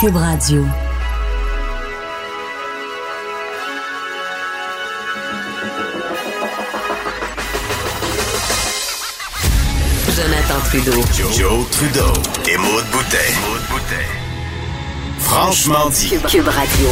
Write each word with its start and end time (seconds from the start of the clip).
Cube 0.00 0.14
Radio. 0.14 0.64
Jonathan 10.14 10.60
Trudeau. 10.66 10.92
Joe, 11.32 11.68
Trudeau 11.70 12.12
et 12.48 12.56
Maude 12.58 12.84
Boutet. 12.92 13.16
Franchement 15.18 15.88
dit. 15.90 16.10
Cube 16.28 16.46
Radio. 16.46 16.88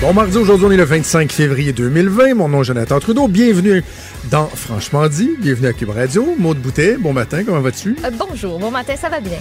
Bon 0.00 0.12
mardi, 0.12 0.36
aujourd'hui 0.36 0.66
on 0.66 0.70
est 0.70 0.76
le 0.76 0.84
25 0.84 1.32
février 1.32 1.72
2020. 1.72 2.34
Mon 2.34 2.48
nom 2.48 2.62
est 2.62 2.66
Jonathan 2.66 3.00
Trudeau. 3.00 3.26
Bienvenue 3.26 3.82
dans 4.30 4.46
Franchement 4.46 5.08
dit. 5.08 5.30
Bienvenue 5.40 5.66
à 5.66 5.72
Cube 5.72 5.90
Radio. 5.90 6.36
Maude 6.38 6.58
Boutet, 6.58 6.96
bon 6.96 7.12
matin, 7.12 7.42
comment 7.44 7.60
vas-tu? 7.60 7.96
Euh, 8.04 8.10
bonjour, 8.16 8.60
bon 8.60 8.70
matin, 8.70 8.94
ça 8.96 9.08
va 9.08 9.18
bien? 9.18 9.38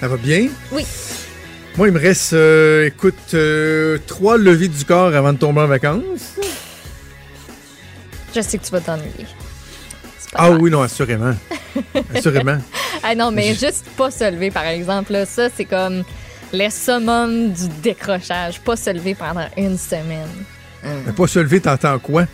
Ça 0.00 0.08
va 0.08 0.16
bien? 0.16 0.48
Oui. 0.72 0.86
Moi, 1.76 1.88
il 1.88 1.94
me 1.94 1.98
reste, 1.98 2.32
euh, 2.34 2.86
écoute, 2.86 3.14
euh, 3.34 3.98
trois 4.06 4.36
levées 4.38 4.68
du 4.68 4.84
corps 4.84 5.12
avant 5.14 5.32
de 5.32 5.38
tomber 5.38 5.60
en 5.62 5.66
vacances. 5.66 6.34
Je 8.34 8.40
sais 8.40 8.58
que 8.58 8.64
tu 8.64 8.70
vas 8.70 8.80
t'ennuyer. 8.80 9.26
Ah 10.36 10.50
oui, 10.50 10.70
non, 10.70 10.82
assurément. 10.82 11.34
assurément. 12.14 12.58
Ah 13.06 13.14
non, 13.14 13.30
mais 13.30 13.52
Je- 13.52 13.66
juste 13.66 13.84
pas 13.98 14.10
se 14.10 14.30
lever, 14.30 14.50
par 14.50 14.64
exemple, 14.64 15.12
là, 15.12 15.26
ça, 15.26 15.48
c'est 15.54 15.66
comme 15.66 16.04
les 16.54 16.70
summum 16.70 17.52
du 17.52 17.68
décrochage. 17.82 18.60
Pas 18.60 18.76
se 18.76 18.88
lever 18.88 19.14
pendant 19.14 19.46
une 19.58 19.76
semaine. 19.76 20.28
Mais 20.82 21.12
pas 21.12 21.26
se 21.26 21.38
lever, 21.40 21.60
t'entends 21.60 21.98
quoi? 21.98 22.24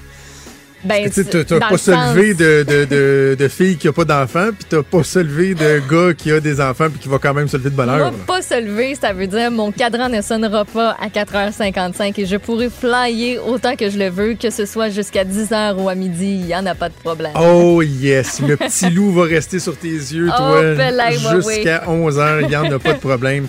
Ben, 0.84 1.10
Tu 1.10 1.22
dans 1.22 1.58
pas 1.58 1.78
se 1.78 1.90
lever 1.90 2.34
de, 2.34 2.62
de, 2.62 2.84
de, 2.84 3.36
de 3.38 3.48
filles 3.48 3.76
qui 3.76 3.86
n'ont 3.86 3.92
pas 3.92 4.04
d'enfants, 4.04 4.48
puis 4.56 4.66
t'as 4.68 4.82
pas 4.82 5.02
se 5.02 5.18
lever 5.18 5.54
de 5.54 5.80
gars 5.90 6.14
qui 6.14 6.32
a 6.32 6.40
des 6.40 6.60
enfants, 6.60 6.88
puis 6.88 6.98
qui 6.98 7.08
va 7.08 7.18
quand 7.18 7.34
même 7.34 7.48
se 7.48 7.56
lever 7.56 7.70
de 7.70 7.74
bonne 7.74 7.88
heure. 7.88 8.12
Pas 8.26 8.42
se 8.42 8.60
lever, 8.60 8.94
ça 8.94 9.12
veut 9.12 9.26
dire 9.26 9.50
mon 9.50 9.72
cadran 9.72 10.08
ne 10.08 10.22
sonnera 10.22 10.64
pas 10.64 10.96
à 11.00 11.08
4h55 11.08 12.18
et 12.18 12.26
je 12.26 12.36
pourrai 12.36 12.70
flyer 12.70 13.46
autant 13.46 13.76
que 13.76 13.90
je 13.90 13.98
le 13.98 14.08
veux, 14.08 14.34
que 14.34 14.50
ce 14.50 14.64
soit 14.64 14.88
jusqu'à 14.88 15.24
10h 15.24 15.76
ou 15.76 15.88
à 15.88 15.94
midi, 15.94 16.36
il 16.40 16.46
n'y 16.46 16.54
en 16.54 16.64
a 16.66 16.74
pas 16.74 16.88
de 16.88 16.94
problème. 16.94 17.32
Oh 17.38 17.82
yes, 17.82 18.40
le 18.40 18.56
petit 18.56 18.90
loup 18.90 19.12
va 19.12 19.24
rester 19.24 19.58
sur 19.58 19.76
tes 19.76 19.88
yeux, 19.88 20.28
Oh, 20.32 20.36
toi, 20.36 20.62
moi, 20.62 21.40
jusqu'à 21.40 21.84
11h, 21.86 22.42
il 22.42 22.48
n'y 22.48 22.56
en 22.56 22.70
a 22.72 22.78
pas 22.78 22.94
de 22.94 22.98
problème. 22.98 23.46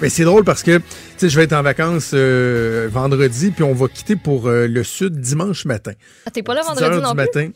Mais 0.00 0.08
c'est 0.08 0.24
drôle 0.24 0.44
parce 0.44 0.62
que, 0.62 0.78
tu 0.78 0.82
sais, 1.22 1.28
je 1.30 1.36
vais 1.36 1.44
être 1.44 1.52
en 1.52 1.62
vacances 1.62 2.12
euh, 2.14 2.88
vendredi, 2.90 3.50
puis 3.50 3.62
on 3.64 3.72
va 3.74 3.88
quitter 3.88 4.16
pour 4.16 4.46
euh, 4.46 4.66
le 4.66 4.84
sud 4.84 5.20
dimanche 5.20 5.64
matin. 5.64 5.92
Ah, 6.26 6.30
T'es 6.30 6.42
pas 6.42 6.54
là 6.54 6.62
10 6.62 6.68
vendredi 6.68 6.90
non 7.02 7.10
du 7.10 7.16
plus? 7.16 7.16
matin. 7.16 7.50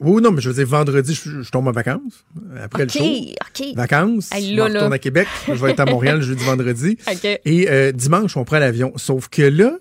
Oui, 0.00 0.20
non, 0.20 0.32
mais 0.32 0.40
je 0.40 0.48
veux 0.48 0.54
dire, 0.56 0.66
vendredi, 0.66 1.14
je, 1.14 1.42
je 1.42 1.50
tombe 1.50 1.68
en 1.68 1.72
vacances, 1.72 2.24
après 2.60 2.84
le 2.86 2.90
show. 2.90 3.04
OK. 3.04 3.66
Vacances, 3.76 4.30
Hey, 4.32 4.56
je 4.56 4.60
retourne 4.60 4.92
à 4.92 4.98
Québec, 4.98 5.28
je 5.46 5.52
vais 5.52 5.70
être 5.70 5.80
à 5.80 5.84
Montréal 5.86 6.20
jeudi, 6.22 6.42
vendredi. 6.44 6.98
OK. 7.08 7.24
Et 7.44 7.70
euh, 7.70 7.92
dimanche, 7.92 8.36
on 8.36 8.44
prend 8.44 8.58
l'avion. 8.58 8.92
Sauf 8.96 9.28
que 9.28 9.42
là, 9.42 9.78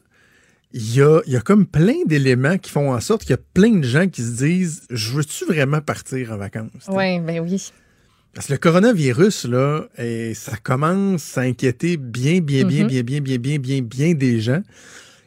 il 0.73 0.95
y 0.95 1.01
a, 1.01 1.21
y 1.25 1.35
a 1.35 1.41
comme 1.41 1.65
plein 1.65 1.95
d'éléments 2.05 2.57
qui 2.59 2.69
font 2.69 2.93
en 2.93 2.99
sorte 2.99 3.21
qu'il 3.21 3.31
y 3.31 3.33
a 3.33 3.39
plein 3.53 3.71
de 3.77 3.83
gens 3.83 4.07
qui 4.07 4.21
se 4.21 4.37
disent 4.37 4.83
Je 4.91 5.11
veux-tu 5.11 5.45
vraiment 5.45 5.81
partir 5.81 6.31
en 6.31 6.37
vacances? 6.37 6.69
Oui, 6.87 7.19
ben 7.19 7.39
oui. 7.39 7.71
Parce 8.33 8.47
que 8.47 8.53
le 8.53 8.59
coronavirus, 8.59 9.45
là, 9.45 9.87
eh, 9.97 10.33
ça 10.33 10.55
commence 10.61 11.37
à 11.37 11.41
inquiéter 11.41 11.97
bien, 11.97 12.39
bien, 12.39 12.63
bien, 12.65 12.83
Mhm. 12.83 12.87
bien, 12.87 13.03
bien, 13.03 13.19
bien, 13.21 13.37
bien, 13.39 13.57
bien, 13.59 13.81
bien 13.81 14.13
des 14.13 14.39
gens. 14.39 14.61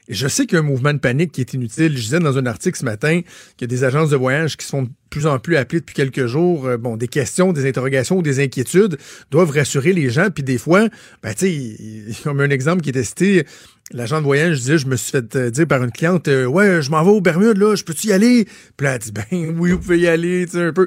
Et 0.08 0.14
je 0.14 0.28
sais 0.28 0.44
qu'il 0.44 0.56
y 0.56 0.58
a 0.58 0.60
un 0.60 0.66
mouvement 0.66 0.92
de 0.92 0.98
panique 0.98 1.32
qui 1.32 1.40
est 1.40 1.54
inutile. 1.54 1.96
Je 1.96 2.02
disais 2.02 2.18
dans 2.18 2.36
un 2.36 2.44
article 2.44 2.78
ce 2.78 2.84
matin 2.84 3.22
qu'il 3.56 3.62
y 3.62 3.64
a 3.64 3.66
des 3.68 3.84
agences 3.84 4.10
de 4.10 4.16
voyage 4.16 4.56
qui 4.58 4.64
se 4.66 4.70
font 4.70 4.82
de 4.82 4.90
plus 5.08 5.26
en 5.26 5.38
plus 5.38 5.56
appelées 5.56 5.80
depuis 5.80 5.94
quelques 5.94 6.26
jours. 6.26 6.66
Euh, 6.66 6.76
bon, 6.76 6.96
des 6.98 7.08
questions, 7.08 7.52
des 7.54 7.66
interrogations 7.66 8.18
ou 8.18 8.22
des 8.22 8.42
inquiétudes 8.42 8.98
doivent 9.30 9.50
rassurer 9.50 9.94
les 9.94 10.10
gens. 10.10 10.28
Puis 10.30 10.42
des 10.42 10.58
fois, 10.58 10.88
ben, 11.22 11.32
tu 11.34 11.46
sais, 11.46 12.22
comme 12.22 12.40
un 12.40 12.50
exemple 12.50 12.82
qui 12.82 12.90
était 12.90 13.04
cité, 13.04 13.46
l'agent 13.92 14.18
de 14.18 14.24
voyage 14.24 14.58
disait, 14.60 14.76
je 14.76 14.86
me 14.86 14.96
suis 14.96 15.10
fait 15.12 15.36
euh, 15.36 15.50
dire 15.50 15.66
par 15.66 15.82
une 15.82 15.92
cliente, 15.92 16.28
euh, 16.28 16.44
ouais, 16.44 16.82
je 16.82 16.90
m'en 16.90 17.02
vais 17.02 17.10
aux 17.10 17.22
Bermudes, 17.22 17.56
là, 17.56 17.74
je 17.74 17.84
peux-tu 17.84 18.08
y 18.08 18.12
aller? 18.12 18.46
Puis 18.76 18.84
là, 18.86 18.94
elle 18.96 19.00
dit, 19.00 19.12
ben 19.12 19.54
oui, 19.58 19.70
vous 19.72 19.78
pouvez 19.78 20.00
y 20.00 20.06
aller, 20.06 20.44
tu 20.44 20.52
sais, 20.58 20.64
un 20.64 20.72
peu. 20.74 20.86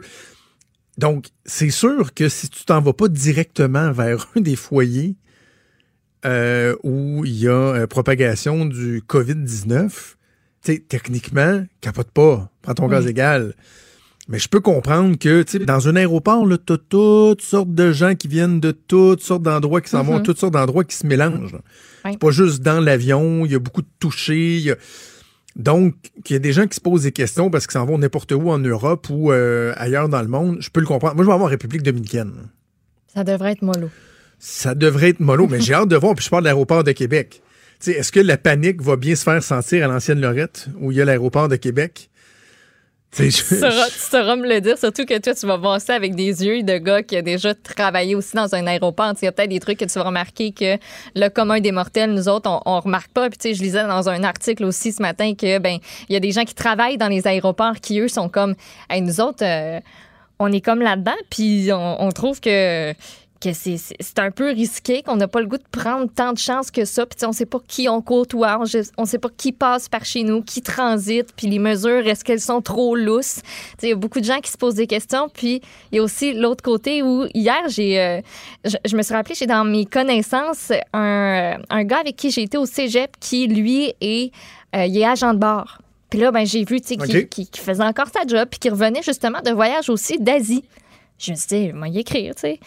Donc, 0.97 1.27
c'est 1.45 1.69
sûr 1.69 2.13
que 2.13 2.27
si 2.29 2.49
tu 2.49 2.65
t'en 2.65 2.81
vas 2.81 2.93
pas 2.93 3.07
directement 3.07 3.91
vers 3.91 4.27
un 4.35 4.41
des 4.41 4.55
foyers 4.55 5.15
euh, 6.25 6.75
où 6.83 7.23
il 7.25 7.37
y 7.39 7.47
a 7.47 7.51
euh, 7.51 7.87
propagation 7.87 8.65
du 8.65 9.01
COVID-19, 9.07 9.89
tu 9.89 10.73
sais, 10.73 10.79
techniquement, 10.87 11.65
capote 11.81 12.09
pas, 12.11 12.49
prends 12.61 12.73
ton 12.73 12.87
gaz 12.87 13.05
égal. 13.07 13.53
Mais 14.29 14.39
je 14.39 14.49
peux 14.49 14.59
comprendre 14.59 15.17
que, 15.17 15.43
tu 15.43 15.59
sais, 15.59 15.65
dans 15.65 15.87
un 15.87 15.95
aéroport, 15.95 16.45
là, 16.45 16.57
t'as 16.57 16.77
toutes 16.89 17.41
sortes 17.41 17.73
de 17.73 17.93
gens 17.93 18.13
qui 18.15 18.27
viennent 18.27 18.59
de 18.59 18.71
toutes 18.71 19.21
sortes 19.21 19.43
d'endroits 19.43 19.79
qui 19.79 19.89
s'en 19.89 20.03
vont, 20.03 20.17
toutes 20.23 20.39
sortes 20.39 20.53
d'endroits 20.53 20.83
qui 20.83 20.97
se 20.97 21.07
mélangent. 21.07 21.55
C'est 22.13 22.19
pas 22.19 22.31
juste 22.31 22.61
dans 22.61 22.81
l'avion, 22.81 23.45
il 23.45 23.51
y 23.51 23.55
a 23.55 23.59
beaucoup 23.59 23.81
de 23.83 23.87
touchés, 23.99 24.57
il 24.57 24.63
y 24.63 24.71
a- 24.71 24.75
donc, 25.57 25.95
qu'il 26.23 26.35
y 26.35 26.37
a 26.37 26.39
des 26.39 26.53
gens 26.53 26.67
qui 26.67 26.75
se 26.75 26.81
posent 26.81 27.03
des 27.03 27.11
questions 27.11 27.49
parce 27.49 27.65
qu'ils 27.65 27.73
s'en 27.73 27.85
vont 27.85 27.97
n'importe 27.97 28.31
où 28.31 28.51
en 28.51 28.59
Europe 28.59 29.07
ou 29.09 29.31
euh, 29.31 29.73
ailleurs 29.75 30.07
dans 30.07 30.21
le 30.21 30.27
monde, 30.27 30.57
je 30.59 30.69
peux 30.69 30.79
le 30.79 30.85
comprendre. 30.85 31.15
Moi, 31.15 31.23
je 31.23 31.27
vais 31.27 31.33
avoir 31.33 31.47
en 31.47 31.51
République 31.51 31.81
dominicaine. 31.81 32.33
Ça 33.13 33.23
devrait 33.23 33.53
être 33.53 33.63
mollo. 33.63 33.89
Ça 34.37 34.75
devrait 34.75 35.09
être 35.09 35.19
mollo, 35.19 35.47
mais 35.47 35.59
j'ai 35.59 35.73
hâte 35.73 35.89
de 35.89 35.95
voir. 35.95 36.13
Puis 36.13 36.25
je 36.25 36.29
parle 36.29 36.43
de 36.43 36.45
l'aéroport 36.45 36.83
de 36.83 36.91
Québec. 36.91 37.41
Tu 37.79 37.91
sais, 37.91 37.97
Est-ce 37.97 38.11
que 38.11 38.19
la 38.19 38.37
panique 38.37 38.83
va 38.83 38.97
bien 38.97 39.15
se 39.15 39.23
faire 39.23 39.41
sentir 39.41 39.83
à 39.83 39.87
l'ancienne 39.87 40.21
Lorette, 40.21 40.67
où 40.79 40.91
il 40.91 40.99
y 40.99 41.01
a 41.01 41.05
l'aéroport 41.05 41.47
de 41.47 41.55
Québec? 41.55 42.11
Tu 43.17 43.31
sauras, 43.31 43.89
tu 43.89 43.99
sauras 43.99 44.35
me 44.35 44.47
le 44.47 44.61
dire, 44.61 44.77
surtout 44.77 45.05
que 45.05 45.17
toi, 45.17 45.33
tu 45.33 45.47
vas 45.47 45.57
voir 45.57 45.81
ça 45.81 45.95
avec 45.95 46.15
des 46.15 46.45
yeux 46.45 46.61
de 46.61 46.77
gars 46.77 47.01
qui 47.01 47.15
a 47.17 47.21
déjà 47.21 47.55
travaillé 47.55 48.13
aussi 48.15 48.35
dans 48.35 48.53
un 48.53 48.67
aéroport. 48.67 49.13
Il 49.21 49.25
y 49.25 49.27
a 49.27 49.31
peut-être 49.31 49.49
des 49.49 49.59
trucs 49.59 49.79
que 49.79 49.85
tu 49.85 49.93
vas 49.97 50.03
remarquer 50.05 50.51
que 50.51 50.77
le 51.15 51.29
commun 51.29 51.59
des 51.59 51.71
mortels, 51.71 52.13
nous 52.13 52.29
autres, 52.29 52.49
on, 52.49 52.61
on 52.65 52.79
remarque 52.79 53.11
pas. 53.11 53.29
Puis 53.29 53.39
tu 53.39 53.49
sais, 53.49 53.53
je 53.55 53.63
lisais 53.63 53.83
dans 53.83 54.07
un 54.07 54.23
article 54.23 54.65
aussi 54.65 54.91
ce 54.91 55.01
matin 55.01 55.33
que 55.33 55.57
ben 55.57 55.79
il 56.09 56.13
y 56.13 56.15
a 56.15 56.19
des 56.19 56.31
gens 56.31 56.43
qui 56.43 56.53
travaillent 56.53 56.97
dans 56.97 57.07
les 57.07 57.27
aéroports 57.27 57.75
qui 57.81 57.99
eux 57.99 58.07
sont 58.07 58.29
comme, 58.29 58.55
Hey, 58.89 59.01
nous 59.01 59.19
autres, 59.19 59.43
euh, 59.43 59.79
on 60.39 60.51
est 60.51 60.61
comme 60.61 60.81
là-dedans, 60.81 61.17
puis 61.31 61.69
on, 61.73 62.03
on 62.03 62.11
trouve 62.11 62.39
que 62.39 62.93
que 63.39 63.53
c'est- 63.53 63.77
un 64.19 64.31
peu 64.31 64.49
risqué, 64.51 65.03
qu'on 65.03 65.15
n'a 65.15 65.27
pas 65.27 65.41
le 65.41 65.47
goût 65.47 65.57
de 65.57 65.63
prendre 65.71 66.09
tant 66.13 66.33
de 66.33 66.37
chances 66.39 66.71
que 66.71 66.85
ça. 66.85 67.05
Puis 67.05 67.17
on 67.25 67.31
sait 67.31 67.45
pas 67.45 67.59
qui 67.67 67.87
on 67.87 68.01
côtoie, 68.01 68.59
on, 68.59 68.63
on 68.97 69.05
sait 69.05 69.19
pas 69.19 69.29
qui 69.35 69.51
passe 69.51 69.87
par 69.89 70.05
chez 70.05 70.23
nous, 70.23 70.41
qui 70.41 70.61
transite, 70.61 71.27
puis 71.35 71.47
les 71.47 71.59
mesures, 71.59 72.07
est-ce 72.07 72.23
qu'elles 72.23 72.41
sont 72.41 72.61
trop 72.61 72.95
lousses? 72.95 73.41
Tu 73.43 73.49
sais, 73.79 73.87
Il 73.87 73.89
y 73.89 73.93
a 73.93 73.95
beaucoup 73.95 74.19
de 74.19 74.25
gens 74.25 74.39
qui 74.39 74.51
se 74.51 74.57
posent 74.57 74.75
des 74.75 74.87
questions. 74.87 75.29
Puis 75.29 75.61
il 75.91 75.97
y 75.97 75.99
a 75.99 76.03
aussi 76.03 76.33
l'autre 76.33 76.63
côté 76.63 77.03
où 77.03 77.25
hier, 77.33 77.61
j'ai, 77.67 77.99
euh, 78.01 78.21
je, 78.65 78.75
je 78.85 78.95
me 78.97 79.01
suis 79.03 79.13
rappelé, 79.13 79.35
j'ai 79.35 79.45
dans 79.45 79.63
mes 79.65 79.85
connaissances 79.85 80.71
un, 80.93 81.57
un 81.69 81.83
gars 81.83 81.99
avec 81.99 82.15
qui 82.15 82.31
j'ai 82.31 82.41
été 82.43 82.57
au 82.57 82.65
cégep 82.65 83.11
qui, 83.19 83.47
lui, 83.47 83.93
est, 84.01 84.31
euh, 84.75 84.85
il 84.85 84.97
est 84.97 85.05
agent 85.05 85.33
de 85.33 85.39
bord. 85.39 85.77
Puis 86.09 86.19
là, 86.19 86.31
ben, 86.31 86.45
j'ai 86.45 86.63
vu 86.63 86.79
tu 86.81 86.87
sais, 86.87 86.97
qu'il 86.97 87.17
OK. 87.17 87.29
qu'il- 87.29 87.47
qu'il 87.49 87.63
faisait 87.63 87.83
encore 87.83 88.07
sa 88.07 88.25
job, 88.25 88.47
puis 88.49 88.59
qu'il 88.59 88.71
revenait 88.71 89.01
justement 89.03 89.41
de 89.41 89.51
voyage 89.51 89.89
aussi 89.89 90.17
d'Asie. 90.17 90.63
Je 91.19 91.31
me 91.31 91.35
suis 91.35 91.47
dit, 91.47 91.73
moi, 91.73 91.87
y 91.87 91.99
écrire, 91.99 92.35
tu 92.35 92.41
sais, 92.41 92.59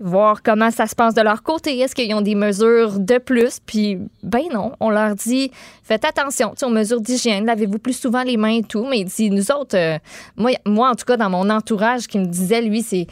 voir 0.00 0.42
comment 0.42 0.70
ça 0.70 0.86
se 0.86 0.94
passe 0.94 1.14
de 1.14 1.20
leur 1.20 1.42
côté. 1.42 1.78
Est-ce 1.78 1.94
qu'ils 1.94 2.14
ont 2.14 2.22
des 2.22 2.34
mesures 2.34 2.98
de 2.98 3.18
plus? 3.18 3.58
Puis, 3.64 3.98
ben 4.22 4.44
non, 4.52 4.72
on 4.80 4.88
leur 4.90 5.14
dit, 5.14 5.50
faites 5.82 6.04
attention, 6.04 6.50
tu 6.50 6.60
sais, 6.60 6.66
aux 6.66 6.70
mesures 6.70 7.00
d'hygiène, 7.00 7.44
lavez-vous 7.44 7.78
plus 7.78 7.98
souvent 7.98 8.22
les 8.22 8.36
mains 8.36 8.56
et 8.58 8.62
tout. 8.62 8.86
Mais 8.88 9.00
il 9.00 9.04
dit, 9.04 9.30
nous 9.30 9.50
autres, 9.50 9.76
euh, 9.76 9.98
moi, 10.36 10.52
moi, 10.64 10.90
en 10.90 10.94
tout 10.94 11.04
cas, 11.04 11.16
dans 11.16 11.30
mon 11.30 11.50
entourage, 11.50 12.06
qui 12.06 12.18
me 12.18 12.26
disait, 12.26 12.62
lui, 12.62 12.82
c'est 12.82 13.06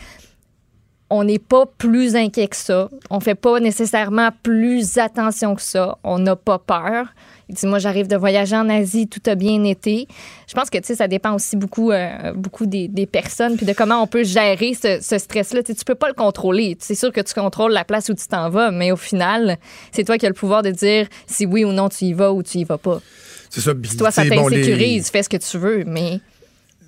on 1.11 1.25
n'est 1.25 1.39
pas 1.39 1.67
plus 1.67 2.17
inquiet 2.17 2.49
que 2.49 2.57
ça. 2.57 2.89
On 3.11 3.21
fait 3.21 3.35
pas 3.35 3.61
nécessairement 3.61 4.31
plus 4.43 4.99
attention 4.99 5.55
que 5.55 5.63
ça. 5.63 5.99
On 6.03 6.19
n'a 6.19 6.37
pas 6.37 6.59
peur. 6.59 7.07
Il 7.49 7.55
dit, 7.55 7.67
moi, 7.67 7.79
j'arrive 7.79 8.09
de 8.09 8.17
voyager 8.17 8.57
en 8.57 8.69
Asie, 8.69 9.07
tout 9.07 9.21
a 9.27 9.37
bien 9.37 9.63
été. 9.63 10.09
Je 10.49 10.55
pense 10.55 10.69
que, 10.69 10.79
tu 10.79 10.85
sais, 10.85 10.95
ça 10.97 11.07
dépend 11.07 11.33
aussi 11.35 11.55
beaucoup, 11.57 11.93
euh, 11.93 12.33
beaucoup 12.35 12.67
des, 12.67 12.89
des 12.89 13.07
personnes, 13.07 13.57
puis 13.57 13.65
de 13.65 13.73
comment 13.73 14.03
on 14.03 14.09
peut 14.09 14.25
gérer 14.25 14.75
ce, 14.75 14.99
ce 15.01 15.17
stress-là. 15.19 15.63
Tu 15.63 15.75
tu 15.77 15.85
peux 15.85 15.95
pas 15.95 16.09
le 16.09 16.15
contrôler. 16.15 16.77
C'est 16.81 16.97
sûr 16.97 17.13
que 17.13 17.21
tu 17.21 17.35
contrôles 17.35 17.73
la 17.73 17.85
place 17.85 18.09
où 18.09 18.15
tu 18.15 18.27
t'en 18.27 18.51
vas, 18.51 18.73
mais 18.73 18.91
au 18.91 18.97
final, 18.97 19.59
c'est 19.93 20.03
toi 20.03 20.19
qui 20.19 20.27
as 20.27 20.29
le 20.29 20.35
pouvoir 20.35 20.63
de 20.63 20.71
dire 20.73 21.07
si 21.29 21.47
oui 21.47 21.65
ou 21.65 21.71
non 21.71 21.89
tu 21.89 22.07
y 22.07 22.13
vas 22.15 22.33
ou 22.33 22.43
tu 22.43 22.59
y 22.59 22.65
vas 22.65 22.79
pas. 22.79 23.01
c'est 23.49 23.61
ça. 23.61 23.75
Puis, 23.77 23.91
Si 23.91 23.97
toi, 23.97 24.11
ça 24.11 24.23
tu 24.23 24.29
sais, 24.31 24.35
bon, 24.35 24.49
les- 24.49 24.57
t'insécurise, 24.63 25.09
fais 25.11 25.23
ce 25.23 25.29
que 25.29 25.37
tu 25.37 25.57
veux, 25.59 25.85
mais 25.87 26.19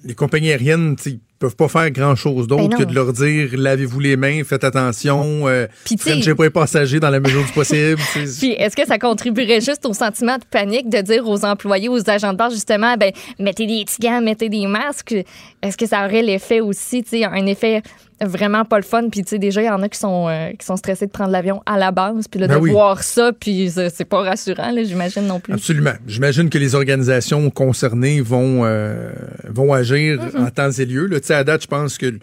les 0.05 0.15
compagnies 0.17 0.51
aériennes, 0.51 0.97
tu 0.97 1.21
peuvent 1.39 1.57
pas 1.57 1.69
faire 1.69 1.91
grand-chose 1.91 2.47
d'autre 2.47 2.69
Ben 2.69 2.71
non. 2.71 2.79
que 2.79 2.85
de 2.85 2.95
leur 2.95 3.13
dire 3.13 3.51
lavez-vous 3.53 4.01
les 4.01 4.17
mains, 4.17 4.43
faites 4.45 4.65
attention, 4.65 5.49
euh, 5.49 5.67
frenchez 5.99 6.35
pas 6.35 6.45
les 6.45 6.51
passagers 6.51 7.01
dans 7.01 7.11
la 7.11 7.21
mesure 7.21 7.45
du 7.45 7.53
possible. 7.53 8.01
Puis 8.39 8.53
est-ce 8.53 8.77
que 8.77 8.87
ça 8.87 8.99
contribuerait 8.99 9.61
juste 9.61 9.87
au 9.87 9.93
sentiment 9.93 10.37
de 10.37 10.45
panique 10.51 10.89
de 10.89 11.01
dire 11.01 11.29
aux 11.29 11.45
employés, 11.45 11.89
aux 11.89 12.09
agents 12.11 12.33
de 12.33 12.39
bord, 12.39 12.51
justement, 12.51 12.97
ben 12.97 13.13
mettez 13.39 13.67
des 13.67 13.85
petits 13.85 14.01
gants, 14.01 14.21
mettez 14.21 14.49
des 14.49 14.67
masques? 14.67 15.15
Est-ce 15.63 15.77
que 15.77 15.87
ça 15.87 16.05
aurait 16.05 16.23
l'effet 16.23 16.61
aussi, 16.61 17.03
tu 17.03 17.11
sais, 17.11 17.25
un 17.25 17.47
effet 17.47 17.83
vraiment 18.21 18.65
pas 18.65 18.77
le 18.79 18.83
fun? 18.85 19.09
Puis 19.11 19.23
tu 19.23 19.31
sais, 19.31 19.39
déjà, 19.39 19.63
il 19.63 19.67
y 19.67 19.71
en 19.71 19.83
a 19.83 19.89
qui 19.89 19.99
sont, 19.99 20.29
euh, 20.29 20.51
qui 20.59 20.65
sont 20.65 20.77
stressés 20.77 21.07
de 21.07 21.11
prendre 21.11 21.31
l'avion 21.31 21.63
à 21.67 21.79
la 21.79 21.91
base, 21.91 22.29
puis 22.29 22.41
là, 22.41 22.49
Ben 22.49 22.57
de 22.57 22.61
oui. 22.61 22.71
voir 22.71 23.03
ça, 23.03 23.33
puis 23.33 23.71
c'est 23.71 24.05
pas 24.05 24.23
rassurant, 24.23 24.71
là, 24.71 24.83
j'imagine 24.85 25.27
non 25.27 25.41
plus. 25.41 25.55
Absolument. 25.55 25.93
J'imagine 26.07 26.51
que 26.51 26.59
les 26.59 26.75
organisations 26.75 27.51
concernées 27.51 28.21
vont, 28.21 28.65
euh, 28.65 29.11
vont 29.49 29.73
agir 29.73 30.21
en 30.37 30.51
temps 30.51 30.71
et 30.71 30.85
lieu. 30.85 31.09
Tu 31.11 31.19
sais, 31.23 31.35
à 31.35 31.45
date, 31.45 31.63
je 31.63 31.67
pense 31.67 31.99
que 31.99 32.19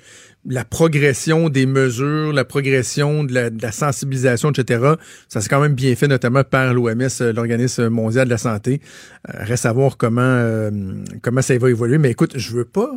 la 0.47 0.63
progression 0.63 1.49
des 1.49 1.65
mesures, 1.65 2.31
la 2.31 2.45
progression 2.45 3.23
de 3.23 3.33
la, 3.33 3.49
de 3.49 3.61
la 3.61 3.71
sensibilisation, 3.71 4.51
etc. 4.51 4.93
Ça 5.27 5.41
s'est 5.41 5.49
quand 5.49 5.59
même 5.59 5.73
bien 5.73 5.95
fait, 5.95 6.07
notamment 6.07 6.43
par 6.43 6.73
l'OMS, 6.73 7.07
euh, 7.21 7.33
l'Organisme 7.33 7.89
mondial 7.89 8.25
de 8.25 8.29
la 8.29 8.37
santé. 8.37 8.79
Euh, 9.27 9.43
reste 9.43 9.65
à 9.65 9.73
voir 9.73 9.97
comment, 9.97 10.69
comment 11.23 11.41
ça 11.41 11.57
va 11.57 11.69
évoluer. 11.69 11.97
Mais 11.97 12.11
écoute, 12.11 12.33
je 12.37 12.51
veux 12.51 12.65
pas 12.65 12.91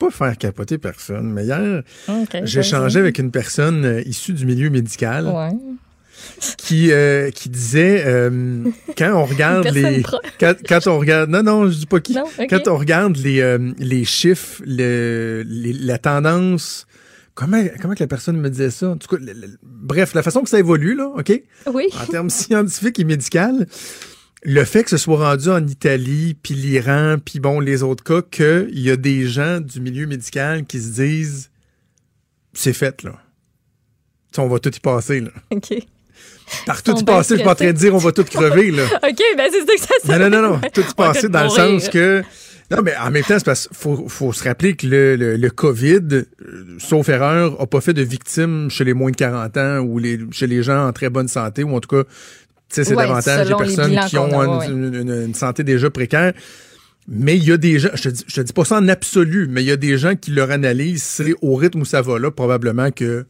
pas 0.00 0.10
faire 0.10 0.36
capoter 0.36 0.78
personne, 0.78 1.30
mais 1.32 1.44
hier, 1.44 1.82
OK, 2.08 2.38
j'ai 2.44 2.60
échangé 2.60 2.98
avec 2.98 3.18
une 3.18 3.30
personne 3.30 3.84
euh, 3.84 4.02
issue 4.06 4.32
du 4.32 4.46
milieu 4.46 4.68
médical 4.70 5.26
Ouais. 5.28 5.50
qui, 6.58 6.90
euh, 6.92 7.30
qui 7.30 7.48
disait 7.48 8.02
euh, 8.06 8.64
quand 8.98 9.12
on 9.14 9.24
regarde 9.32 9.68
les 9.72 10.02
quand, 10.38 10.54
quand 10.68 10.86
on 10.86 10.98
regarde 10.98 11.30
non 11.30 11.42
non 11.42 11.68
je 11.70 11.78
dis 11.78 11.86
pas 11.86 12.00
qui. 12.00 12.14
Non, 12.14 12.24
quand 12.48 12.66
on 12.68 12.76
regarde 12.76 13.16
les 13.16 13.56
les 13.78 14.04
chiffres 14.04 14.62
le, 14.66 15.42
les- 15.46 15.72
la 15.72 15.98
tendance 15.98 16.86
comment 17.34 17.62
comment 17.80 17.94
que 17.94 18.02
la 18.02 18.06
personne 18.06 18.36
me 18.38 18.50
disait 18.50 18.70
ça? 18.70 18.90
En 18.90 18.96
tout 18.96 19.08
cas 19.16 19.22
le- 19.24 19.32
le- 19.32 19.56
bref 19.62 20.12
la 20.14 20.22
façon 20.22 20.42
que 20.42 20.50
ça 20.50 20.58
évolue 20.58 20.94
là 20.94 21.08
ok? 21.16 21.42
Oui. 21.72 21.86
en 22.02 22.06
termes 22.06 22.30
scientifiques 22.40 22.98
et 23.00 23.04
médicaux 23.04 23.64
le 24.42 24.64
fait 24.64 24.84
que 24.84 24.90
ce 24.90 24.96
soit 24.96 25.18
rendu 25.18 25.48
en 25.48 25.66
Italie, 25.66 26.34
puis 26.34 26.54
l'Iran, 26.54 27.16
puis 27.22 27.40
bon, 27.40 27.60
les 27.60 27.82
autres 27.82 28.02
cas, 28.02 28.22
qu'il 28.22 28.80
y 28.80 28.90
a 28.90 28.96
des 28.96 29.26
gens 29.26 29.60
du 29.60 29.80
milieu 29.80 30.06
médical 30.06 30.64
qui 30.64 30.80
se 30.80 30.92
disent 30.92 31.50
c'est 32.52 32.72
fait, 32.72 33.02
là. 33.02 33.12
Tu 34.32 34.36
sais, 34.36 34.40
on 34.42 34.48
va 34.48 34.58
tout 34.58 34.74
y 34.74 34.80
passer, 34.80 35.20
là. 35.20 35.30
OK. 35.50 35.74
Par 36.66 36.82
tout 36.82 36.98
y 36.98 37.04
passer, 37.04 37.34
je 37.34 37.38
suis 37.38 37.44
pas 37.44 37.52
en 37.52 37.54
train 37.54 37.66
de 37.66 37.72
dire 37.72 37.94
on 37.94 37.98
va 37.98 38.12
tout 38.12 38.24
crever, 38.24 38.70
là. 38.70 38.84
OK, 39.08 39.22
ben 39.36 39.50
c'est 39.50 39.60
ça 39.60 39.74
que 39.74 40.06
ça 40.06 40.18
Non, 40.18 40.30
non, 40.30 40.42
non, 40.42 40.50
non. 40.50 40.60
Tout 40.72 40.82
y 40.82 40.94
passer 40.96 41.28
dans 41.28 41.44
le 41.44 41.50
sens 41.50 41.88
que. 41.88 42.22
Non, 42.70 42.82
mais 42.84 42.96
en 42.96 43.10
même 43.10 43.24
temps, 43.24 43.36
c'est 43.36 43.44
parce 43.44 43.66
qu'il 43.66 43.76
faut, 43.76 44.08
faut 44.08 44.32
se 44.32 44.44
rappeler 44.44 44.76
que 44.76 44.86
le, 44.86 45.16
le, 45.16 45.36
le 45.36 45.50
COVID, 45.50 46.06
euh, 46.12 46.24
sauf 46.78 47.08
erreur, 47.08 47.60
a 47.60 47.66
pas 47.66 47.80
fait 47.80 47.94
de 47.94 48.02
victimes 48.02 48.70
chez 48.70 48.84
les 48.84 48.94
moins 48.94 49.10
de 49.10 49.16
40 49.16 49.56
ans 49.56 49.78
ou 49.80 49.98
les, 49.98 50.20
chez 50.30 50.46
les 50.46 50.62
gens 50.62 50.86
en 50.86 50.92
très 50.92 51.10
bonne 51.10 51.26
santé, 51.26 51.64
ou 51.64 51.74
en 51.74 51.80
tout 51.80 51.88
cas, 51.88 52.08
c'est 52.70 52.88
Ouais, 52.94 53.06
davantage 53.06 53.48
les 53.48 53.54
personnes 53.56 54.00
qui 54.08 54.16
ont 54.18 54.40
a, 54.40 54.66
une, 54.66 54.94
une- 54.94 55.24
une 55.26 55.34
santé 55.34 55.64
déjà 55.64 55.90
précaire. 55.90 56.32
Mais 57.08 57.36
il 57.36 57.44
y 57.44 57.50
a 57.52 57.56
des 57.56 57.78
gens, 57.78 57.88
je 57.94 58.02
te, 58.04 58.08
dis, 58.10 58.24
je 58.26 58.34
te 58.36 58.40
dis 58.42 58.52
pas 58.52 58.64
ça 58.64 58.78
en 58.78 58.86
absolu, 58.88 59.48
mais 59.50 59.62
il 59.62 59.66
y 59.66 59.72
a 59.72 59.76
des 59.76 59.98
gens 59.98 60.14
qui 60.14 60.30
leur 60.30 60.50
analysent, 60.50 61.02
c'est 61.02 61.34
au 61.42 61.54
rythme 61.56 61.80
où 61.80 61.84
ça 61.84 62.02
va 62.02 62.18
là, 62.18 62.30
probablement 62.30 62.90
que 62.92 63.26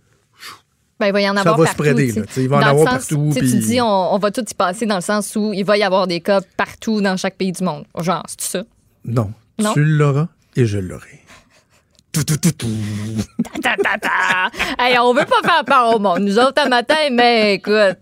Ben, 0.98 1.06
il 1.06 1.12
va 1.12 1.20
y 1.22 1.30
en 1.30 1.34
Ça 1.36 1.40
avoir 1.40 1.58
va 1.58 1.66
se 1.66 1.74
partout. 1.76 1.94
tu 1.96 2.10
sais. 2.10 2.20
là. 2.20 2.26
Il 2.36 2.48
va 2.48 2.56
en 2.56 2.60
Dans 2.60 2.66
le 2.66 2.70
avoir 2.72 2.92
sens, 3.00 3.08
partout, 3.08 3.30
tu 3.32 3.46
sais, 3.48 3.52
Tu 3.56 3.58
dis, 3.62 3.80
on, 3.80 4.14
on 4.14 4.18
va 4.18 4.30
tout 4.30 4.44
y 4.46 4.54
passer 4.54 4.84
dans 4.84 4.96
le 4.96 5.00
sens 5.00 5.34
où 5.36 5.52
il 5.54 5.64
va 5.64 5.78
y 5.78 5.82
avoir 5.82 6.06
des 6.06 6.20
cas 6.20 6.40
partout 6.58 7.00
dans 7.00 7.16
chaque 7.16 7.36
pays 7.36 7.52
du 7.52 7.64
monde. 7.64 7.84
Genre, 7.98 8.22
c'est 8.28 8.42
ça? 8.58 8.64
non, 9.04 9.32
Non? 9.58 9.72
tu 9.72 9.82
l'auras 9.84 10.28
et 10.56 10.66
je 10.66 10.78
l'aurai. 10.78 11.06
Tout, 11.08 11.14
tout, 11.14 11.16
tout, 11.16 11.96
tout. 11.96 11.99
Ta, 12.12 13.76
ta, 13.76 13.98
ta. 13.98 14.50
hey, 14.78 14.98
on 14.98 15.14
veut 15.14 15.24
pas 15.24 15.48
faire 15.48 15.64
peur 15.64 15.94
au 15.94 15.98
monde. 15.98 16.20
Nous 16.20 16.38
autres, 16.38 16.60
un 16.64 16.68
matin, 16.68 17.08
mais 17.12 17.54
écoute. 17.54 17.98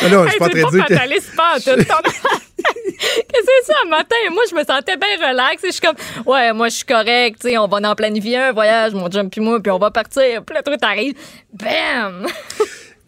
Ah 0.00 0.08
non, 0.10 0.24
je 0.24 0.30
suis 0.30 0.38
pas 0.38 0.48
train 0.48 0.62
de 0.62 0.70
dire 0.70 0.86
que. 0.86 0.94
fataliste 0.94 1.36
pas 1.36 1.56
le 1.56 1.84
temps. 1.84 1.94
Qu'est-ce 2.62 3.46
que 3.46 3.52
c'est 3.66 3.72
ça, 3.72 3.78
un 3.84 3.88
matin? 3.88 4.16
Moi, 4.30 4.42
je 4.50 4.54
me 4.54 4.64
sentais 4.64 4.96
bien 4.96 5.28
relax. 5.28 5.62
Et 5.64 5.68
je 5.68 5.72
suis 5.72 5.80
comme, 5.80 5.96
ouais, 6.26 6.52
moi, 6.52 6.68
je 6.68 6.76
suis 6.76 6.84
correct. 6.84 7.40
tu 7.40 7.50
sais, 7.50 7.58
on 7.58 7.68
va 7.68 7.78
en 7.88 7.94
planifier 7.94 8.38
un 8.38 8.52
voyage, 8.52 8.92
mon 8.94 9.10
jump 9.10 9.30
puis 9.30 9.40
moi, 9.40 9.60
puis 9.60 9.70
on 9.70 9.78
va 9.78 9.90
partir. 9.90 10.44
Puis 10.44 10.54
là, 10.54 10.62
toi, 10.62 10.76
t'arrives. 10.76 11.14
Bam! 11.52 12.26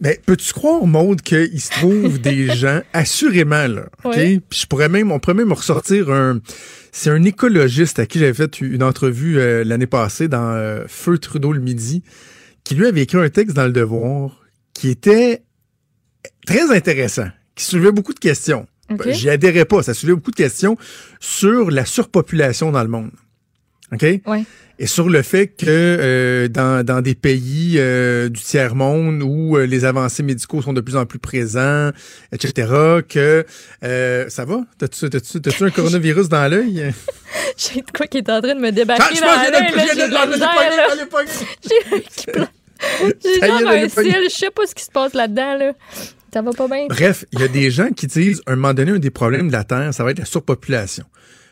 Mais 0.01 0.19
peux-tu 0.25 0.51
croire, 0.53 0.85
Maude, 0.85 1.21
qu'il 1.21 1.61
se 1.61 1.71
trouve 1.71 2.19
des 2.19 2.47
gens, 2.55 2.81
assurément, 2.93 3.67
là, 3.67 3.85
OK? 4.03 4.13
Oui. 4.17 4.41
Puis 4.49 4.59
je 4.61 4.67
pourrais 4.67 4.89
même, 4.89 5.11
on 5.11 5.19
pourrait 5.19 5.35
même 5.35 5.53
ressortir 5.53 6.11
un... 6.11 6.39
C'est 6.91 7.09
un 7.09 7.23
écologiste 7.23 7.99
à 7.99 8.05
qui 8.05 8.19
j'avais 8.19 8.33
fait 8.33 8.61
une 8.61 8.83
entrevue 8.83 9.37
euh, 9.37 9.65
l'année 9.65 9.87
passée 9.87 10.29
dans 10.29 10.51
euh, 10.51 10.85
Feu 10.87 11.17
Trudeau 11.17 11.51
le 11.51 11.59
midi, 11.59 12.03
qui 12.63 12.75
lui 12.75 12.87
avait 12.87 13.01
écrit 13.01 13.17
un 13.17 13.29
texte 13.29 13.55
dans 13.55 13.65
Le 13.65 13.73
Devoir 13.73 14.45
qui 14.73 14.89
était 14.89 15.43
très 16.45 16.73
intéressant, 16.75 17.27
qui 17.55 17.65
soulevait 17.65 17.91
beaucoup 17.91 18.13
de 18.13 18.19
questions. 18.19 18.67
OK. 18.89 19.05
Ben, 19.05 19.13
J'y 19.13 19.29
adhérais 19.29 19.65
pas, 19.65 19.83
ça 19.83 19.93
soulevait 19.93 20.15
beaucoup 20.15 20.31
de 20.31 20.35
questions 20.35 20.77
sur 21.19 21.71
la 21.71 21.85
surpopulation 21.85 22.71
dans 22.71 22.83
le 22.83 22.89
monde. 22.89 23.11
OK? 23.91 24.01
Ouais. 24.01 24.43
Et 24.77 24.87
sur 24.87 25.09
le 25.09 25.21
fait 25.21 25.47
que 25.47 25.65
euh, 25.67 26.47
dans, 26.47 26.85
dans 26.85 27.01
des 27.01 27.15
pays 27.15 27.75
euh, 27.77 28.29
du 28.29 28.41
tiers-monde 28.41 29.23
où 29.23 29.55
euh, 29.55 29.65
les 29.65 29.85
avancées 29.85 30.23
médicaux 30.23 30.61
sont 30.61 30.73
de 30.73 30.81
plus 30.81 30.97
en 30.97 31.05
plus 31.05 31.19
présents, 31.19 31.91
etc., 32.31 33.01
que 33.07 33.45
ça 34.29 34.45
va? 34.45 34.61
T'as-tu, 34.77 35.09
t'as-tu, 35.09 35.41
t'as-tu 35.41 35.63
un 35.63 35.69
coronavirus 35.69 36.29
dans 36.29 36.49
l'œil? 36.49 36.93
J'ai 37.57 37.81
de 37.81 37.91
quoi 37.95 38.07
qui 38.07 38.17
est 38.17 38.29
en 38.29 38.41
train 38.41 38.55
de 38.55 38.59
me 38.59 38.71
débattre 38.71 39.09
Ah, 39.09 39.13
je 39.13 39.21
dans 39.21 39.27
l'œil, 39.51 39.69
j'ai 39.93 40.05
J'ai 43.01 43.17
qui 43.19 43.39
genre 43.39 43.69
un 43.69 43.89
cil, 43.89 44.15
je 44.25 44.35
sais 44.35 44.51
pas 44.51 44.65
ce 44.67 44.75
qui 44.75 44.83
se 44.83 44.91
passe 44.91 45.13
là-dedans, 45.13 45.57
là. 45.57 45.71
Ça 46.33 46.41
va 46.41 46.51
pas 46.51 46.67
bien? 46.67 46.87
Bref, 46.89 47.23
il 47.31 47.39
y 47.39 47.43
a 47.43 47.47
des 47.47 47.71
gens 47.71 47.91
qui 47.91 48.07
disent, 48.07 48.41
à 48.45 48.51
un 48.51 48.55
moment 48.57 48.73
donné, 48.73 48.91
un 48.91 48.99
des 48.99 49.09
problèmes 49.09 49.47
de 49.47 49.53
la 49.53 49.63
Terre, 49.63 49.93
ça 49.93 50.03
va 50.03 50.11
être 50.11 50.19
la 50.19 50.25
surpopulation. 50.25 51.05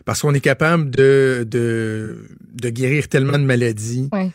Parce 0.06 0.22
qu'on 0.22 0.34
est 0.34 0.40
capable 0.42 0.90
de, 0.92 1.48
de, 1.50 2.18
de 2.54 2.70
guérir 2.70 3.08
tellement 3.08 3.38
de 3.40 3.46
maladies, 3.46 4.10
Ouais. 4.12 4.32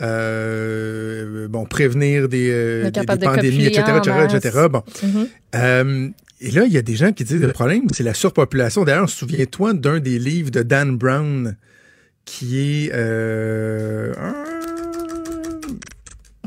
euh, 0.00 1.48
bon, 1.48 1.64
prévenir 1.64 2.28
des, 2.28 2.50
euh, 2.50 2.90
des- 2.90 3.00
des 3.00 3.16
de 3.16 3.24
pandémies, 3.24 3.66
etc., 3.66 3.82
etc., 3.98 4.36
etc. 4.36 4.66
Bon. 4.70 4.82
Mhm. 5.02 5.28
Euh, 5.54 6.08
et 6.40 6.50
là, 6.50 6.64
il 6.66 6.72
y 6.72 6.76
a 6.76 6.82
des 6.82 6.96
gens 6.96 7.12
qui 7.12 7.24
disent 7.24 7.40
le 7.40 7.52
problème, 7.52 7.84
c'est 7.92 8.02
la 8.02 8.12
surpopulation. 8.12 8.84
D'ailleurs, 8.84 9.08
souviens-toi 9.08 9.72
d'un 9.72 10.00
des 10.00 10.18
livres 10.18 10.50
de 10.50 10.62
Dan 10.62 10.96
Brown 10.98 11.56
qui 12.26 12.58
est 12.60 12.92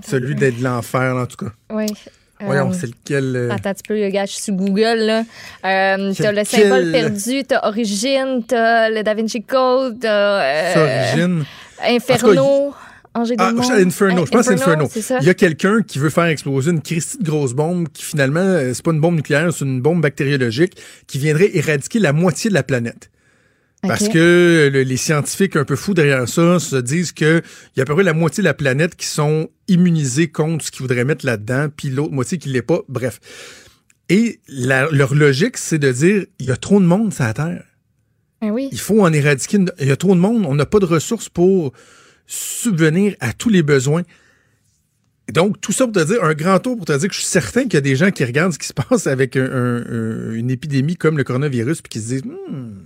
celui 0.06 0.36
de 0.36 0.50
de 0.52 0.64
l'enfer, 0.64 1.16
en 1.16 1.26
tout 1.26 1.38
cas. 1.46 1.52
Ouais. 1.76 1.88
Voyons, 2.42 2.70
Euh, 2.70 2.74
c'est 2.74 2.88
lequel. 2.88 3.36
euh, 3.36 3.50
Attends 3.52 3.70
un 3.70 3.74
petit 3.74 3.84
peu, 3.88 4.08
gars, 4.10 4.26
je 4.26 4.32
suis 4.32 4.42
sur 4.44 4.54
Google. 4.54 4.98
là. 5.00 5.24
Euh, 5.66 6.14
t'as 6.18 6.32
le 6.32 6.44
symbole 6.46 6.92
perdu, 6.92 7.44
t'as 7.44 7.68
Origine, 7.68 8.44
t'as 8.48 8.90
le 8.90 9.04
Da 9.04 9.14
Vinci 9.14 9.44
Code, 9.44 10.00
t'as 10.00 10.42
euh, 10.78 11.10
Origine? 11.12 11.46
Inferno, 11.84 12.74
Ah. 13.16 13.22
Inferno, 13.80 14.26
je 14.26 14.32
pense 14.32 14.48
que 14.48 14.56
c'est 14.56 14.62
Inferno. 14.62 14.88
Il 15.22 15.26
y 15.28 15.30
a 15.30 15.34
quelqu'un 15.34 15.82
qui 15.82 15.98
veut 16.00 16.10
faire 16.12 16.26
exploser 16.26 16.72
une 16.72 16.82
Christie 16.82 17.18
de 17.18 17.24
grosse 17.30 17.54
bombe 17.54 17.88
qui 17.92 18.04
finalement, 18.04 18.40
euh, 18.40 18.72
c'est 18.74 18.84
pas 18.86 18.92
une 18.92 19.02
bombe 19.02 19.16
nucléaire, 19.16 19.52
c'est 19.52 19.66
une 19.66 19.82
bombe 19.82 20.02
bactériologique 20.02 20.74
qui 21.08 21.18
viendrait 21.18 21.50
éradiquer 21.54 22.00
la 22.00 22.14
moitié 22.14 22.50
de 22.50 22.56
la 22.56 22.64
planète. 22.64 23.10
Parce 23.82 24.10
que 24.10 24.70
le- 24.74 24.84
les 24.84 24.98
scientifiques 24.98 25.56
un 25.56 25.64
peu 25.64 25.76
fous 25.78 25.94
derrière 25.94 26.28
ça 26.28 26.60
se 26.60 26.76
disent 26.76 27.14
que 27.14 27.42
il 27.76 27.78
y 27.78 27.80
a 27.80 27.84
à 27.84 27.86
peu 27.86 27.94
près 27.94 28.04
la 28.04 28.14
moitié 28.14 28.42
de 28.42 28.46
la 28.46 28.54
planète 28.54 28.96
qui 28.96 29.06
sont 29.06 29.50
immunisés 29.70 30.30
contre 30.30 30.66
ce 30.66 30.72
qu'ils 30.72 30.82
voudraient 30.82 31.06
mettre 31.06 31.26
là-dedans, 31.26 31.68
puis 31.76 31.90
l'autre 31.90 32.12
moitié 32.12 32.38
qui 32.38 32.50
l'est 32.50 32.62
pas. 32.62 32.82
Bref. 32.90 33.20
Et 34.10 34.40
la- 34.50 34.90
leur 34.92 35.16
logique, 35.16 35.58
c'est 35.58 35.78
de 35.80 35.92
dire 35.92 36.26
il 36.40 36.48
y 36.48 36.52
a 36.52 36.58
trop 36.58 36.80
de 36.82 36.86
monde 36.86 37.14
sur 37.14 37.24
la 37.24 37.34
Terre. 37.34 37.64
Ben 38.42 38.52
oui. 38.52 38.68
Il 38.72 38.80
faut 38.80 39.02
en 39.02 39.14
éradiquer. 39.14 39.58
une- 39.58 39.72
Il 39.80 39.88
y 39.88 39.92
a 39.92 39.96
trop 39.98 40.14
de 40.16 40.20
monde. 40.20 40.46
On 40.46 40.56
n'a 40.56 40.66
pas 40.66 40.80
de 40.80 40.86
ressources 40.86 41.30
pour 41.30 41.72
subvenir 42.26 43.16
à 43.22 43.34
tous 43.34 43.50
les 43.50 43.64
besoins. 43.64 44.04
Donc, 45.34 45.62
tout 45.62 45.72
ça 45.72 45.86
pour 45.86 45.94
te 45.94 46.04
dire, 46.04 46.24
un 46.24 46.34
grand 46.34 46.58
tour 46.60 46.76
pour 46.76 46.86
te 46.86 46.98
dire 46.98 47.08
que 47.08 47.14
je 47.14 47.20
suis 47.20 47.28
certain 47.28 47.64
qu'il 47.64 47.76
y 47.76 47.78
a 47.78 47.82
des 47.82 47.96
gens 47.96 48.10
qui 48.12 48.26
regardent 48.26 48.54
ce 48.54 48.58
qui 48.60 48.68
se 48.68 48.74
passe 48.74 49.06
avec 49.08 49.36
un- 49.38 49.44
un- 49.46 49.86
un- 49.86 50.34
une 50.34 50.50
épidémie 50.50 50.96
comme 50.96 51.18
le 51.18 51.24
coronavirus 51.24 51.82
puis 51.82 51.90
qui 51.90 52.00
se 52.00 52.08
disent 52.08 52.24
Hmm, 52.24 52.80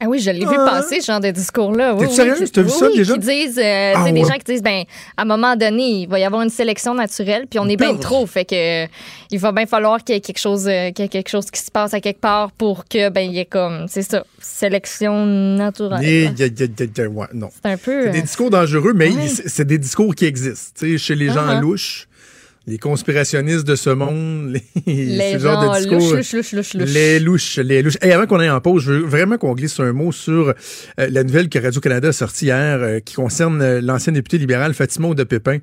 Ah 0.00 0.06
oui, 0.08 0.20
je 0.20 0.30
l'ai 0.30 0.38
vu 0.46 0.54
Ah. 0.56 0.64
passer, 0.64 1.00
ce 1.00 1.06
genre 1.06 1.18
de 1.18 1.32
discours-là. 1.32 1.92
Oui, 1.96 2.06
T'es 2.14 2.22
oui, 2.22 2.44
qui- 2.44 2.52
T'as 2.52 2.62
vu 2.62 2.68
ça, 2.70 2.86
oui, 2.86 2.98
déjà? 2.98 3.14
Qui 3.14 3.18
disent, 3.18 3.58
euh, 3.58 3.94
Ah 3.96 4.12
des 4.12 4.20
gens 4.22 4.34
qui 4.34 4.52
disent, 4.52 4.62
ben, 4.62 4.84
à 5.16 5.22
un 5.22 5.24
moment 5.24 5.56
donné, 5.56 6.02
il 6.02 6.06
va 6.08 6.20
y 6.20 6.24
avoir 6.24 6.42
une 6.42 6.50
sélection 6.50 6.94
naturelle, 6.94 7.46
puis 7.50 7.58
on 7.58 7.66
est 7.68 7.74
bien 7.76 7.96
trop, 7.96 8.24
fait 8.26 8.44
que 8.44 8.84
euh, 8.84 8.86
il 9.32 9.40
va 9.40 9.50
bien 9.50 9.66
falloir 9.66 10.04
qu'il 10.04 10.14
y 10.14 10.18
ait 10.18 10.20
quelque 10.20 10.38
chose, 10.38 10.68
euh, 10.68 10.92
qu'il 10.92 11.04
y 11.04 11.06
ait 11.06 11.08
quelque 11.08 11.28
chose 11.30 11.50
qui 11.50 11.60
se 11.60 11.72
passe 11.72 11.94
à 11.94 12.00
quelque 12.00 12.20
part 12.20 12.52
pour 12.52 12.84
que, 12.86 13.08
ben, 13.08 13.22
il 13.22 13.32
y 13.34 13.40
ait 13.40 13.44
comme, 13.44 13.86
c'est 13.88 14.02
ça, 14.02 14.22
sélection 14.40 15.26
naturelle. 15.26 16.00
y 16.04 16.06
a- 16.06 16.30
y 16.30 16.42
a- 16.44 16.46
y 16.46 16.62
a- 16.62 16.84
y 16.96 17.00
a- 17.00 17.08
ouais, 17.08 17.26
non. 17.34 17.48
C'est 17.52 17.68
un 17.68 17.76
peu. 17.76 18.02
C'est 18.04 18.10
des 18.10 18.18
euh, 18.18 18.22
discours 18.22 18.50
dangereux, 18.50 18.92
mais 18.94 19.10
Ouais. 19.10 19.26
c'est 19.46 19.64
des 19.66 19.78
discours 19.78 20.14
qui 20.14 20.26
existent. 20.26 20.78
Tu 20.78 20.92
sais, 20.92 20.98
chez 20.98 21.14
les 21.16 21.26
gens 21.30 21.44
Uh-huh. 21.44 21.60
louches, 21.60 22.07
les 22.68 22.78
conspirationnistes 22.78 23.66
de 23.66 23.74
ce 23.76 23.90
monde, 23.90 24.50
les, 24.52 24.62
les 24.86 25.32
ce 25.34 25.38
genre 25.38 25.72
de 25.74 25.78
discours. 25.78 25.98
louches, 25.98 26.32
louches, 26.34 26.52
louches, 26.52 26.74
louches. 26.74 26.88
Les 26.92 27.18
louches, 27.18 27.56
les 27.58 27.82
louches. 27.82 27.96
Et 28.02 28.12
avant 28.12 28.26
qu'on 28.26 28.38
aille 28.40 28.50
en 28.50 28.60
pause, 28.60 28.82
je 28.84 28.92
veux 28.92 28.98
vraiment 29.06 29.38
qu'on 29.38 29.54
glisse 29.54 29.80
un 29.80 29.92
mot 29.92 30.12
sur 30.12 30.48
euh, 30.48 30.54
la 31.10 31.24
nouvelle 31.24 31.48
que 31.48 31.58
Radio-Canada 31.58 32.08
a 32.08 32.12
sortie 32.12 32.46
hier 32.46 32.78
euh, 32.80 33.00
qui 33.00 33.14
concerne 33.14 33.62
euh, 33.62 33.80
l'ancienne 33.80 34.14
députée 34.14 34.38
libérale 34.38 34.74
Fatima 34.74 35.14
de 35.14 35.24
Pépin, 35.24 35.58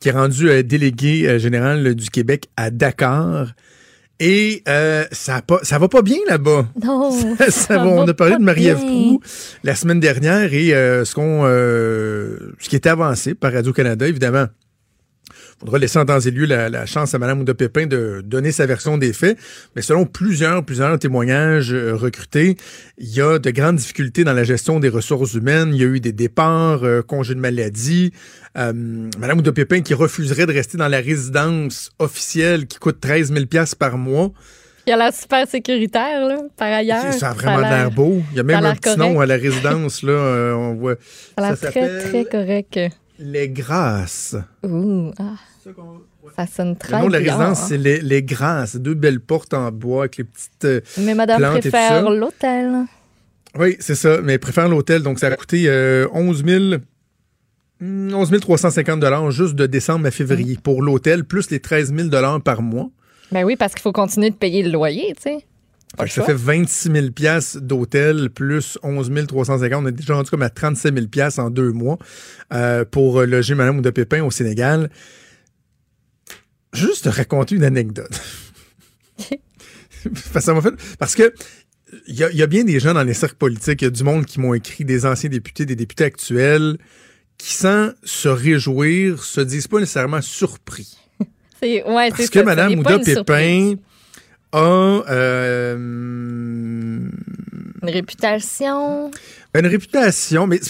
qui 0.00 0.08
est 0.10 0.12
rendue 0.12 0.62
déléguée 0.62 1.26
euh, 1.26 1.38
générale 1.38 1.94
du 1.94 2.10
Québec 2.10 2.48
à 2.56 2.70
Dakar. 2.70 3.54
Et 4.20 4.62
euh, 4.68 5.04
ça, 5.10 5.36
a 5.36 5.42
pas, 5.42 5.58
ça 5.62 5.78
va 5.78 5.88
pas 5.88 6.02
bien 6.02 6.18
là-bas. 6.28 6.68
Non. 6.84 7.10
Ça, 7.38 7.50
ça 7.50 7.78
va- 7.78 7.84
va 7.84 7.90
on 7.90 8.06
a 8.06 8.14
parlé 8.14 8.36
de 8.36 8.42
Marie-Ève. 8.42 8.76
Proux 8.78 9.20
la 9.64 9.74
semaine 9.74 9.98
dernière 9.98 10.54
et 10.54 10.72
euh, 10.74 11.04
ce 11.04 11.14
qu'on 11.14 11.42
euh, 11.46 12.36
ce 12.60 12.68
qui 12.68 12.76
était 12.76 12.90
avancé 12.90 13.34
par 13.34 13.52
Radio-Canada, 13.52 14.06
évidemment, 14.06 14.46
faudra 15.60 15.78
laisser 15.78 15.98
en 15.98 16.04
temps 16.04 16.20
et 16.20 16.30
lieu 16.30 16.46
la, 16.46 16.68
la 16.68 16.86
chance 16.86 17.14
à 17.14 17.18
Mme 17.18 17.40
Ouda 17.40 17.54
Pépin 17.54 17.86
de 17.86 18.22
donner 18.24 18.52
sa 18.52 18.66
version 18.66 18.98
des 18.98 19.12
faits. 19.12 19.38
Mais 19.76 19.82
selon 19.82 20.06
plusieurs, 20.06 20.64
plusieurs 20.64 20.98
témoignages 20.98 21.72
euh, 21.72 21.94
recrutés, 21.94 22.56
il 22.98 23.08
y 23.14 23.20
a 23.20 23.38
de 23.38 23.50
grandes 23.50 23.76
difficultés 23.76 24.24
dans 24.24 24.32
la 24.32 24.44
gestion 24.44 24.80
des 24.80 24.88
ressources 24.88 25.34
humaines. 25.34 25.70
Il 25.72 25.80
y 25.80 25.84
a 25.84 25.88
eu 25.88 26.00
des 26.00 26.12
départs, 26.12 26.84
euh, 26.84 27.02
congés 27.02 27.34
de 27.34 27.40
maladie. 27.40 28.12
Euh, 28.56 28.72
Mme 29.18 29.38
Ouda 29.38 29.52
Pépin 29.52 29.80
qui 29.80 29.94
refuserait 29.94 30.46
de 30.46 30.52
rester 30.52 30.78
dans 30.78 30.88
la 30.88 31.00
résidence 31.00 31.90
officielle 31.98 32.66
qui 32.66 32.78
coûte 32.78 33.00
13 33.00 33.32
000 33.32 33.44
par 33.78 33.98
mois. 33.98 34.32
Il 34.86 34.92
a 34.92 34.96
l'air 34.98 35.14
super 35.14 35.48
sécuritaire, 35.48 36.26
là, 36.26 36.38
par 36.58 36.70
ailleurs. 36.70 37.12
Ça 37.14 37.30
a 37.30 37.32
vraiment 37.32 37.58
l'air 37.58 37.90
beau. 37.90 38.22
Il 38.32 38.36
y 38.36 38.40
a 38.40 38.42
même 38.42 38.62
a 38.64 38.68
un 38.70 38.74
petit 38.74 38.98
nom 38.98 39.18
à 39.18 39.24
la 39.24 39.36
résidence, 39.36 40.02
là. 40.02 40.12
euh, 40.12 40.52
on 40.52 40.74
voit. 40.74 40.96
Ça 41.38 41.44
a 41.46 41.48
l'air 41.48 41.58
très, 41.58 41.98
très 42.00 42.24
correct. 42.24 42.78
Les 43.18 43.48
Grâces. 43.48 44.36
Ouh, 44.64 45.12
ah, 45.18 45.34
ça 46.36 46.46
sonne 46.46 46.76
très 46.76 46.96
Le 46.96 47.02
nom 47.02 47.06
de 47.08 47.12
la 47.12 47.20
bien. 47.20 47.36
résidence, 47.36 47.68
c'est 47.68 47.78
les, 47.78 48.00
les 48.00 48.22
Grâces. 48.22 48.76
Deux 48.76 48.94
belles 48.94 49.20
portes 49.20 49.54
en 49.54 49.70
bois 49.70 50.02
avec 50.02 50.16
les 50.16 50.24
petites. 50.24 50.64
euh, 50.64 50.80
Mais 50.98 51.14
madame 51.14 51.38
plantes 51.38 51.56
et 51.58 51.60
tout 51.62 51.70
préfère 51.70 52.10
l'hôtel. 52.10 52.72
Oui, 53.56 53.76
c'est 53.78 53.94
ça. 53.94 54.20
Mais 54.22 54.38
préfère 54.38 54.68
l'hôtel. 54.68 55.02
Donc, 55.02 55.18
ça 55.20 55.28
a 55.28 55.36
coûté 55.36 55.64
euh, 55.68 56.08
11 56.12 56.44
000. 56.44 56.64
hmm, 57.80 58.12
11 58.14 58.40
350 58.40 59.30
juste 59.30 59.54
de 59.54 59.66
décembre 59.66 60.06
à 60.06 60.10
février 60.10 60.58
pour 60.62 60.82
l'hôtel, 60.82 61.24
plus 61.24 61.50
les 61.50 61.60
13 61.60 61.94
000 61.94 62.40
par 62.40 62.62
mois. 62.62 62.90
Ben 63.30 63.44
oui, 63.44 63.56
parce 63.56 63.74
qu'il 63.74 63.82
faut 63.82 63.92
continuer 63.92 64.30
de 64.30 64.34
payer 64.36 64.62
le 64.62 64.70
loyer, 64.70 65.14
tu 65.16 65.22
sais. 65.22 65.46
Fait 65.96 66.08
ça 66.08 66.22
fait 66.26 66.34
26 66.34 66.90
000 66.92 67.10
piastres 67.12 67.60
d'hôtel 67.60 68.30
plus 68.30 68.78
11 68.82 69.10
350. 69.28 69.84
On 69.84 69.86
est 69.88 69.92
déjà 69.92 70.14
rendu 70.14 70.30
comme 70.30 70.42
à 70.42 70.50
37 70.50 70.94
000 70.94 71.06
piastres 71.08 71.40
en 71.40 71.50
deux 71.50 71.72
mois 71.72 71.98
euh, 72.52 72.84
pour 72.84 73.20
euh, 73.20 73.26
loger 73.26 73.54
Madame 73.54 73.80
Pépin 73.92 74.22
au 74.24 74.30
Sénégal. 74.30 74.90
Juste 76.72 77.04
te 77.04 77.08
raconter 77.08 77.54
une 77.54 77.64
anecdote. 77.64 78.20
Parce 80.32 80.32
que 80.32 80.40
ça 80.40 80.54
m'a 80.54 80.60
fait- 80.60 80.96
Parce 80.98 81.14
que 81.14 81.32
il 82.08 82.16
y, 82.16 82.24
a- 82.24 82.30
il 82.30 82.36
y 82.36 82.42
a 82.42 82.46
bien 82.46 82.64
des 82.64 82.80
gens 82.80 82.92
dans 82.92 83.04
les 83.04 83.14
cercles 83.14 83.36
politiques, 83.36 83.82
il 83.82 83.84
y 83.84 83.88
a 83.88 83.90
du 83.90 84.02
monde 84.02 84.26
qui 84.26 84.40
m'ont 84.40 84.52
écrit, 84.54 84.84
des 84.84 85.06
anciens 85.06 85.30
députés, 85.30 85.64
des 85.64 85.76
députés 85.76 86.04
actuels, 86.04 86.76
qui, 87.38 87.54
sans 87.54 87.90
se 88.02 88.28
réjouir, 88.28 89.22
se 89.22 89.40
disent 89.40 89.68
pas 89.68 89.78
nécessairement 89.80 90.20
surpris. 90.22 90.96
Ouais, 91.62 91.82
Parce 92.10 92.28
que 92.28 92.40
ça 92.40 92.44
Mme 92.44 92.68
n'est 92.74 92.82
pas 92.82 92.96
Ouda 92.96 92.96
une 92.98 93.04
surprise. 93.04 93.76
A 94.54 95.02
euh, 95.10 95.76
Une 95.76 97.10
réputation. 97.82 99.10
une 99.52 99.66
réputation, 99.66 100.46
mais 100.46 100.60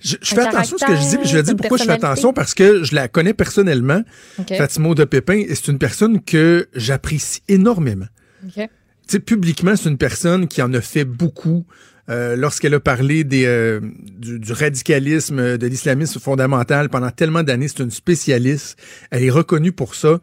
je, 0.00 0.16
fais 0.22 0.40
attention 0.40 0.76
à 0.76 0.80
ce 0.80 0.86
que 0.86 0.96
je 0.96 1.00
dis, 1.00 1.18
mais 1.18 1.24
je 1.24 1.30
caractère, 1.30 1.42
dire 1.42 1.56
pourquoi 1.56 1.76
je 1.76 1.84
fais 1.84 1.92
attention, 1.92 2.32
parce 2.32 2.54
que 2.54 2.82
je 2.82 2.96
la 2.96 3.06
connais 3.06 3.34
personnellement, 3.34 4.02
OK. 4.40 4.56
Fatima 4.56 4.92
de 4.94 5.04
Pépin, 5.04 5.44
et 5.48 5.54
c'est 5.54 5.68
une 5.68 5.78
personne 5.78 6.20
que 6.20 6.68
j'apprécie 6.74 7.42
énormément. 7.46 8.08
OK. 8.44 8.54
Tu 8.56 8.68
sais, 9.06 9.20
publiquement, 9.20 9.76
c'est 9.76 9.88
une 9.88 9.98
personne 9.98 10.48
qui 10.48 10.60
en 10.60 10.74
a 10.74 10.80
fait 10.80 11.04
beaucoup. 11.04 11.64
Euh, 12.08 12.36
Lorsqu'elle 12.36 12.74
a 12.74 12.80
parlé 12.80 13.24
des, 13.24 13.44
euh, 13.46 13.80
du, 14.18 14.38
du 14.38 14.52
radicalisme, 14.52 15.58
de 15.58 15.66
l'islamisme 15.66 16.20
fondamental 16.20 16.88
pendant 16.88 17.10
tellement 17.10 17.42
d'années, 17.42 17.68
c'est 17.68 17.82
une 17.82 17.90
spécialiste. 17.90 18.78
Elle 19.10 19.24
est 19.24 19.30
reconnue 19.30 19.72
pour 19.72 19.94
ça. 19.94 20.20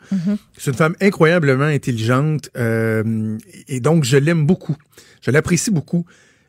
C'est 0.58 0.72
une 0.72 0.78
femme 0.78 0.96
incroyablement 1.02 1.66
intelligente 1.66 2.50
euh, 2.58 3.38
et 3.68 3.80
donc 3.80 4.04
je 4.04 4.18
l'aime 4.18 4.46
beaucoup. 4.46 4.76
Je 5.22 5.32
l'apprécie 5.32 5.72
beaucoup. 5.72 6.06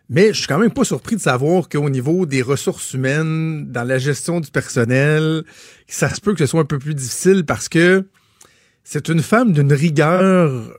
Mais 0.09 0.29
je 0.29 0.39
suis 0.39 0.47
quand 0.47 0.59
même 0.59 0.71
pas 0.71 0.85
surpris 0.85 1.17
de 1.17 1.21
savoir 1.21 1.69
qu'au 1.69 1.91
niveau 1.91 2.27
des 2.27 2.41
ressources 2.41 2.95
humaines, 2.95 3.73
dans 3.73 3.83
la 3.83 3.99
gestion 3.99 4.41
du 4.41 4.51
personnel, 4.51 5.43
ça 5.89 6.15
se 6.15 6.21
peut 6.21 6.33
que 6.33 6.39
ce 6.39 6.47
soit 6.47 6.61
un 6.61 6.65
peu 6.65 6.79
plus 6.79 6.95
difficile 6.95 7.45
parce 7.45 7.69
que 7.69 8.07
c'est 8.85 9.09
une 9.09 9.21
femme 9.21 9.53
d'une 9.53 9.73
rigueur 9.73 10.79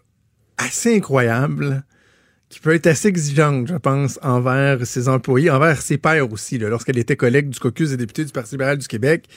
assez 0.57 0.95
incroyable, 0.95 1.83
qui 2.49 2.59
peut 2.59 2.73
être 2.73 2.87
assez 2.87 3.09
exigeante, 3.09 3.67
je 3.67 3.75
pense, 3.75 4.19
envers 4.21 4.85
ses 4.85 5.09
employés, 5.09 5.49
envers 5.49 5.81
ses 5.81 5.97
pairs 5.97 6.31
aussi. 6.31 6.57
Lorsqu'elle 6.57 6.97
était 6.97 7.15
collègue 7.15 7.49
du 7.49 7.59
caucus 7.59 7.89
des 7.89 7.97
députés 7.97 8.23
du 8.23 8.31
Parti 8.31 8.51
libéral 8.51 8.77
du 8.77 8.87
Québec, 8.87 9.27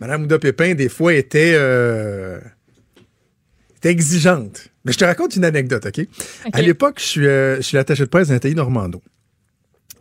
Mme 0.00 0.24
Ouda 0.24 0.38
Pépin, 0.38 0.74
des 0.74 0.88
fois, 0.88 1.14
était, 1.14 1.54
euh, 1.54 2.40
était 3.76 3.90
exigeante. 3.90 4.68
Mais 4.84 4.92
je 4.92 4.98
te 4.98 5.04
raconte 5.04 5.36
une 5.36 5.44
anecdote, 5.44 5.86
OK? 5.86 6.06
À 6.52 6.62
l'époque, 6.62 6.98
je 6.98 7.04
suis, 7.04 7.26
euh, 7.26 7.56
je 7.56 7.62
suis 7.62 7.76
l'attaché 7.76 8.04
de 8.04 8.08
presse 8.08 8.28
d'un 8.28 8.54
Normando. 8.54 9.02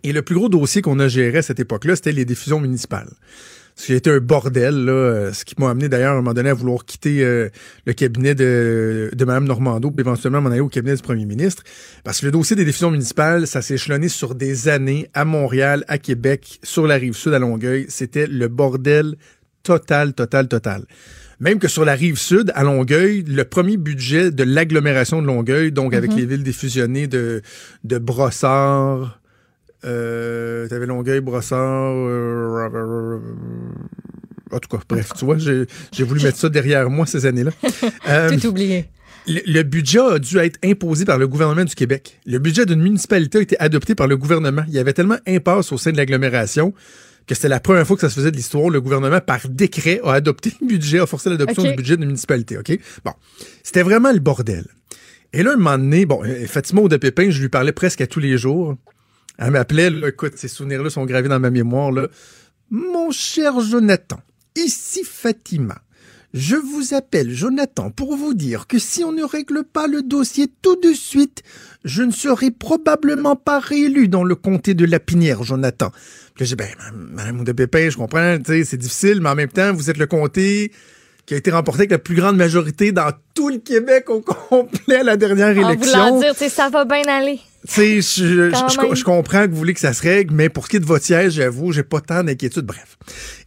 Et 0.03 0.13
le 0.13 0.21
plus 0.21 0.35
gros 0.35 0.49
dossier 0.49 0.81
qu'on 0.81 0.99
a 0.99 1.07
géré 1.07 1.39
à 1.39 1.41
cette 1.41 1.59
époque-là, 1.59 1.95
c'était 1.97 2.13
les 2.13 2.25
diffusions 2.25 2.59
municipales. 2.61 3.09
Ce 3.79 3.85
qui 3.85 3.93
a 3.93 3.95
été 3.95 4.09
un 4.09 4.19
bordel, 4.19 4.83
là, 4.83 4.91
euh, 4.91 5.31
ce 5.31 5.45
qui 5.45 5.55
m'a 5.57 5.69
amené 5.69 5.87
d'ailleurs 5.87 6.11
à 6.11 6.15
un 6.15 6.17
moment 6.17 6.33
donné 6.33 6.49
à 6.49 6.53
vouloir 6.53 6.83
quitter 6.83 7.23
euh, 7.23 7.47
le 7.85 7.93
cabinet 7.93 8.35
de, 8.35 9.09
de 9.13 9.25
Mme 9.25 9.45
Normando, 9.45 9.89
puis 9.89 10.01
éventuellement 10.01 10.41
m'en 10.41 10.49
aller 10.49 10.59
au 10.59 10.67
cabinet 10.67 10.97
du 10.97 11.01
premier 11.01 11.25
ministre. 11.25 11.63
Parce 12.03 12.19
que 12.19 12.25
le 12.25 12.33
dossier 12.33 12.57
des 12.57 12.65
diffusions 12.65 12.91
municipales, 12.91 13.47
ça 13.47 13.61
s'est 13.61 13.75
échelonné 13.75 14.09
sur 14.09 14.35
des 14.35 14.67
années 14.67 15.07
à 15.13 15.23
Montréal, 15.23 15.85
à 15.87 15.97
Québec, 15.97 16.59
sur 16.61 16.87
la 16.87 16.95
rive 16.95 17.13
sud, 17.13 17.33
à 17.33 17.39
Longueuil. 17.39 17.85
C'était 17.87 18.27
le 18.27 18.49
bordel 18.49 19.15
total, 19.63 20.13
total, 20.13 20.49
total. 20.49 20.83
Même 21.39 21.59
que 21.59 21.69
sur 21.69 21.85
la 21.85 21.93
rive 21.93 22.17
sud, 22.17 22.51
à 22.55 22.65
Longueuil, 22.65 23.23
le 23.25 23.45
premier 23.45 23.77
budget 23.77 24.29
de 24.29 24.43
l'agglomération 24.43 25.21
de 25.21 25.27
Longueuil, 25.27 25.71
donc 25.71 25.93
avec 25.93 26.13
les 26.13 26.25
villes 26.25 26.43
défusionnées 26.43 27.07
de, 27.07 27.41
de 27.85 27.97
Brossard, 27.97 29.21
euh, 29.85 30.67
t'avais 30.67 30.85
Longueuil, 30.85 31.21
Brossard, 31.21 31.93
euh, 31.95 33.19
en 34.51 34.59
tout 34.59 34.69
cas, 34.77 34.83
bref, 34.89 35.11
tu 35.17 35.25
vois, 35.25 35.37
j'ai 35.37 36.03
voulu 36.03 36.21
mettre 36.23 36.37
ça 36.37 36.49
derrière 36.49 36.89
moi 36.89 37.05
ces 37.05 37.25
années-là. 37.25 37.51
Euh, 38.09 38.35
Tout 38.37 38.47
oublié. 38.47 38.85
le, 39.27 39.39
le 39.45 39.63
budget 39.63 39.99
a 39.99 40.19
dû 40.19 40.37
être 40.39 40.57
imposé 40.63 41.05
par 41.05 41.17
le 41.19 41.27
gouvernement 41.27 41.63
du 41.63 41.75
Québec. 41.75 42.19
Le 42.25 42.39
budget 42.39 42.65
d'une 42.65 42.81
municipalité 42.81 43.37
a 43.37 43.41
été 43.41 43.59
adopté 43.59 43.93
par 43.93 44.07
le 44.07 44.17
gouvernement. 44.17 44.63
Il 44.67 44.73
y 44.73 44.79
avait 44.79 44.93
tellement 44.93 45.17
impasse 45.27 45.71
au 45.71 45.77
sein 45.77 45.91
de 45.91 45.97
l'agglomération 45.97 46.73
que 47.27 47.35
c'était 47.35 47.49
la 47.49 47.59
première 47.59 47.85
fois 47.85 47.95
que 47.95 48.01
ça 48.01 48.09
se 48.09 48.15
faisait 48.15 48.31
de 48.31 48.35
l'histoire. 48.35 48.69
Le 48.71 48.81
gouvernement, 48.81 49.21
par 49.21 49.47
décret, 49.47 50.01
a 50.03 50.13
adopté 50.13 50.51
le 50.61 50.65
budget, 50.67 50.99
a 50.99 51.05
forcé 51.05 51.29
l'adoption 51.29 51.61
du 51.61 51.73
budget 51.75 51.95
d'une 51.95 52.07
municipalité. 52.07 52.57
OK? 52.57 52.77
Bon. 53.05 53.11
C'était 53.63 53.83
vraiment 53.83 54.11
le 54.11 54.19
bordel. 54.19 54.65
Et 55.31 55.43
là, 55.43 55.53
un 55.53 55.57
moment 55.57 55.77
doné, 55.77 56.07
bon, 56.07 56.23
Fatima 56.47 56.81
de 56.87 56.97
Pépin, 56.97 57.29
je 57.29 57.39
lui 57.39 57.49
parlais 57.49 57.71
presque 57.71 58.01
à 58.01 58.07
tous 58.07 58.19
les 58.19 58.35
jours. 58.39 58.75
Elle 59.39 59.51
m'appelait, 59.51 59.89
écoute, 60.07 60.33
ces 60.35 60.49
souvenirs-là 60.49 60.89
sont 60.89 61.05
gravés 61.05 61.29
dans 61.29 61.39
ma 61.39 61.49
mémoire, 61.49 61.91
là. 61.91 62.07
Mon 62.69 63.09
cher 63.09 63.61
Jonathan, 63.61 64.19
ici 64.55 65.03
Fatima. 65.03 65.81
Je 66.33 66.55
vous 66.55 66.93
appelle 66.93 67.31
Jonathan 67.31 67.89
pour 67.89 68.15
vous 68.15 68.35
dire 68.35 68.67
que 68.67 68.77
si 68.77 69.03
on 69.03 69.11
ne 69.11 69.23
règle 69.23 69.63
pas 69.63 69.87
le 69.87 70.03
dossier 70.03 70.47
tout 70.61 70.75
de 70.75 70.93
suite, 70.93 71.41
je 71.83 72.03
ne 72.03 72.11
serai 72.11 72.51
probablement 72.51 73.35
pas 73.35 73.59
réélu 73.59 74.07
dans 74.09 74.23
le 74.23 74.35
comté 74.35 74.75
de 74.75 74.85
Lapinière, 74.85 75.41
Jonathan. 75.41 75.89
Puis 76.35 76.43
là, 76.43 76.45
j'ai 76.45 76.55
ben, 76.55 76.67
Madame 76.93 77.43
de 77.43 77.51
Pépin, 77.51 77.89
je 77.89 77.97
comprends, 77.97 78.37
c'est 78.45 78.77
difficile, 78.77 79.21
mais 79.21 79.29
en 79.29 79.35
même 79.35 79.49
temps, 79.49 79.73
vous 79.73 79.89
êtes 79.89 79.97
le 79.97 80.05
comté 80.05 80.71
qui 81.29 81.35
a 81.35 81.37
été 81.37 81.51
remporté 81.51 81.81
avec 81.81 81.91
la 81.91 81.99
plus 81.99 82.15
grande 82.15 82.37
majorité 82.37 82.91
dans 82.91 83.11
tout 83.35 83.49
le 83.49 83.59
Québec 83.59 84.09
au 84.09 84.19
complet 84.19 84.95
à 84.95 85.03
la 85.03 85.15
dernière 85.15 85.55
En 85.63 85.69
élection. 85.69 86.15
voulant 86.15 86.19
dire, 86.19 86.49
ça 86.49 86.69
va 86.69 86.85
bien 86.85 87.03
aller. 87.07 87.39
Tu 87.67 88.01
sais, 88.01 88.01
je, 88.01 89.03
comprends 89.03 89.45
que 89.45 89.51
vous 89.51 89.57
voulez 89.57 89.75
que 89.75 89.79
ça 89.79 89.93
se 89.93 90.01
règle, 90.01 90.33
mais 90.33 90.49
pour 90.49 90.65
ce 90.65 90.71
qui 90.71 90.77
est 90.77 90.79
de 90.79 90.87
votre 90.87 91.05
siège, 91.05 91.33
j'avoue, 91.33 91.71
j'ai 91.71 91.83
pas 91.83 92.01
tant 92.01 92.23
d'inquiétude. 92.23 92.65
Bref. 92.65 92.97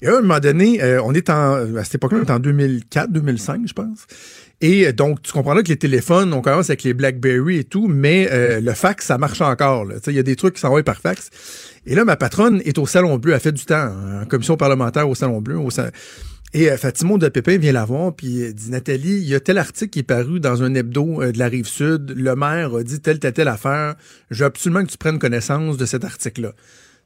Et 0.01 0.07
à 0.07 0.17
un 0.17 0.21
moment 0.21 0.39
donné, 0.39 0.81
euh, 0.81 1.03
on 1.03 1.13
est 1.13 1.29
en, 1.29 1.77
à 1.77 1.83
cette 1.83 1.97
époque-là, 1.97 2.19
on 2.23 2.25
est 2.25 2.31
en 2.31 2.39
2004, 2.39 3.11
2005, 3.11 3.63
je 3.67 3.73
pense. 3.73 4.07
Et 4.61 4.87
euh, 4.87 4.93
donc, 4.93 5.21
tu 5.21 5.33
comprends 5.33 5.55
là 5.55 5.65
que 5.65 5.69
les 5.69 5.77
téléphones, 5.77 6.33
on 6.35 6.41
commence 6.41 6.71
avec 6.71 6.85
les 6.85 6.95
BlackBerry 6.95 7.59
et 7.59 7.65
tout, 7.65 7.89
mais 7.89 8.29
euh, 8.31 8.61
le 8.61 8.75
fax, 8.75 9.07
ça 9.07 9.19
marche 9.19 9.41
encore. 9.41 9.87
Il 10.07 10.13
y 10.13 10.21
a 10.21 10.23
des 10.23 10.37
trucs 10.37 10.55
qui 10.55 10.61
s'envoient 10.61 10.85
par 10.85 11.01
fax. 11.01 11.31
Et 11.85 11.97
là, 11.97 12.05
ma 12.05 12.15
patronne 12.15 12.63
est 12.65 12.79
au 12.79 12.87
Salon 12.87 13.19
Bleu, 13.19 13.33
elle 13.33 13.41
fait 13.41 13.51
du 13.51 13.65
temps, 13.65 13.91
en 14.23 14.25
commission 14.27 14.57
parlementaire 14.57 15.09
au 15.09 15.17
Salon 15.17 15.41
Bleu. 15.41 15.59
Au 15.59 15.71
Et 16.55 16.71
euh, 16.71 16.77
de 16.77 17.29
Pépin 17.29 17.57
vient 17.57 17.73
la 17.73 17.87
voir, 17.87 18.15
puis 18.15 18.43
elle 18.43 18.55
dit 18.55 18.71
Nathalie, 18.71 19.17
il 19.17 19.29
y 19.29 19.35
a 19.35 19.41
tel 19.41 19.57
article 19.57 19.91
qui 19.91 20.01
est 20.01 20.03
paru 20.03 20.39
dans 20.39 20.63
un 20.63 20.75
hebdo 20.75 21.23
euh, 21.23 21.33
de 21.33 21.39
la 21.39 21.49
rive 21.49 21.67
sud. 21.67 22.13
Le 22.15 22.37
maire 22.37 22.75
a 22.75 22.83
dit 22.83 23.01
telle, 23.01 23.19
telle, 23.19 23.33
telle 23.33 23.49
affaire. 23.49 23.95
Je 24.31 24.41
veux 24.41 24.45
absolument 24.45 24.85
que 24.85 24.91
tu 24.91 24.99
prennes 24.99 25.19
connaissance 25.19 25.79
de 25.79 25.87
cet 25.87 26.05
article-là. 26.05 26.53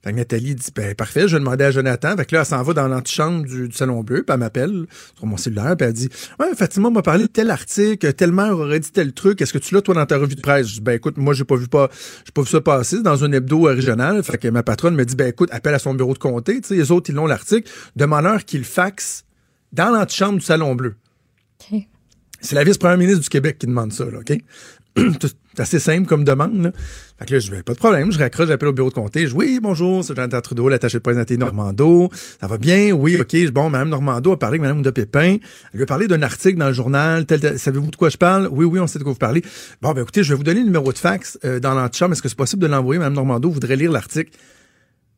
Fait 0.03 0.11
que 0.11 0.17
Nathalie 0.17 0.57
dit 0.57 0.71
ben, 0.75 0.97
parfait, 0.97 1.29
je 1.29 1.37
vais 1.37 1.39
demander 1.39 1.65
à 1.65 1.71
Jonathan. 1.71 2.17
Fait 2.17 2.25
que 2.25 2.35
là, 2.35 2.41
elle 2.41 2.47
s'en 2.47 2.61
va 2.61 2.73
dans 2.73 2.89
l'antichambre 2.89 3.45
du, 3.47 3.71
Salon 3.73 4.03
Bleu, 4.03 4.25
puis 4.25 4.35
elle 4.35 4.41
m'appelle 4.41 4.87
sur 5.17 5.27
mon 5.27 5.37
cellulaire, 5.37 5.77
puis 5.77 5.87
elle 5.87 5.93
dit 5.93 6.09
Ouais, 6.41 6.49
Fatima 6.57 6.91
m'a 6.91 7.03
parlé 7.03 7.25
de 7.25 7.29
tel 7.29 7.49
article, 7.51 8.13
tel 8.15 8.33
maire 8.33 8.59
aurait 8.59 8.81
dit 8.81 8.91
tel 8.91 9.13
truc. 9.13 9.41
Est-ce 9.41 9.53
que 9.53 9.59
tu 9.59 9.75
l'as, 9.77 9.83
toi, 9.83 9.95
dans 9.95 10.07
ta 10.07 10.19
revue 10.19 10.35
de 10.35 10.41
presse? 10.41 10.67
Je 10.67 10.75
dis 10.75 10.81
Ben 10.81 10.95
écoute, 10.95 11.19
moi, 11.19 11.35
j'ai 11.35 11.45
pas 11.45 11.57
vu 11.57 11.69
pas, 11.69 11.89
j'ai 12.25 12.33
pas 12.33 12.43
vu 12.43 12.49
ça 12.49 12.61
passer 12.61 13.01
dans 13.01 13.23
un 13.23 13.31
hebdo 13.31 13.69
euh, 13.69 13.75
régional. 13.75 14.25
Fait 14.25 14.39
que 14.39 14.49
ma 14.49 14.65
patronne 14.65 14.97
me 14.97 15.05
dit 15.05 15.15
Ben 15.15 15.29
écoute, 15.29 15.51
appelle 15.53 15.75
à 15.75 15.79
son 15.79 15.95
bureau 15.95 16.15
de 16.15 16.19
comté. 16.19 16.61
Tu 16.61 16.69
sais, 16.69 16.75
les 16.75 16.91
autres, 16.91 17.11
ils 17.11 17.15
l'ont 17.15 17.27
l'article. 17.27 17.71
Demande-leur 17.95 18.45
qu'ils 18.45 18.65
faxent 18.65 19.26
dans 19.77 19.91
l'antichambre 19.91 20.39
du 20.39 20.45
Salon 20.45 20.75
Bleu. 20.75 20.97
C'est 22.41 22.55
la 22.55 22.65
vice-première 22.65 22.99
ministre 22.99 23.23
du 23.23 23.29
Québec 23.29 23.59
qui 23.59 23.67
demande 23.67 23.93
ça, 23.93 24.05
là, 24.05 24.19
OK? 24.19 24.39
C'est 25.57 25.63
assez 25.63 25.79
simple 25.79 26.07
comme 26.07 26.23
demande. 26.23 26.65
Là. 26.65 26.73
Fait 27.19 27.25
que 27.25 27.33
là, 27.33 27.39
je 27.39 27.51
dis, 27.51 27.63
pas 27.63 27.73
de 27.73 27.79
problème, 27.79 28.13
je 28.13 28.19
raccroche, 28.19 28.49
j'appelle 28.49 28.69
au 28.69 28.73
bureau 28.75 28.91
de 28.91 28.95
comté. 28.95 29.23
Je 29.23 29.29
dis, 29.29 29.35
oui, 29.35 29.59
bonjour, 29.63 30.05
c'est 30.05 30.15
Jonathan 30.15 30.41
Trudeau, 30.43 30.69
l'attaché 30.69 30.99
de 30.99 31.03
présenter 31.03 31.39
Normando. 31.39 32.11
Ça 32.41 32.47
va 32.47 32.59
bien? 32.59 32.93
Oui, 32.93 33.19
OK. 33.19 33.35
Bon, 33.53 33.71
Mme 33.71 33.89
Normando 33.89 34.33
a 34.33 34.39
parlé 34.39 34.59
avec 34.59 34.69
Mme 34.69 34.83
de 34.83 34.91
Pépin. 34.91 35.39
Elle 35.39 35.41
lui 35.73 35.83
a 35.83 35.87
parlé 35.87 36.09
d'un 36.09 36.23
article 36.23 36.59
dans 36.59 36.69
le 36.69 36.75
journal. 36.75 37.25
Tel, 37.25 37.41
tel. 37.41 37.59
Savez-vous 37.59 37.91
de 37.91 37.97
quoi 37.97 38.11
je 38.11 38.19
parle? 38.19 38.49
Oui, 38.53 38.67
oui, 38.67 38.81
on 38.81 38.87
sait 38.87 38.99
de 38.99 39.05
quoi 39.05 39.13
vous 39.13 39.19
parlez. 39.19 39.43
Bon, 39.81 39.93
ben 39.93 40.03
écoutez, 40.03 40.23
je 40.23 40.35
vais 40.35 40.37
vous 40.37 40.45
donner 40.45 40.61
le 40.61 40.67
numéro 40.67 40.93
de 40.93 40.99
fax 40.99 41.39
euh, 41.45 41.59
dans 41.59 41.75
l'antichambre. 41.75 42.13
Est-ce 42.13 42.23
que 42.23 42.29
c'est 42.29 42.37
possible 42.37 42.61
de 42.61 42.69
l'envoyer? 42.69 42.99
Mme 42.99 43.15
Normando? 43.15 43.51
Voudrait 43.51 43.77
lire 43.77 43.93
l'article. 43.93 44.33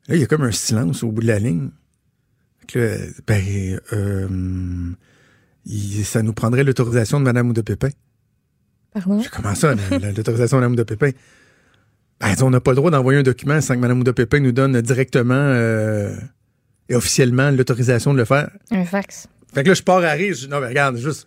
Là, 0.06 0.14
il 0.14 0.20
y 0.20 0.24
a 0.24 0.26
comme 0.26 0.42
un 0.42 0.52
silence 0.52 1.02
au 1.02 1.10
bout 1.10 1.22
de 1.22 1.26
la 1.26 1.40
ligne. 1.40 1.70
Que 2.68 2.98
ben, 3.26 3.80
euh, 3.94 4.28
il- 5.66 6.04
ça 6.04 6.22
nous 6.22 6.32
prendrait 6.34 6.62
l'autorisation 6.64 7.18
de 7.18 7.24
Mme 7.24 7.52
de 7.52 7.60
Pépin. 7.62 7.88
Pardon? 8.92 9.22
Comment 9.32 9.54
ça, 9.54 9.74
la- 9.74 9.98
la- 9.98 10.12
l'autorisation 10.12 10.58
de 10.58 10.60
Mme 10.62 10.72
Ouda 10.74 10.84
Pépin? 10.84 11.10
Ben, 12.20 12.34
on 12.42 12.50
n'a 12.50 12.60
pas 12.60 12.72
le 12.72 12.76
droit 12.76 12.90
d'envoyer 12.90 13.18
un 13.20 13.22
document 13.22 13.60
sans 13.60 13.74
que 13.74 13.80
Mme 13.80 14.00
Ouda 14.00 14.12
Pépin 14.12 14.40
nous 14.40 14.52
donne 14.52 14.80
directement 14.82 15.34
euh, 15.34 16.14
et 16.88 16.94
officiellement 16.94 17.50
l'autorisation 17.50 18.12
de 18.12 18.18
le 18.18 18.24
faire. 18.24 18.50
Un 18.70 18.84
fax. 18.84 19.28
Fait 19.54 19.62
que 19.62 19.68
là, 19.68 19.74
je 19.74 19.82
pars 19.82 20.04
à 20.04 20.10
rire. 20.12 20.34
Je 20.34 20.46
non, 20.46 20.60
mais 20.60 20.68
regarde, 20.68 20.96
juste. 20.98 21.26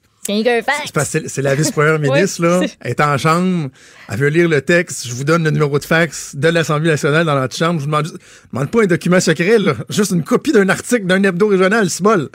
C'est 0.85 0.93
parce 0.93 1.09
que 1.11 1.41
la 1.41 1.55
vice-première 1.55 1.97
ministre, 2.11 2.43
là. 2.43 2.61
Elle 2.79 2.91
est 2.91 3.01
en 3.01 3.17
chambre. 3.17 3.69
Elle 4.09 4.17
veut 4.19 4.27
lire 4.29 4.47
le 4.47 4.61
texte. 4.61 5.07
Je 5.07 5.13
vous 5.13 5.23
donne 5.23 5.43
le 5.43 5.49
numéro 5.51 5.79
de 5.79 5.83
fax 5.83 6.35
de 6.35 6.47
l'Assemblée 6.47 6.89
nationale 6.91 7.25
dans 7.25 7.39
notre 7.39 7.55
chambre. 7.55 7.79
Je 7.79 7.85
vous 7.85 7.91
demande, 7.91 8.05
juste- 8.05 8.17
je 8.19 8.41
vous 8.43 8.47
demande 8.53 8.69
pas 8.71 8.83
un 8.83 8.87
document 8.87 9.19
secret, 9.19 9.57
là. 9.57 9.73
Juste 9.89 10.11
une 10.11 10.23
copie 10.23 10.51
d'un 10.51 10.69
article 10.69 11.05
d'un 11.07 11.23
hebdo 11.23 11.47
régional, 11.47 11.89
c'est 11.89 12.03
bol. 12.03 12.29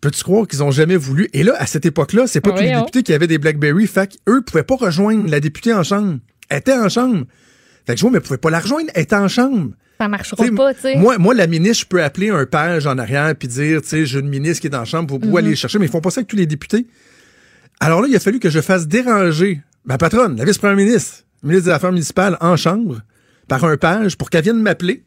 Peux-tu 0.00 0.22
croire 0.22 0.46
qu'ils 0.46 0.62
ont 0.62 0.70
jamais 0.70 0.96
voulu? 0.96 1.28
Et 1.32 1.42
là, 1.42 1.54
à 1.58 1.66
cette 1.66 1.84
époque-là, 1.86 2.26
c'est 2.26 2.40
pas 2.40 2.50
tous 2.50 2.62
les 2.62 2.70
députés 2.80 3.02
qui 3.02 3.12
avaient 3.12 3.26
des 3.26 3.38
BlackBerry. 3.38 3.86
Fait 3.86 4.08
qu'eux 4.08 4.42
pouvaient 4.42 4.62
pas 4.62 4.76
rejoindre 4.76 5.28
la 5.28 5.40
députée 5.40 5.72
en 5.74 5.82
chambre. 5.82 6.18
Elle 6.48 6.58
était 6.58 6.72
en 6.72 6.88
chambre. 6.88 7.24
Fait 7.88 7.94
que 7.94 8.00
je 8.00 8.02
vois, 8.02 8.10
mais 8.10 8.20
pouvaient 8.20 8.36
pas 8.36 8.50
la 8.50 8.60
rejoindre. 8.60 8.90
Elle 8.94 9.04
était 9.04 9.16
en 9.16 9.28
chambre. 9.28 9.70
Ça 9.98 10.08
marchera 10.08 10.36
T'sais, 10.44 10.50
pas, 10.52 10.74
tu 10.74 10.80
sais. 10.82 10.96
Moi, 10.96 11.16
moi, 11.16 11.32
la 11.32 11.46
ministre, 11.46 11.84
je 11.84 11.86
peux 11.88 12.02
appeler 12.04 12.28
un 12.28 12.44
page 12.44 12.86
en 12.86 12.98
arrière 12.98 13.34
puis 13.34 13.48
dire, 13.48 13.80
tu 13.80 13.88
sais, 13.88 14.04
j'ai 14.04 14.18
une 14.20 14.28
ministre 14.28 14.60
qui 14.60 14.66
est 14.66 14.70
la 14.70 14.84
chambre, 14.84 15.10
vous 15.14 15.18
pouvez 15.18 15.38
aller 15.38 15.48
les 15.48 15.56
chercher, 15.56 15.78
mais 15.78 15.86
ils 15.86 15.90
font 15.90 16.02
pas 16.02 16.10
ça 16.10 16.18
avec 16.20 16.28
tous 16.28 16.36
les 16.36 16.44
députés. 16.44 16.86
Alors 17.80 18.02
là, 18.02 18.08
il 18.08 18.14
a 18.14 18.20
fallu 18.20 18.40
que 18.40 18.50
je 18.50 18.60
fasse 18.60 18.86
déranger 18.86 19.62
ma 19.86 19.96
patronne, 19.96 20.36
la 20.36 20.44
vice-première 20.44 20.76
ministre, 20.76 21.24
ministre 21.42 21.64
des 21.64 21.70
Affaires 21.72 21.92
municipales, 21.92 22.36
en 22.42 22.56
chambre, 22.58 23.00
par 23.48 23.64
un 23.64 23.78
page, 23.78 24.18
pour 24.18 24.28
qu'elle 24.28 24.44
vienne 24.44 24.60
m'appeler, 24.60 25.02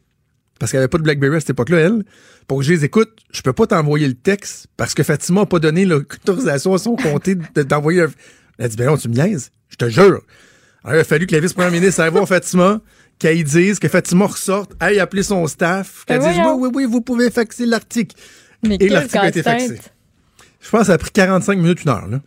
parce 0.58 0.72
qu'elle 0.72 0.80
avait 0.80 0.88
pas 0.88 0.98
de 0.98 1.04
BlackBerry 1.04 1.36
à 1.36 1.40
cette 1.40 1.50
époque-là, 1.50 1.78
elle, 1.78 2.02
pour 2.48 2.58
que 2.58 2.64
je 2.64 2.72
les 2.72 2.84
écoute. 2.84 3.10
Je 3.32 3.42
peux 3.42 3.52
pas 3.52 3.68
t'envoyer 3.68 4.08
le 4.08 4.14
texte, 4.14 4.66
parce 4.76 4.92
que 4.92 5.04
Fatima 5.04 5.42
a 5.42 5.46
pas 5.46 5.60
donné 5.60 5.84
l'autorisation 5.84 6.74
à 6.74 6.78
son 6.78 6.96
comté 6.96 7.36
de- 7.36 7.62
d'envoyer 7.62 8.02
un... 8.02 8.08
Elle 8.58 8.64
a 8.64 8.68
dit, 8.68 8.76
ben 8.76 8.86
non, 8.86 8.96
tu 8.96 9.08
me 9.08 9.14
niaises, 9.14 9.50
je 9.70 9.76
te 9.76 9.88
jure. 9.88 10.20
Alors, 10.84 10.96
il 10.96 11.00
a 11.00 11.04
fallu 11.04 11.26
que 11.26 11.34
la 11.34 11.40
vice-première 11.40 11.70
ministre 11.70 12.00
aille 12.00 12.10
voir 12.10 12.26
Fatima, 12.26 12.80
qu'elle 13.18 13.42
dise, 13.44 13.78
que 13.78 13.88
Fatima 13.88 14.26
ressorte, 14.26 14.72
aille 14.80 14.98
appeler 14.98 15.22
son 15.22 15.46
staff, 15.46 16.04
qu'elle 16.06 16.20
Ben 16.20 16.32
dise, 16.32 16.40
oui, 16.44 16.52
oui, 16.58 16.70
oui, 16.74 16.84
vous 16.84 17.00
pouvez 17.00 17.30
faxer 17.30 17.66
l'article. 17.66 18.16
Et 18.68 18.88
l'article 18.88 19.18
a 19.18 19.28
été 19.28 19.42
faxé. 19.42 19.80
Je 20.60 20.70
pense 20.70 20.80
que 20.80 20.86
ça 20.86 20.92
a 20.94 20.98
pris 20.98 21.10
45 21.10 21.58
minutes, 21.58 21.82
une 21.84 21.90
heure, 21.90 22.06
là. 22.06 22.20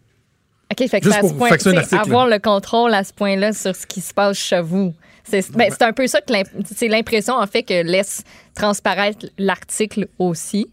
OK, 0.71 0.89
fait 0.89 0.99
que 0.99 1.05
Juste 1.05 1.23
à 1.23 1.27
ce 1.27 1.33
point, 1.33 1.51
article, 1.51 1.95
avoir 1.95 2.27
le 2.27 2.39
contrôle 2.39 2.93
à 2.93 3.03
ce 3.03 3.13
point-là 3.13 3.53
sur 3.53 3.75
ce 3.75 3.85
qui 3.85 4.01
se 4.01 4.13
passe 4.13 4.37
chez 4.37 4.61
vous. 4.61 4.93
C'est 5.23 5.51
ben, 5.51 5.71
un 5.79 5.93
peu 5.93 6.07
ça 6.07 6.21
que 6.21 6.33
c'est 6.75 6.87
l'impression, 6.87 7.35
en 7.35 7.47
fait, 7.47 7.63
que 7.63 7.83
laisse 7.83 8.23
transparaître 8.55 9.25
l'article 9.37 10.07
aussi. 10.19 10.67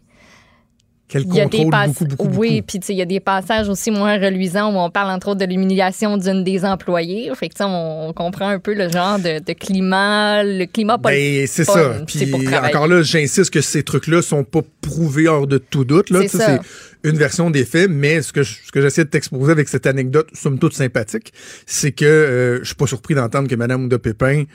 Quel 1.13 1.21
Il 1.27 1.35
y 1.35 1.41
a 1.41 1.45
des 1.45 1.57
contrôle, 1.57 1.71
pass- 1.71 1.87
beaucoup, 1.89 2.05
beaucoup, 2.23 2.37
Oui, 2.39 2.63
puis 2.63 2.79
il 2.89 2.95
y 2.95 3.01
a 3.03 3.05
des 3.05 3.19
passages 3.19 3.69
aussi 3.69 3.91
moins 3.91 4.17
reluisants 4.17 4.73
où 4.73 4.77
on 4.79 4.89
parle 4.89 5.11
entre 5.11 5.27
autres 5.27 5.41
de 5.41 5.45
l'humiliation 5.45 6.17
d'une 6.17 6.43
des 6.43 6.65
employées. 6.65 7.29
Fait 7.35 7.49
que 7.49 7.63
on, 7.63 8.07
on 8.09 8.13
comprend 8.13 8.47
un 8.49 8.57
peu 8.57 8.73
le 8.73 8.89
genre 8.89 9.19
de, 9.19 9.37
de 9.37 9.53
climat, 9.53 10.43
le 10.43 10.65
climat 10.65 10.97
Ben, 10.97 11.45
c'est 11.45 11.65
ça. 11.65 11.97
c'est 12.07 12.25
pour 12.25 12.39
Puis 12.39 12.47
encore 12.55 12.87
là, 12.87 13.03
j'insiste 13.03 13.51
que 13.51 13.61
ces 13.61 13.83
trucs-là 13.83 14.23
sont 14.23 14.43
pas 14.43 14.61
prouvés 14.81 15.27
hors 15.27 15.45
de 15.45 15.59
tout 15.59 15.85
doute. 15.85 16.09
Là. 16.09 16.21
C'est 16.23 16.37
ça. 16.39 16.59
Une 17.03 17.17
version 17.17 17.51
des 17.51 17.63
faits, 17.65 17.89
mais 17.91 18.21
ce 18.23 18.33
que, 18.33 18.41
je- 18.41 18.55
ce 18.65 18.71
que 18.71 18.81
j'essaie 18.81 19.03
de 19.03 19.09
t'exposer 19.09 19.51
avec 19.51 19.67
cette 19.69 19.85
anecdote, 19.85 20.29
somme 20.33 20.57
toute 20.57 20.73
sympathique, 20.73 21.31
c'est 21.67 21.91
que 21.91 22.05
euh, 22.05 22.59
je 22.61 22.65
suis 22.65 22.75
pas 22.75 22.87
surpris 22.87 23.13
d'entendre 23.13 23.47
que 23.47 23.55
Mme 23.55 23.85
Ouda 23.85 23.99
Pépin 23.99 24.45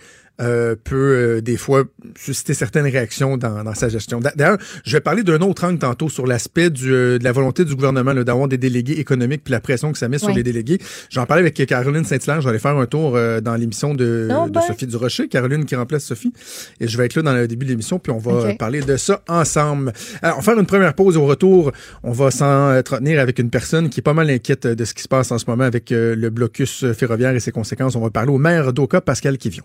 euh, 0.41 0.77
peut 0.83 0.97
euh, 0.97 1.41
des 1.41 1.57
fois 1.57 1.85
susciter 2.17 2.55
certaines 2.55 2.87
réactions 2.87 3.37
dans, 3.37 3.65
dans 3.65 3.75
sa 3.75 3.89
gestion. 3.89 4.21
D'a- 4.21 4.33
D'ailleurs, 4.37 4.59
je 4.85 4.93
vais 4.93 5.01
parler 5.01 5.23
d'un 5.23 5.41
autre 5.41 5.65
angle 5.65 5.79
tantôt 5.79 6.09
sur 6.09 6.27
l'aspect 6.27 6.71
euh, 6.85 7.19
de 7.19 7.25
la 7.25 7.33
volonté 7.33 7.65
du 7.65 7.75
gouvernement 7.75 8.15
d'avoir 8.15 8.49
des 8.49 8.59
délégués 8.59 8.99
économiques 9.01 9.43
puis 9.45 9.53
la 9.53 9.61
pression 9.61 9.93
que 9.93 9.99
ça 9.99 10.09
met 10.09 10.19
sur 10.19 10.31
les 10.31 10.43
délégués. 10.43 10.79
J'en 11.11 11.27
parlais 11.27 11.43
avec 11.43 11.55
Caroline 11.67 12.05
Saint-Hilaire. 12.05 12.41
J'allais 12.41 12.59
faire 12.59 12.77
un 12.77 12.87
tour 12.87 13.17
euh, 13.17 13.41
dans 13.41 13.55
l'émission 13.57 13.95
de, 13.95 14.29
Oh 14.31 14.47
de 14.47 14.53
ben. 14.53 14.61
Sophie 14.61 14.87
Durocher, 14.87 15.29
Caroline 15.29 15.65
qui 15.65 15.75
remplace 15.75 16.05
Sophie. 16.05 16.33
Et 16.81 16.87
je 16.89 16.97
vais 16.99 17.07
être 17.07 17.17
là 17.17 17.23
dans 17.23 17.35
le 17.35 17.49
début 17.49 17.65
de 17.67 17.71
l'émission, 17.71 17.99
puis 17.99 18.13
on 18.13 18.19
va 18.19 18.55
parler 18.55 18.81
de 18.81 18.97
ça 18.97 19.23
ensemble. 19.29 19.93
Alors, 20.23 20.37
on 20.37 20.41
va 20.41 20.45
faire 20.45 20.59
une 20.61 20.67
première 20.67 20.95
pause. 20.95 21.17
Au 21.17 21.27
retour, 21.27 21.73
on 22.03 22.13
va 22.13 22.31
s'entretenir 22.31 23.21
avec 23.21 23.39
une 23.39 23.51
personne 23.51 23.89
qui 23.89 24.01
est 24.01 24.03
pas 24.03 24.15
mal 24.15 24.31
inquiète 24.31 24.67
de 24.67 24.85
ce 24.85 24.95
qui 24.95 25.03
se 25.03 25.09
passe 25.09 25.33
en 25.33 25.39
ce 25.39 25.45
moment 25.49 25.65
avec 25.65 25.91
euh, 25.93 26.15
le 26.15 26.31
blocus 26.31 26.85
ferroviaire 26.93 27.35
et 27.35 27.41
ses 27.41 27.51
conséquences. 27.53 27.97
On 27.97 28.01
va 28.01 28.11
parler 28.11 28.31
au 28.31 28.39
maire 28.39 28.73
d'Oka, 28.73 29.01
Pascal 29.01 29.37
Kivion. 29.39 29.65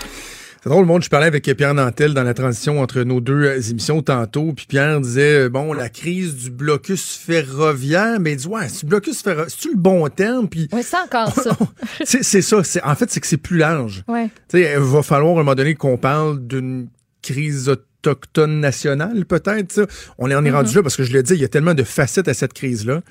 C'est 0.63 0.69
drôle, 0.69 0.81
le 0.83 0.87
monde. 0.87 1.03
Je 1.03 1.09
parlais 1.09 1.25
avec 1.25 1.43
Pierre 1.57 1.73
Nantel 1.73 2.13
dans 2.13 2.21
la 2.21 2.35
transition 2.35 2.81
entre 2.81 3.01
nos 3.01 3.19
deux 3.19 3.45
euh, 3.45 3.59
émissions 3.71 4.03
tantôt. 4.03 4.53
Puis 4.53 4.67
Pierre 4.67 5.01
disait, 5.01 5.45
euh, 5.45 5.49
bon, 5.49 5.73
la 5.73 5.89
crise 5.89 6.35
du 6.35 6.51
blocus 6.51 7.17
ferroviaire. 7.17 8.19
Mais 8.19 8.33
il 8.33 8.37
dit, 8.37 8.47
ouais, 8.47 8.69
c'est 8.69 8.85
blocus 8.85 9.23
ferroviaire. 9.23 9.49
C'est-tu 9.49 9.71
le 9.71 9.79
bon 9.79 10.07
terme? 10.09 10.47
Puis 10.47 10.67
Oui, 10.71 10.83
c'est 10.83 10.97
encore 10.97 11.33
ça. 11.41 11.57
c'est 12.03 12.41
ça. 12.43 12.61
En 12.83 12.93
fait, 12.95 13.09
c'est 13.09 13.19
que 13.19 13.25
c'est 13.25 13.37
plus 13.37 13.57
large. 13.57 14.03
Ouais. 14.07 14.29
Tu 14.49 14.59
sais, 14.61 14.73
il 14.73 14.79
va 14.79 15.01
falloir 15.01 15.31
à 15.31 15.33
un 15.33 15.43
moment 15.43 15.55
donné 15.55 15.73
qu'on 15.73 15.97
parle 15.97 16.45
d'une 16.45 16.89
crise 17.23 17.67
autochtone 17.67 18.59
nationale, 18.59 19.25
peut-être. 19.25 19.87
On 20.19 20.29
est, 20.29 20.35
on 20.35 20.45
est 20.45 20.51
rendu 20.51 20.75
là 20.75 20.83
parce 20.83 20.95
que 20.95 21.03
je 21.03 21.13
le 21.13 21.23
dis, 21.23 21.33
il 21.33 21.41
y 21.41 21.45
a 21.45 21.49
tellement 21.49 21.73
de 21.73 21.83
facettes 21.83 22.27
à 22.27 22.35
cette 22.35 22.53
crise-là. 22.53 23.01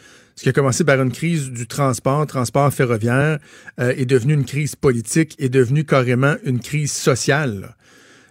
Ce 0.40 0.44
qui 0.44 0.48
a 0.48 0.52
commencé 0.54 0.84
par 0.84 0.98
une 1.02 1.12
crise 1.12 1.50
du 1.50 1.66
transport, 1.66 2.26
transport 2.26 2.72
ferroviaire, 2.72 3.40
euh, 3.78 3.92
est 3.94 4.06
devenu 4.06 4.32
une 4.32 4.46
crise 4.46 4.74
politique, 4.74 5.36
est 5.38 5.50
devenu 5.50 5.84
carrément 5.84 6.36
une 6.44 6.60
crise 6.60 6.92
sociale. 6.92 7.76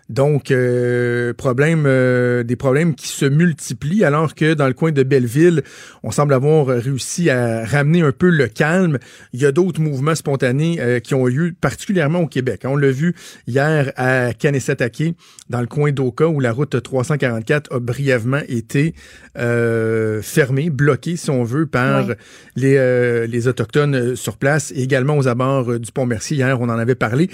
Donc, 0.09 0.49
euh, 0.49 1.33
problème, 1.33 1.83
euh, 1.85 2.43
des 2.43 2.55
problèmes 2.55 2.95
qui 2.95 3.07
se 3.07 3.25
multiplient 3.25 4.03
alors 4.03 4.33
que 4.33 4.55
dans 4.55 4.67
le 4.67 4.73
coin 4.73 4.91
de 4.91 5.03
Belleville, 5.03 5.61
on 6.01 6.09
semble 6.09 6.33
avoir 6.33 6.65
réussi 6.65 7.29
à 7.29 7.63
ramener 7.63 8.01
un 8.01 8.11
peu 8.11 8.29
le 8.29 8.47
calme. 8.47 8.97
Il 9.33 9.41
y 9.41 9.45
a 9.45 9.51
d'autres 9.51 9.81
mouvements 9.81 10.15
spontanés 10.15 10.77
euh, 10.79 10.99
qui 10.99 11.13
ont 11.13 11.27
eu 11.27 11.31
lieu, 11.31 11.53
particulièrement 11.61 12.21
au 12.21 12.27
Québec. 12.27 12.61
On 12.65 12.75
l'a 12.75 12.89
vu 12.89 13.13
hier 13.45 13.91
à 13.97 14.33
Kanesatake, 14.33 15.13
dans 15.49 15.61
le 15.61 15.67
coin 15.67 15.91
d'Oka, 15.91 16.27
où 16.27 16.39
la 16.39 16.53
route 16.53 16.81
344 16.81 17.75
a 17.75 17.79
brièvement 17.79 18.41
été 18.47 18.95
euh, 19.37 20.21
fermée, 20.21 20.69
bloquée, 20.69 21.15
si 21.17 21.29
on 21.29 21.43
veut, 21.43 21.67
par 21.67 22.07
les, 22.55 22.77
euh, 22.77 23.27
les 23.27 23.47
Autochtones 23.47 23.95
euh, 23.95 24.15
sur 24.15 24.37
place 24.37 24.71
et 24.75 24.81
également 24.81 25.17
aux 25.17 25.27
abords 25.27 25.79
du 25.79 25.91
pont-Mercier. 25.91 26.37
Hier, 26.37 26.59
on 26.59 26.65
en 26.65 26.77
avait 26.79 26.95
parlé. 26.95 27.29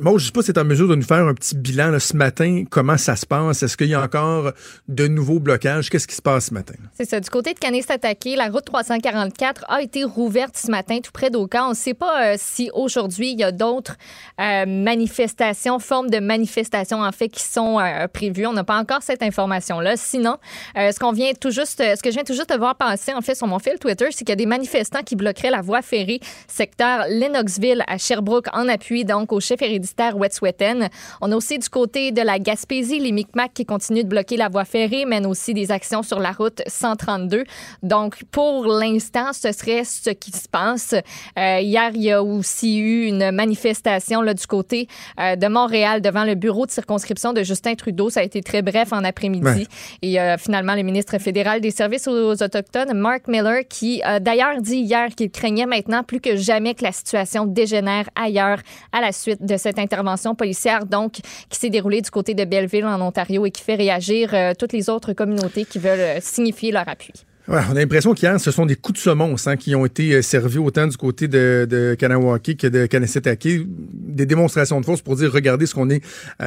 Moi, 0.00 0.14
je 0.18 0.26
sais 0.26 0.32
pas 0.32 0.40
si 0.40 0.46
c'est 0.46 0.58
en 0.58 0.64
mesure 0.64 0.88
de 0.88 0.94
nous 0.94 1.02
faire 1.02 1.26
un 1.26 1.34
petit 1.34 1.56
bilan 1.56 1.90
là, 1.90 2.00
ce 2.14 2.16
matin. 2.16 2.64
Comment 2.70 2.96
ça 2.96 3.16
se 3.16 3.26
passe? 3.26 3.64
Est-ce 3.64 3.76
qu'il 3.76 3.88
y 3.88 3.94
a 3.94 4.00
encore 4.00 4.52
de 4.86 5.08
nouveaux 5.08 5.40
blocages? 5.40 5.90
Qu'est-ce 5.90 6.06
qui 6.06 6.14
se 6.14 6.22
passe 6.22 6.46
ce 6.46 6.54
matin? 6.54 6.74
C'est 6.96 7.06
ça. 7.06 7.18
Du 7.18 7.28
côté 7.28 7.54
de 7.54 7.58
Kanesatake, 7.58 8.36
la 8.36 8.48
route 8.48 8.64
344 8.64 9.64
a 9.68 9.82
été 9.82 10.04
rouverte 10.04 10.56
ce 10.56 10.70
matin 10.70 11.00
tout 11.02 11.10
près 11.10 11.30
d'Oka. 11.30 11.64
On 11.64 11.70
ne 11.70 11.74
sait 11.74 11.94
pas 11.94 12.34
euh, 12.34 12.34
si 12.38 12.70
aujourd'hui 12.72 13.32
il 13.32 13.40
y 13.40 13.42
a 13.42 13.50
d'autres 13.50 13.96
euh, 14.40 14.64
manifestations, 14.64 15.80
formes 15.80 16.08
de 16.08 16.20
manifestations 16.20 17.00
en 17.00 17.10
fait 17.10 17.28
qui 17.28 17.42
sont 17.42 17.80
euh, 17.80 18.06
prévues. 18.06 18.46
On 18.46 18.52
n'a 18.52 18.64
pas 18.64 18.78
encore 18.78 19.02
cette 19.02 19.22
information-là. 19.22 19.96
Sinon, 19.96 20.36
ce 20.76 20.96
qu'on 21.00 21.12
vient 21.12 21.32
tout 21.32 21.50
juste, 21.50 21.78
ce 21.78 22.00
que 22.00 22.10
je 22.10 22.14
viens 22.14 22.24
tout 22.24 22.34
juste 22.34 22.50
de 22.50 22.56
voir 22.56 22.76
passer 22.76 23.12
en 23.12 23.22
fait 23.22 23.34
sur 23.34 23.48
mon 23.48 23.58
fil 23.58 23.78
Twitter, 23.80 24.06
c'est 24.10 24.18
qu'il 24.18 24.28
y 24.28 24.32
a 24.32 24.36
des 24.36 24.46
manifestants 24.46 25.02
qui 25.02 25.16
bloqueraient 25.16 25.50
la 25.50 25.62
voie 25.62 25.82
ferrée 25.82 26.20
secteur 26.46 27.06
Lennoxville 27.08 27.82
à 27.88 27.98
Sherbrooke 27.98 28.46
en 28.52 28.68
appui 28.68 29.04
donc 29.04 29.32
au 29.32 29.40
chef 29.40 29.60
héréditaire 29.62 30.16
Wet'suwet'en. 30.16 30.88
On 31.20 31.32
a 31.32 31.36
aussi 31.36 31.58
du 31.58 31.68
côté 31.68 32.03
côté 32.04 32.12
de 32.12 32.22
la 32.22 32.38
Gaspésie, 32.38 32.98
les 32.98 33.12
Micmacs 33.12 33.52
qui 33.54 33.64
continuent 33.64 34.02
de 34.02 34.08
bloquer 34.08 34.36
la 34.36 34.48
voie 34.48 34.64
ferrée 34.64 35.04
mènent 35.04 35.26
aussi 35.26 35.54
des 35.54 35.70
actions 35.70 36.02
sur 36.02 36.20
la 36.20 36.32
route 36.32 36.62
132. 36.66 37.44
Donc, 37.82 38.24
pour 38.30 38.66
l'instant, 38.66 39.32
ce 39.32 39.52
serait 39.52 39.84
ce 39.84 40.10
qui 40.10 40.30
se 40.32 40.48
passe. 40.48 40.94
Euh, 41.38 41.60
hier, 41.60 41.90
il 41.94 42.02
y 42.02 42.10
a 42.10 42.22
aussi 42.22 42.78
eu 42.78 43.06
une 43.06 43.30
manifestation 43.30 44.22
là, 44.22 44.34
du 44.34 44.46
côté 44.46 44.88
euh, 45.20 45.36
de 45.36 45.46
Montréal 45.46 46.00
devant 46.00 46.24
le 46.24 46.34
bureau 46.34 46.66
de 46.66 46.70
circonscription 46.70 47.32
de 47.32 47.42
Justin 47.42 47.74
Trudeau. 47.74 48.10
Ça 48.10 48.20
a 48.20 48.22
été 48.22 48.42
très 48.42 48.62
bref 48.62 48.92
en 48.92 49.04
après-midi. 49.04 49.66
Et 50.02 50.20
euh, 50.20 50.36
finalement, 50.36 50.74
le 50.74 50.82
ministre 50.82 51.18
fédéral 51.18 51.60
des 51.60 51.70
Services 51.70 52.08
aux 52.08 52.42
Autochtones, 52.42 52.94
Mark 52.94 53.28
Miller, 53.28 53.62
qui 53.68 54.02
a 54.02 54.20
d'ailleurs 54.20 54.60
dit 54.60 54.78
hier 54.78 55.08
qu'il 55.14 55.30
craignait 55.30 55.66
maintenant 55.66 56.02
plus 56.02 56.20
que 56.20 56.36
jamais 56.36 56.74
que 56.74 56.84
la 56.84 56.92
situation 56.92 57.46
dégénère 57.46 58.08
ailleurs 58.14 58.58
à 58.92 59.00
la 59.00 59.12
suite 59.12 59.44
de 59.44 59.56
cette 59.56 59.78
intervention 59.78 60.34
policière, 60.34 60.86
donc 60.86 61.14
qui 61.48 61.58
s'est 61.58 61.70
déroulée 61.70 61.93
du 62.00 62.10
côté 62.10 62.34
de 62.34 62.44
Belleville 62.44 62.84
en 62.84 63.00
Ontario 63.00 63.46
et 63.46 63.50
qui 63.50 63.62
fait 63.62 63.74
réagir 63.74 64.30
euh, 64.32 64.52
toutes 64.58 64.72
les 64.72 64.88
autres 64.90 65.12
communautés 65.12 65.64
qui 65.64 65.78
veulent 65.78 66.00
euh, 66.00 66.18
signifier 66.20 66.72
leur 66.72 66.88
appui. 66.88 67.12
Ouais, 67.46 67.60
on 67.70 67.72
a 67.72 67.80
l'impression 67.80 68.14
qu'hier, 68.14 68.40
ce 68.40 68.50
sont 68.50 68.64
des 68.64 68.74
coups 68.74 68.98
de 68.98 69.02
semonce 69.02 69.46
hein, 69.46 69.56
qui 69.56 69.74
ont 69.74 69.84
été 69.84 70.14
euh, 70.14 70.22
servis 70.22 70.56
autant 70.56 70.86
du 70.86 70.96
côté 70.96 71.28
de, 71.28 71.66
de 71.68 71.94
Kanawaki 71.94 72.56
que 72.56 72.66
de 72.66 72.86
Kanesetake. 72.86 73.46
Des 73.68 74.24
démonstrations 74.24 74.80
de 74.80 74.86
force 74.86 75.02
pour 75.02 75.16
dire, 75.16 75.30
regardez 75.30 75.66
ce 75.66 75.74
qu'on 75.74 75.90
est 75.90 76.02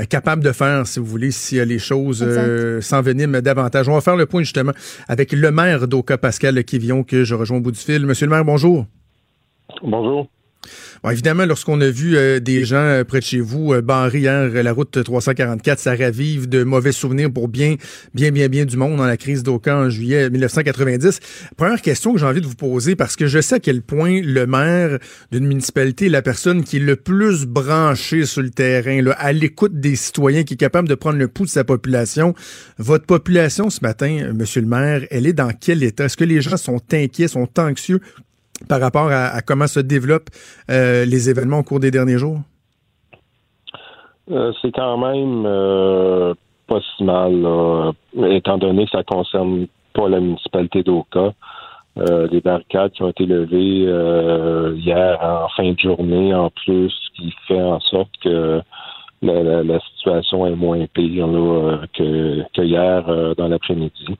capable 0.09 0.43
de 0.43 0.51
faire, 0.51 0.87
si 0.87 0.99
vous 0.99 1.05
voulez, 1.05 1.29
si 1.29 1.63
les 1.63 1.77
choses 1.77 2.23
euh, 2.25 2.81
s'enveniment 2.81 3.41
davantage. 3.41 3.87
On 3.89 3.93
va 3.93 4.01
faire 4.01 4.15
le 4.15 4.25
point 4.25 4.41
justement 4.41 4.71
avec 5.07 5.33
le 5.33 5.51
maire 5.51 5.87
d'Oka, 5.87 6.17
Pascal 6.17 6.63
Kivion, 6.63 7.03
que 7.03 7.23
je 7.23 7.35
rejoins 7.35 7.57
au 7.57 7.61
bout 7.61 7.71
du 7.71 7.79
fil. 7.79 8.03
Monsieur 8.05 8.25
le 8.25 8.31
maire, 8.31 8.45
bonjour. 8.45 8.87
Bonjour. 9.83 10.27
Bon, 11.03 11.11
évidemment, 11.11 11.45
lorsqu'on 11.45 11.79
a 11.81 11.89
vu 11.89 12.17
euh, 12.17 12.39
des 12.39 12.65
gens 12.65 12.77
euh, 12.77 13.03
près 13.03 13.19
de 13.19 13.23
chez 13.23 13.39
vous 13.39 13.73
euh, 13.73 13.81
barrer 13.81 14.19
hier 14.19 14.63
la 14.63 14.73
route 14.73 15.03
344, 15.03 15.79
ça 15.79 15.95
ravive 15.95 16.49
de 16.49 16.63
mauvais 16.63 16.91
souvenirs 16.91 17.31
pour 17.31 17.47
bien, 17.47 17.75
bien, 18.13 18.31
bien, 18.31 18.49
bien 18.49 18.65
du 18.65 18.77
monde 18.77 18.97
dans 18.97 19.05
la 19.05 19.17
crise 19.17 19.43
d'Oka 19.43 19.77
en 19.77 19.89
juillet 19.89 20.29
1990. 20.29 21.19
Première 21.55 21.81
question 21.81 22.13
que 22.13 22.19
j'ai 22.19 22.25
envie 22.25 22.41
de 22.41 22.47
vous 22.47 22.55
poser, 22.55 22.95
parce 22.95 23.15
que 23.15 23.27
je 23.27 23.39
sais 23.39 23.55
à 23.55 23.59
quel 23.59 23.81
point 23.81 24.21
le 24.21 24.45
maire 24.45 24.97
d'une 25.31 25.47
municipalité 25.47 26.07
est 26.07 26.09
la 26.09 26.21
personne 26.21 26.63
qui 26.63 26.77
est 26.77 26.81
le 26.81 26.95
plus 26.95 27.45
branchée 27.45 28.25
sur 28.25 28.41
le 28.41 28.49
terrain, 28.49 29.01
là, 29.01 29.11
à 29.13 29.31
l'écoute 29.31 29.79
des 29.79 29.95
citoyens, 29.95 30.43
qui 30.43 30.55
est 30.55 30.57
capable 30.57 30.89
de 30.89 30.95
prendre 30.95 31.17
le 31.17 31.27
pouls 31.27 31.45
de 31.45 31.49
sa 31.49 31.63
population. 31.63 32.33
Votre 32.77 33.05
population 33.05 33.69
ce 33.69 33.79
matin, 33.81 34.31
monsieur 34.33 34.61
le 34.61 34.67
maire, 34.67 35.05
elle 35.11 35.27
est 35.27 35.33
dans 35.33 35.51
quel 35.51 35.83
état? 35.83 36.05
Est-ce 36.05 36.17
que 36.17 36.23
les 36.23 36.41
gens 36.41 36.57
sont 36.57 36.81
inquiets, 36.91 37.27
sont 37.27 37.47
anxieux? 37.59 38.01
Par 38.67 38.81
rapport 38.81 39.09
à, 39.11 39.41
comment 39.41 39.67
se 39.67 39.79
développent 39.79 40.29
euh, 40.69 41.05
les 41.05 41.29
événements 41.29 41.59
au 41.59 41.63
cours 41.63 41.79
des 41.79 41.91
derniers 41.91 42.17
jours? 42.17 42.39
Euh, 44.31 44.51
c'est 44.61 44.71
quand 44.73 44.97
même 44.97 45.43
euh, 45.45 46.33
pas 46.67 46.79
si 46.95 47.03
mal, 47.03 47.45
étant 48.29 48.57
donné 48.57 48.85
que 48.85 48.91
ça 48.91 49.03
concerne 49.03 49.67
pas 49.93 50.09
la 50.09 50.19
municipalité 50.19 50.83
d'Oka. 50.83 51.33
les 51.95 52.41
barricades 52.41 52.91
qui 52.91 53.03
ont 53.03 53.09
été 53.09 53.25
levées 53.25 53.87
hier 54.77 55.17
en 55.21 55.47
fin 55.55 55.71
de 55.71 55.79
journée, 55.79 56.33
en 56.33 56.49
plus, 56.49 56.93
qui 57.15 57.33
fait 57.47 57.61
en 57.61 57.79
sorte 57.79 58.11
que 58.21 58.61
la, 59.21 59.79
situation 59.95 60.45
est 60.45 60.55
moins 60.55 60.85
pire 60.93 61.27
que, 61.93 62.43
que, 62.53 62.61
hier 62.61 63.35
dans 63.37 63.47
l'après-midi. 63.47 64.17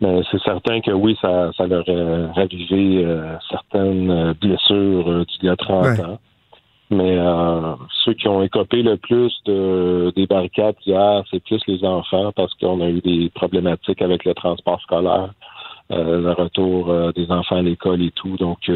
Mais 0.00 0.22
c'est 0.30 0.40
certain 0.42 0.80
que 0.80 0.92
oui, 0.92 1.16
ça, 1.20 1.50
ça 1.56 1.66
leur 1.66 1.84
a 1.88 2.32
ravivé 2.32 3.04
euh, 3.04 3.36
certaines 3.50 4.10
euh, 4.10 4.34
blessures 4.40 5.10
euh, 5.10 5.24
d'il 5.26 5.44
y 5.44 5.48
a 5.50 5.56
30 5.56 6.00
ans. 6.00 6.18
Mais 6.92 7.18
ceux 8.04 8.14
qui 8.14 8.26
ont 8.26 8.42
écopé 8.42 8.82
le 8.82 8.96
plus 8.96 9.32
de, 9.46 10.12
des 10.16 10.26
barricades 10.26 10.74
hier, 10.84 11.22
c'est 11.30 11.40
plus 11.44 11.62
les 11.68 11.84
enfants 11.84 12.32
parce 12.34 12.52
qu'on 12.54 12.80
a 12.80 12.88
eu 12.88 13.00
des 13.00 13.30
problématiques 13.32 14.02
avec 14.02 14.24
le 14.24 14.34
transport 14.34 14.80
scolaire, 14.80 15.30
le 15.90 16.32
retour 16.32 17.12
des 17.12 17.30
enfants 17.30 17.58
à 17.58 17.62
l'école 17.62 18.02
et 18.02 18.10
tout. 18.10 18.36
Donc, 18.38 18.66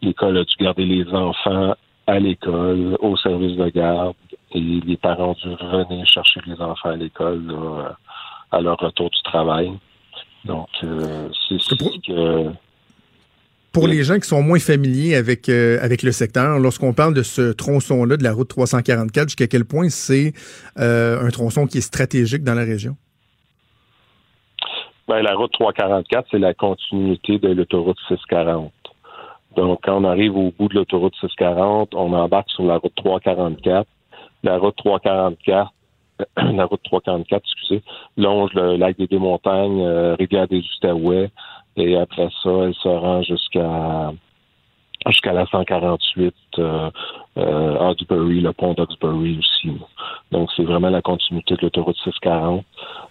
l'école 0.00 0.38
a 0.38 0.44
dû 0.44 0.54
garder 0.60 0.84
les 0.84 1.12
enfants 1.12 1.74
à 2.06 2.20
l'école, 2.20 2.96
au 3.00 3.16
service 3.16 3.56
de 3.56 3.68
garde, 3.70 4.14
et 4.52 4.60
les 4.60 4.96
parents 4.96 5.30
ont 5.30 5.36
dû 5.42 5.54
revenir 5.54 6.06
chercher 6.06 6.38
les 6.46 6.60
enfants 6.62 6.90
à 6.90 6.96
l'école 6.96 7.52
à 8.52 8.60
leur 8.60 8.76
retour 8.78 9.10
du 9.10 9.20
travail. 9.22 9.72
Donc, 10.44 10.68
euh, 10.82 11.28
c'est 11.48 11.60
ce 11.60 11.74
que... 11.74 12.52
Pour 13.72 13.88
les 13.88 14.04
gens 14.04 14.16
qui 14.16 14.28
sont 14.28 14.42
moins 14.42 14.58
familiers 14.58 15.14
avec, 15.14 15.48
euh, 15.48 15.78
avec 15.80 16.02
le 16.02 16.12
secteur, 16.12 16.58
lorsqu'on 16.58 16.92
parle 16.92 17.14
de 17.14 17.22
ce 17.22 17.52
tronçon-là, 17.52 18.18
de 18.18 18.22
la 18.22 18.34
route 18.34 18.48
344, 18.48 19.28
jusqu'à 19.28 19.46
quel 19.46 19.64
point 19.64 19.88
c'est 19.88 20.34
euh, 20.78 21.24
un 21.26 21.30
tronçon 21.30 21.66
qui 21.66 21.78
est 21.78 21.82
stratégique 21.82 22.44
dans 22.44 22.54
la 22.54 22.64
région? 22.64 22.96
Ben, 25.08 25.22
la 25.22 25.34
route 25.34 25.50
344, 25.52 26.28
c'est 26.30 26.38
la 26.38 26.52
continuité 26.52 27.38
de 27.38 27.48
l'autoroute 27.48 27.96
640. 28.08 28.72
Donc, 29.56 29.80
quand 29.84 29.96
on 29.96 30.04
arrive 30.04 30.36
au 30.36 30.52
bout 30.58 30.68
de 30.68 30.74
l'autoroute 30.74 31.14
640, 31.20 31.94
on 31.94 32.12
embarque 32.12 32.50
sur 32.50 32.64
la 32.64 32.76
route 32.76 32.94
344. 32.94 33.86
La 34.42 34.58
route 34.58 34.76
344 34.76 35.72
la 36.36 36.64
route 36.64 36.82
344, 36.84 37.42
excusez, 37.44 37.82
longe 38.16 38.52
le 38.54 38.76
lac 38.76 38.96
des 38.98 39.06
Deux-Montagnes, 39.06 39.80
euh, 39.80 40.14
rivière 40.18 40.48
des 40.48 40.62
Outaouais, 40.76 41.30
et 41.76 41.96
après 41.96 42.28
ça, 42.42 42.50
elle 42.64 42.74
se 42.74 42.88
rend 42.88 43.22
jusqu'à 43.22 44.12
jusqu'à 45.06 45.32
la 45.32 45.46
148 45.46 46.34
euh, 46.58 46.90
euh 47.36 47.94
le 48.08 48.50
pont 48.52 48.74
d'Oxbury 48.74 49.38
aussi. 49.38 49.72
Donc, 50.30 50.50
c'est 50.56 50.62
vraiment 50.62 50.90
la 50.90 51.02
continuité 51.02 51.54
de 51.54 51.62
l'autoroute 51.62 51.96
640. 52.04 52.64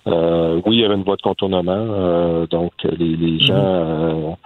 Euh, 0.07 0.61
oui, 0.65 0.77
il 0.77 0.81
y 0.81 0.85
avait 0.85 0.95
une 0.95 1.03
voie 1.03 1.15
de 1.15 1.21
contournement, 1.21 1.73
euh, 1.75 2.47
donc 2.47 2.71
les, 2.83 3.15
les 3.15 3.33
mhm. 3.33 3.39
gens 3.39 4.37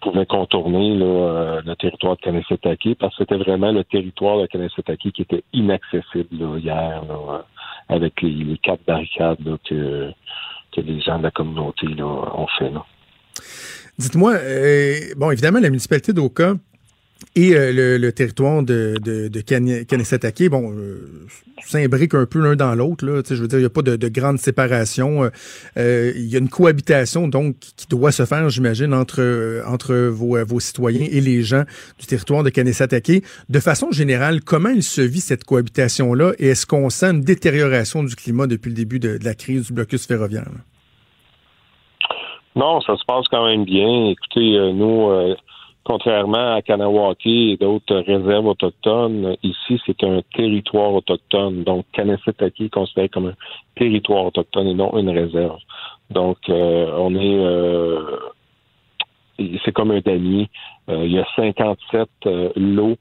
pouvaient 0.00 0.26
contourner 0.26 0.94
le 0.94 1.74
territoire 1.76 2.16
de 2.16 2.20
Kanesetake 2.20 2.96
parce 2.98 3.16
que 3.16 3.24
c'était 3.24 3.42
vraiment 3.42 3.72
le 3.72 3.84
territoire 3.84 4.38
de 4.38 4.46
Kanesetake 4.46 5.12
qui 5.12 5.22
était 5.22 5.44
inaccessible 5.52 6.58
hier. 6.58 7.02
Là, 7.08 7.44
avec 7.88 8.20
les, 8.22 8.58
quatre 8.58 8.84
barricades 8.86 9.38
que, 9.68 10.10
les 10.76 11.00
gens 11.00 11.18
de 11.18 11.24
la 11.24 11.30
communauté 11.30 11.86
ont 12.02 12.46
fait. 12.58 12.70
Dites-moi, 13.98 14.32
euh, 14.32 14.96
bon, 15.16 15.30
évidemment, 15.30 15.60
la 15.60 15.70
municipalité 15.70 16.12
d'Oka 16.12 16.54
et 17.36 17.54
euh, 17.56 17.98
le, 17.98 18.12
territoire 18.12 18.62
de, 18.62 18.94
de, 19.02 19.28
de 19.28 20.48
bon, 20.48 20.72
euh, 20.72 21.26
s'imbriquent 21.64 22.14
un 22.14 22.26
peu 22.26 22.40
l'un 22.40 22.54
dans 22.54 22.74
l'autre. 22.74 23.04
Je 23.04 23.34
veux 23.34 23.48
dire, 23.48 23.58
il 23.58 23.62
n'y 23.62 23.66
a 23.66 23.70
pas 23.70 23.82
de, 23.82 24.08
grande 24.08 24.38
séparation. 24.38 25.30
Euh, 25.76 26.12
il 26.14 26.26
y 26.26 26.36
a 26.36 26.38
une 26.38 26.48
cohabitation 26.48 27.26
donc 27.26 27.56
qui 27.76 27.86
doit 27.88 28.12
se 28.12 28.24
faire, 28.24 28.48
j'imagine, 28.50 28.94
entre, 28.94 29.62
entre 29.66 29.94
vos, 29.94 30.44
vos 30.44 30.60
citoyens 30.60 31.08
et 31.10 31.20
les 31.20 31.42
gens 31.42 31.64
du 31.98 32.06
territoire 32.06 32.44
de 32.44 32.50
Kanesatake. 32.50 33.24
De 33.48 33.60
façon 33.60 33.90
générale, 33.90 34.40
comment 34.40 34.70
il 34.70 34.84
se 34.84 35.00
vit 35.00 35.20
cette 35.20 35.44
cohabitation-là? 35.44 36.32
Et 36.38 36.48
est-ce 36.48 36.66
qu'on 36.66 36.88
sent 36.90 37.10
une 37.10 37.22
détérioration 37.22 38.04
du 38.04 38.14
climat 38.14 38.46
depuis 38.46 38.68
le 38.68 38.76
début 38.76 39.00
de, 39.00 39.18
la 39.22 39.34
crise 39.34 39.66
du 39.66 39.72
blocus 39.72 40.06
ferroviaire? 40.06 40.48
Non, 42.54 42.80
ça 42.82 42.96
se 42.96 43.04
passe 43.04 43.26
quand 43.28 43.44
même 43.44 43.64
bien. 43.64 44.10
Écoutez, 44.10 44.72
nous 44.72 45.34
contrairement 45.84 46.54
à 46.54 46.62
Kanawaki 46.62 47.50
et 47.52 47.56
d'autres 47.56 47.96
réserves 47.96 48.46
autochtones, 48.46 49.36
ici, 49.42 49.80
c'est 49.86 50.02
un 50.02 50.20
territoire 50.34 50.92
autochtone. 50.94 51.62
Donc, 51.62 51.84
Kanesetaki 51.92 52.64
est 52.64 52.74
considéré 52.74 53.08
comme 53.10 53.26
un 53.26 53.34
territoire 53.76 54.24
autochtone 54.24 54.68
et 54.68 54.74
non 54.74 54.96
une 54.96 55.10
réserve. 55.10 55.58
Donc, 56.10 56.38
euh, 56.48 56.90
on 56.98 57.14
est... 57.14 57.38
Euh, 57.38 58.16
c'est 59.64 59.72
comme 59.72 59.90
un 59.90 60.00
damier. 60.00 60.48
Euh, 60.88 61.04
il 61.04 61.12
y 61.12 61.18
a 61.18 61.26
57 61.36 62.08
lots 62.56 62.96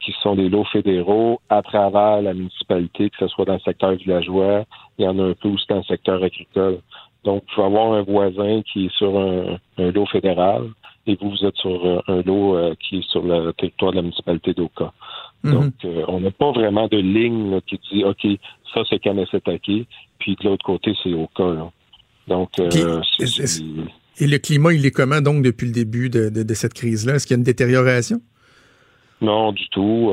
qui 0.00 0.14
sont 0.22 0.36
des 0.36 0.48
lots 0.48 0.62
fédéraux 0.62 1.40
à 1.48 1.60
travers 1.60 2.22
la 2.22 2.32
municipalité, 2.32 3.10
que 3.10 3.16
ce 3.18 3.26
soit 3.26 3.44
dans 3.44 3.54
le 3.54 3.58
secteur 3.58 3.90
villageois, 3.90 4.64
il 4.98 5.04
y 5.04 5.08
en 5.08 5.18
a 5.18 5.24
un 5.24 5.32
peu 5.32 5.48
aussi 5.48 5.66
dans 5.68 5.78
le 5.78 5.82
secteur 5.82 6.22
agricole. 6.22 6.78
Donc, 7.24 7.42
il 7.48 7.54
faut 7.54 7.64
avoir 7.64 7.94
un 7.94 8.02
voisin 8.02 8.62
qui 8.62 8.86
est 8.86 8.94
sur 8.96 9.18
un, 9.18 9.58
un 9.78 9.90
lot 9.90 10.06
fédéral 10.06 10.68
et 11.06 11.16
vous, 11.20 11.30
vous 11.30 11.46
êtes 11.46 11.56
sur 11.56 11.86
euh, 11.86 12.00
un 12.08 12.22
lot 12.22 12.56
euh, 12.56 12.74
qui 12.80 12.98
est 12.98 13.10
sur 13.10 13.22
le 13.22 13.52
territoire 13.52 13.92
de 13.92 13.96
la 13.96 14.02
municipalité 14.02 14.52
d'Oka. 14.52 14.92
Mhm. 15.44 15.52
Donc, 15.52 15.74
euh, 15.84 16.04
on 16.08 16.20
n'a 16.20 16.30
pas 16.30 16.50
vraiment 16.52 16.88
de 16.88 16.98
ligne 16.98 17.60
qui 17.66 17.80
dit, 17.92 18.04
OK, 18.04 18.26
ça, 18.74 18.82
c'est 18.90 18.98
Kanesetake, 18.98 19.86
puis 20.18 20.36
de 20.36 20.44
l'autre 20.44 20.64
côté, 20.64 20.94
c'est 21.02 21.14
Oka. 21.14 21.70
Donc, 22.28 22.50
et 24.18 24.26
le 24.26 24.38
climat, 24.38 24.72
il 24.72 24.84
est 24.86 24.90
comment, 24.90 25.20
donc, 25.20 25.42
depuis 25.42 25.66
le 25.66 25.72
début 25.72 26.08
de, 26.08 26.30
de, 26.30 26.54
cette 26.54 26.72
crise-là? 26.72 27.14
Est-ce 27.14 27.26
qu'il 27.26 27.34
y 27.34 27.36
a 27.36 27.38
une 27.38 27.44
détérioration? 27.44 28.20
Non, 29.20 29.52
du 29.52 29.68
tout. 29.68 30.12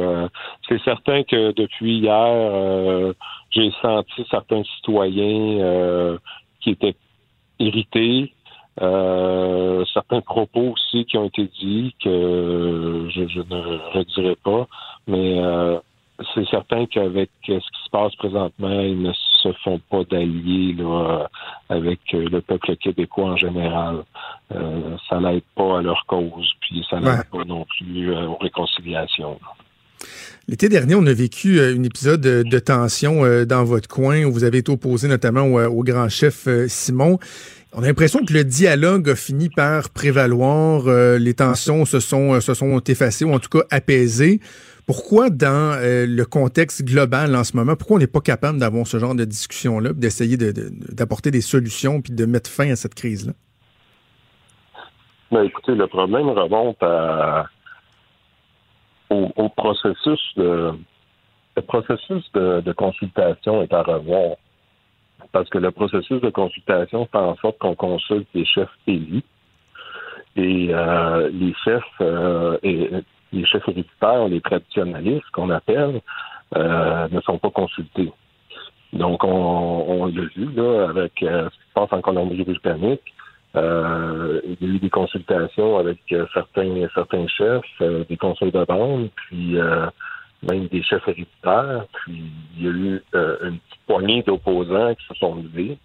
c'est 0.68 0.82
certain 0.84 1.24
que 1.24 1.54
depuis 1.54 2.00
hier, 2.00 3.14
j'ai 3.50 3.72
senti 3.82 4.26
certains 4.30 4.62
citoyens 4.76 6.18
qui 6.62 6.72
étaient 6.72 6.96
irrités, 7.60 8.34
euh, 8.82 9.84
certains 9.94 10.22
propos 10.22 10.74
aussi 10.74 11.06
qui 11.06 11.18
ont 11.18 11.28
été 11.28 11.48
dits 11.60 11.96
que 12.04 13.08
je, 13.14 13.40
ne 13.40 13.94
redirai 13.94 14.36
pas, 14.44 14.68
mais 15.08 15.40
euh, 15.40 15.78
c'est 16.34 16.48
certain 16.50 16.86
qu'avec 16.88 17.30
ce 17.46 17.52
qui 17.52 17.84
se 17.86 17.90
passe 17.92 18.16
présentement, 18.16 18.82
ils 18.82 19.02
ne 19.02 19.14
se 19.14 19.52
font 19.64 19.80
pas 19.92 20.04
d'alliés 20.10 20.76
avec 21.70 22.00
le 22.14 22.40
peuple 22.40 22.76
québécois 22.78 23.32
en 23.32 23.38
général. 23.38 24.04
ça 25.10 25.20
n'aide 25.20 25.44
pas 25.56 25.80
à 25.80 25.82
leur 25.82 26.06
cause, 26.08 26.52
puis 26.62 26.86
ça 26.90 27.00
n'aide 27.00 27.26
pas 27.32 27.44
non 27.46 27.66
plus 27.78 28.16
aux 28.16 28.38
réconciliations. 28.38 29.40
L'été 30.48 30.68
dernier, 30.68 30.96
on 30.96 31.06
a 31.06 31.14
vécu 31.14 31.60
un 31.62 31.84
épisode 31.84 32.22
de 32.22 32.60
tension 32.60 33.46
dans 33.46 33.64
votre 33.64 33.88
coin 33.88 34.24
où 34.24 34.32
vous 34.32 34.44
avez 34.44 34.60
été 34.60 34.72
opposé 34.72 35.08
notamment 35.08 35.44
au, 35.44 35.84
grand 35.84 36.10
chef 36.10 36.48
Simon. 36.68 37.20
On 37.76 37.82
a 37.82 37.88
l'impression 37.88 38.20
que 38.24 38.34
le 38.34 38.44
dialogue 38.44 39.10
a 39.10 39.16
fini 39.16 39.50
par 39.50 39.90
prévaloir, 39.90 40.84
les 41.18 41.34
tensions 41.34 41.86
se 41.86 42.00
sont, 42.00 42.40
se 42.40 42.54
sont 42.54 42.80
effacées 42.82 43.26
ou 43.26 43.34
en 43.34 43.40
tout 43.40 43.50
cas 43.50 43.66
apaisées. 43.72 44.40
Pourquoi, 44.86 45.30
dans 45.30 45.78
euh, 45.78 46.06
le 46.06 46.26
contexte 46.26 46.84
global 46.84 47.36
en 47.36 47.46
ce 47.46 47.56
moment, 47.56 47.76
pourquoi 47.78 47.98
on 47.98 48.00
n'est 48.00 48.08
pas 48.08 48.20
capable 48.20 48.60
d'avoir 48.60 48.86
ce 48.86 49.00
genre 49.00 49.16
de 49.16 49.24
discussion-là, 49.24 49.94
d'essayer 49.94 50.36
d'apporter 50.36 51.32
des 51.32 51.40
solutions 51.40 52.02
puis 52.02 52.14
de 52.14 52.26
mettre 52.26 52.50
fin 52.50 52.70
à 52.70 52.76
cette 52.76 52.94
crise-là? 52.94 53.34
Ben, 55.32 55.44
écoutez, 55.44 55.74
le 55.74 55.88
problème 55.88 56.28
remonte 56.28 56.84
au, 59.10 59.50
processus 59.50 60.20
de 60.36 60.72
le 61.56 61.62
processus 61.62 62.24
de, 62.34 62.74
consultation 62.74 63.62
est 63.62 63.74
à 63.74 63.84
revoir. 63.84 64.36
Parce 65.34 65.50
que 65.50 65.58
le 65.58 65.72
processus 65.72 66.22
de 66.22 66.30
consultation 66.30 67.06
fait 67.12 67.18
en 67.18 67.36
sorte 67.38 67.58
qu'on 67.58 67.76
consulte 67.76 68.28
les 68.34 68.46
chefs 68.46 68.70
élus. 68.88 69.24
Et 70.36 70.70
euh, 70.72 71.30
les 71.32 71.54
chefs 71.66 71.84
euh, 72.02 72.58
les 73.34 73.46
chefs 73.46 73.68
héréditaires, 73.68 74.28
les 74.28 74.42
traditionnalistes 74.42 75.30
qu'on 75.34 75.50
appelle, 75.50 76.02
euh, 76.56 77.08
ne 77.12 77.20
sont 77.22 77.38
pas 77.40 77.50
consultés. 77.50 78.12
Donc, 78.94 79.24
on, 79.24 80.06
l'a 80.06 80.24
vu 80.36 80.52
là 80.56 80.90
avec 80.90 81.24
euh, 81.24 81.50
ce 81.50 81.56
qui 81.56 81.70
se 81.70 81.74
passe 81.74 81.92
en 81.92 82.02
Colombie-Britannique. 82.02 83.02
Euh, 83.56 84.40
il 84.46 84.68
y 84.68 84.72
a 84.72 84.76
eu 84.76 84.80
des 84.80 84.90
consultations 84.90 85.78
avec 85.78 85.98
certains 86.34 86.88
certains 86.94 87.28
chefs, 87.28 88.08
des 88.10 88.18
conseils 88.18 88.52
de 88.52 88.64
bande, 88.66 89.10
puis 89.16 89.58
même 90.50 90.68
des 90.68 90.84
chefs 90.84 91.08
héréditaires. 91.08 91.86
Puis 91.94 92.24
il 92.58 92.64
y 92.64 92.68
a 92.68 92.72
eu 92.72 93.02
une 93.14 93.60
petite 93.60 93.86
poignée 93.88 94.24
d'opposants 94.24 94.94
qui 94.96 95.06
se 95.08 95.14
sont 95.16 95.36
levés, 95.36 95.78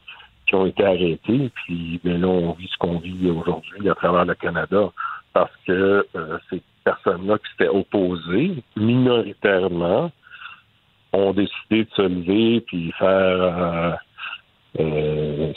qui 0.46 0.54
ont 0.54 0.66
été 0.66 0.84
arrêtés. 0.84 1.50
Puis 1.54 2.00
ben 2.04 2.20
là, 2.20 2.28
on 2.28 2.52
vit 2.52 2.68
ce 2.68 2.78
qu'on 2.78 2.98
vit 2.98 3.30
aujourd'hui 3.30 3.88
à 3.88 3.94
travers 3.94 4.24
le 4.24 4.34
Canada 4.34 4.90
parce 5.32 5.52
que 5.66 6.06
c'est 6.50 6.62
personnes-là 6.88 7.38
qui 7.38 7.50
s'étaient 7.52 7.68
opposées, 7.68 8.62
minoritairement, 8.76 10.10
ont 11.12 11.32
décidé 11.32 11.84
de 11.84 11.90
se 11.94 12.02
lever 12.02 12.60
puis 12.62 12.92
faire, 12.98 13.08
euh, 13.10 13.92
euh, 14.80 15.52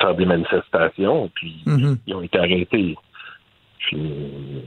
faire 0.00 0.14
des 0.14 0.26
manifestations, 0.26 1.30
puis 1.34 1.62
mm-hmm. 1.66 1.98
ils 2.06 2.14
ont 2.14 2.22
été 2.22 2.38
arrêtés. 2.38 2.96
Puis, 3.78 4.62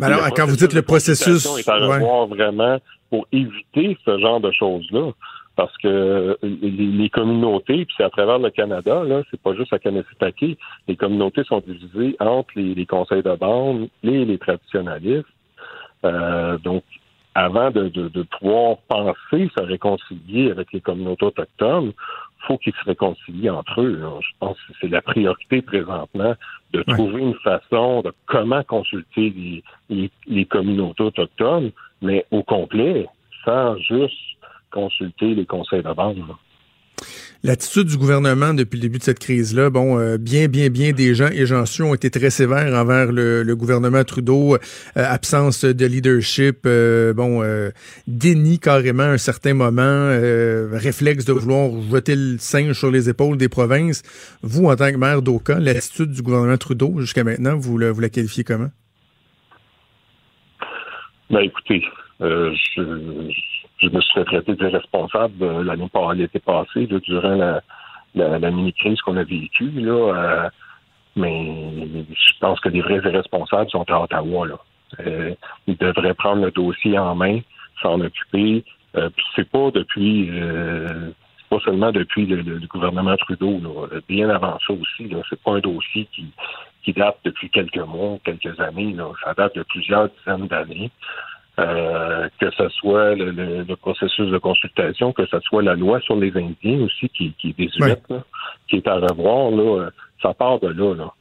alors, 0.00 0.32
quand 0.34 0.46
vous 0.46 0.56
dites 0.56 0.74
le 0.74 0.82
processus. 0.82 1.46
est 1.58 1.68
à 1.68 1.76
revoir 1.76 2.26
vraiment 2.26 2.78
pour 3.10 3.26
éviter 3.32 3.96
ce 4.04 4.18
genre 4.18 4.40
de 4.40 4.50
choses-là 4.52 5.12
parce 5.56 5.76
que 5.78 6.36
les, 6.42 7.08
communautés, 7.10 7.84
puis 7.84 7.94
c'est 7.96 8.04
à 8.04 8.10
travers 8.10 8.38
le 8.38 8.50
Canada, 8.50 9.04
là, 9.04 9.22
c'est 9.30 9.40
pas 9.40 9.54
juste 9.54 9.72
à 9.72 9.78
Kanesitake, 9.78 10.58
les 10.88 10.96
communautés 10.96 11.44
sont 11.44 11.62
divisées 11.64 12.16
entre 12.18 12.50
les, 12.56 12.86
conseils 12.86 13.22
de 13.22 13.36
bande 13.36 13.88
et 14.02 14.24
les 14.24 14.38
traditionnalistes. 14.38 15.26
Euh, 16.04 16.58
donc, 16.58 16.82
avant 17.36 17.70
de, 17.70 17.88
de, 17.88 18.22
pouvoir 18.22 18.78
penser 18.88 19.50
se 19.56 19.62
réconcilier 19.62 20.50
avec 20.50 20.72
les 20.72 20.80
communautés 20.80 21.26
autochtones, 21.26 21.92
faut 22.46 22.58
qu'ils 22.58 22.74
se 22.74 22.84
réconcilient 22.84 23.50
entre 23.50 23.80
eux. 23.80 24.00
Je 24.20 24.32
pense 24.38 24.56
que 24.56 24.72
c'est 24.80 24.88
la 24.88 25.02
priorité 25.02 25.62
présentement 25.62 26.34
de 26.72 26.82
trouver 26.82 27.22
une 27.22 27.34
façon 27.36 28.02
de 28.02 28.12
comment 28.26 28.62
consulter 28.64 29.62
les, 29.88 30.10
les 30.26 30.44
communautés 30.44 31.02
autochtones, 31.02 31.70
mais 32.02 32.26
au 32.30 32.42
complet, 32.42 33.06
sans 33.44 33.76
juste 33.78 34.18
consulter 34.70 35.34
les 35.34 35.46
conseils 35.46 35.82
de 35.82 35.92
bande. 35.92 36.22
L'attitude 37.46 37.88
du 37.88 37.98
gouvernement 37.98 38.54
depuis 38.54 38.76
le 38.78 38.80
début 38.80 38.96
de 38.96 39.02
cette 39.02 39.18
crise-là, 39.18 39.68
bon, 39.68 39.98
euh, 39.98 40.16
bien, 40.16 40.48
bien, 40.48 40.70
bien 40.70 40.92
des 40.92 41.14
gens, 41.14 41.28
et 41.28 41.44
j'en 41.44 41.66
suis, 41.66 41.82
ont 41.82 41.92
été 41.92 42.10
très 42.10 42.30
sévères 42.30 42.72
envers 42.72 43.12
le, 43.12 43.54
gouvernement 43.54 44.02
Trudeau, 44.02 44.54
euh, 44.54 44.58
absence 44.94 45.62
de 45.62 45.84
leadership, 45.84 46.60
euh, 46.64 47.12
bon, 47.12 47.44
déni 48.06 48.58
carrément 48.58 49.02
à 49.02 49.08
un 49.08 49.18
certain 49.18 49.52
moment, 49.52 50.08
réflexe 50.72 51.26
de 51.26 51.34
vouloir 51.34 51.70
jeter 51.92 52.16
le 52.16 52.38
singe 52.38 52.78
sur 52.78 52.90
les 52.90 53.10
épaules 53.10 53.36
des 53.36 53.50
provinces. 53.50 54.02
Vous, 54.40 54.64
en 54.64 54.74
tant 54.74 54.90
que 54.90 54.96
maire 54.96 55.20
d'Oka, 55.20 55.60
l'attitude 55.60 56.12
du 56.12 56.22
gouvernement 56.22 56.56
Trudeau 56.56 56.98
jusqu'à 57.00 57.24
maintenant, 57.24 57.58
vous, 57.58 57.78
vous 57.78 58.00
la 58.00 58.08
qualifiez 58.08 58.44
comment? 58.44 58.70
Ben 61.28 61.40
écoutez, 61.40 61.82
je 62.20 63.53
je 63.84 63.90
me 63.90 64.00
suis 64.00 64.12
fait 64.14 64.24
traiter 64.24 64.54
d'irresponsable 64.54 65.62
l'année 65.62 65.88
l'été 66.16 66.38
passé, 66.40 66.86
durant 66.86 67.60
la, 68.14 68.50
mini-crise 68.50 69.00
qu'on 69.02 69.16
a 69.16 69.24
vécue. 69.24 69.72
Euh, 69.76 70.48
mais 71.16 72.04
je 72.10 72.38
pense 72.40 72.60
que 72.60 72.68
les 72.68 72.80
vrais 72.80 72.96
irresponsables 72.96 73.70
sont 73.70 73.88
à 73.90 74.00
Ottawa. 74.00 74.46
Là. 74.46 74.58
Euh, 75.00 75.34
ils 75.66 75.76
devraient 75.76 76.14
prendre 76.14 76.44
le 76.44 76.50
dossier 76.50 76.98
en 76.98 77.14
main, 77.14 77.40
s'en 77.82 78.00
occuper. 78.00 78.64
Euh, 78.96 79.10
c'est 79.34 79.48
pas 79.48 79.70
depuis 79.70 80.28
euh, 80.32 81.10
pas 81.50 81.58
seulement 81.60 81.92
depuis 81.92 82.26
le, 82.26 82.58
gouvernement 82.66 83.16
Trudeau, 83.16 83.60
bien 84.08 84.28
avant 84.30 84.58
ça 84.66 84.72
aussi. 84.72 85.10
C'est 85.28 85.40
pas 85.42 85.52
un 85.52 85.60
dossier 85.60 86.08
qui, 86.12 86.92
date 86.92 87.18
depuis 87.24 87.50
quelques 87.50 87.76
mois, 87.78 88.18
quelques 88.24 88.58
années. 88.60 88.96
Ça 89.22 89.34
date 89.34 89.54
de 89.56 89.62
plusieurs 89.62 90.08
dizaines 90.08 90.48
d'années. 90.48 90.90
Euh, 91.60 92.28
que 92.40 92.50
ce 92.50 92.68
soit 92.70 93.14
le, 93.14 93.76
processus 93.76 94.28
de 94.28 94.38
consultation, 94.38 95.12
que 95.12 95.24
ce 95.26 95.38
soit 95.38 95.62
la 95.62 95.76
loi 95.76 96.00
sur 96.00 96.16
les 96.16 96.36
Indiens 96.36 96.80
aussi 96.80 97.08
qui, 97.10 97.32
qui 97.34 97.50
est 97.50 97.56
désuète, 97.56 98.02
qui 98.66 98.76
est 98.76 98.88
à 98.88 98.96
revoir, 98.96 99.52
là, 99.52 99.82
euh, 99.82 99.90
ça 100.20 100.34
part 100.34 100.58
de 100.58 100.66
là. 100.66 100.94
là. 100.94 101.14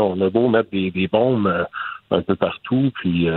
on 0.00 0.20
a 0.20 0.28
beau 0.28 0.48
mettre 0.48 0.70
des, 0.70 0.90
des 0.90 1.06
bombes 1.06 1.46
euh, 1.46 1.64
un 2.10 2.20
peu 2.20 2.34
partout, 2.34 2.90
puis 2.96 3.28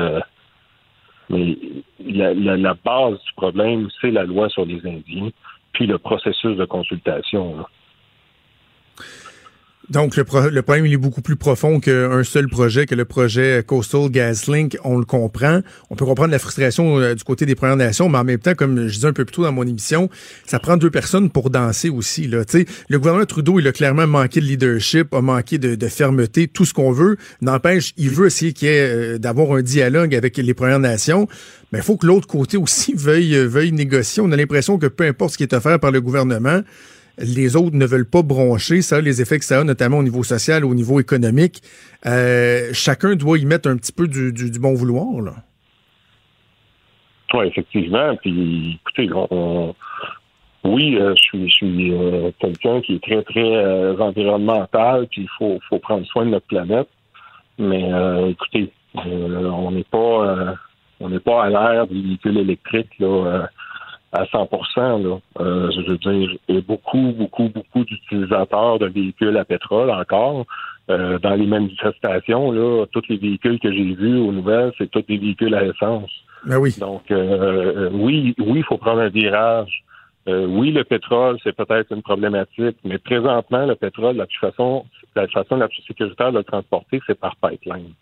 mais 1.29 1.55
la, 2.03 2.33
la, 2.33 2.73
base 2.73 3.21
du 3.23 3.33
problème, 3.35 3.87
c'est 4.01 4.09
la 4.09 4.23
loi 4.23 4.49
sur 4.49 4.65
les 4.65 4.79
Indiens, 4.87 5.29
puis 5.73 5.85
le 5.85 5.99
processus 5.99 6.57
de 6.57 6.65
consultation. 6.65 7.57
Là. 7.57 7.69
Donc, 9.89 10.15
le, 10.15 10.23
le, 10.51 10.61
problème, 10.61 10.85
il 10.85 10.93
est 10.93 10.97
beaucoup 10.97 11.21
plus 11.21 11.35
profond 11.35 11.79
qu'un 11.79 12.23
seul 12.23 12.47
projet, 12.47 12.85
que 12.85 12.93
le 12.93 13.05
projet 13.05 13.63
Coastal 13.65 14.09
GasLink. 14.11 14.77
On 14.83 14.99
le 14.99 15.05
comprend. 15.05 15.61
On 15.89 15.95
peut 15.95 16.05
comprendre 16.05 16.29
la 16.29 16.37
frustration 16.37 16.99
euh, 16.99 17.15
du 17.15 17.23
côté 17.23 17.47
des 17.47 17.55
Premières 17.55 17.75
Nations, 17.75 18.07
mais 18.07 18.19
en 18.19 18.23
même 18.23 18.37
temps, 18.37 18.53
comme 18.53 18.87
je 18.87 18.93
disais 18.93 19.07
un 19.07 19.13
peu 19.13 19.25
plus 19.25 19.33
tôt 19.33 19.43
dans 19.43 19.51
mon 19.51 19.63
émission, 19.63 20.07
ça 20.45 20.59
prend 20.59 20.77
deux 20.77 20.91
personnes 20.91 21.31
pour 21.31 21.49
danser 21.49 21.89
aussi. 21.89 22.27
Là. 22.27 22.43
le 22.87 22.99
gouvernement 22.99 23.25
Trudeau, 23.25 23.59
il 23.59 23.67
a 23.67 23.71
clairement 23.71 24.05
manqué 24.05 24.41
de 24.41 24.45
leadership, 24.45 25.11
a 25.13 25.21
manqué 25.21 25.57
de, 25.57 25.73
de 25.73 25.87
fermeté, 25.87 26.47
tout 26.47 26.65
ce 26.65 26.73
qu'on 26.75 26.91
veut. 26.91 27.17
N'empêche, 27.41 27.93
il 27.97 28.11
veut 28.11 28.27
essayer 28.27 28.53
euh, 28.63 29.17
d'avoir 29.17 29.53
un 29.53 29.63
dialogue 29.63 30.13
avec 30.13 30.37
les 30.37 30.53
Premières 30.53 30.79
Nations. 30.79 31.27
Mais 31.71 31.79
il 31.79 31.83
faut 31.83 31.97
que 31.97 32.05
l'autre 32.05 32.27
côté 32.27 32.57
aussi 32.57 32.93
veuille, 32.95 33.35
veuille 33.35 33.71
négocier. 33.71 34.21
On 34.21 34.31
a 34.31 34.35
l'impression 34.35 34.77
que 34.77 34.85
peu 34.85 35.05
importe 35.05 35.33
ce 35.33 35.37
qui 35.37 35.43
est 35.43 35.53
offert 35.53 35.79
par 35.79 35.89
le 35.89 35.99
gouvernement, 35.99 36.61
les 37.19 37.55
autres 37.55 37.75
ne 37.75 37.85
veulent 37.85 38.09
pas 38.09 38.21
broncher, 38.21 38.81
ça, 38.81 39.01
les 39.01 39.21
effets 39.21 39.39
que 39.39 39.45
ça 39.45 39.59
a, 39.59 39.63
notamment 39.63 39.97
au 39.97 40.03
niveau 40.03 40.23
social, 40.23 40.65
au 40.65 40.73
niveau 40.73 40.99
économique. 40.99 41.61
Euh, 42.05 42.69
chacun 42.73 43.15
doit 43.15 43.37
y 43.37 43.45
mettre 43.45 43.69
un 43.69 43.77
petit 43.77 43.91
peu 43.91 44.07
du, 44.07 44.31
bon 44.59 44.73
vouloir. 44.73 45.21
Là. 45.21 45.33
Oui, 47.33 47.47
effectivement. 47.47 48.15
Puis, 48.17 48.79
écoutez, 48.81 49.09
oui, 50.63 50.97
euh, 50.97 51.13
je 51.15 51.47
suis, 51.47 51.91
euh, 51.93 52.31
quelqu'un 52.39 52.81
qui 52.81 52.95
est 52.95 53.03
très, 53.03 53.21
très 53.23 54.01
environnemental, 54.01 55.07
puis 55.11 55.21
il 55.21 55.29
faut, 55.37 55.59
faut 55.69 55.79
prendre 55.79 56.05
soin 56.07 56.25
de 56.25 56.31
notre 56.31 56.47
planète. 56.47 56.87
Mais 57.57 57.89
écoutez, 58.29 58.71
on 58.95 59.71
n'est 59.71 59.83
pas 59.83 60.55
on 61.01 61.09
n'est 61.09 61.19
pas 61.19 61.43
à 61.43 61.49
l'ère 61.49 61.87
des 61.87 62.01
véhicules 62.01 62.37
électriques 62.37 62.97
là, 62.99 63.49
à 64.11 64.25
100 64.25 64.49
là. 64.77 65.19
Euh, 65.39 65.71
je 65.71 65.81
veux 65.81 65.97
dire, 65.97 66.37
a 66.49 66.61
beaucoup, 66.61 67.13
beaucoup, 67.15 67.49
beaucoup 67.49 67.83
d'utilisateurs 67.83 68.79
de 68.79 68.87
véhicules 68.87 69.37
à 69.37 69.45
pétrole 69.45 69.91
encore. 69.91 70.45
Euh, 70.89 71.19
dans 71.19 71.35
les 71.35 71.45
manifestations, 71.45 72.51
là, 72.51 72.85
tous 72.91 73.03
les 73.09 73.17
véhicules 73.17 73.59
que 73.59 73.71
j'ai 73.71 73.93
vus 73.93 74.17
aux 74.17 74.31
nouvelles, 74.31 74.71
c'est 74.77 74.89
tous 74.89 75.03
des 75.03 75.17
véhicules 75.17 75.53
à 75.53 75.63
essence. 75.63 76.09
Ben 76.45 76.57
oui. 76.57 76.73
Donc, 76.79 77.11
euh, 77.11 77.89
oui, 77.93 78.33
oui, 78.39 78.59
il 78.59 78.63
faut 78.63 78.77
prendre 78.77 79.01
un 79.01 79.09
virage. 79.09 79.83
oui, 80.27 80.71
le 80.71 80.83
pétrole, 80.83 81.37
c'est 81.43 81.55
peut-être 81.55 81.91
une 81.91 82.01
problématique, 82.01 82.77
mais 82.83 82.97
présentement, 82.97 83.65
le 83.65 83.75
pétrole, 83.75 84.15
la 84.15 84.25
plus 84.25 84.39
façon, 84.39 84.85
la 85.15 85.27
façon 85.27 85.57
la 85.57 85.67
plus 85.67 85.81
sécuritaire 85.87 86.31
de 86.31 86.37
le 86.37 86.43
transporter, 86.43 86.99
c'est 87.07 87.19
par 87.19 87.35
pipeline 87.35 87.93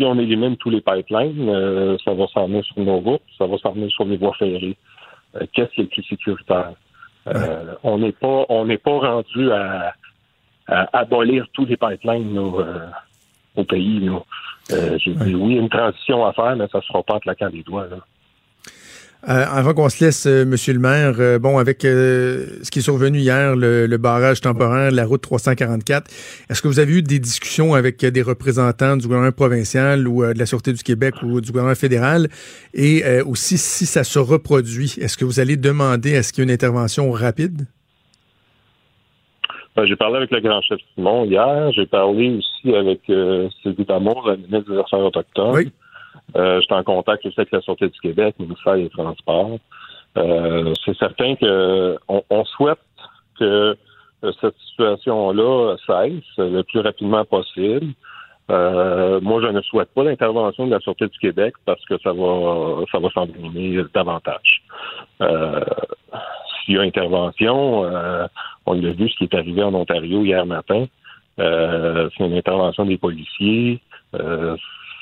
si 0.00 0.04
on 0.04 0.18
élimine 0.18 0.56
tous 0.56 0.70
les 0.70 0.80
pipelines, 0.80 1.48
euh, 1.48 1.96
ça 2.02 2.14
va 2.14 2.26
s'en 2.28 2.46
venir 2.46 2.64
sur 2.64 2.80
nos 2.80 2.98
routes, 2.98 3.22
ça 3.36 3.46
va 3.46 3.58
s'en 3.58 3.72
venir 3.72 3.90
sur 3.90 4.06
les 4.06 4.16
voies 4.16 4.34
ferrées. 4.38 4.76
Euh, 5.36 5.46
qu'est-ce 5.52 5.70
qui 5.70 5.80
est 5.80 5.84
le 5.84 5.90
plus 5.90 6.02
sécuritaire? 6.02 6.72
Euh, 7.26 7.74
on 7.82 7.98
n'est 7.98 8.12
pas 8.12 8.46
on 8.48 8.64
n'est 8.64 8.78
pas 8.78 8.98
rendu 8.98 9.52
à, 9.52 9.94
abolir 10.66 11.46
tous 11.52 11.66
les 11.66 11.76
pipelines 11.76 12.38
au 12.38 13.64
pays. 13.64 14.10
J'ai 14.68 15.14
dit 15.14 15.34
oui, 15.34 15.54
une 15.54 15.68
transition 15.68 16.24
à 16.24 16.32
faire, 16.32 16.56
mais 16.56 16.68
ça 16.68 16.78
ne 16.78 16.82
sera 16.82 17.02
pas 17.02 17.14
en 17.14 17.20
claquant 17.20 17.50
des 17.50 17.62
doigts. 17.62 17.88
Là. 17.88 17.98
Euh, 19.28 19.44
avant 19.52 19.74
qu'on 19.74 19.90
se 19.90 20.02
laisse, 20.02 20.26
euh, 20.26 20.46
Monsieur 20.46 20.72
le 20.72 20.78
maire, 20.78 21.16
euh, 21.18 21.38
bon, 21.38 21.58
avec 21.58 21.82
ce 21.82 22.70
qui 22.70 22.78
est 22.78 22.82
survenu 22.82 23.18
hier, 23.18 23.54
le, 23.54 23.96
barrage 23.98 24.40
temporaire, 24.40 24.90
la 24.90 25.04
route 25.04 25.20
344, 25.20 26.10
est-ce 26.48 26.62
que 26.62 26.68
vous 26.68 26.80
avez 26.80 26.94
eu 26.94 27.02
des 27.02 27.18
discussions 27.18 27.74
avec 27.74 28.04
des 28.04 28.22
représentants 28.22 28.96
du 28.96 29.06
gouvernement 29.06 29.32
provincial 29.32 30.08
ou 30.08 30.24
de 30.24 30.38
la 30.38 30.46
Sûreté 30.46 30.72
du 30.72 30.82
Québec 30.82 31.16
ou 31.22 31.42
du 31.42 31.50
gouvernement 31.50 31.74
fédéral? 31.74 32.28
Et 32.72 33.02
aussi, 33.26 33.58
si 33.58 33.84
ça 33.84 34.04
se 34.04 34.18
reproduit, 34.18 34.94
est-ce 34.98 35.18
que 35.18 35.26
vous 35.26 35.38
allez 35.38 35.56
demander 35.56 36.16
à 36.16 36.22
ce 36.22 36.32
qu'il 36.32 36.42
y 36.42 36.46
ait 36.46 36.48
une 36.48 36.54
intervention 36.54 37.10
rapide? 37.10 37.66
Ben, 39.76 39.84
j'ai 39.84 39.96
parlé 39.96 40.16
avec 40.16 40.30
le 40.30 40.40
grand 40.40 40.62
chef 40.62 40.80
Simon 40.94 41.24
hier. 41.26 41.70
J'ai 41.72 41.86
parlé 41.86 42.38
aussi 42.38 42.74
avec 42.74 43.00
Sylvie 43.62 43.84
Damour, 43.84 44.28
la 44.28 44.36
ministre 44.36 44.72
des 44.72 44.78
Affaires 44.78 45.00
autochtones. 45.00 45.54
Oui. 45.54 45.72
Euh, 46.36 46.60
J'étais 46.60 46.74
en 46.74 46.84
contact 46.84 47.24
aussi 47.26 47.38
avec 47.38 47.52
la 47.52 47.60
Sûreté 47.60 47.88
du 47.88 48.00
Québec, 48.00 48.34
le 48.38 48.46
ministère 48.46 48.76
des 48.76 48.88
Transports. 48.90 49.58
Euh, 50.16 50.74
c'est 50.84 50.96
certain 50.96 51.36
que 51.36 51.98
on, 52.08 52.44
souhaite 52.44 52.78
que 53.38 53.76
euh, 54.24 54.32
cette 54.40 54.56
situation-là 54.70 55.76
cesse 55.86 56.38
le 56.38 56.62
plus 56.62 56.80
rapidement 56.80 57.24
possible. 57.24 57.94
Euh, 58.50 59.20
moi, 59.20 59.40
je 59.40 59.46
ne 59.46 59.60
souhaite 59.62 59.90
pas 59.94 60.02
l'intervention 60.02 60.66
de 60.66 60.72
la 60.72 60.80
Sûreté 60.80 61.06
du 61.06 61.18
Québec 61.18 61.54
parce 61.64 61.84
que 61.84 61.96
ça 61.98 62.12
va 62.12 62.84
ça 62.90 62.98
va 62.98 63.08
s'envenimer 63.10 63.82
davantage. 63.94 64.62
Euh, 65.22 65.60
S'il 66.64 66.74
y 66.74 66.78
a 66.78 66.82
intervention, 66.82 67.84
euh, 67.84 68.26
on 68.66 68.72
l'a 68.72 68.90
vu 68.90 69.08
ce 69.08 69.16
qui 69.16 69.24
est 69.24 69.34
arrivé 69.34 69.62
en 69.62 69.74
Ontario 69.74 70.24
hier 70.24 70.44
matin. 70.46 70.86
c'est 71.38 72.24
une 72.24 72.36
intervention 72.36 72.84
des 72.84 72.98
policiers 72.98 73.80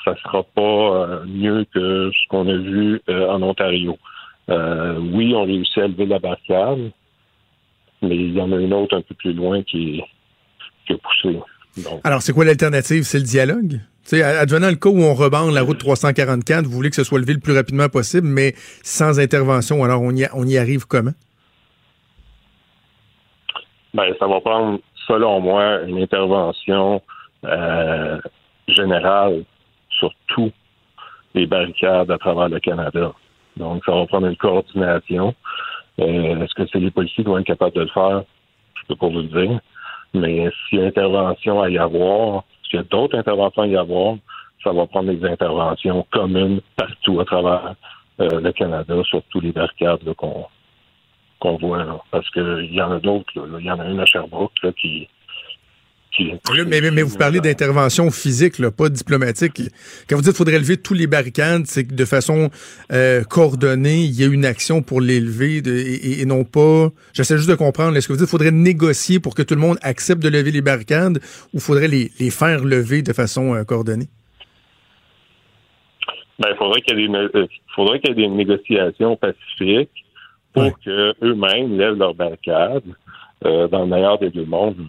ça 0.09 0.23
sera 0.23 0.43
pas 0.43 0.61
euh, 0.61 1.25
mieux 1.27 1.67
que 1.73 2.11
ce 2.11 2.29
qu'on 2.29 2.49
a 2.49 2.57
vu 2.57 3.01
euh, 3.09 3.29
en 3.29 3.43
Ontario. 3.43 3.99
Euh, 4.49 4.99
oui, 4.99 5.35
on 5.35 5.45
réussit 5.45 5.79
à 5.79 5.89
lever 5.89 6.07
la 6.07 6.19
barricade, 6.19 6.91
mais 8.03 8.17
il 8.17 8.35
y 8.35 8.41
en 8.41 8.51
a 8.53 8.57
une 8.57 8.73
autre 8.73 8.97
un 8.97 9.03
peu 9.03 9.15
plus 9.15 9.35
loin 9.35 9.63
qui, 9.63 10.03
qui 10.87 10.93
a 10.95 10.97
poussé. 10.97 11.39
Alors, 12.05 12.23
c'est 12.23 12.33
quoi 12.33 12.45
l'alternative? 12.45 13.03
C'est 13.03 13.19
le 13.19 13.25
dialogue? 13.25 13.81
T'sais, 14.05 14.23
advenant 14.23 14.71
le 14.71 14.77
cas 14.77 14.89
où 14.89 15.03
on 15.03 15.15
rebande 15.15 15.53
la 15.53 15.63
route 15.63 15.79
344, 15.79 16.65
vous 16.65 16.71
voulez 16.71 16.89
que 16.89 16.97
ce 16.97 17.05
soit 17.05 17.19
levé 17.19 17.35
le 17.35 17.41
plus 17.41 17.55
rapidement 17.55 17.89
possible, 17.89 18.27
mais 18.27 18.55
sans 18.83 19.21
intervention. 19.21 19.85
Alors, 19.85 20.01
on 20.01 20.13
y, 20.13 20.27
on 20.33 20.47
y 20.47 20.57
arrive 20.57 20.87
comment? 20.87 21.13
Ben, 23.93 24.15
ça 24.19 24.27
va 24.27 24.41
prendre, 24.41 24.81
selon 25.07 25.41
moi, 25.41 25.83
une 25.83 26.01
intervention 26.03 27.03
générale 28.67 29.45
sur 29.99 30.13
tous 30.29 30.53
les 31.35 31.47
barricades 31.47 32.11
à 32.11 32.19
travers 32.19 32.49
le 32.49 32.61
Canada. 32.61 33.13
Donc, 33.57 33.85
ça 33.85 33.93
va 33.93 34.07
prendre 34.07 34.27
une 34.27 34.37
coordination. 34.37 35.35
Euh, 36.01 36.43
est-ce 36.43 36.55
que 36.55 36.67
c'est 36.73 36.79
les 36.79 36.91
policiers 36.91 37.25
qui 37.25 37.31
vont 37.31 37.39
être 37.39 37.47
capables 37.47 37.75
de 37.75 37.83
le 37.83 37.89
faire? 37.89 38.23
Je 38.75 38.87
peux 38.89 38.97
pas 38.97 39.09
vous 39.09 39.23
le 39.23 39.25
dire. 39.25 39.61
Mais 40.15 40.49
s'il 40.69 40.79
y 40.79 40.83
a 40.83 40.87
intervention 40.87 41.61
à 41.61 41.69
y 41.69 41.79
avoir, 41.79 42.45
s'il 42.63 42.79
y 42.79 42.81
a 42.81 42.85
d'autres 42.85 43.19
interventions 43.19 43.63
à 43.63 43.67
y 43.67 43.77
avoir, 43.77 44.17
ça 44.63 44.73
va 44.73 44.87
prendre 44.87 45.13
des 45.13 45.25
interventions 45.27 46.07
communes 46.11 46.61
partout 46.77 47.21
à 47.21 47.25
travers 47.25 47.75
euh, 48.21 48.41
le 48.41 48.53
Canada, 48.53 48.95
sur 49.05 49.23
tous 49.31 49.41
les 49.41 49.53
barricades 49.53 50.13
qu'on 50.15 50.47
qu'on 51.41 51.57
voit. 51.57 51.85
Là. 51.85 52.01
Parce 52.11 52.29
qu'il 52.31 52.75
y 52.75 52.83
en 52.83 52.93
a 52.93 52.99
d'autres. 52.99 53.33
Il 53.37 53.65
y 53.65 53.71
en 53.71 53.79
a 53.79 53.85
une 53.87 54.01
à 54.01 54.07
Sherbrooke 54.07 54.61
là, 54.63 54.73
qui, 54.73 55.09
mais, 56.67 57.03
vous 57.03 57.19
parlez 57.19 57.41
d'intervention 57.41 58.11
physique, 58.11 58.55
pas 58.71 58.89
diplomatique. 58.89 59.61
Quand 60.09 60.17
vous 60.17 60.23
dites 60.23 60.31
qu'il 60.31 60.37
faudrait 60.37 60.59
lever 60.59 60.77
tous 60.77 60.95
les 60.95 61.07
barricades, 61.07 61.67
c'est 61.67 61.85
que 61.85 61.95
de 61.95 62.05
façon 62.05 62.51
euh, 62.93 63.23
coordonnée, 63.25 64.05
il 64.05 64.21
y 64.21 64.25
a 64.25 64.27
une 64.27 64.45
action 64.45 64.83
pour 64.83 65.01
les 65.01 65.21
lever 65.21 65.59
et, 65.59 66.25
non 66.25 66.45
pas. 66.45 66.89
J'essaie 67.13 67.37
juste 67.37 67.49
de 67.49 67.55
comprendre. 67.55 67.97
Est-ce 67.97 68.09
que 68.09 68.13
vous 68.13 68.19
dites 68.19 68.27
qu'il 68.27 68.31
faudrait 68.31 68.51
négocier 68.51 69.21
pour 69.21 69.35
que 69.35 69.43
tout 69.43 69.55
le 69.55 69.61
monde 69.61 69.79
accepte 69.83 70.23
de 70.23 70.29
lever 70.29 70.51
les 70.51 70.63
barricades 70.63 71.19
ou 71.55 71.61
faudrait 71.61 71.89
les, 71.89 72.09
faire 72.31 72.65
lever 72.65 73.03
de 73.03 73.13
façon 73.13 73.55
euh, 73.55 73.65
coordonnée? 73.65 74.09
Ben, 76.39 76.51
il 76.51 76.57
faudrait 76.57 76.81
qu'il 76.81 76.99
y 76.99 77.05
ait 77.05 77.09
des, 77.09 77.15
euh, 77.15 77.47
faudrait 77.75 78.01
qu'il 78.01 78.11
y 78.11 78.25
ait 78.25 78.29
des 78.29 78.35
négociations 78.35 79.17
pacifiques 79.17 80.05
pour 80.53 80.79
que 80.81 81.13
qu'eux-mêmes 81.13 81.77
lèvent 81.77 81.99
leurs 81.99 82.15
barricades 82.15 82.83
dans 83.43 83.83
le 83.83 83.87
meilleur 83.87 84.19
des 84.19 84.31
deux 84.31 84.45
mondes 84.45 84.85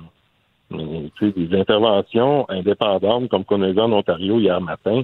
des 0.72 1.60
interventions 1.60 2.50
indépendantes 2.50 3.30
comme 3.30 3.44
qu'on 3.44 3.62
a 3.62 3.72
vu 3.72 3.80
en 3.80 3.92
Ontario 3.92 4.40
hier 4.40 4.62
matin, 4.62 5.04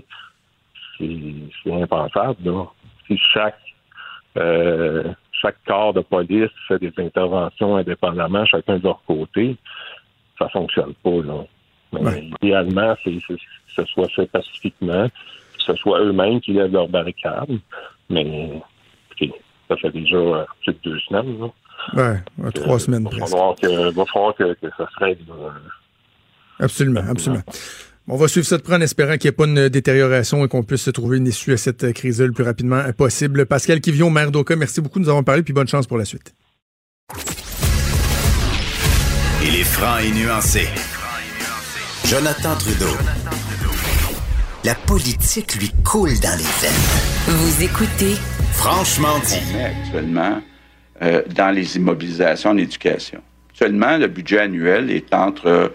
c'est 0.98 1.72
impensable. 1.72 2.38
Là. 2.44 2.66
Si 3.08 3.18
chaque 3.34 3.58
euh, 4.38 5.04
chaque 5.32 5.58
corps 5.66 5.94
de 5.94 6.02
police 6.02 6.52
fait 6.68 6.80
des 6.80 6.94
interventions 6.98 7.78
indépendamment, 7.78 8.46
chacun 8.46 8.78
de 8.78 8.84
leur 8.84 9.02
côté, 9.06 9.56
ça 10.38 10.50
fonctionne 10.50 10.94
pas. 11.04 11.22
Là. 11.22 11.46
Mais 11.94 12.30
idéalement, 12.42 12.96
c'est 13.04 13.18
que 13.28 13.36
ce 13.76 13.86
soit 13.86 14.10
fait 14.10 14.30
pacifiquement, 14.30 15.08
que 15.08 15.64
ce 15.64 15.76
soit 15.76 16.00
eux-mêmes 16.02 16.42
qui 16.42 16.54
lèvent 16.54 16.74
leur 16.74 16.88
barricade. 16.88 17.60
Mais 18.10 18.62
ça 19.68 19.76
fait 19.78 19.92
déjà 19.92 20.46
plus 20.62 20.74
de 20.74 20.80
deux 20.84 21.00
semaines. 21.00 21.40
Là. 21.40 21.48
Ouais, 21.94 22.52
trois 22.54 22.80
semaines. 22.80 23.08
Il 23.12 23.20
va 23.20 23.26
falloir 23.28 23.56
que, 24.36 24.56
ça 24.78 24.88
se 24.92 25.04
règle. 25.04 25.24
Absolument, 26.60 27.04
absolument. 27.10 27.44
On 28.08 28.18
va 28.18 28.28
suivre 28.28 28.46
ça 28.46 28.58
de 28.58 28.62
près 28.62 28.76
en 28.76 28.82
espérant 28.82 29.18
qu'il 29.18 29.30
n'y 29.30 29.34
ait 29.34 29.38
pas 29.38 29.46
une 29.46 29.68
détérioration 29.68 30.46
et 30.46 30.48
qu'on 30.48 30.64
puisse 30.64 30.84
se 30.84 30.92
trouver 30.92 31.18
une 31.18 31.26
issue 31.26 31.54
à 31.54 31.58
cette 31.58 31.92
crise 31.94 32.22
le 32.22 32.32
plus 32.32 32.44
rapidement 32.44 32.84
possible. 32.96 33.48
Pascal 33.48 33.82
Kivion, 33.82 34.12
maire 34.12 34.32
d'Oka, 34.32 34.56
merci 34.56 34.80
beaucoup 34.80 35.00
nous 35.00 35.10
avons 35.10 35.24
parlé, 35.24 35.42
puis 35.42 35.54
bonne 35.54 35.68
chance 35.68 35.88
pour 35.88 35.98
la 35.98 36.06
suite. 36.06 36.36
Il 39.44 39.56
est 39.56 39.64
franc 39.64 39.98
et 39.98 40.12
nuancé. 40.12 40.68
Jonathan 42.06 42.56
Trudeau. 42.56 42.96
La 44.64 44.76
politique 44.76 45.56
lui 45.56 45.72
coule 45.84 46.20
dans 46.20 46.38
les 46.38 46.44
veines. 46.44 47.38
Vous 47.38 47.64
écoutez 47.64 48.16
Franchement 48.54 49.20
dit. 49.26 49.58
actuellement 49.58 50.42
euh, 51.02 51.22
dans 51.34 51.52
les 51.54 51.76
immobilisations 51.76 52.52
en 52.52 52.58
éducation. 52.58 53.20
Actuellement, 53.50 53.98
le 53.98 54.08
budget 54.08 54.40
annuel 54.40 54.92
est 54.92 55.14
entre 55.14 55.72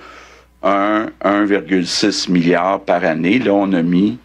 1, 0.63 1.07
1,6 1.25 2.31
milliard 2.31 2.81
par 2.81 3.05
année. 3.05 3.39
Là, 3.39 3.53
on 3.55 3.73
a 3.73 3.83
mis 3.83 4.19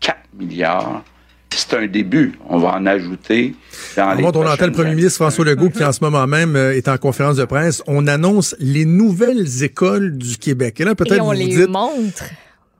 4 0.00 0.18
milliards. 0.38 1.02
C'est 1.50 1.74
un 1.76 1.86
début. 1.86 2.32
On 2.48 2.58
va 2.58 2.74
en 2.74 2.86
ajouter 2.86 3.54
dans 3.96 4.14
les 4.14 4.24
On 4.24 4.28
entend 4.28 4.66
le 4.66 4.72
premier 4.72 4.94
ministre 4.94 5.16
François 5.16 5.44
Legault 5.44 5.68
qui, 5.68 5.84
en 5.84 5.92
ce 5.92 6.02
moment 6.02 6.26
même, 6.26 6.56
euh, 6.56 6.74
est 6.74 6.88
en 6.88 6.96
conférence 6.96 7.36
de 7.36 7.44
presse. 7.44 7.82
On 7.86 8.06
annonce 8.06 8.56
les 8.58 8.86
nouvelles 8.86 9.62
écoles 9.62 10.16
du 10.16 10.38
Québec. 10.38 10.80
Et 10.80 10.84
là, 10.84 10.94
peut-être 10.94 11.22
vous 11.22 11.32
les 11.32 11.48
dites... 11.48 11.68
montre. 11.68 12.24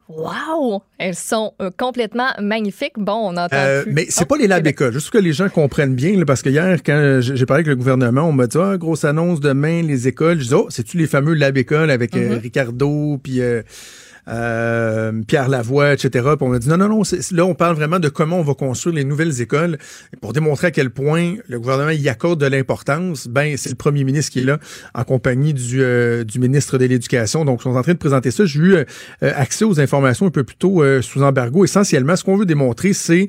Wow! 0.08 0.82
Elles 0.98 1.14
sont 1.14 1.54
euh, 1.60 1.70
complètement 1.76 2.28
magnifiques. 2.40 2.98
Bon, 2.98 3.30
on 3.30 3.36
entend 3.36 3.56
euh, 3.56 3.84
Mais 3.86 4.06
c'est 4.08 4.26
pas 4.26 4.36
les 4.36 4.46
lab 4.46 4.66
écoles. 4.66 4.92
Juste 4.92 5.10
que 5.10 5.18
les 5.18 5.32
gens 5.32 5.48
comprennent 5.48 5.94
bien, 5.94 6.22
parce 6.24 6.42
que 6.42 6.50
hier, 6.50 6.82
quand 6.84 7.20
j'ai 7.20 7.46
parlé 7.46 7.60
avec 7.60 7.68
le 7.68 7.76
gouvernement, 7.76 8.22
on 8.22 8.32
m'a 8.32 8.46
dit, 8.46 8.58
ah, 8.60 8.76
grosse 8.76 9.04
annonce 9.04 9.40
demain, 9.40 9.82
les 9.82 10.08
écoles. 10.08 10.40
Je 10.40 10.48
dis, 10.48 10.54
oh, 10.54 10.66
c'est-tu 10.70 10.98
les 10.98 11.06
fameux 11.06 11.34
lab 11.34 11.56
écoles 11.56 11.90
avec 11.90 12.16
euh, 12.16 12.36
mm-hmm. 12.36 12.40
Ricardo, 12.40 13.18
puis 13.22 13.40
euh, 14.28 15.12
Pierre 15.26 15.48
Lavoie, 15.48 15.92
etc. 15.92 16.10
Puis 16.36 16.46
on 16.48 16.52
a 16.52 16.58
dit 16.58 16.68
non, 16.68 16.76
non, 16.76 16.88
non, 16.88 17.02
là, 17.32 17.44
on 17.44 17.54
parle 17.54 17.76
vraiment 17.76 17.98
de 17.98 18.08
comment 18.08 18.38
on 18.38 18.42
va 18.42 18.54
construire 18.54 18.94
les 18.96 19.04
nouvelles 19.04 19.40
écoles. 19.40 19.78
pour 20.20 20.32
démontrer 20.32 20.68
à 20.68 20.70
quel 20.70 20.90
point 20.90 21.34
le 21.48 21.58
gouvernement 21.58 21.90
y 21.90 22.08
accorde 22.08 22.40
de 22.40 22.46
l'importance, 22.46 23.26
ben 23.28 23.56
c'est 23.56 23.70
le 23.70 23.76
premier 23.76 24.04
ministre 24.04 24.32
qui 24.32 24.40
est 24.40 24.44
là 24.44 24.58
en 24.94 25.04
compagnie 25.04 25.54
du, 25.54 25.82
euh, 25.82 26.24
du 26.24 26.38
ministre 26.38 26.78
de 26.78 26.84
l'Éducation. 26.84 27.44
Donc, 27.44 27.60
ils 27.60 27.64
sont 27.64 27.76
en 27.76 27.82
train 27.82 27.92
de 27.92 27.98
présenter 27.98 28.30
ça. 28.30 28.44
J'ai 28.44 28.60
eu 28.60 28.74
euh, 28.74 28.84
accès 29.20 29.64
aux 29.64 29.80
informations 29.80 30.26
un 30.26 30.30
peu 30.30 30.44
plus 30.44 30.56
tôt 30.56 30.82
sous 31.02 31.22
embargo. 31.22 31.64
Essentiellement, 31.64 32.16
ce 32.16 32.24
qu'on 32.24 32.36
veut 32.36 32.46
démontrer, 32.46 32.92
c'est 32.92 33.28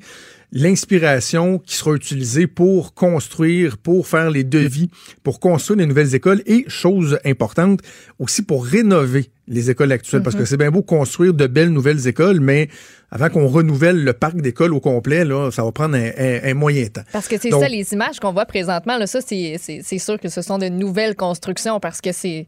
l'inspiration 0.54 1.58
qui 1.58 1.76
sera 1.76 1.94
utilisée 1.94 2.46
pour 2.46 2.94
construire, 2.94 3.78
pour 3.78 4.08
faire 4.08 4.30
les 4.30 4.44
devis, 4.44 4.90
pour 5.24 5.40
construire 5.40 5.80
les 5.80 5.88
nouvelles 5.88 6.14
écoles 6.14 6.44
et, 6.46 6.64
chose 6.68 7.18
importante, 7.26 7.80
aussi 8.20 8.44
pour 8.44 8.64
rénover 8.64 9.32
les 9.48 9.72
écoles 9.72 9.92
actuelles. 9.92 10.22
Parce 10.22 10.36
que 10.36 10.42
mhm. 10.42 10.46
c'est 10.46 10.58
bien 10.58 10.70
beau 10.70 10.84
construire 10.84 11.34
de 11.34 11.48
belles 11.48 11.72
nouvelles 11.72 12.08
écoles, 12.08 12.40
mais 12.40 12.70
avant 13.10 13.30
qu'on 13.30 13.48
renouvelle 13.48 14.04
le 14.04 14.14
parc 14.14 14.42
d'écoles 14.42 14.74
au 14.74 14.80
complet, 14.80 15.26
là, 15.26 15.50
ça 15.52 15.64
va 15.64 15.72
prendre 15.72 15.98
un, 15.98 16.54
moyen 16.54 16.86
temps. 16.86 17.02
Parce 17.12 17.28
que 17.28 17.40
c'est 17.40 17.50
ça, 17.50 17.68
les 17.68 17.92
images 17.94 18.20
qu'on 18.20 18.32
voit 18.32 18.46
présentement, 18.46 18.98
là, 18.98 19.08
ça, 19.08 19.22
c'est 19.22 20.00
sûr 20.00 20.20
que 20.20 20.30
ce 20.30 20.44
sont 20.44 20.60
de 20.60 20.70
nouvelles 20.70 21.16
constructions 21.16 21.80
parce 21.80 22.00
que 22.00 22.12
c'est, 22.12 22.46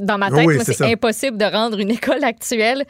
dans 0.00 0.16
ma 0.16 0.30
tête, 0.30 0.62
c'est 0.64 0.90
impossible 0.90 1.36
de 1.36 1.44
rendre 1.44 1.78
une 1.78 1.90
école 1.90 2.24
actuelle 2.24 2.86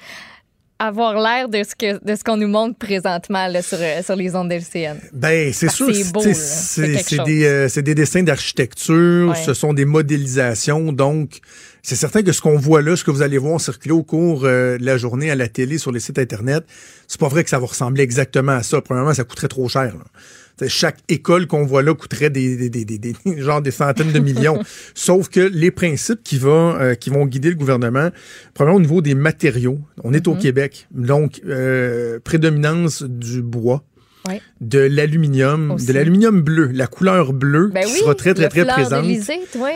avoir 0.78 1.14
l'air 1.20 1.48
de 1.48 1.62
ce 1.62 1.74
que 1.74 2.04
de 2.04 2.14
ce 2.14 2.22
qu'on 2.22 2.36
nous 2.36 2.48
montre 2.48 2.76
présentement 2.78 3.46
là, 3.48 3.62
sur, 3.62 3.78
euh, 3.80 4.02
sur 4.02 4.14
les 4.16 4.34
ondes 4.36 4.52
LCN. 4.52 4.96
Ben, 5.12 5.52
c'est 5.52 5.70
sûr. 5.70 5.88
c'est. 5.94 6.96
C'est 6.98 7.22
des, 7.24 7.44
euh, 7.44 7.68
c'est 7.68 7.82
des 7.82 7.94
dessins 7.94 8.22
d'architecture, 8.22 9.30
Ouais. 9.30 9.36
ce 9.44 9.54
sont 9.54 9.72
des 9.72 9.84
modélisations. 9.84 10.92
Donc, 10.92 11.40
c'est 11.86 11.94
certain 11.96 12.22
que 12.22 12.32
ce 12.32 12.40
qu'on 12.40 12.56
voit 12.58 12.82
là, 12.82 12.96
ce 12.96 13.04
que 13.04 13.10
vous 13.12 13.22
allez 13.22 13.38
voir 13.38 13.60
circuler 13.60 13.92
au 13.94 14.02
cours 14.02 14.44
euh, 14.44 14.76
de 14.76 14.84
la 14.84 14.96
journée 14.98 15.30
à 15.30 15.34
la 15.36 15.46
télé, 15.48 15.78
sur 15.78 15.92
les 15.92 16.00
sites 16.00 16.18
Internet, 16.18 16.64
c'est 17.06 17.20
pas 17.20 17.28
vrai 17.28 17.44
que 17.44 17.50
ça 17.50 17.58
va 17.60 17.66
ressembler 17.66 18.02
exactement 18.02 18.52
à 18.52 18.62
ça. 18.62 18.80
Premièrement, 18.80 19.14
ça 19.14 19.24
coûterait 19.24 19.48
trop 19.48 19.68
cher. 19.68 19.94
là. 19.96 20.68
Chaque 20.68 20.96
école 21.08 21.46
qu'on 21.46 21.66
voit 21.66 21.82
là 21.82 21.94
coûterait 21.94 22.30
des, 22.30 22.56
des, 22.56 22.70
des, 22.70 22.84
des, 22.86 22.98
des- 22.98 23.14
genre 23.38 23.60
des 23.62 23.70
centaines 23.70 24.10
de 24.10 24.18
millions. 24.18 24.58
Sauf 24.94 25.28
que 25.28 25.40
les 25.40 25.70
principes 25.70 26.22
qui 26.24 26.38
vont, 26.38 26.74
euh, 26.80 26.94
qui 26.94 27.10
vont 27.10 27.26
guider 27.26 27.50
le 27.50 27.56
gouvernement, 27.56 28.08
premièrement 28.54 28.78
au 28.78 28.80
niveau 28.80 29.00
des 29.02 29.14
matériaux, 29.14 29.78
on 30.02 30.12
est 30.14 30.26
au 30.28 30.34
Mm-hmm. 30.34 30.38
Québec, 30.40 30.88
donc 30.92 31.40
euh, 31.46 32.18
prédominance 32.24 33.02
du 33.02 33.42
bois 33.42 33.84
Ouais. 34.28 34.40
de 34.60 34.80
l'aluminium, 34.80 35.76
de 35.86 35.92
l'aluminium 35.92 36.40
bleu, 36.42 36.70
la 36.72 36.88
couleur 36.88 37.32
bleue 37.32 37.70
Ben 37.72 37.84
qui 37.84 37.92
oui, 37.92 37.98
sera 38.00 38.14
très, 38.16 38.34
très, 38.34 38.44
le 38.44 38.48
très 38.50 38.64
présente. 38.66 39.04
oui, 39.04 39.20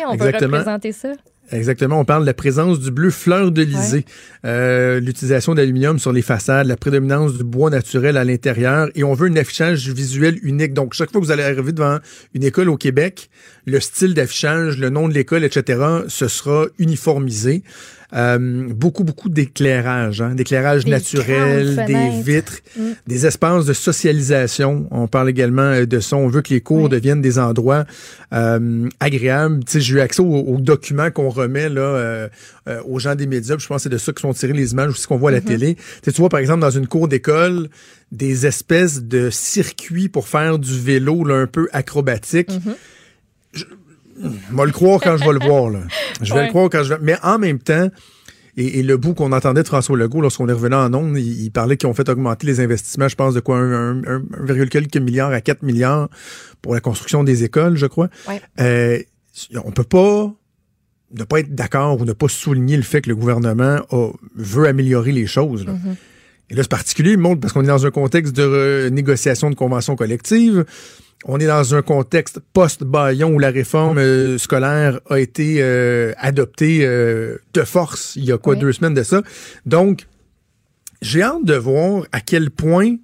on 0.08 0.12
Exactement. 0.12 0.50
peut 0.50 0.56
représenter 0.58 0.90
ça. 0.90 1.12
Exactement, 1.52 1.98
on 1.98 2.04
parle 2.04 2.22
de 2.22 2.26
la 2.26 2.34
présence 2.34 2.78
du 2.78 2.92
bleu 2.92 3.10
fleur 3.10 3.50
de 3.50 3.62
lysée, 3.62 4.04
euh, 4.44 5.00
l'utilisation 5.00 5.54
d'aluminium 5.54 5.98
sur 5.98 6.12
les 6.12 6.22
façades, 6.22 6.68
la 6.68 6.76
prédominance 6.76 7.36
du 7.36 7.42
bois 7.42 7.70
naturel 7.70 8.16
à 8.16 8.24
l'intérieur, 8.24 8.88
et 8.94 9.02
on 9.02 9.14
veut 9.14 9.28
un 9.28 9.36
affichage 9.36 9.88
visuel 9.88 10.38
unique. 10.42 10.74
Donc, 10.74 10.94
chaque 10.94 11.10
fois 11.10 11.20
que 11.20 11.26
vous 11.26 11.32
allez 11.32 11.42
arriver 11.42 11.72
devant 11.72 11.98
une 12.34 12.44
école 12.44 12.68
au 12.68 12.76
Québec, 12.76 13.30
le 13.66 13.80
style 13.80 14.14
d'affichage, 14.14 14.78
le 14.78 14.90
nom 14.90 15.08
de 15.08 15.14
l'école, 15.14 15.44
etc., 15.44 15.80
ce 16.08 16.28
sera 16.28 16.66
uniformisé. 16.78 17.62
Euh, 18.12 18.66
beaucoup, 18.68 19.04
beaucoup 19.04 19.28
d'éclairage, 19.28 20.20
hein, 20.20 20.34
d'éclairage 20.34 20.84
Des 20.84 20.90
naturel, 20.90 21.84
des 21.86 22.10
vitres, 22.22 22.58
Mm. 22.76 22.82
des 23.06 23.24
espaces 23.26 23.66
de 23.66 23.72
socialisation. 23.72 24.88
On 24.90 25.06
parle 25.06 25.30
également 25.30 25.62
euh, 25.62 25.86
de 25.86 26.00
ça. 26.00 26.16
On 26.16 26.26
veut 26.26 26.42
que 26.42 26.52
les 26.52 26.60
cours 26.60 26.84
Oui. 26.84 26.88
deviennent 26.88 27.22
des 27.22 27.38
endroits 27.38 27.84
euh, 28.32 28.88
agréables. 28.98 29.64
Tu 29.64 29.72
sais, 29.74 29.80
j'ai 29.80 29.94
eu 29.94 30.00
accès 30.00 30.22
aux, 30.22 30.26
aux 30.40 30.58
documents 30.58 31.12
qu'on 31.12 31.28
remet 31.28 31.68
là 31.68 31.80
euh, 31.82 32.28
aux 32.84 32.98
gens 32.98 33.14
des 33.14 33.28
médias. 33.28 33.56
Je 33.58 33.66
pense 33.68 33.76
que 33.76 33.82
c'est 33.84 33.88
de 33.88 33.98
ça 33.98 34.12
que 34.12 34.20
sont 34.20 34.32
tirées 34.34 34.54
les 34.54 34.72
images 34.72 34.90
aussi 34.90 35.06
qu'on 35.06 35.16
voit 35.16 35.30
à 35.30 35.34
la 35.34 35.40
télé. 35.40 35.76
Tu 35.76 35.82
sais, 36.06 36.12
tu 36.12 36.20
vois, 36.20 36.30
par 36.30 36.40
exemple, 36.40 36.60
dans 36.62 36.70
une 36.70 36.88
cour 36.88 37.06
d'école, 37.06 37.68
des 38.10 38.44
espèces 38.44 39.04
de 39.04 39.30
circuits 39.30 40.08
pour 40.08 40.26
faire 40.26 40.58
du 40.58 40.76
vélo 40.80 41.22
là, 41.24 41.36
un 41.36 41.46
peu 41.46 41.68
acrobatique. 41.72 42.50
Je 42.50 42.70
je 44.22 44.56
vais 44.56 44.64
le 44.66 44.72
croire 44.72 45.00
quand 45.00 45.16
je 45.16 45.24
vais 45.24 45.32
le 45.32 45.44
voir. 45.46 45.70
Là. 45.70 45.80
Je 46.20 46.32
vais 46.32 46.40
Ouais. 46.40 46.44
le 46.46 46.50
croire 46.50 46.68
quand 46.70 46.82
je 46.82 46.94
vais... 46.94 47.00
Mais 47.02 47.16
en 47.22 47.38
même 47.38 47.58
temps, 47.58 47.88
et, 48.56 48.80
et 48.80 48.82
le 48.82 48.96
bout 48.96 49.14
qu'on 49.14 49.32
entendait 49.32 49.62
de 49.62 49.66
François 49.68 49.96
Legault 49.96 50.20
lorsqu'on 50.20 50.48
est 50.48 50.52
revenu 50.52 50.74
en 50.74 50.92
ondes, 50.92 51.16
il, 51.16 51.42
il 51.44 51.50
parlait 51.50 51.76
qu'ils 51.76 51.88
ont 51.88 51.94
fait 51.94 52.08
augmenter 52.08 52.46
les 52.46 52.60
investissements, 52.60 53.08
je 53.08 53.14
pense, 53.16 53.34
de 53.34 53.40
quoi, 53.40 53.56
un, 53.58 53.98
un, 53.98 54.04
un- 54.04 54.22
un 54.38 54.44
virgule 54.44 54.68
quelques 54.68 54.96
milliards 54.96 55.30
à 55.32 55.40
4 55.40 55.62
milliards 55.62 56.08
pour 56.60 56.74
la 56.74 56.80
construction 56.80 57.24
des 57.24 57.44
écoles, 57.44 57.76
je 57.76 57.86
crois. 57.86 58.08
Ouais. 58.28 58.40
Euh, 58.60 58.98
on 59.64 59.70
peut 59.70 59.84
pas 59.84 60.32
ne 61.12 61.24
pas 61.24 61.40
être 61.40 61.54
d'accord 61.54 62.00
ou 62.00 62.04
ne 62.04 62.12
pas 62.12 62.28
souligner 62.28 62.76
le 62.76 62.82
fait 62.84 63.00
que 63.00 63.08
le 63.08 63.16
gouvernement 63.16 63.78
a- 63.90 64.10
veut 64.36 64.66
améliorer 64.66 65.12
les 65.12 65.26
choses. 65.26 65.64
là. 65.66 65.72
Et 66.50 66.54
là, 66.56 66.62
c'est 66.62 66.68
particulier, 66.70 67.12
le 67.12 67.18
monde, 67.22 67.40
parce 67.40 67.52
qu'on 67.52 67.62
est 67.62 67.68
dans 67.68 67.86
un 67.86 67.90
contexte 67.92 68.34
de 68.36 68.88
négociation 68.92 69.50
de 69.50 69.54
conventions 69.54 69.94
collectives. 69.94 70.64
On 71.24 71.38
est 71.38 71.46
dans 71.46 71.74
un 71.74 71.82
contexte 71.82 72.40
post-Bayon 72.54 73.34
où 73.34 73.38
la 73.38 73.50
réforme 73.50 73.98
euh, 73.98 74.38
scolaire 74.38 75.00
a 75.10 75.18
été 75.18 75.56
euh, 75.58 76.12
adoptée 76.16 76.80
euh, 76.82 77.36
de 77.52 77.62
force 77.62 78.16
il 78.16 78.24
y 78.24 78.32
a 78.32 78.38
quoi, 78.38 78.54
Oui. 78.54 78.60
deux 78.60 78.72
semaines 78.72 78.94
de 78.94 79.02
ça. 79.02 79.22
Donc, 79.66 80.06
j'ai 81.02 81.22
hâte 81.22 81.44
de 81.44 81.54
voir 81.54 82.06
à 82.12 82.20
quel 82.20 82.50
point 82.50 82.96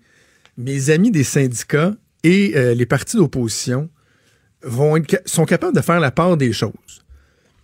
mes 0.56 0.88
amis 0.90 1.10
des 1.10 1.24
syndicats 1.24 1.92
et 2.24 2.54
les 2.74 2.86
partis 2.86 3.16
d'opposition 3.16 3.88
vont 4.62 4.96
être 4.96 5.22
sont 5.26 5.44
capables 5.44 5.76
de 5.76 5.80
faire 5.80 6.00
la 6.00 6.10
part 6.10 6.36
des 6.36 6.52
choses. 6.52 6.72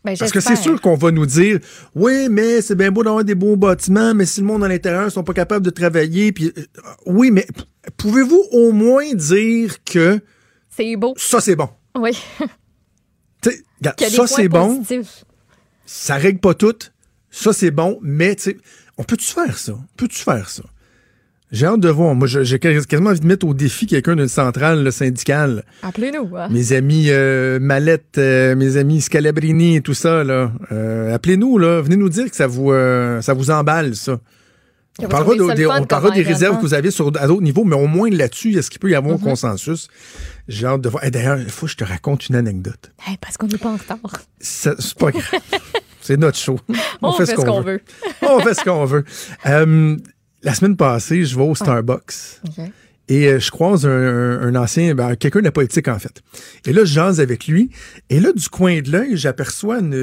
Ben, 0.04 0.16
Parce 0.16 0.30
que 0.30 0.40
c'est 0.40 0.56
sûr 0.56 0.80
qu'on 0.80 0.94
va 0.94 1.10
nous 1.10 1.26
dire 1.26 1.58
oui, 1.94 2.28
mais 2.30 2.60
c'est 2.62 2.74
bien 2.76 2.90
beau 2.90 3.02
d'avoir 3.02 3.24
des 3.24 3.34
beaux 3.34 3.56
bâtiments, 3.56 4.14
mais 4.14 4.24
si 4.24 4.40
le 4.40 4.46
monde 4.46 4.62
à 4.64 4.68
l'intérieur 4.68 5.10
sont 5.10 5.24
pas 5.24 5.32
capables 5.32 5.64
de 5.64 5.70
travailler, 5.70 6.32
puis 6.32 6.52
oui, 7.06 7.30
mais 7.30 7.46
pouvez-vous 7.96 8.42
au 8.52 8.72
moins 8.72 9.12
dire 9.14 9.82
que 9.84 10.20
C'est 10.74 10.96
beau. 10.96 11.14
ça 11.16 11.40
c'est 11.40 11.56
bon. 11.56 11.68
Oui. 11.96 12.12
Regarde, 13.44 14.00
ça 14.00 14.26
c'est 14.26 14.48
bon, 14.48 14.76
positifs. 14.78 15.24
ça 15.84 16.14
règle 16.16 16.38
pas 16.40 16.54
tout. 16.54 16.74
Ça 17.30 17.52
c'est 17.52 17.70
bon, 17.70 17.98
mais 18.02 18.34
tu 18.36 18.42
sais, 18.42 18.56
on 18.98 19.04
peut-tu 19.04 19.26
faire 19.26 19.58
ça? 19.58 19.72
Peux-tu 19.96 20.18
faire 20.22 20.48
ça? 20.48 20.62
J'ai 21.50 21.66
hâte 21.66 21.80
de 21.80 21.88
voir. 21.90 22.14
Moi, 22.14 22.26
j'ai 22.28 22.58
quasiment 22.58 23.10
envie 23.10 23.20
de 23.20 23.26
mettre 23.26 23.46
au 23.46 23.52
défi 23.52 23.86
quelqu'un 23.86 24.16
d'une 24.16 24.28
centrale 24.28 24.82
là, 24.84 24.90
syndicale. 24.90 25.64
Appelez-nous. 25.82 26.34
hein. 26.34 26.48
Mes 26.50 26.72
amis 26.72 27.08
euh, 27.10 27.58
Mallette, 27.60 28.16
euh, 28.16 28.54
mes 28.56 28.78
amis 28.78 29.02
Scalabrini 29.02 29.76
et 29.76 29.80
tout 29.82 29.92
ça, 29.92 30.24
là. 30.24 30.50
Euh, 30.72 31.14
appelez-nous, 31.14 31.58
là. 31.58 31.82
Venez 31.82 31.96
nous 31.96 32.08
dire 32.08 32.30
que 32.30 32.36
ça 32.36 32.46
vous, 32.46 32.72
euh, 32.72 33.20
ça 33.20 33.34
vous 33.34 33.50
emballe, 33.50 33.94
ça. 33.96 34.18
On 34.98 35.06
parlera, 35.08 35.34
de- 35.34 35.54
des, 35.56 35.66
on 35.66 35.84
parlera 35.86 36.14
réserves 36.14 36.56
que 36.58 36.62
vous 36.62 36.74
avez 36.74 36.90
sur, 36.90 37.08
à 37.18 37.26
d'autres 37.26 37.42
niveaux, 37.42 37.64
mais 37.64 37.76
au 37.76 37.86
moins 37.86 38.10
là-dessus, 38.10 38.54
est-ce 38.58 38.70
qu'il 38.70 38.78
peut 38.78 38.90
y 38.90 38.94
avoir 38.94 39.16
Mm-hmm. 39.16 39.22
un 39.22 39.24
consensus? 39.30 39.88
J'ai 40.48 40.66
hâte 40.66 40.82
de 40.82 40.88
voir. 40.90 41.02
D'ailleurs, 41.10 41.38
il 41.38 41.48
faut 41.48 41.66
que 41.66 41.72
je 41.72 41.76
te 41.78 41.84
raconte 41.84 42.28
une 42.28 42.34
anecdote. 42.36 42.92
Hey, 43.06 43.16
parce 43.20 43.36
qu'on 43.38 43.46
n'est 43.46 43.56
pas 43.58 43.70
en 43.70 43.76
retard. 43.76 43.98
C'est 44.38 44.94
pas 44.98 45.10
grave. 45.10 45.24
C'est 46.02 46.16
notre 46.18 46.36
show. 46.36 46.58
On, 47.00 47.12
fait, 47.12 47.26
ce 47.26 47.34
qu'on 47.36 47.60
veut. 47.60 47.80
On 48.22 48.40
fait 48.40 48.54
ce 48.54 48.64
qu'on 48.64 48.84
veut. 48.84 49.04
Euh, 49.46 49.96
la 50.42 50.54
semaine 50.54 50.76
passée, 50.76 51.24
je 51.24 51.36
vais 51.36 51.42
au 51.44 51.54
Starbucks. 51.54 52.40
Et 53.08 53.28
euh, 53.28 53.38
je 53.38 53.50
croise 53.50 53.86
un, 53.86 53.90
un- 53.90 54.40
un 54.48 54.54
ancien, 54.56 54.94
ben, 54.94 55.14
quelqu'un 55.16 55.38
de 55.40 55.44
la 55.44 55.52
politique 55.52 55.86
en 55.88 55.98
fait. 55.98 56.22
Et 56.66 56.72
là, 56.72 56.84
je 56.84 56.92
jase 56.92 57.20
avec 57.20 57.46
lui. 57.46 57.70
Et 58.10 58.18
là, 58.20 58.32
du 58.32 58.48
coin 58.48 58.80
de 58.80 58.90
l'œil, 58.90 59.16
j'aperçois 59.16 59.78
une, 59.78 59.94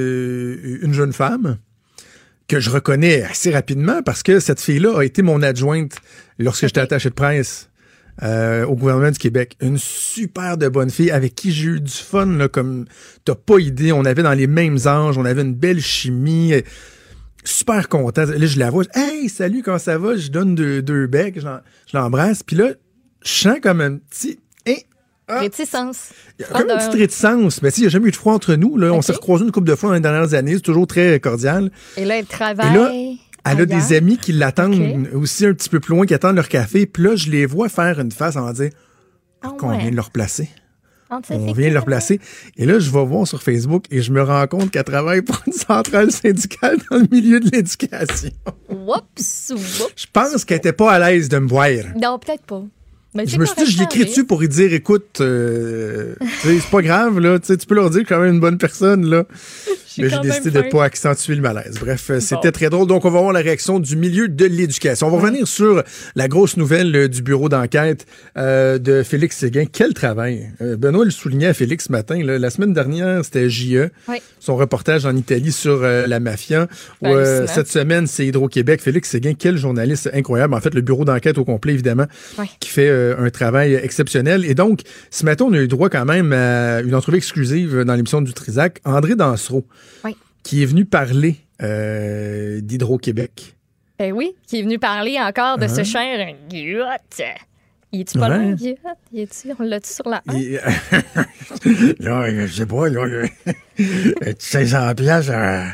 une 0.82 0.94
jeune 0.94 1.12
femme 1.12 1.58
que 2.50 2.58
je 2.60 2.68
reconnais 2.70 3.22
assez 3.22 3.52
rapidement 3.52 4.02
parce 4.02 4.24
que 4.24 4.40
cette 4.40 4.60
fille-là 4.60 4.98
a 4.98 5.04
été 5.04 5.22
mon 5.22 5.40
adjointe 5.42 5.92
lorsque 6.40 6.66
j'étais 6.66 6.80
attaché 6.80 7.08
de 7.08 7.14
presse 7.14 7.68
euh, 8.24 8.66
au 8.66 8.74
gouvernement 8.74 9.12
du 9.12 9.18
Québec. 9.18 9.56
Une 9.60 9.78
super 9.78 10.58
de 10.58 10.68
bonne 10.68 10.90
fille 10.90 11.12
avec 11.12 11.36
qui 11.36 11.52
j'ai 11.52 11.68
eu 11.68 11.80
du 11.80 11.92
fun, 11.92 12.26
là, 12.26 12.48
comme 12.48 12.86
t'as 13.24 13.36
pas 13.36 13.58
idée. 13.60 13.92
On 13.92 14.04
avait 14.04 14.24
dans 14.24 14.32
les 14.34 14.48
mêmes 14.48 14.78
âges, 14.86 15.16
on 15.16 15.24
avait 15.24 15.42
une 15.42 15.54
belle 15.54 15.80
chimie. 15.80 16.54
Super 17.44 17.88
content. 17.88 18.24
Là, 18.26 18.46
je 18.46 18.58
la 18.58 18.68
vois. 18.70 18.82
je- 18.84 19.00
Hey, 19.00 19.28
salut, 19.28 19.62
comment 19.62 19.78
ça 19.78 19.96
va? 19.96 20.16
Je 20.16 20.28
donne 20.28 20.54
deux, 20.56 20.82
deux 20.82 21.06
becs, 21.06 21.38
je 21.40 21.96
l'embrasse. 21.96 22.42
Puis 22.42 22.56
là, 22.56 22.72
je 23.24 23.30
sens 23.30 23.58
comme 23.62 23.80
un 23.80 23.96
petit. 23.96 24.40
Ah! 25.30 25.40
Réticence. 25.40 26.10
Il 26.38 26.42
y 26.42 26.44
a 26.44 26.48
comme 26.48 26.70
une 26.70 26.76
petite 26.76 26.94
réticence. 26.94 27.62
Mais 27.62 27.70
il 27.70 27.80
n'y 27.80 27.86
a 27.86 27.90
jamais 27.90 28.08
eu 28.08 28.10
de 28.10 28.16
froid 28.16 28.32
entre 28.34 28.54
nous. 28.54 28.76
Là. 28.76 28.92
On 28.92 29.02
s'est 29.02 29.12
recroisés 29.12 29.44
une 29.44 29.52
couple 29.52 29.68
de 29.68 29.74
fois 29.74 29.90
dans 29.90 29.94
les 29.94 30.00
dernières 30.00 30.34
années. 30.34 30.54
C'est 30.54 30.60
toujours 30.60 30.86
très 30.86 31.18
cordial. 31.20 31.70
Et 31.96 32.04
là, 32.04 32.16
elle 32.18 32.24
Et 32.24 32.26
travaille. 32.26 32.74
là, 32.74 32.90
elle 32.92 33.16
a 33.44 33.50
ailleurs. 33.50 33.66
des 33.66 33.94
amis 33.96 34.18
qui 34.18 34.32
l'attendent 34.32 35.08
aussi 35.14 35.46
un 35.46 35.54
petit 35.54 35.68
peu 35.68 35.80
plus 35.80 35.94
loin, 35.94 36.06
qui 36.06 36.14
attendent 36.14 36.36
leur 36.36 36.48
café. 36.48 36.86
Puis 36.86 37.02
là, 37.04 37.16
je 37.16 37.30
les 37.30 37.46
vois 37.46 37.68
faire 37.68 37.98
une 38.00 38.12
face 38.12 38.36
en 38.36 38.50
dire 38.52 38.70
Ah 39.42 39.52
qu'on 39.58 39.70
ouais. 39.70 39.78
vient 39.78 39.90
de 39.90 39.96
leur 39.96 40.10
placer. 40.10 40.48
On 41.12 41.20
sait 41.24 41.34
On 41.34 41.52
vient 41.52 41.68
de 41.70 41.74
leur 41.74 41.84
placer. 41.86 42.20
Et 42.56 42.66
là, 42.66 42.78
je 42.78 42.88
vais 42.88 43.04
voir 43.04 43.26
sur 43.26 43.42
Facebook 43.42 43.84
et 43.90 44.00
je 44.00 44.12
me 44.12 44.22
rends 44.22 44.46
compte 44.46 44.70
qu'elle 44.70 44.84
travaille 44.84 45.22
pour 45.22 45.40
une 45.46 45.52
centrale 45.52 46.12
syndicale 46.12 46.76
dans 46.88 46.98
le 46.98 47.06
milieu 47.10 47.40
de 47.40 47.50
l'éducation. 47.50 48.30
Whoops, 48.68 49.50
whoops. 49.50 49.92
Je 49.96 50.06
pense 50.12 50.44
qu'elle 50.44 50.58
était 50.58 50.72
pas 50.72 50.92
à 50.92 50.98
l'aise 51.10 51.28
de 51.28 51.38
me 51.38 51.48
voir. 51.48 51.66
Non, 52.00 52.18
peut-être 52.20 52.44
pas. 52.44 52.62
Mais 53.14 53.26
Je 53.26 53.38
me 53.38 53.44
suis 53.44 53.56
dit, 53.56 53.70
je 53.72 53.78
l'écris 53.80 54.04
dessus 54.04 54.24
pour 54.24 54.40
lui 54.40 54.48
dire, 54.48 54.72
écoute, 54.72 55.20
euh, 55.20 56.14
c'est 56.42 56.62
pas 56.70 56.80
grave, 56.80 57.18
là, 57.18 57.40
tu 57.40 57.46
sais, 57.46 57.56
tu 57.56 57.66
peux 57.66 57.74
leur 57.74 57.90
dire 57.90 58.02
que 58.02 58.08
je 58.08 58.14
suis 58.14 58.14
quand 58.14 58.20
même 58.20 58.34
une 58.34 58.40
bonne 58.40 58.58
personne, 58.58 59.04
là. 59.04 59.24
Mais 59.98 60.08
j'ai 60.08 60.18
décidé 60.20 60.50
de 60.50 60.62
fin. 60.62 60.68
pas 60.68 60.84
accentuer 60.84 61.34
le 61.34 61.42
malaise. 61.42 61.76
Bref, 61.80 62.10
euh, 62.10 62.20
c'était 62.20 62.52
très 62.52 62.70
drôle. 62.70 62.86
Donc, 62.86 63.04
on 63.04 63.10
va 63.10 63.20
voir 63.20 63.32
la 63.32 63.40
réaction 63.40 63.80
du 63.80 63.96
milieu 63.96 64.28
de 64.28 64.44
l'éducation. 64.46 65.08
On 65.08 65.10
va 65.10 65.18
revenir 65.18 65.46
sur 65.48 65.82
la 66.16 66.28
grosse 66.28 66.56
nouvelle 66.56 66.94
euh, 66.94 67.08
du 67.08 67.22
bureau 67.22 67.48
d'enquête 67.48 68.06
euh, 68.36 68.78
de 68.78 69.02
Félix 69.02 69.36
Séguin. 69.38 69.64
Quel 69.70 69.94
travail! 69.94 70.50
Benoît 70.60 71.04
le 71.04 71.10
soulignait 71.10 71.48
à 71.48 71.54
Félix 71.54 71.86
ce 71.86 71.92
matin. 71.92 72.22
là. 72.22 72.38
La 72.38 72.50
semaine 72.50 72.72
dernière, 72.72 73.24
c'était 73.24 73.48
JE, 73.50 73.90
Oui. 74.08 74.16
son 74.38 74.56
reportage 74.56 75.06
en 75.06 75.16
Italie 75.16 75.52
sur 75.52 75.80
euh, 75.82 76.06
la 76.06 76.20
mafia. 76.20 76.64
Où, 77.02 77.06
Ben, 77.06 77.10
euh, 77.14 77.46
cette 77.46 77.68
semaine, 77.68 78.06
c'est 78.06 78.26
Hydro-Québec. 78.26 78.80
Félix 78.80 79.08
Séguin, 79.10 79.32
quel 79.38 79.56
journaliste 79.56 80.10
incroyable. 80.12 80.54
En 80.54 80.60
fait, 80.60 80.74
le 80.74 80.80
bureau 80.82 81.04
d'enquête 81.04 81.38
au 81.38 81.44
complet, 81.44 81.72
évidemment, 81.72 82.06
qui 82.60 82.68
fait 82.70 82.90
un 82.90 83.30
travail 83.30 83.74
exceptionnel. 83.74 84.44
Et 84.44 84.54
donc, 84.54 84.80
ce 85.10 85.24
matin, 85.24 85.46
on 85.48 85.52
a 85.52 85.58
eu 85.58 85.68
droit 85.68 85.88
quand 85.88 86.04
même 86.04 86.32
à 86.32 86.80
une 86.80 86.94
entrevue 86.94 87.16
exclusive 87.18 87.84
dans 87.84 87.94
l'émission 87.94 88.20
du 88.22 88.32
Trisac. 88.32 88.80
André 88.84 89.14
Dansereau, 89.14 89.66
Oui. 90.04 90.16
qui 90.42 90.62
est 90.62 90.66
venu 90.66 90.84
parler 90.84 91.36
euh, 91.62 92.60
d'Hydro-Quéque. 92.60 93.56
Ben 93.98 94.12
oui, 94.12 94.34
qui 94.46 94.60
est 94.60 94.62
venu 94.62 94.78
parler 94.78 95.18
encore 95.20 95.58
de 95.58 95.66
ce 95.66 95.84
cher 95.84 96.34
Guyotte. 96.48 97.22
Il 97.92 98.00
est-tu 98.00 98.18
pas 98.18 98.28
Ouais. 98.30 98.54
Guyotte? 98.54 98.78
Il 99.12 99.28
on 99.58 99.62
l'a-tu 99.64 99.92
sur 99.92 100.08
la 100.08 100.22
1? 100.28 100.34
Et, 100.36 100.52
là, 101.98 102.46
je 102.46 102.52
sais 102.52 102.66
pas, 102.66 102.88
là, 102.88 103.00
euh, 103.80 104.32
500 104.38 104.94
piastres, 104.94 105.32
euh, 105.34 105.64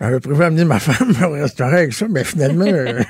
J'avais 0.00 0.20
prévu 0.20 0.42
amener 0.44 0.64
ma 0.64 0.78
femme 0.80 1.14
au 1.24 1.32
restaurant 1.32 1.72
avec 1.72 1.92
ça, 1.92 2.06
mais 2.08 2.24
finalement, 2.24 2.64
euh, 2.66 3.02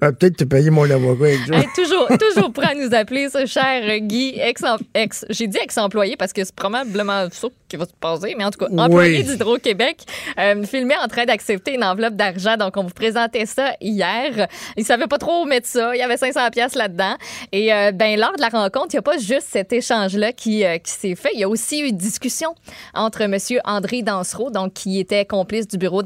peut-être 0.00 0.36
te 0.36 0.44
payer 0.44 0.70
mon 0.70 0.88
avocat 0.90 1.24
avec 1.24 1.38
ça. 1.46 1.54
Hey, 1.54 1.66
toujours, 1.74 2.08
toujours 2.18 2.52
prêt 2.52 2.72
à 2.72 2.74
nous 2.74 2.94
appeler, 2.94 3.28
ce 3.30 3.46
cher 3.46 3.98
Guy, 4.00 4.38
ex, 4.38 4.62
ex 4.94 5.24
j'ai 5.30 5.46
dit 5.46 5.58
ex-employé 5.58 6.16
parce 6.16 6.32
que 6.32 6.44
c'est 6.44 6.54
probablement 6.54 7.28
ça 7.30 7.48
qui 7.68 7.76
va 7.76 7.84
se 7.84 7.92
passer, 8.00 8.34
mais 8.36 8.44
en 8.44 8.50
tout 8.50 8.58
cas, 8.58 8.70
employé 8.76 9.18
Oui. 9.18 9.24
d'Hydro-Québec, 9.24 10.04
euh, 10.38 10.64
filmé 10.64 10.94
en 11.02 11.06
train 11.06 11.24
d'accepter 11.26 11.74
une 11.74 11.84
enveloppe 11.84 12.14
d'argent. 12.14 12.56
Donc, 12.56 12.76
on 12.76 12.82
vous 12.82 12.94
présentait 12.94 13.46
ça 13.46 13.72
hier. 13.80 14.48
Il 14.76 14.84
savait 14.84 15.06
pas 15.06 15.18
trop 15.18 15.42
où 15.42 15.44
mettre 15.44 15.66
ça. 15.66 15.94
Il 15.94 15.98
y 15.98 16.02
avait 16.02 16.16
500 16.16 16.48
pièces 16.50 16.74
là-dedans. 16.74 17.14
Et 17.52 17.72
euh, 17.72 17.92
ben, 17.92 18.18
lors 18.18 18.34
de 18.36 18.40
la 18.40 18.48
rencontre, 18.48 18.88
il 18.92 18.96
n'y 18.96 19.00
a 19.00 19.02
pas 19.02 19.18
juste 19.18 19.48
cet 19.50 19.72
échange-là 19.72 20.32
qui, 20.32 20.64
euh, 20.64 20.78
qui 20.78 20.92
s'est 20.92 21.14
fait. 21.14 21.30
Il 21.34 21.40
y 21.40 21.44
a 21.44 21.48
aussi 21.48 21.80
eu 21.80 21.88
une 21.88 21.96
discussion 21.96 22.54
entre 22.94 23.20
M. 23.22 23.36
André 23.64 24.02
Dansereau, 24.02 24.50
donc 24.50 24.72
qui 24.72 24.98
était 24.98 25.26
complice 25.26 25.68
du 25.68 25.76
bureau 25.76 26.02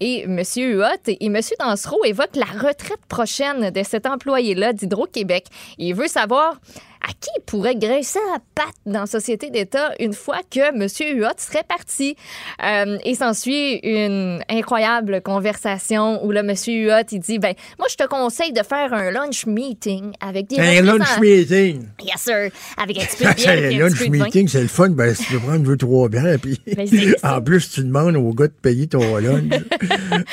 et 0.00 0.22
M. 0.22 0.42
Huot. 0.56 1.08
Et 1.08 1.26
M. 1.26 1.40
Dansereau 1.58 2.04
évoque 2.04 2.34
la 2.34 2.46
retraite 2.46 3.04
prochaine 3.08 3.70
de 3.70 3.82
cet 3.82 4.06
employé-là 4.06 4.72
d'Hydro-Québec. 4.72 5.46
Il 5.78 5.94
veut 5.94 6.08
savoir 6.08 6.60
à 7.02 7.12
qui 7.20 7.30
il 7.36 7.42
pourrait 7.42 7.74
graisser 7.74 8.20
la 8.32 8.38
patte 8.54 8.74
dans 8.86 9.00
la 9.00 9.06
société 9.06 9.50
d'État 9.50 9.92
une 9.98 10.12
fois 10.12 10.40
que 10.50 10.60
M. 10.60 10.86
Huot 11.18 11.34
serait 11.36 11.64
parti? 11.64 12.16
Euh, 12.64 12.98
et 13.04 13.14
s'ensuit 13.14 13.80
une 13.82 14.42
incroyable 14.48 15.20
conversation 15.20 16.24
où 16.24 16.30
là, 16.30 16.40
M. 16.40 16.54
Huot, 16.54 17.06
il 17.10 17.20
dit, 17.20 17.38
ben, 17.38 17.54
moi, 17.78 17.88
je 17.90 17.96
te 17.96 18.06
conseille 18.06 18.52
de 18.52 18.62
faire 18.62 18.92
un 18.92 19.10
lunch 19.10 19.46
meeting 19.46 20.12
avec 20.20 20.46
des 20.48 20.58
Un 20.58 20.82
lunch 20.82 21.18
meeting? 21.20 21.86
Yes, 22.02 22.20
sir. 22.20 22.50
Avec 22.76 22.98
un 22.98 23.04
petit 23.04 23.24
peu 23.24 23.30
de 23.30 23.34
bière 23.36 23.72
Un 23.72 23.88
lunch 23.88 24.08
meeting, 24.08 24.48
c'est 24.48 24.62
le 24.62 24.68
fun. 24.68 24.90
Ben, 24.90 25.14
si 25.14 25.24
tu 25.24 25.32
veux 25.34 25.40
prendre 25.40 25.64
deux, 25.64 25.76
trois 25.76 26.08
bières, 26.08 26.38
puis 26.40 26.60
en 27.22 27.40
plus, 27.40 27.70
tu 27.70 27.82
demandes 27.82 28.16
au 28.16 28.32
gars 28.32 28.46
de 28.46 28.52
payer 28.52 28.86
ton 28.86 29.16
lunch. 29.16 29.52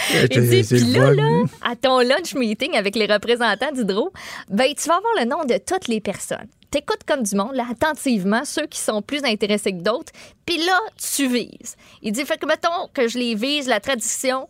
C'est 0.10 0.28
puis 0.28 0.94
le 0.94 1.00
là, 1.00 1.14
là, 1.14 1.44
à 1.62 1.76
ton 1.76 2.00
lunch 2.00 2.36
meeting 2.36 2.76
avec 2.76 2.96
les 2.96 3.06
représentants 3.06 3.72
d'Hydro, 3.72 4.12
ben, 4.50 4.68
tu 4.76 4.88
vas 4.88 4.96
avoir 4.96 5.14
le 5.20 5.26
nom 5.26 5.46
de 5.46 5.58
toutes 5.58 5.88
les 5.88 6.02
personnes. 6.02 6.48
T'écoutes 6.72 7.04
comme 7.08 7.24
du 7.24 7.36
monde, 7.36 7.54
attentivement, 7.70 8.46
ceux 8.46 8.68
qui 8.68 8.80
sont 8.80 9.02
plus 9.02 9.24
intéressés 9.24 9.72
que 9.72 9.82
d'autres, 9.82 10.12
puis 10.46 10.58
là, 10.58 10.78
tu 10.98 11.28
vises. 11.28 11.76
Il 12.04 12.12
dit, 12.12 12.24
fait 12.26 12.38
que, 12.38 12.46
mettons 12.46 12.88
que 12.94 13.08
je 13.08 13.18
les 13.18 13.34
vise, 13.34 13.68
la 13.68 13.80
tradition 13.80 14.50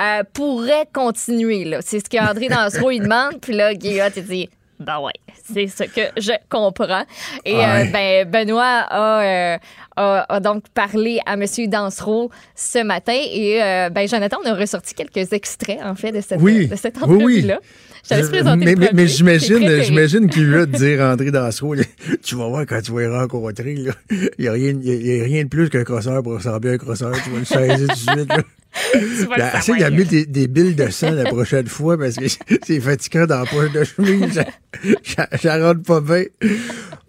euh, 0.00 0.22
pourrait 0.32 0.88
continuer, 0.92 1.64
là. 1.64 1.80
C'est 1.82 2.00
ce 2.00 2.08
qu'André 2.08 2.48
Dansereau, 2.48 2.90
il 2.90 3.00
demande, 3.00 3.40
puis 3.40 3.52
là, 3.52 3.74
Guillaume, 3.74 4.10
il 4.16 4.24
dit, 4.24 4.50
ben 4.80 5.00
ouais, 5.00 5.12
c'est 5.52 5.66
ce 5.66 5.84
que 5.84 6.00
je 6.20 6.32
comprends. 6.48 7.04
Et 7.44 7.54
euh, 7.54 7.58
Ouais. 7.58 7.90
ben, 7.90 8.30
Benoît 8.30 8.84
a, 8.88 9.22
euh, 9.54 9.58
a- 9.96 10.26
a 10.36 10.40
donc 10.40 10.64
parlé 10.74 11.20
à 11.26 11.34
M. 11.34 11.44
Dansereau 11.68 12.30
ce 12.54 12.82
matin 12.84 13.12
et 13.32 13.62
euh, 13.62 13.90
ben, 13.90 14.06
Jonathan, 14.08 14.38
on 14.44 14.48
a 14.48 14.54
ressorti 14.54 14.94
quelques 14.94 15.32
extraits, 15.32 15.78
en 15.84 15.94
fait, 15.94 16.12
de 16.12 16.20
cette, 16.20 16.40
Oui. 16.40 16.68
de 16.68 16.76
cette 16.76 16.96
Oui, 16.96 17.02
oui. 17.08 17.14
entrevue-là. 17.16 17.58
Je 18.10 18.54
mais, 18.56 18.74
mais, 18.74 18.90
mais 18.94 19.06
j'imagine, 19.06 19.82
j'imagine 19.82 20.30
qu'il 20.30 20.50
te 20.50 20.64
dire 20.78 21.00
André 21.02 21.30
Dansereau, 21.30 21.74
tu 22.22 22.36
vas 22.36 22.46
voir 22.46 22.64
quand 22.66 22.80
tu 22.80 22.92
vas 22.92 23.02
y 23.02 23.06
rencontrer, 23.06 23.74
il 23.74 23.92
n'y 24.38 24.48
a, 24.48 24.52
a- 24.52 24.54
rien 24.54 25.42
de 25.42 25.48
plus 25.48 25.68
qu'un 25.68 25.84
crosseur 25.84 26.22
pour 26.22 26.34
ressembler 26.34 26.70
à 26.70 26.72
un 26.74 26.78
crosseur, 26.78 27.12
tu 27.22 27.28
vas 27.30 27.38
le 27.40 27.44
saisir 27.44 27.88
tout 27.88 27.94
de 27.94 27.98
suite. 28.20 28.28
Là. 28.32 28.42
Tu 28.92 28.98
vas 29.26 29.36
le 29.36 29.38
Là, 29.42 29.58
Essaye 29.58 29.78
d'amener 29.78 30.04
des, 30.04 30.26
des 30.26 30.46
billes 30.48 30.74
de 30.74 30.88
sang 30.90 31.10
la 31.12 31.24
prochaine 31.24 31.66
fois 31.66 31.98
parce 31.98 32.16
que 32.16 32.26
c'est 32.66 32.80
fatigant 32.80 33.26
dans 33.26 33.40
la 33.40 33.46
poche 33.46 33.72
de 33.72 33.84
chemise. 33.84 34.42
Rentre 35.44 35.82
pas 35.82 36.00
bien. 36.00 36.24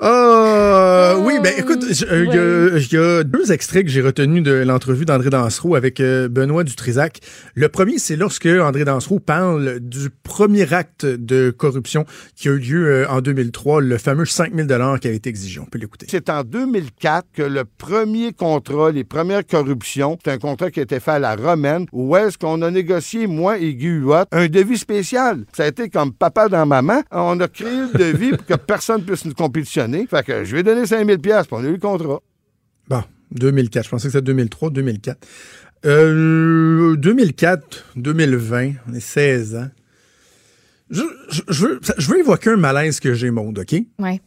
Ah, 0.01 1.15
oui, 1.19 1.39
ben 1.43 1.53
écoute, 1.57 1.83
euh, 2.09 2.25
il 2.25 2.33
y 2.33 2.37
a- 2.37 2.77
il 2.79 2.93
y, 2.93 2.97
a 2.97 3.23
deux 3.23 3.51
extraits 3.51 3.83
que 3.83 3.89
j'ai 3.91 4.01
retenus 4.01 4.41
de 4.43 4.53
l'entrevue 4.53 5.03
d'André 5.03 5.29
Dansereau 5.29 5.75
avec 5.75 5.99
euh, 5.99 6.29
Benoît 6.29 6.63
Dutrisac. 6.63 7.19
Le 7.53 7.67
premier, 7.67 7.99
c'est 7.99 8.15
lorsque 8.15 8.45
André 8.45 8.85
Dansereau 8.85 9.19
parle 9.19 9.79
du 9.81 10.09
premier 10.23 10.73
acte 10.73 11.05
de 11.05 11.49
corruption 11.51 12.05
qui 12.35 12.47
a 12.47 12.51
eu 12.53 12.59
lieu 12.59 12.87
euh, 12.87 13.09
en 13.09 13.19
2003, 13.19 13.81
le 13.81 13.97
fameux 13.97 14.25
5 14.25 14.53
000 14.55 14.67
qui 14.99 15.07
avait 15.07 15.17
été 15.17 15.29
exigé. 15.29 15.59
On 15.59 15.65
peut 15.65 15.79
l'écouter. 15.79 16.05
C'est 16.09 16.29
en 16.29 16.43
2004 16.43 17.27
que 17.33 17.43
le 17.43 17.65
premier 17.65 18.31
contrat, 18.31 18.91
les 18.91 19.03
premières 19.03 19.45
corruptions, 19.45 20.17
c'est 20.23 20.31
un 20.31 20.37
contrat 20.37 20.71
qui 20.71 20.79
a 20.79 20.83
été 20.83 21.01
fait 21.01 21.11
à 21.11 21.19
la 21.19 21.35
romaine, 21.49 21.85
où 21.91 22.15
est-ce 22.15 22.37
qu'on 22.37 22.61
a 22.61 22.71
négocié, 22.71 23.27
moi 23.27 23.57
et 23.57 23.73
Guy 23.75 23.87
Huot, 23.87 24.25
un 24.31 24.47
devis 24.47 24.77
spécial. 24.77 25.45
Ça 25.53 25.63
a 25.63 25.67
été 25.67 25.89
comme 25.89 26.13
papa 26.13 26.47
dans 26.49 26.65
maman. 26.65 27.01
On 27.11 27.39
a 27.39 27.47
créé 27.47 27.69
le 27.93 27.97
devis 27.97 28.31
pour 28.31 28.45
que 28.45 28.53
personne 28.55 29.03
puisse 29.03 29.25
nous 29.25 29.33
compétitionner. 29.33 30.07
Fait 30.07 30.25
que 30.25 30.43
je 30.43 30.53
lui 30.53 30.59
ai 30.59 30.63
donné 30.63 30.85
5000 30.85 31.19
pièces 31.19 31.47
pour 31.47 31.57
on 31.59 31.63
a 31.63 31.67
eu 31.67 31.73
le 31.73 31.77
contrat. 31.77 32.19
Bon, 32.87 33.03
2004. 33.31 33.85
Je 33.85 33.89
pensais 33.89 34.07
que 34.07 34.11
c'était 34.13 34.21
2003, 34.23 34.69
2004. 34.71 35.17
Euh, 35.85 36.95
2004, 36.97 37.85
2020, 37.95 38.71
on 38.89 38.93
est 38.93 38.99
16 38.99 39.55
ans. 39.55 39.67
Je, 40.89 41.03
je- 41.29 41.41
je 41.47 41.65
veux, 41.67 41.79
je 41.97 42.09
veux 42.09 42.19
évoquer 42.19 42.49
un 42.51 42.57
malaise 42.57 42.99
que 42.99 43.13
j'ai, 43.13 43.29
Maude, 43.31 43.59
OK? 43.59 43.75
Ouais. 43.99 44.19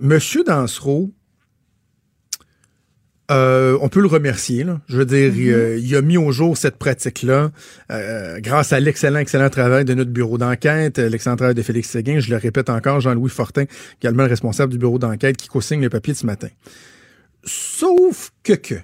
Monsieur 0.00 0.42
Dansereau, 0.44 1.12
euh, 3.30 3.78
on 3.80 3.88
peut 3.88 4.00
le 4.00 4.08
remercier. 4.08 4.64
Là. 4.64 4.80
Je 4.88 4.96
veux 4.96 5.06
dire, 5.06 5.32
il, 5.34 5.50
euh, 5.50 5.78
il 5.78 5.94
a 5.94 6.02
mis 6.02 6.16
au 6.16 6.32
jour 6.32 6.56
cette 6.56 6.76
pratique-là 6.76 7.52
euh, 7.90 8.40
grâce 8.40 8.72
à 8.72 8.80
l'excellent, 8.80 9.20
excellent 9.20 9.50
travail 9.50 9.84
de 9.84 9.94
notre 9.94 10.10
bureau 10.10 10.36
d'enquête, 10.36 10.98
l'excellent 10.98 11.36
travail 11.36 11.54
de 11.54 11.62
Félix 11.62 11.90
Séguin. 11.90 12.18
Je 12.18 12.30
le 12.30 12.36
répète 12.36 12.70
encore, 12.70 13.00
Jean-Louis 13.00 13.30
Fortin, 13.30 13.64
également 14.02 14.24
le 14.24 14.28
responsable 14.28 14.72
du 14.72 14.78
bureau 14.78 14.98
d'enquête 14.98 15.36
qui 15.36 15.48
co-signe 15.48 15.80
le 15.80 15.90
papier 15.90 16.12
de 16.12 16.18
ce 16.18 16.26
matin. 16.26 16.48
Sauf 17.44 18.32
que 18.42 18.54
que, 18.54 18.74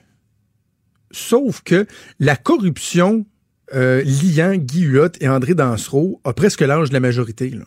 sauf 1.10 1.62
que 1.62 1.86
la 2.20 2.36
corruption 2.36 3.26
liant 3.72 4.54
Guy 4.54 4.82
Huot 4.82 5.08
et 5.20 5.28
André 5.28 5.54
Dansereau 5.54 6.20
a 6.24 6.32
presque 6.32 6.60
l'âge 6.60 6.90
de 6.90 6.94
la 6.94 7.00
majorité. 7.00 7.50
Là. 7.50 7.64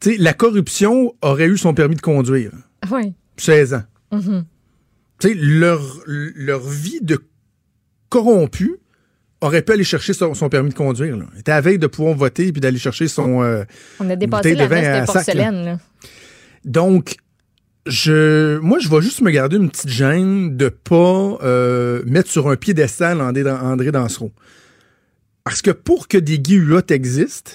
Tu 0.00 0.12
sais, 0.12 0.16
la 0.16 0.32
corruption 0.32 1.14
aurait 1.20 1.46
eu 1.46 1.58
son 1.58 1.74
permis 1.74 1.96
de 1.96 2.00
conduire. 2.00 2.52
Oui. 2.90 3.12
16 3.36 3.74
ans. 3.74 3.82
Tu 4.10 4.18
sais, 5.20 5.34
leur, 5.34 5.80
leur 6.06 6.60
vie 6.60 7.00
de 7.00 7.18
corrompu 8.08 8.76
aurait 9.40 9.62
pu 9.62 9.72
aller 9.72 9.84
chercher 9.84 10.12
son, 10.12 10.34
son 10.34 10.48
permis 10.48 10.70
de 10.70 10.74
conduire. 10.74 11.16
Là. 11.16 11.24
Il 11.34 11.40
était 11.40 11.52
à 11.52 11.60
veille 11.60 11.78
de 11.78 11.86
pouvoir 11.86 12.14
voter 12.14 12.52
puis 12.52 12.60
d'aller 12.60 12.78
chercher 12.78 13.08
son. 13.08 13.42
euh, 13.42 13.64
On 14.00 14.08
a 14.10 14.16
dépassé 14.16 14.54
bouteille 14.54 14.68
de 14.68 14.74
la 14.74 14.80
vin 14.80 15.02
à 15.02 15.06
sac, 15.06 15.34
là. 15.34 15.78
Donc, 16.64 17.16
je, 17.86 18.58
moi, 18.58 18.78
je 18.80 18.88
vais 18.88 19.00
juste 19.00 19.20
me 19.20 19.30
garder 19.30 19.56
une 19.56 19.70
petite 19.70 19.88
gêne 19.88 20.56
de 20.56 20.68
pas 20.68 21.38
euh, 21.42 22.02
mettre 22.06 22.30
sur 22.30 22.48
un 22.48 22.56
piédestal 22.56 23.20
André, 23.20 23.48
André 23.48 23.92
Dansereau. 23.92 24.32
Parce 25.44 25.62
que 25.62 25.70
pour 25.70 26.08
que 26.08 26.18
des 26.18 26.38
Guy 26.38 26.56
Huot 26.56 26.82
existent, 26.90 27.52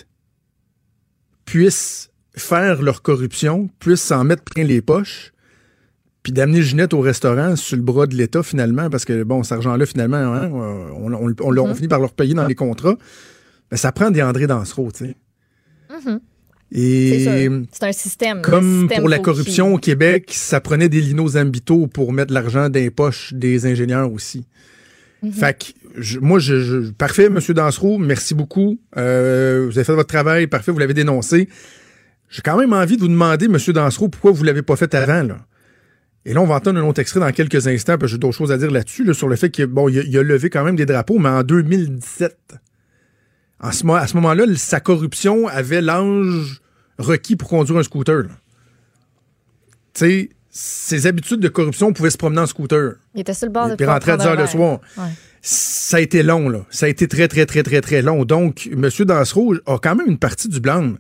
puissent 1.46 2.10
faire 2.36 2.82
leur 2.82 3.02
corruption, 3.02 3.70
puissent 3.80 4.02
s'en 4.02 4.24
mettre 4.24 4.44
plein 4.44 4.64
les 4.64 4.82
poches, 4.82 5.34
puis 6.24 6.32
d'amener 6.34 6.62
Ginette 6.62 6.94
au 6.94 7.02
restaurant 7.02 7.56
sur 7.56 7.76
le 7.76 7.84
bras 7.84 8.08
de 8.08 8.16
l'État 8.16 8.42
finalement, 8.44 8.90
parce 8.90 9.06
que 9.06 9.24
bon, 9.24 9.44
cet 9.44 9.52
argent-là, 9.54 9.86
finalement, 9.86 10.18
hein, 10.18 10.50
on, 10.52 11.14
on, 11.14 11.36
on, 11.42 11.58
on 11.58 11.76
finit 11.76 11.88
par 11.90 12.00
leur 12.00 12.14
payer 12.14 12.34
dans 12.34 12.48
les 12.48 12.56
contrats, 12.56 12.96
ben, 13.70 13.78
ça 13.78 13.92
prend 13.92 14.10
des 14.10 14.22
André 14.22 14.48
Dansereau, 14.48 14.90
tu 14.92 15.06
sais. 15.06 15.16
C'est 16.72 16.80
Et. 16.80 17.50
C'est 17.72 17.84
un 17.86 17.92
système. 17.92 18.42
comme 18.42 18.82
système 18.82 19.00
pour 19.02 19.10
la 19.10 19.20
corruption 19.20 19.74
au 19.74 19.78
Québec, 19.78 20.32
ça 20.34 20.60
prenait 20.62 20.90
des 20.90 21.02
linos 21.02 21.34
Zambito 21.34 21.88
pour 21.88 22.14
mettre 22.14 22.34
l'argent 22.34 22.70
dans 22.70 22.80
les 22.80 22.90
poches 22.90 23.34
des 23.34 23.66
ingénieurs 23.68 24.12
aussi. 24.12 24.46
Fait 25.32 25.58
que, 25.58 25.66
je- 26.02 26.20
moi, 26.20 26.40
je, 26.40 26.60
je- 26.62 26.92
parfait, 26.92 27.30
Monsieur 27.30 27.54
Dansereau, 27.54 27.98
merci 27.98 28.34
beaucoup. 28.34 28.80
Euh, 28.98 29.68
vous 29.70 29.78
avez 29.78 29.86
fait 29.86 29.94
votre 29.94 30.08
travail, 30.10 30.48
parfait, 30.48 30.72
vous 30.72 30.80
l'avez 30.80 30.94
dénoncé. 30.96 31.48
J'ai 32.30 32.42
quand 32.42 32.58
même 32.58 32.74
envie 32.74 32.96
de 32.98 33.02
vous 33.02 33.08
demander, 33.08 33.48
Monsieur 33.48 33.72
Dansereau, 33.72 34.10
pourquoi 34.10 34.32
vous 34.32 34.44
l'avez 34.44 34.64
pas 34.64 34.76
fait 34.76 34.94
avant, 34.96 35.24
là? 35.24 35.38
Et 36.26 36.34
là, 36.34 36.42
on 36.42 36.46
va 36.46 36.56
entendre 36.56 36.80
un 36.80 36.84
autre 36.88 37.02
extrait 37.02 37.20
dans 37.20 37.32
quelques 37.32 37.68
instants, 37.68 37.98
parce 37.98 38.04
que 38.04 38.08
j'ai 38.16 38.18
d'autres 38.18 38.38
choses 38.38 38.52
à 38.52 38.58
dire 38.58 38.72
là-dessus, 38.72 39.04
là, 39.04 39.14
sur 39.14 39.28
le 39.28 39.36
fait 39.36 39.50
qu'il 39.50 39.66
bon, 39.66 39.90
il 39.90 40.00
a, 40.00 40.04
il 40.04 40.18
a 40.18 40.24
levé 40.24 40.50
quand 40.50 40.64
même 40.64 40.76
des 40.78 40.86
drapeaux, 40.86 41.20
mais 41.20 41.30
en 41.30 41.44
2017. 41.44 42.38
En 43.60 43.72
ce, 43.72 43.86
mo- 43.86 43.96
à 43.96 44.08
ce 44.08 44.16
moment-là, 44.16 44.46
sa 44.56 44.80
corruption 44.80 45.48
avait 45.48 45.82
l'âge 45.82 46.62
requis 46.98 47.36
pour 47.36 47.50
conduire 47.50 47.78
un 47.80 47.84
scooter. 47.84 48.24
Tu 49.94 50.00
sais, 50.00 50.30
ses 50.50 51.08
habitudes 51.08 51.40
de 51.40 51.48
corruption 51.50 51.94
pouvaient 51.94 52.10
se 52.10 52.18
promener 52.18 52.42
en 52.42 52.46
scooter. 52.48 52.94
Il 53.16 53.22
était 53.22 53.34
sur 53.34 53.48
le 53.48 53.52
bord 53.54 53.70
de 53.70 53.76
Puis 53.76 53.86
rentrer 53.86 54.12
à 54.12 54.18
10 54.18 54.26
heures 54.26 54.36
le 54.36 54.48
soir. 54.48 54.80
Ouais. 54.98 55.04
Ça 55.42 55.98
a 55.98 56.00
été 56.00 56.24
long, 56.24 56.48
là. 56.50 56.66
Ça 56.70 56.86
a 56.86 56.90
été 56.90 57.08
très, 57.08 57.28
très, 57.28 57.46
très, 57.46 57.64
très, 57.64 57.82
très 57.82 58.02
long. 58.02 58.24
Donc, 58.24 58.68
M. 58.72 58.90
Dansereau 59.06 59.56
a 59.66 59.78
quand 59.78 59.96
même 59.96 60.08
une 60.08 60.18
partie 60.20 60.48
du 60.48 60.60
blâme. 60.60 60.98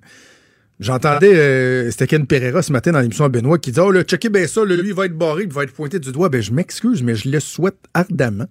J'entendais, 0.80 1.32
euh, 1.34 1.92
Ken 2.08 2.26
Pereira 2.26 2.62
ce 2.62 2.72
matin 2.72 2.92
dans 2.92 3.00
l'émission 3.00 3.26
à 3.26 3.30
Benoît 3.30 3.58
qui 3.60 3.72
dit 3.72 3.80
Oh, 3.80 3.92
là, 3.92 4.04
checkez 4.04 4.30
bien 4.30 4.48
ça, 4.48 4.66
lui, 4.66 4.76
il 4.84 4.94
va 4.94 5.06
être 5.06 5.18
barré, 5.18 5.44
il 5.44 5.54
va 5.54 5.64
être 5.64 5.74
pointé 5.74 6.00
du 6.00 6.12
doigt. 6.12 6.30
Ben, 6.30 6.42
je 6.42 6.52
m'excuse, 6.52 7.04
mais 7.04 7.16
je 7.16 7.30
le 7.30 7.40
souhaite 7.40 7.78
ardemment. 7.94 8.48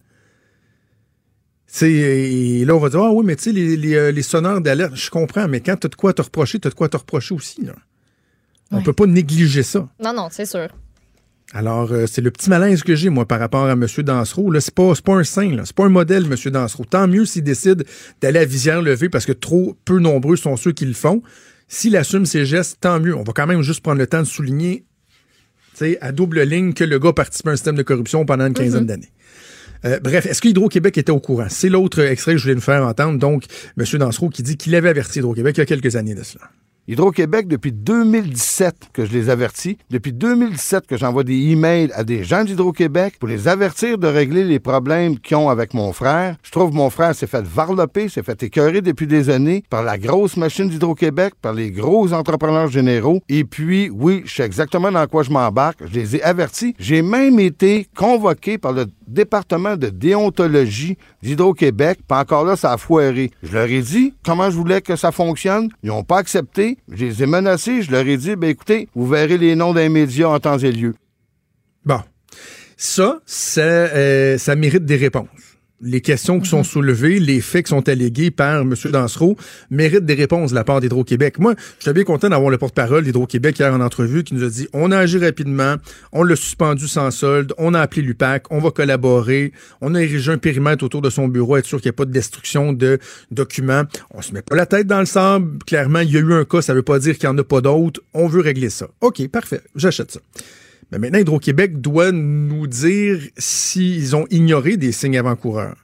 Et 1.80 2.64
là, 2.66 2.76
on 2.76 2.78
va 2.78 2.90
dire, 2.90 3.00
ah 3.00 3.12
oui, 3.12 3.24
mais 3.24 3.34
tu 3.34 3.44
sais, 3.44 3.52
les, 3.52 3.76
les, 3.76 3.94
euh, 3.94 4.12
les 4.12 4.22
sonneurs 4.22 4.60
d'alerte, 4.60 4.94
je 4.94 5.08
comprends, 5.10 5.48
mais 5.48 5.60
quand 5.60 5.76
t'as 5.76 5.88
de 5.88 5.94
quoi 5.94 6.12
te 6.12 6.20
reprocher, 6.20 6.58
t'as 6.60 6.68
de 6.68 6.74
quoi 6.74 6.88
te 6.88 6.96
reprocher 6.96 7.34
aussi, 7.34 7.64
là. 7.64 7.72
On 8.70 8.76
Ouais. 8.78 8.82
peut 8.82 8.92
pas 8.92 9.06
négliger 9.06 9.62
ça. 9.62 9.88
Non, 10.02 10.12
non, 10.14 10.28
c'est 10.30 10.44
sûr. 10.46 10.68
Alors, 11.54 11.92
euh, 11.92 12.06
c'est 12.06 12.20
le 12.22 12.30
petit 12.30 12.48
malaise 12.48 12.82
que 12.82 12.94
j'ai, 12.94 13.08
moi, 13.10 13.26
par 13.26 13.38
rapport 13.40 13.66
à 13.66 13.72
M. 13.72 13.86
Dansereau. 13.98 14.50
Là, 14.50 14.60
c'est 14.60 14.74
pas, 14.74 14.92
pas 15.04 15.14
un 15.14 15.24
saint, 15.24 15.50
là. 15.54 15.64
C'est 15.66 15.74
pas 15.76 15.84
un 15.84 15.90
modèle, 15.90 16.24
M. 16.24 16.52
Dansereau. 16.52 16.84
Tant 16.84 17.08
mieux 17.08 17.24
s'il 17.26 17.42
décide 17.42 17.84
d'aller 18.20 18.38
à 18.38 18.44
visière 18.44 18.80
levée 18.80 19.08
parce 19.10 19.26
que 19.26 19.32
trop 19.32 19.76
peu 19.84 19.98
nombreux 19.98 20.36
sont 20.36 20.56
ceux 20.56 20.72
qui 20.72 20.86
le 20.86 20.94
font. 20.94 21.22
S'il 21.74 21.96
assume 21.96 22.26
ses 22.26 22.44
gestes, 22.44 22.80
tant 22.82 23.00
mieux. 23.00 23.16
On 23.16 23.22
va 23.22 23.32
quand 23.32 23.46
même 23.46 23.62
juste 23.62 23.80
prendre 23.80 23.98
le 23.98 24.06
temps 24.06 24.20
de 24.20 24.26
souligner, 24.26 24.84
tu 25.70 25.78
sais, 25.78 25.98
à 26.02 26.12
double 26.12 26.42
ligne 26.42 26.74
que 26.74 26.84
le 26.84 26.98
gars 26.98 27.14
participait 27.14 27.48
à 27.48 27.52
un 27.54 27.56
système 27.56 27.76
de 27.76 27.82
corruption 27.82 28.26
pendant 28.26 28.46
une 28.46 28.52
quinzaine 28.52 28.84
d'années. 28.84 29.08
Euh, 29.86 29.98
bref, 29.98 30.26
est-ce 30.26 30.42
que 30.42 30.48
Hydro-Québec 30.48 30.98
était 30.98 31.10
au 31.10 31.18
courant? 31.18 31.46
C'est 31.48 31.70
l'autre 31.70 32.00
extrait 32.00 32.32
que 32.32 32.38
je 32.38 32.42
voulais 32.42 32.56
nous 32.56 32.60
faire 32.60 32.86
entendre. 32.86 33.18
Donc, 33.18 33.44
M. 33.78 33.86
Dansereau 33.98 34.28
qui 34.28 34.42
dit 34.42 34.58
qu'il 34.58 34.74
avait 34.74 34.90
averti 34.90 35.20
Hydro-Québec 35.20 35.56
il 35.56 35.60
y 35.60 35.62
a 35.62 35.66
quelques 35.66 35.96
années 35.96 36.14
de 36.14 36.22
cela. 36.22 36.50
Hydro-Québec, 36.88 37.46
depuis 37.46 37.70
2017 37.70 38.90
que 38.92 39.04
je 39.04 39.12
les 39.12 39.30
avertis, 39.30 39.78
depuis 39.88 40.12
2017 40.12 40.84
que 40.88 40.96
j'envoie 40.96 41.22
des 41.22 41.38
emails 41.50 41.92
à 41.94 42.02
des 42.02 42.24
gens 42.24 42.42
d'Hydro-Québec 42.42 43.14
pour 43.20 43.28
les 43.28 43.46
avertir 43.46 43.98
de 43.98 44.08
régler 44.08 44.42
les 44.42 44.58
problèmes 44.58 45.16
qu'ils 45.20 45.36
ont 45.36 45.48
avec 45.48 45.74
mon 45.74 45.92
frère. 45.92 46.36
Je 46.42 46.50
trouve 46.50 46.74
mon 46.74 46.90
frère 46.90 47.14
s'est 47.14 47.28
fait 47.28 47.44
varloper, 47.44 48.08
s'est 48.08 48.24
fait 48.24 48.42
écœurer 48.42 48.80
depuis 48.80 49.06
des 49.06 49.30
années 49.30 49.62
par 49.70 49.84
la 49.84 49.96
grosse 49.96 50.36
machine 50.36 50.68
d'Hydro-Québec, 50.68 51.34
par 51.40 51.54
les 51.54 51.70
gros 51.70 52.12
entrepreneurs 52.12 52.68
généraux. 52.68 53.20
Et 53.28 53.44
puis, 53.44 53.88
oui, 53.88 54.22
je 54.24 54.34
sais 54.34 54.42
exactement 54.42 54.90
dans 54.90 55.06
quoi 55.06 55.22
je 55.22 55.30
m'embarque. 55.30 55.86
Je 55.86 55.94
les 55.94 56.16
ai 56.16 56.22
avertis. 56.24 56.74
J'ai 56.80 57.02
même 57.02 57.38
été 57.38 57.86
convoqué 57.94 58.58
par 58.58 58.72
le 58.72 58.86
département 59.12 59.76
de 59.76 59.88
déontologie 59.88 60.96
d'Hydro-Québec. 61.22 62.00
Pas 62.06 62.20
encore 62.20 62.44
là, 62.44 62.56
ça 62.56 62.72
a 62.72 62.76
foiré. 62.76 63.30
Je 63.42 63.52
leur 63.52 63.66
ai 63.66 63.82
dit 63.82 64.14
comment 64.24 64.50
je 64.50 64.56
voulais 64.56 64.80
que 64.80 64.96
ça 64.96 65.12
fonctionne. 65.12 65.68
Ils 65.82 65.88
n'ont 65.88 66.04
pas 66.04 66.18
accepté. 66.18 66.78
Je 66.90 67.04
les 67.06 67.22
ai 67.22 67.26
menacés. 67.26 67.82
Je 67.82 67.90
leur 67.90 68.06
ai 68.06 68.16
dit, 68.16 68.36
ben 68.36 68.50
écoutez, 68.50 68.88
vous 68.94 69.06
verrez 69.06 69.38
les 69.38 69.54
noms 69.54 69.72
d'un 69.72 69.88
média 69.88 70.28
en 70.28 70.40
temps 70.40 70.58
et 70.58 70.72
lieu. 70.72 70.94
Bon. 71.84 72.00
Ça, 72.76 73.20
ça, 73.26 73.60
euh, 73.60 74.38
ça 74.38 74.56
mérite 74.56 74.84
des 74.84 74.96
réponses. 74.96 75.28
Les 75.84 76.00
questions 76.00 76.38
qui 76.38 76.48
sont 76.48 76.62
soulevées, 76.62 77.18
les 77.18 77.40
faits 77.40 77.66
qui 77.66 77.70
sont 77.70 77.88
allégués 77.88 78.30
par 78.30 78.60
M. 78.60 78.72
Dansereau 78.84 79.36
méritent 79.68 80.04
des 80.04 80.14
réponses 80.14 80.50
de 80.50 80.54
la 80.54 80.62
part 80.62 80.80
d'Hydro-Québec. 80.80 81.40
Moi, 81.40 81.56
j'étais 81.80 81.92
bien 81.92 82.04
content 82.04 82.28
d'avoir 82.28 82.50
le 82.50 82.58
porte-parole 82.58 83.02
d'Hydro-Québec 83.02 83.58
hier 83.58 83.74
en 83.74 83.80
entrevue 83.80 84.22
qui 84.22 84.34
nous 84.34 84.44
a 84.44 84.48
dit 84.48 84.68
on 84.72 84.92
a 84.92 84.98
agi 84.98 85.18
rapidement, 85.18 85.74
on 86.12 86.22
l'a 86.22 86.36
suspendu 86.36 86.86
sans 86.86 87.10
solde, 87.10 87.52
on 87.58 87.74
a 87.74 87.80
appelé 87.80 88.02
l'UPAC, 88.02 88.44
on 88.50 88.60
va 88.60 88.70
collaborer, 88.70 89.52
on 89.80 89.96
a 89.96 90.02
érigé 90.02 90.30
un 90.30 90.38
périmètre 90.38 90.84
autour 90.84 91.02
de 91.02 91.10
son 91.10 91.26
bureau, 91.26 91.56
être 91.56 91.66
sûr 91.66 91.80
qu'il 91.80 91.88
n'y 91.88 91.94
a 91.94 91.98
pas 91.98 92.04
de 92.04 92.12
destruction 92.12 92.72
de 92.72 93.00
documents. 93.32 93.82
On 94.12 94.22
se 94.22 94.32
met 94.32 94.42
pas 94.42 94.54
la 94.54 94.66
tête 94.66 94.86
dans 94.86 95.00
le 95.00 95.06
sable. 95.06 95.58
Clairement, 95.66 96.00
il 96.00 96.12
y 96.12 96.16
a 96.16 96.20
eu 96.20 96.32
un 96.32 96.44
cas, 96.44 96.62
ça 96.62 96.74
veut 96.74 96.82
pas 96.82 97.00
dire 97.00 97.18
qu'il 97.18 97.28
n'y 97.28 97.34
en 97.34 97.38
a 97.38 97.44
pas 97.44 97.60
d'autres. 97.60 98.00
On 98.14 98.28
veut 98.28 98.40
régler 98.40 98.70
ça. 98.70 98.86
OK, 99.00 99.26
parfait, 99.26 99.62
j'achète 99.74 100.12
ça. 100.12 100.20
Mais 100.92 100.98
maintenant, 100.98 101.18
Hydro-Québec 101.20 101.80
doit 101.80 102.12
nous 102.12 102.66
dire 102.66 103.18
s'ils 103.38 104.14
ont 104.14 104.26
ignoré 104.30 104.76
des 104.76 104.92
signes 104.92 105.16
avant-coureurs. 105.16 105.76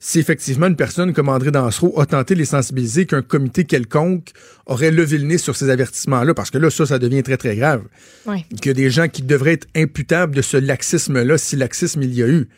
Si 0.00 0.18
effectivement 0.18 0.66
une 0.66 0.76
personne 0.76 1.12
comme 1.14 1.28
André 1.28 1.52
Dansereau 1.52 1.98
a 1.98 2.04
tenté 2.04 2.34
de 2.34 2.40
les 2.40 2.44
sensibiliser 2.44 3.06
qu'un 3.06 3.22
comité 3.22 3.64
quelconque 3.64 4.32
aurait 4.66 4.90
levé 4.90 5.18
le 5.18 5.24
nez 5.24 5.38
sur 5.38 5.54
ces 5.56 5.70
avertissements-là, 5.70 6.34
parce 6.34 6.50
que 6.50 6.58
là, 6.58 6.68
ça, 6.68 6.84
ça 6.84 6.98
devient 6.98 7.22
très, 7.22 7.36
très 7.36 7.56
grave. 7.56 7.84
Oui. 8.26 8.44
Qu'il 8.60 8.66
y 8.66 8.70
a 8.70 8.74
des 8.74 8.90
gens 8.90 9.08
qui 9.08 9.22
devraient 9.22 9.52
être 9.52 9.68
imputables 9.76 10.34
de 10.34 10.42
ce 10.42 10.56
laxisme-là, 10.56 11.38
si 11.38 11.56
laxisme 11.56 12.02
il 12.02 12.12
y 12.12 12.22
a 12.22 12.28
eu. 12.28 12.48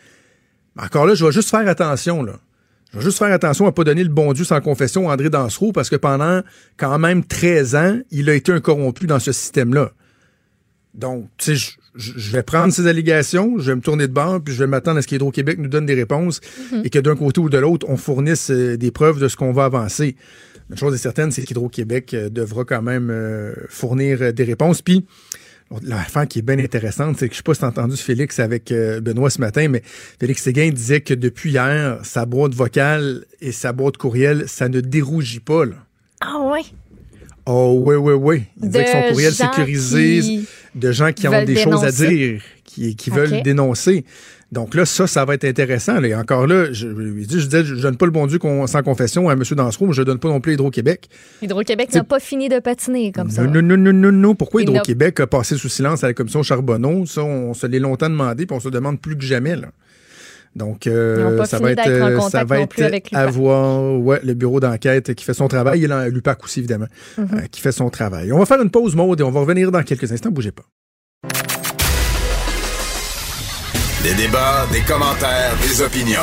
Mais 0.77 0.85
encore 0.85 1.07
là, 1.07 1.15
je 1.15 1.25
vais 1.25 1.31
juste 1.31 1.51
faire 1.51 1.69
attention, 1.69 2.23
là. 2.23 2.41
Je 2.93 2.99
vais 2.99 3.05
juste 3.05 3.19
faire 3.19 3.33
attention 3.33 3.67
à 3.67 3.73
pas 3.73 3.85
donner 3.85 4.03
le 4.03 4.09
bon 4.09 4.33
Dieu 4.33 4.45
sans 4.45 4.61
confession 4.61 5.11
à 5.11 5.13
André 5.13 5.29
Dansereau, 5.29 5.73
parce 5.73 5.91
que 5.91 5.97
pendant 5.97 6.41
quand 6.79 6.99
même 6.99 7.23
13 7.23 7.75
ans, 7.77 7.99
il 8.11 8.31
a 8.31 8.35
été 8.35 8.51
un 8.51 8.61
corrompu 8.61 9.07
dans 9.07 9.21
ce 9.21 9.33
système-là. 9.33 9.93
Donc, 10.97 11.29
tu 11.37 11.57
sais, 11.57 11.77
je, 11.95 12.31
vais 12.33 12.43
prendre 12.43 12.73
ces 12.73 12.87
allégations, 12.87 13.59
je 13.59 13.71
vais 13.71 13.77
me 13.77 13.81
tourner 13.81 14.07
de 14.07 14.13
bord, 14.13 14.41
puis 14.41 14.55
je 14.55 14.59
vais 14.59 14.67
m'attendre 14.67 14.99
à 14.99 15.03
ce 15.03 15.07
qu'Hydro-Québec 15.07 15.59
nous 15.59 15.69
donne 15.69 15.87
des 15.87 15.95
réponses 15.95 16.41
et 16.85 16.91
que 16.91 16.99
d'un 16.99 17.17
côté 17.17 17.41
ou 17.41 17.49
de 17.49 17.59
l'autre, 17.59 17.87
on 17.89 17.97
fournisse 17.97 18.51
euh, 18.51 18.77
des 18.77 18.91
preuves 18.91 19.21
de 19.21 19.29
ce 19.29 19.37
qu'on 19.37 19.53
va 19.53 19.65
avancer. 19.67 20.17
Une 20.71 20.77
chose 20.77 20.95
est 20.95 20.99
certaine, 20.99 21.31
c'est 21.31 21.43
qu'Hydro-Québec 21.43 22.15
euh, 22.15 22.29
devra 22.29 22.65
quand 22.65 22.83
même 22.83 23.11
euh, 23.11 23.55
fournir 23.69 24.33
des 24.33 24.45
réponses. 24.45 24.83
Puis, 24.83 25.07
l'affaire 25.83 26.27
qui 26.27 26.39
est 26.39 26.43
bien 26.43 26.59
intéressante, 26.59 27.19
c'est 27.19 27.29
que 27.29 27.35
je 27.35 27.39
sais 27.39 27.43
pas 27.43 27.55
si 27.55 27.61
t'as 27.61 27.69
entendu 27.69 27.97
Félix 27.97 28.39
avec 28.39 28.73
Benoît 28.73 29.31
ce 29.31 29.41
matin, 29.41 29.69
mais 29.69 29.83
Félix 30.21 30.43
Séguin 30.43 30.71
disait 30.71 31.01
que 31.01 31.13
depuis 31.13 31.51
hier, 31.51 31.99
sa 32.05 32.25
boîte 32.25 32.55
vocale 32.55 33.25
et 33.41 33.53
sa 33.53 33.73
boîte 33.73 33.97
courriel, 33.97 34.45
ça 34.49 34.69
ne 34.69 34.81
dérougit 34.81 35.41
pas, 35.41 35.65
là. 35.65 35.75
Ah 36.21 36.39
oui. 36.41 36.73
Oh 37.47 37.81
oui, 37.85 37.95
oui, 37.97 38.15
oui. 38.15 38.43
Il 38.61 38.69
disait 38.69 38.81
De 38.81 38.85
que 38.85 38.91
son 38.93 39.09
courriel 39.11 39.33
sécurisé, 39.33 40.21
qui 40.21 40.49
de 40.75 40.93
gens 40.93 41.13
qui 41.13 41.29
ont 41.29 41.45
des 41.45 41.57
choses 41.57 41.85
à 41.85 41.91
dire, 41.93 42.43
qui, 42.65 42.97
qui 42.97 43.11
veulent 43.11 43.43
dénoncer. 43.43 44.05
Donc 44.53 44.75
là, 44.75 44.87
ça, 44.87 45.07
ça 45.09 45.25
va 45.25 45.35
être 45.35 45.45
intéressant. 45.45 45.99
là. 46.01 46.09
Et 46.09 46.15
encore 46.15 46.47
là, 46.47 46.67
je, 46.73 46.89
je, 46.89 47.39
je 47.39 47.45
disais, 47.47 47.65
je 47.65 47.75
donne 47.75 47.97
pas 47.97 48.07
le 48.07 48.13
bon 48.13 48.27
Dieu 48.27 48.39
sans 48.67 48.83
confession 48.83 49.29
à 49.29 49.33
M. 49.33 49.43
Dansereau, 49.43 49.87
mais 49.87 49.93
je 49.93 50.03
donne 50.03 50.19
pas 50.19 50.29
non 50.29 50.41
plus 50.41 50.55
Hydro-Québec. 50.55 51.09
Hydro-Québec 51.43 51.93
n'a 51.95 52.05
pas 52.05 52.21
fini 52.21 52.49
de 52.49 52.61
patiner 52.61 53.11
comme 53.11 53.31
ça. 53.31 53.43
Non, 53.43 53.61
non, 53.61 53.77
non, 53.77 53.93
non, 53.93 54.13
non. 54.13 54.35
Pourquoi 54.35 54.63
Hydro-Québec 54.63 55.21
a 55.21 55.27
passé 55.27 55.57
sous 55.57 55.69
silence 55.69 56.05
à 56.05 56.09
la 56.09 56.15
commission 56.15 56.43
Charbonneau? 56.43 57.07
Ça, 57.07 57.25
on 57.25 57.55
se 57.55 57.67
l'est 57.67 57.81
longtemps 57.81 58.09
demandé, 58.11 58.47
puis 58.47 58.57
on 58.57 58.61
se 58.61 58.69
demande 58.69 59.01
plus 59.01 59.17
que 59.17 59.25
jamais. 59.25 59.57
Là. 59.57 59.69
Donc, 60.57 60.87
euh, 60.87 61.45
ça 61.45 61.59
va 61.59 61.73
être, 61.73 61.81
en 61.87 61.91
euh, 61.91 62.11
ça 62.17 62.17
contact 62.17 62.49
va 62.49 62.57
non 62.57 62.63
être 62.63 62.71
plus 62.71 62.83
avec 62.83 63.13
à 63.13 63.21
l'UPAC. 63.27 63.35
voir 63.35 63.93
ouais, 64.01 64.21
le 64.25 64.33
bureau 64.33 64.59
d'enquête 64.59 65.15
qui 65.15 65.23
fait 65.23 65.35
son 65.35 65.49
travail 65.49 65.85
et 65.85 65.89
l'UPAC 66.11 66.43
aussi, 66.45 66.61
évidemment, 66.61 66.87
Mhm. 67.19 67.29
euh, 67.35 67.41
qui 67.51 67.61
fait 67.61 67.73
son 67.73 67.91
travail. 67.91 68.33
On 68.33 68.39
va 68.39 68.47
faire 68.47 68.63
une 68.63 68.71
pause 68.71 68.97
mode 68.97 69.21
et 69.21 69.23
on 69.23 69.31
va 69.31 69.41
revenir 69.41 69.71
dans 69.71 69.83
quelques 69.83 70.11
instants. 70.11 70.31
Bougez 70.31 70.53
pas. 70.53 70.63
Des 74.03 74.15
débats, 74.15 74.67
des 74.73 74.81
commentaires, 74.81 75.53
des 75.63 75.83
opinions. 75.83 76.21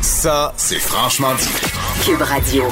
Ça, 0.00 0.54
c'est 0.56 0.78
franchement 0.80 1.34
dit. 1.38 1.48
Cube 2.06 2.22
Radio. 2.22 2.64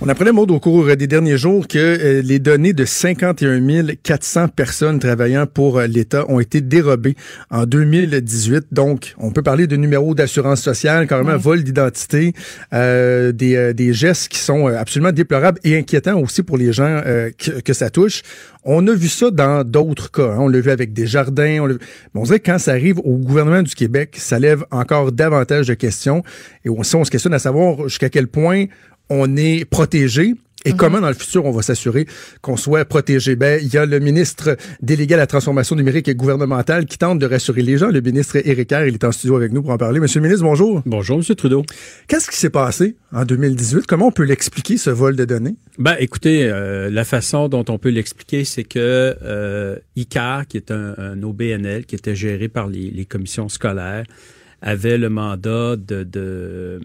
On 0.00 0.08
apprenait, 0.08 0.30
Maud, 0.30 0.48
au 0.52 0.60
cours 0.60 0.86
des 0.96 1.08
derniers 1.08 1.36
jours 1.36 1.66
que 1.66 1.76
euh, 1.76 2.22
les 2.22 2.38
données 2.38 2.72
de 2.72 2.84
51 2.84 3.60
400 4.00 4.46
personnes 4.46 5.00
travaillant 5.00 5.44
pour 5.46 5.78
euh, 5.80 5.88
l'État 5.88 6.24
ont 6.30 6.38
été 6.38 6.60
dérobées 6.60 7.16
en 7.50 7.66
2018. 7.66 8.66
Donc, 8.70 9.14
on 9.18 9.32
peut 9.32 9.42
parler 9.42 9.66
de 9.66 9.74
numéro 9.74 10.14
d'assurance 10.14 10.62
sociale, 10.62 11.08
carrément 11.08 11.36
vol 11.36 11.64
d'identité, 11.64 12.32
euh, 12.72 13.32
des, 13.32 13.56
euh, 13.56 13.72
des 13.72 13.92
gestes 13.92 14.28
qui 14.28 14.38
sont 14.38 14.68
euh, 14.68 14.78
absolument 14.78 15.10
déplorables 15.10 15.58
et 15.64 15.76
inquiétants 15.76 16.20
aussi 16.20 16.44
pour 16.44 16.58
les 16.58 16.72
gens 16.72 17.02
euh, 17.04 17.30
que, 17.36 17.60
que 17.60 17.72
ça 17.72 17.90
touche. 17.90 18.22
On 18.62 18.86
a 18.86 18.94
vu 18.94 19.08
ça 19.08 19.32
dans 19.32 19.64
d'autres 19.64 20.12
cas. 20.12 20.30
hein. 20.30 20.36
On 20.38 20.46
l'a 20.48 20.60
vu 20.60 20.70
avec 20.70 20.92
des 20.92 21.08
jardins. 21.08 21.58
On, 21.60 21.66
vu- 21.66 21.78
Mais 22.14 22.20
on 22.20 22.22
dirait 22.22 22.38
que 22.38 22.48
quand 22.52 22.58
ça 22.60 22.70
arrive 22.70 23.00
au 23.00 23.16
gouvernement 23.16 23.62
du 23.62 23.74
Québec, 23.74 24.14
ça 24.16 24.38
lève 24.38 24.64
encore 24.70 25.10
davantage 25.10 25.66
de 25.66 25.74
questions. 25.74 26.22
Et 26.64 26.68
aussi, 26.68 26.94
on 26.94 27.04
se 27.04 27.10
questionne 27.10 27.34
à 27.34 27.40
savoir 27.40 27.88
jusqu'à 27.88 28.10
quel 28.10 28.28
point 28.28 28.66
on 29.10 29.36
est 29.36 29.64
protégé 29.64 30.34
et 30.64 30.72
comment 30.72 31.00
dans 31.00 31.08
le 31.08 31.14
futur 31.14 31.44
on 31.44 31.52
va 31.52 31.62
s'assurer 31.62 32.06
qu'on 32.42 32.56
soit 32.56 32.84
protégé? 32.84 33.36
Ben, 33.36 33.60
il 33.62 33.72
y 33.72 33.78
a 33.78 33.86
le 33.86 34.00
ministre 34.00 34.56
délégué 34.82 35.14
à 35.14 35.16
la 35.16 35.26
transformation 35.26 35.76
numérique 35.76 36.08
et 36.08 36.14
gouvernementale 36.14 36.86
qui 36.86 36.98
tente 36.98 37.20
de 37.20 37.26
rassurer 37.26 37.62
les 37.62 37.78
gens. 37.78 37.88
Le 37.88 38.00
ministre 38.00 38.36
Éric 38.44 38.68
Kerr, 38.68 38.86
il 38.86 38.94
est 38.94 39.04
en 39.04 39.12
studio 39.12 39.36
avec 39.36 39.52
nous 39.52 39.62
pour 39.62 39.70
en 39.70 39.78
parler. 39.78 40.00
Monsieur 40.00 40.20
le 40.20 40.26
ministre, 40.26 40.44
bonjour. 40.44 40.82
Bonjour, 40.84 41.18
M. 41.18 41.34
Trudeau. 41.36 41.62
Qu'est-ce 42.08 42.28
qui 42.28 42.36
s'est 42.36 42.50
passé 42.50 42.96
en 43.12 43.24
2018? 43.24 43.86
Comment 43.86 44.08
on 44.08 44.12
peut 44.12 44.24
l'expliquer, 44.24 44.76
ce 44.78 44.90
vol 44.90 45.14
de 45.14 45.24
données? 45.24 45.54
Ben, 45.78 45.96
écoutez, 46.00 46.50
euh, 46.50 46.90
la 46.90 47.04
façon 47.04 47.48
dont 47.48 47.64
on 47.68 47.78
peut 47.78 47.90
l'expliquer, 47.90 48.44
c'est 48.44 48.64
que 48.64 49.16
euh, 49.22 49.76
ICAR, 49.94 50.48
qui 50.48 50.56
est 50.56 50.72
un, 50.72 50.94
un 50.98 51.22
OBNL, 51.22 51.86
qui 51.86 51.94
était 51.94 52.16
géré 52.16 52.48
par 52.48 52.66
les, 52.66 52.90
les 52.90 53.04
commissions 53.04 53.48
scolaires, 53.48 54.04
avait 54.60 54.98
le 54.98 55.08
mandat 55.08 55.76
de, 55.76 56.02
de 56.02 56.80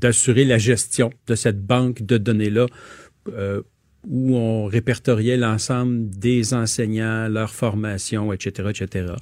d'assurer 0.00 0.44
la 0.44 0.58
gestion 0.58 1.10
de 1.26 1.34
cette 1.34 1.60
banque 1.64 2.02
de 2.02 2.18
données-là 2.18 2.66
euh, 3.32 3.60
où 4.08 4.36
on 4.36 4.64
répertoriait 4.66 5.36
l'ensemble 5.36 6.08
des 6.08 6.54
enseignants, 6.54 7.28
leur 7.28 7.50
formation, 7.52 8.32
etc., 8.32 8.70
etc. 8.70 9.12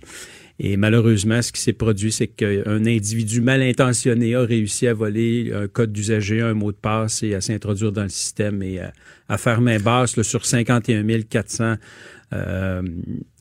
Et 0.61 0.77
malheureusement, 0.77 1.41
ce 1.43 1.53
qui 1.53 1.61
s'est 1.61 1.73
produit, 1.73 2.11
c'est 2.11 2.27
qu'un 2.29 2.85
individu 2.87 3.41
mal 3.41 3.63
intentionné 3.63 4.35
a 4.35 4.43
réussi 4.43 4.87
à 4.89 4.95
voler 4.95 5.53
un 5.55 5.69
code 5.69 5.93
d'usager, 5.93 6.41
un 6.41 6.55
mot 6.55 6.73
de 6.73 6.77
passe 6.77 7.23
et 7.23 7.35
à 7.35 7.41
s'introduire 7.41 7.93
dans 7.93 8.03
le 8.05 8.09
système 8.09 8.61
et 8.63 8.81
à, 8.81 8.93
à 9.29 9.39
faire 9.39 9.61
main 9.61 9.79
basse 9.79 10.17
là, 10.17 10.23
sur 10.25 10.45
51 10.45 11.05
400 11.23 11.75
euh, 12.33 12.83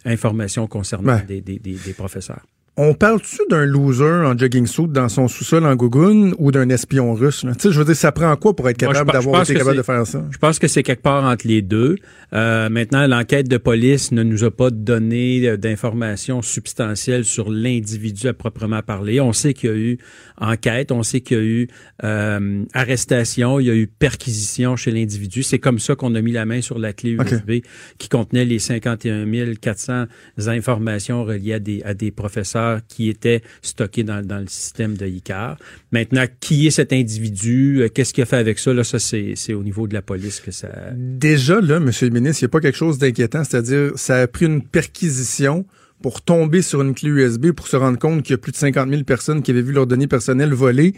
informations 0.05 0.67
concernant 0.67 1.15
Ouais. 1.15 1.25
des, 1.27 1.41
des- 1.41 1.59
des- 1.59 1.77
des 1.85 1.93
professeurs. 1.93 2.45
On 2.79 2.93
parle-tu 2.93 3.39
d'un 3.49 3.65
loser 3.65 4.03
en 4.03 4.37
jogging 4.37 4.67
suit 4.67 4.87
dans 4.87 5.09
son 5.09 5.27
sous-sol 5.27 5.65
en 5.65 5.75
Gougoune 5.75 6.35
ou 6.37 6.51
d'un 6.51 6.69
espion 6.69 7.15
russe? 7.15 7.43
Tu 7.43 7.59
sais, 7.59 7.71
je 7.71 7.79
veux 7.79 7.85
dire, 7.85 7.95
ça 7.95 8.11
prend 8.11 8.35
quoi 8.35 8.55
pour 8.55 8.69
être 8.69 8.77
capable 8.77 9.11
d'avoir 9.11 9.41
été 9.41 9.55
capable 9.55 9.77
de 9.77 9.81
faire 9.81 10.05
ça? 10.05 10.23
Je 10.29 10.37
pense 10.37 10.59
que 10.59 10.67
c'est 10.67 10.83
quelque 10.83 11.01
part 11.01 11.23
entre 11.23 11.47
les 11.47 11.63
deux. 11.63 11.95
Euh, 12.33 12.69
maintenant, 12.69 13.07
l'enquête 13.07 13.49
de 13.49 13.57
police 13.57 14.11
ne 14.11 14.21
nous 14.21 14.43
a 14.43 14.51
pas 14.51 14.69
donné 14.69 15.47
euh, 15.47 15.57
d'informations 15.57 16.43
substantielles 16.43 17.25
sur 17.25 17.49
l'individu 17.49 18.27
à 18.27 18.35
proprement 18.35 18.83
parler. 18.83 19.19
On 19.19 19.33
sait 19.33 19.55
qu'il 19.55 19.69
y 19.71 19.73
a 19.73 19.75
eu 19.75 19.97
enquête, 20.39 20.91
on 20.91 21.01
sait 21.01 21.21
qu'il 21.21 21.37
y 21.37 21.39
a 21.39 21.43
eu 21.43 21.67
euh, 22.03 22.63
arrestation, 22.75 23.59
il 23.59 23.65
y 23.65 23.71
a 23.71 23.75
eu 23.75 23.87
perquisition 23.87 24.75
chez 24.75 24.91
l'individu. 24.91 25.41
C'est 25.41 25.57
comme 25.57 25.79
ça 25.79 25.95
qu'on 25.95 26.13
a 26.13 26.21
mis 26.21 26.31
la 26.31 26.45
main 26.45 26.61
sur 26.61 26.77
la 26.77 26.93
clé. 26.93 27.17
USB 27.17 27.63
qui 27.97 28.07
contenait 28.07 28.45
les 28.45 28.59
51 28.59 29.25
400 29.55 30.05
informations 30.37 31.23
reliées 31.23 31.53
à 31.53 31.59
des, 31.59 31.81
à 31.81 31.95
des 31.95 32.11
professeurs 32.11 32.66
qui 32.87 33.09
étaient 33.09 33.41
stockés 33.61 34.03
dans, 34.03 34.25
dans 34.25 34.39
le 34.39 34.47
système 34.47 34.95
de 34.97 35.05
ICAR. 35.07 35.57
Maintenant, 35.91 36.25
qui 36.39 36.67
est 36.67 36.71
cet 36.71 36.93
individu? 36.93 37.81
Euh, 37.81 37.89
Qu'est-ce 37.89 38.13
qu'il 38.13 38.21
a 38.23 38.25
fait 38.25 38.37
avec 38.37 38.59
ça? 38.59 38.73
Là, 38.73 38.83
ça, 38.83 38.99
c'est 38.99 39.53
au 39.53 39.63
niveau 39.63 39.87
de 39.87 39.93
la 39.93 40.01
police 40.01 40.39
que 40.39 40.51
ça... 40.51 40.69
Déjà, 40.95 41.59
là, 41.61 41.79
Monsieur 41.79 42.07
le 42.07 42.13
ministre, 42.13 42.41
il 42.43 42.45
n'y 42.45 42.49
a 42.49 42.53
pas 42.53 42.59
quelque 42.61 42.77
chose 42.77 42.97
d'inquiétant, 42.97 43.43
c'est-à-dire, 43.43 43.91
ça 43.95 44.17
a 44.21 44.27
pris 44.27 44.45
une 44.45 44.61
perquisition 44.61 45.65
pour 46.01 46.21
tomber 46.21 46.61
sur 46.61 46.81
une 46.81 46.93
clé 46.93 47.09
USB 47.09 47.51
pour 47.51 47.67
se 47.67 47.75
rendre 47.75 47.97
compte 47.97 48.21
qu'il 48.23 48.31
y 48.31 48.35
a 48.35 48.37
plus 48.37 48.51
de 48.51 48.57
50 48.57 48.89
000 48.89 49.03
personnes 49.03 49.41
qui 49.41 49.51
avaient 49.51 49.61
vu 49.63 49.73
leurs 49.73 49.87
données 49.87 50.07
personnelles 50.07 50.53
volées 50.53 50.93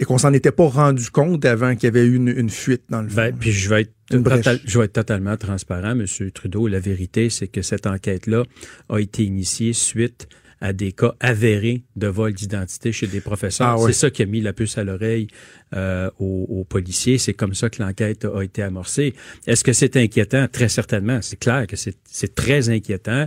et 0.00 0.04
qu'on 0.04 0.18
s'en 0.18 0.32
était 0.32 0.50
pas 0.50 0.66
rendu 0.66 1.10
compte 1.10 1.44
avant 1.44 1.74
qu'il 1.76 1.84
y 1.84 1.86
avait 1.86 2.04
eu 2.04 2.16
une, 2.16 2.28
une 2.28 2.50
fuite 2.50 2.82
dans 2.88 3.02
le 3.02 3.08
fond. 3.08 3.16
Ben, 3.16 3.36
puis 3.38 3.52
je 3.52 3.68
vais 3.68 3.82
être 3.82 3.92
total- 4.08 4.58
je 4.64 4.78
vais 4.78 4.86
être 4.86 4.94
totalement 4.94 5.36
transparent, 5.36 5.94
Monsieur 5.94 6.30
Trudeau. 6.32 6.66
La 6.66 6.80
vérité, 6.80 7.30
c'est 7.30 7.46
que 7.46 7.62
cette 7.62 7.86
enquête-là 7.86 8.42
a 8.88 8.98
été 8.98 9.22
initiée 9.22 9.72
suite 9.74 10.26
à 10.62 10.72
des 10.72 10.92
cas 10.92 11.14
avérés 11.20 11.82
de 11.96 12.06
vol 12.06 12.32
d'identité 12.32 12.92
chez 12.92 13.08
des 13.08 13.20
professeurs. 13.20 13.76
Ah. 13.78 13.84
C'est 13.86 13.92
ça 13.92 14.10
qui 14.10 14.22
a 14.22 14.26
mis 14.26 14.40
la 14.40 14.52
puce 14.52 14.78
à 14.78 14.84
l'oreille 14.84 15.26
euh, 15.74 16.08
aux, 16.18 16.46
aux 16.48 16.64
policiers. 16.64 17.18
C'est 17.18 17.34
comme 17.34 17.54
ça 17.54 17.68
que 17.68 17.82
l'enquête 17.82 18.24
a 18.24 18.42
été 18.42 18.62
amorcée. 18.62 19.12
Est-ce 19.46 19.64
que 19.64 19.72
c'est 19.72 19.96
inquiétant? 19.96 20.46
Très 20.50 20.68
certainement. 20.68 21.20
C'est 21.20 21.38
clair 21.38 21.66
que 21.66 21.76
c'est 21.76 21.96
c'est 22.04 22.34
très 22.34 22.68
inquiétant. 22.70 23.26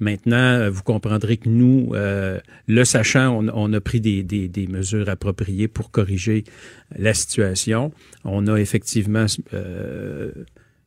Maintenant, 0.00 0.36
euh, 0.36 0.70
vous 0.70 0.82
comprendrez 0.82 1.36
que 1.36 1.48
nous, 1.48 1.92
euh, 1.94 2.40
le 2.66 2.84
sachant, 2.84 3.28
on, 3.38 3.48
on 3.54 3.72
a 3.72 3.80
pris 3.80 4.00
des, 4.00 4.24
des, 4.24 4.48
des 4.48 4.66
mesures 4.66 5.08
appropriées 5.08 5.68
pour 5.68 5.90
corriger 5.90 6.44
la 6.98 7.14
situation. 7.14 7.92
On 8.24 8.46
a 8.48 8.56
effectivement 8.58 9.26
euh, 9.54 10.32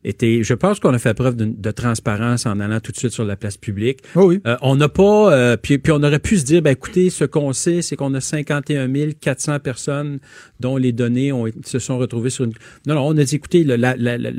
été, 0.04 0.44
je 0.44 0.54
pense 0.54 0.80
qu'on 0.80 0.94
a 0.94 1.00
fait 1.00 1.14
preuve 1.14 1.36
de, 1.36 1.46
de 1.46 1.72
transparence 1.72 2.46
en 2.46 2.60
allant 2.60 2.80
tout 2.80 2.92
de 2.92 2.98
suite 2.98 3.12
sur 3.12 3.26
la 3.26 3.36
place 3.36 3.58
publique. 3.58 4.00
Oh 4.16 4.26
oui. 4.28 4.40
Euh, 4.48 4.56
on 4.62 4.76
n'a 4.76 4.90
pas, 4.90 5.34
euh, 5.34 5.58
puis, 5.58 5.78
puis 5.78 5.92
on 5.92 6.02
aurait 6.04 6.20
pu 6.20 6.38
se 6.38 6.46
dire, 6.46 6.62
ben 6.62 6.72
écoutez, 6.72 7.10
ce 7.10 7.24
qu'on 7.26 7.52
sait, 7.54 7.82
c'est 7.82 7.96
qu'on 7.96 8.14
a 8.14 8.22
51 8.22 8.88
400 9.20 9.60
personnes 9.60 10.20
dont 10.60 10.78
les 10.78 10.92
données 10.92 11.32
ont, 11.32 11.46
se 11.66 11.80
sont 11.80 11.98
retrouvées 11.98 12.30
sur 12.30 12.46
une. 12.46 12.54
Non, 12.86 12.96
non, 12.96 13.08
on 13.08 13.18
a 13.18 13.24
dit, 13.24 13.36
écoutez, 13.36 13.64
le- 13.64 13.76
la, 13.76 13.96
la, 13.98 14.18
la, 14.18 14.32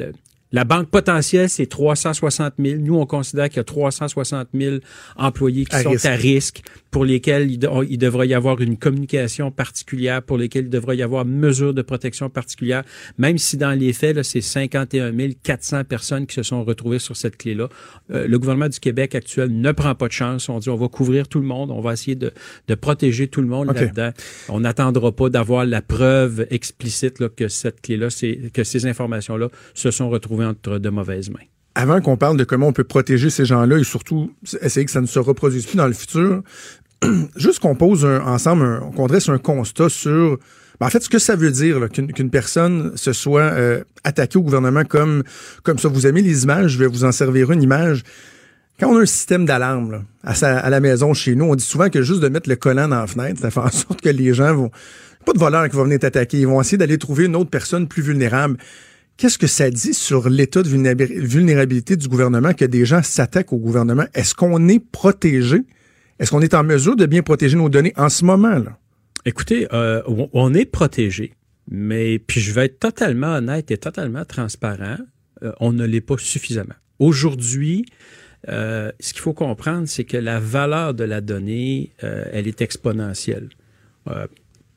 la, 0.53 0.65
banque 0.65 0.89
potentielle, 0.91 1.49
c'est 1.49 1.67
360 1.67 2.55
000. 2.59 2.81
Nous, 2.81 2.97
on 2.97 3.07
considère 3.07 3.49
qu'il 3.49 3.59
y 3.59 3.61
a 3.61 3.65
360 3.65 4.49
000 4.55 4.77
employés 5.17 5.65
qui 5.65 5.77
À 5.77 5.83
sont 5.83 5.91
risque. 5.91 6.07
à 6.07 6.15
risque, 6.15 6.63
pour 6.91 7.05
lesquels 7.05 7.51
il, 7.51 7.59
de- 7.59 7.69
il 7.89 7.99
devrait 7.99 8.29
y 8.29 8.35
avoir 8.35 8.61
une 8.61 8.77
communication 8.77 9.51
particulière, 9.51 10.23
pour 10.23 10.39
lesquels 10.39 10.65
il 10.65 10.71
devrait 10.71 10.97
y 10.97 11.03
avoir 11.03 11.25
mesures 11.25 11.75
de 11.75 11.83
protection 11.83 12.31
particulière, 12.31 12.83
même 13.19 13.39
si 13.39 13.57
dans 13.57 13.79
les 13.79 13.93
faits, 13.93 14.17
là, 14.17 14.23
c'est 14.23 14.41
51 14.41 15.13
400 15.43 15.85
personnes 15.85 16.27
qui 16.27 16.35
se 16.35 16.43
sont 16.43 16.65
retrouvées 16.65 16.99
sur 16.99 17.17
cette 17.17 17.37
clé-là. 17.37 17.69
Euh, 18.11 18.27
le 18.27 18.39
gouvernement 18.39 18.69
du 18.69 18.81
Québec 18.81 19.15
actuel 19.15 19.51
ne 19.61 19.73
prend 19.73 19.95
pas 19.95 20.09
de 20.09 20.13
chance. 20.13 20.49
On 20.49 20.59
dit 20.59 20.69
on 20.71 20.77
va 20.77 20.89
couvrir 20.89 21.29
tout 21.29 21.41
le 21.41 21.47
monde, 21.47 21.71
on 21.71 21.81
va 21.81 21.93
essayer 21.93 22.15
de, 22.15 22.33
de 22.69 22.75
protéger 22.75 23.29
tout 23.29 23.43
le 23.43 23.49
monde 23.49 23.69
là-dedans. 23.75 24.11
On 24.49 24.61
n'attendra 24.61 25.13
pas 25.13 25.29
d'avoir 25.29 25.67
la 25.67 25.83
preuve 25.83 26.47
explicite 26.51 27.21
là, 27.21 27.29
que 27.29 27.49
cette 27.49 27.81
clé-là, 27.83 28.09
que 28.53 28.65
ces 28.65 28.87
informations-là 28.87 29.49
se 29.75 29.91
sont 29.91 30.09
retrouvées 30.09 30.38
entre 30.45 30.79
de 30.79 30.89
mauvaises 30.89 31.31
mains. 31.31 31.39
Avant 31.75 32.01
qu'on 32.01 32.17
parle 32.17 32.37
de 32.37 32.45
comment 32.45 32.69
on 32.69 32.73
peut 32.73 32.85
protéger 32.85 33.31
ces 33.31 33.45
gens-là 33.45 33.79
et 33.79 33.85
surtout 33.85 34.33
essayer 34.63 34.85
que 34.85 34.91
ça 34.91 35.01
ne 35.01 35.07
se 35.07 35.19
reproduise 35.19 35.67
plus 35.67 35.77
dans 35.77 35.87
le 35.87 35.93
futur, 35.93 36.43
juste 37.37 37.61
qu'on 37.61 37.77
pose 37.77 38.05
ensemble, 38.05 38.81
qu'on 38.97 39.07
dresse 39.07 39.29
un 39.29 39.39
constat 39.39 39.89
sur, 39.89 40.39
ben, 40.81 40.87
en 40.87 40.91
fait, 40.91 41.01
ce 41.01 41.09
que 41.09 41.19
ça 41.19 41.37
veut 41.37 41.51
dire 41.51 41.89
qu'une 41.89 42.31
personne 42.31 42.97
se 42.97 43.13
soit 43.13 43.43
euh, 43.43 43.83
attaquée 44.05 44.39
au 44.39 44.43
gouvernement 44.43 44.85
comme, 44.85 45.23
comme 45.63 45.79
ça. 45.79 45.89
Vous 45.89 46.07
aimez 46.07 46.23
les 46.23 46.45
images, 46.45 46.73
je 46.73 46.79
vais 46.79 46.87
vous 46.87 47.05
en 47.05 47.13
servir 47.13 47.51
une 47.51 47.63
image. 47.63 48.05
Quand 48.79 48.91
on 48.91 48.97
a 48.97 49.01
un 49.01 49.07
système 49.07 49.45
d'alarme 49.45 50.05
à 50.23 50.71
la 50.71 50.81
maison 50.81 51.13
chez 51.13 51.35
nous, 51.35 51.47
on 51.47 51.57
dit 51.57 51.65
souvent 51.65 51.91
que 51.91 52.03
juste 52.03 52.21
de 52.21 52.29
mettre 52.29 52.49
le 52.49 52.55
collant 52.55 52.87
dans 52.87 53.01
la 53.01 53.07
fenêtre, 53.09 53.41
ça 53.41 53.51
fait 53.51 53.61
en 53.61 53.71
sorte 53.71 54.01
que 54.01 54.09
les 54.09 54.33
gens 54.35 54.55
vont... 54.55 54.71
Pas 55.27 55.33
de 55.33 55.39
voleurs 55.39 55.69
qui 55.69 55.75
vont 55.77 55.83
venir 55.83 55.99
t'attaquer, 55.99 56.39
ils 56.39 56.47
vont 56.47 56.61
essayer 56.61 56.79
d'aller 56.79 56.97
trouver 56.97 57.27
une 57.27 57.35
autre 57.35 57.51
personne 57.51 57.89
plus 57.89 58.03
vulnérable. 58.03 58.57
Qu'est-ce 59.19 59.37
que 59.37 59.49
ça 59.49 59.69
dit 59.69 59.95
sur 59.95 60.29
l'état 60.29 60.63
de 60.63 60.69
vulnérabi- 60.69 61.19
vulnérabilité 61.19 61.97
du 61.97 62.07
gouvernement 62.07 62.55
que 62.55 62.65
des 62.65 62.87
gens 62.87 63.03
s'attaquent 63.03 63.53
au 63.53 63.59
gouvernement? 63.59 64.05
Est-ce 64.15 64.33
qu'on 64.33 64.69
est 64.69 64.79
protégé? 64.79 65.63
Est-ce 66.21 66.31
qu'on 66.31 66.41
est 66.41 66.55
en 66.55 66.63
mesure 66.63 66.95
de 66.95 67.05
bien 67.05 67.23
protéger 67.23 67.57
nos 67.57 67.69
données 67.69 67.93
en 67.97 68.09
ce 68.11 68.25
moment? 68.25 68.59
là? 68.61 68.79
Écoutez, 69.25 69.67
euh, 69.73 70.03
on- 70.07 70.55
est 70.55 70.65
protégé, 70.67 71.35
mais 71.69 72.21
puis 72.21 72.41
je 72.41 72.53
vais 72.53 72.67
être 72.67 72.79
totalement 72.79 73.35
honnête 73.35 73.73
et 73.73 73.77
totalement 73.77 74.25
transparent, 74.25 74.99
euh, 75.43 75.51
on 75.59 75.73
ne 75.73 75.85
l'est 75.85 76.01
pas 76.01 76.15
suffisamment. 76.17 76.75
Aujourd'hui, 77.01 77.87
euh, 78.49 78.93
ce 79.01 79.13
qu'il 79.13 79.23
faut 79.23 79.35
comprendre, 79.35 79.89
c'est 79.89 80.05
que 80.05 80.17
la 80.17 80.39
valeur 80.39 80.95
de 80.95 81.03
la 81.03 81.21
donnée, 81.21 81.91
elle 81.99 82.47
est 82.47 82.61
exponentielle. 82.63 83.49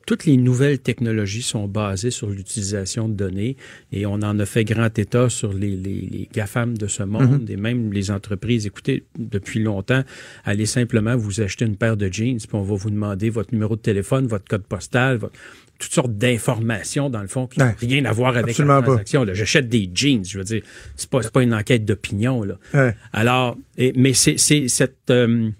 Toutes 0.06 0.24
les 0.26 0.36
nouvelles 0.36 0.78
technologies 0.80 1.42
sont 1.42 1.68
basées 1.68 2.10
sur 2.10 2.28
l'utilisation 2.28 3.08
de 3.08 3.14
données 3.14 3.56
et 3.92 4.04
on 4.06 4.14
en 4.14 4.38
a 4.38 4.46
fait 4.46 4.64
grand 4.64 4.98
état 4.98 5.28
sur 5.28 5.52
les, 5.52 5.76
les, 5.76 6.08
les 6.10 6.28
GAFAM 6.32 6.76
de 6.76 6.86
ce 6.86 7.02
monde 7.04 7.48
et 7.48 7.56
même 7.56 7.92
les 7.92 8.10
entreprises. 8.10 8.66
Écoutez, 8.66 9.04
depuis 9.18 9.60
longtemps, 9.62 10.02
allez 10.44 10.66
simplement 10.66 11.16
vous 11.16 11.40
acheter 11.40 11.64
une 11.64 11.76
paire 11.76 11.96
de 11.96 12.12
jeans 12.12 12.38
puis 12.38 12.48
on 12.54 12.62
va 12.62 12.74
vous 12.74 12.90
demander 12.90 13.30
votre 13.30 13.52
numéro 13.52 13.76
de 13.76 13.80
téléphone, 13.80 14.26
votre 14.26 14.46
code 14.46 14.64
postal, 14.64 15.18
votre- 15.18 15.34
toutes 15.78 15.92
sortes 15.92 16.16
d'informations 16.16 17.10
dans 17.10 17.22
le 17.22 17.26
fond 17.28 17.48
qui 17.48 17.58
n'ont 17.58 17.74
rien 17.80 18.04
à 18.04 18.12
voir 18.12 18.36
avec 18.36 18.56
la 18.58 18.82
transaction. 18.82 19.24
J'achète 19.34 19.68
des 19.68 19.90
jeans, 19.92 20.24
je 20.24 20.38
veux 20.38 20.44
dire, 20.44 20.62
c'est 20.96 21.10
pas, 21.10 21.20
pas 21.28 21.42
une 21.42 21.52
enquête 21.54 21.84
d'opinion. 21.84 22.44
là. 22.44 22.56
Ouais. 22.72 22.94
Alors, 23.12 23.56
et- 23.76 23.92
mais 23.96 24.12
c'est 24.14 24.38
c'est 24.38 24.68
cette 24.68 25.10
euh, 25.10 25.50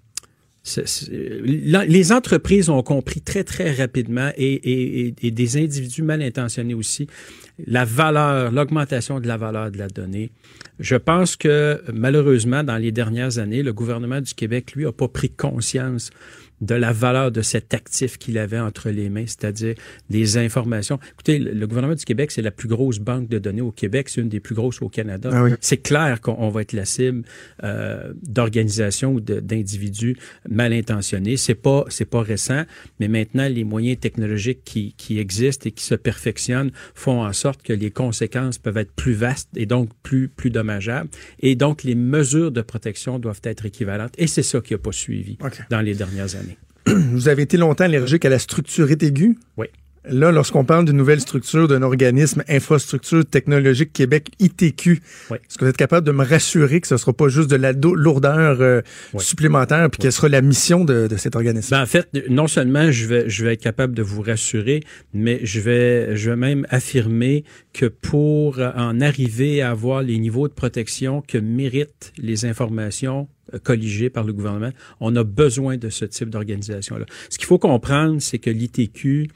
les 0.64 2.12
entreprises 2.12 2.68
ont 2.70 2.82
compris 2.82 3.20
très, 3.20 3.42
très 3.42 3.72
rapidement 3.72 4.30
et- 4.36 5.12
et 5.20 5.30
des 5.30 5.56
individus 5.56 6.02
mal 6.02 6.22
intentionnés 6.22 6.74
aussi 6.74 7.08
la 7.66 7.84
valeur, 7.84 8.52
l'augmentation 8.52 9.20
de 9.20 9.26
la 9.26 9.36
valeur 9.36 9.70
de 9.70 9.78
la 9.78 9.88
donnée. 9.88 10.30
Je 10.78 10.96
pense 10.96 11.36
que 11.36 11.82
malheureusement, 11.92 12.62
dans 12.64 12.76
les 12.76 12.92
dernières 12.92 13.38
années, 13.38 13.62
le 13.62 13.72
gouvernement 13.72 14.20
du 14.20 14.34
Québec, 14.34 14.72
lui, 14.74 14.84
n'a 14.84 14.92
pas 14.92 15.08
pris 15.08 15.30
conscience 15.30 16.10
de 16.62 16.74
la 16.74 16.92
valeur 16.92 17.30
de 17.32 17.42
cet 17.42 17.74
actif 17.74 18.16
qu'il 18.16 18.38
avait 18.38 18.58
entre 18.58 18.88
les 18.88 19.10
mains, 19.10 19.26
c'est-à-dire 19.26 19.74
des 20.08 20.38
informations. 20.38 20.98
Écoutez, 21.12 21.38
le 21.38 21.66
gouvernement 21.66 21.96
du 21.96 22.04
Québec, 22.04 22.30
c'est 22.30 22.40
la 22.40 22.52
plus 22.52 22.68
grosse 22.68 23.00
banque 23.00 23.28
de 23.28 23.38
données 23.38 23.60
au 23.60 23.72
Québec, 23.72 24.08
c'est 24.08 24.20
une 24.20 24.28
des 24.28 24.40
plus 24.40 24.54
grosses 24.54 24.80
au 24.80 24.88
Canada. 24.88 25.30
Ah 25.32 25.44
oui. 25.44 25.50
C'est 25.60 25.78
clair 25.78 26.20
qu'on 26.20 26.36
on 26.38 26.48
va 26.50 26.62
être 26.62 26.72
la 26.72 26.84
cible 26.84 27.22
euh, 27.64 28.12
d'organisations 28.22 29.12
ou 29.12 29.20
d'individus 29.20 30.16
mal 30.48 30.72
intentionnés. 30.72 31.36
C'est 31.36 31.56
pas 31.56 31.84
c'est 31.88 32.08
pas 32.08 32.22
récent, 32.22 32.62
mais 33.00 33.08
maintenant 33.08 33.48
les 33.48 33.64
moyens 33.64 33.98
technologiques 33.98 34.62
qui, 34.64 34.94
qui 34.96 35.18
existent 35.18 35.68
et 35.68 35.72
qui 35.72 35.84
se 35.84 35.96
perfectionnent 35.96 36.70
font 36.94 37.24
en 37.24 37.32
sorte 37.32 37.62
que 37.62 37.72
les 37.72 37.90
conséquences 37.90 38.58
peuvent 38.58 38.76
être 38.76 38.92
plus 38.92 39.14
vastes 39.14 39.48
et 39.56 39.66
donc 39.66 39.88
plus 40.02 40.28
plus 40.28 40.50
dommageables. 40.50 41.10
Et 41.40 41.56
donc 41.56 41.82
les 41.82 41.96
mesures 41.96 42.52
de 42.52 42.62
protection 42.62 43.18
doivent 43.18 43.40
être 43.42 43.66
équivalentes. 43.66 44.14
Et 44.16 44.28
c'est 44.28 44.44
ça 44.44 44.60
qui 44.60 44.74
a 44.74 44.78
pas 44.78 44.92
suivi 44.92 45.36
dans 45.70 45.80
les 45.80 45.94
dernières 45.94 46.36
années. 46.36 46.51
Vous 46.86 47.28
avez 47.28 47.42
été 47.42 47.56
longtemps 47.56 47.84
allergique 47.84 48.24
à 48.24 48.28
la 48.28 48.38
structure 48.38 48.90
aiguë. 48.90 49.36
Oui. 49.56 49.66
Là, 50.04 50.32
lorsqu'on 50.32 50.64
parle 50.64 50.84
d'une 50.86 50.96
nouvelle 50.96 51.20
structure 51.20 51.68
d'un 51.68 51.82
organisme 51.82 52.42
Infrastructure 52.48 53.24
technologique 53.24 53.92
Québec, 53.92 54.30
ITQ, 54.40 55.00
Oui. 55.30 55.38
est-ce 55.38 55.56
que 55.56 55.64
vous 55.64 55.70
êtes 55.70 55.76
capable 55.76 56.04
de 56.04 56.10
me 56.10 56.24
rassurer 56.24 56.80
que 56.80 56.88
ce 56.88 56.94
ne 56.94 56.98
sera 56.98 57.12
pas 57.12 57.28
juste 57.28 57.48
de 57.48 57.54
la 57.54 57.70
lourdeur 57.70 58.60
euh, 58.60 58.80
Oui. 59.14 59.22
supplémentaire, 59.22 59.88
puis 59.90 60.00
quelle 60.00 60.10
sera 60.10 60.28
la 60.28 60.40
mission 60.42 60.84
de, 60.84 61.06
de 61.06 61.16
cet 61.16 61.36
organisme? 61.36 61.70
Ben, 61.70 61.82
en 61.82 61.86
fait, 61.86 62.08
non 62.28 62.48
seulement 62.48 62.90
je 62.90 63.06
vais, 63.06 63.30
je 63.30 63.44
vais 63.44 63.52
être 63.52 63.62
capable 63.62 63.94
de 63.94 64.02
vous 64.02 64.22
rassurer, 64.22 64.80
mais 65.14 65.38
je 65.44 65.60
vais, 65.60 66.16
je 66.16 66.30
vais 66.30 66.36
même 66.36 66.66
affirmer 66.70 67.44
que 67.72 67.86
pour 67.86 68.58
en 68.58 69.00
arriver 69.00 69.62
à 69.62 69.70
avoir 69.70 70.02
les 70.02 70.18
niveaux 70.18 70.48
de 70.48 70.52
protection 70.52 71.22
que 71.28 71.38
méritent 71.38 72.12
les 72.18 72.44
informations 72.44 73.28
colligées 73.62 74.11
par 74.11 74.24
le 74.24 74.32
gouvernement, 74.32 74.70
on 75.00 75.14
a 75.16 75.24
besoin 75.24 75.76
de 75.76 75.88
ce 75.88 76.05
type 76.05 76.30
d'organisation-là. 76.30 77.07
Ce 77.30 77.38
qu'il 77.38 77.46
faut 77.46 77.59
comprendre, 77.59 78.20
c'est 78.20 78.38
que 78.38 78.50
l'ITQ 78.50 79.28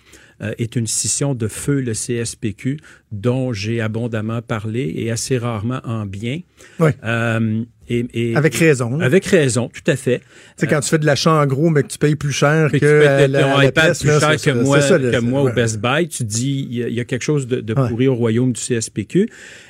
euh, 0.42 0.52
est 0.58 0.76
une 0.76 0.86
scission 0.86 1.34
de 1.34 1.48
feu 1.48 1.80
le 1.80 1.92
CSPQ 1.92 2.78
dont 3.12 3.52
j'ai 3.52 3.80
abondamment 3.80 4.42
parlé 4.42 4.92
et 4.96 5.10
assez 5.10 5.38
rarement 5.38 5.80
en 5.84 6.04
bien. 6.04 6.40
Oui. 6.78 6.90
Euh, 7.04 7.64
et, 7.88 8.34
avec 8.36 8.54
raison. 8.54 9.00
Avec 9.00 9.24
raison, 9.26 9.68
tout 9.68 9.88
à 9.90 9.96
fait. 9.96 10.20
C'est 10.56 10.66
quand 10.66 10.80
tu 10.80 10.88
fais 10.88 10.98
de 10.98 11.06
l'achat 11.06 11.32
en 11.32 11.46
gros, 11.46 11.70
mais 11.70 11.82
que 11.82 11.88
tu 11.88 11.98
payes 11.98 12.16
plus 12.16 12.32
cher 12.32 12.68
que, 12.70 12.76
tu 12.76 12.80
payes 12.80 13.28
la, 13.28 13.64
iPad 13.66 13.96
plus 13.98 14.08
cher 14.20 14.36
que 14.40 14.50
moi, 14.62 14.78
que 14.80 15.34
au 15.50 15.52
Best 15.52 15.78
Buy, 15.80 16.08
tu 16.08 16.24
dis 16.24 16.66
il 16.70 16.76
y, 16.78 16.82
a- 16.82 16.88
il 16.88 16.94
y 16.94 17.00
a 17.00 17.04
quelque 17.04 17.22
chose 17.22 17.46
de, 17.46 17.60
de 17.60 17.74
Ouais. 17.74 17.88
pourri 17.88 18.08
au 18.08 18.14
royaume 18.14 18.52
du 18.52 18.60
CSPQ. 18.60 19.28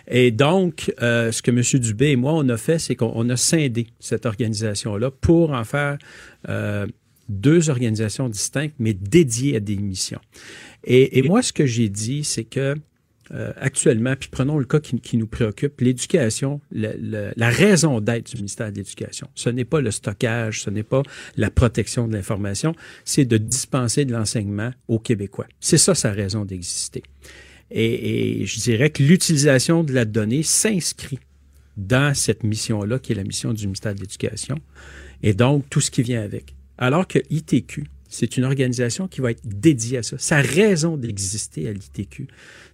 Et 0.09 0.31
donc, 0.31 0.93
euh, 1.03 1.33
ce 1.33 1.43
que 1.43 1.51
M. 1.51 1.61
Dubé 1.81 2.11
et 2.11 2.17
moi, 2.17 2.33
on 2.35 2.49
a 2.49 2.57
fait, 2.57 2.79
c'est 2.79 2.95
qu'on 2.95 3.13
on 3.15 3.29
a 3.31 3.37
scindé 3.37 3.89
cette 4.01 4.25
organisation-là 4.27 5.11
pour 5.11 5.51
en 5.53 5.65
faire 5.65 5.99
euh, 6.49 6.87
deux 7.29 7.71
organisations 7.71 8.29
distinctes, 8.29 8.75
mais 8.79 8.95
dédiées 8.95 9.57
à 9.57 9.61
des 9.61 9.77
missions. 9.77 10.21
Et, 10.85 11.19
et 11.19 11.23
moi, 11.23 11.43
ce 11.43 11.53
que 11.53 11.67
j'ai 11.67 11.89
dit, 11.89 12.23
c'est 12.23 12.45
que 12.45 12.77
euh, 13.33 13.53
actuellement, 13.57 14.15
puis 14.19 14.29
prenons 14.31 14.59
le 14.59 14.65
cas 14.65 14.81
qui, 14.81 15.17
nous 15.17 15.27
préoccupe, 15.27 15.81
l'éducation, 15.81 16.61
la 16.73 17.49
raison 17.49 18.01
d'être 18.01 18.31
du 18.31 18.37
ministère 18.37 18.71
de 18.71 18.77
l'Éducation. 18.77 19.29
Ce 19.35 19.49
n'est 19.51 19.65
pas 19.65 19.81
le 19.81 19.91
stockage, 19.91 20.63
ce 20.63 20.71
n'est 20.71 20.83
pas 20.83 21.03
la 21.37 21.51
protection 21.51 22.07
de 22.07 22.13
l'information, 22.13 22.75
c'est 23.05 23.25
de 23.25 23.37
dispenser 23.37 24.05
de 24.05 24.13
l'enseignement 24.13 24.71
aux 24.89 24.99
Québécois. 24.99 25.47
C'est 25.61 25.79
ça 25.79 25.95
sa 25.95 26.13
raison 26.13 26.45
d'exister. 26.45 27.03
Et, 27.71 28.41
et 28.41 28.47
je 28.47 28.61
dirais 28.61 28.91
que 28.91 29.03
l'utilisation 29.03 29.83
de 29.83 29.93
la 29.93 30.05
donnée 30.05 30.45
s'inscrit 30.45 31.19
dans 31.77 32.15
cette 32.15 32.45
mission-là, 32.45 32.99
qui 32.99 33.13
est 33.13 33.17
la 33.17 33.25
mission 33.25 33.53
du 33.53 33.67
ministère 33.67 33.95
de 33.95 34.01
l'Éducation, 34.01 34.59
et 35.23 35.35
donc 35.35 35.69
tout 35.69 35.81
ce 35.81 35.91
qui 35.91 36.03
vient 36.03 36.23
avec. 36.23 36.55
Alors 36.79 37.07
que 37.07 37.19
ITQ, 37.31 37.85
c'est 38.09 38.37
une 38.37 38.45
organisation 38.45 39.09
qui 39.09 39.21
va 39.21 39.31
être 39.31 39.43
dédiée 39.45 39.99
à 39.99 40.03
ça. 40.03 40.17
Sa 40.19 40.41
raison 40.41 40.97
d'exister 40.97 41.69
à 41.69 41.73
l'ITQ, 41.73 42.29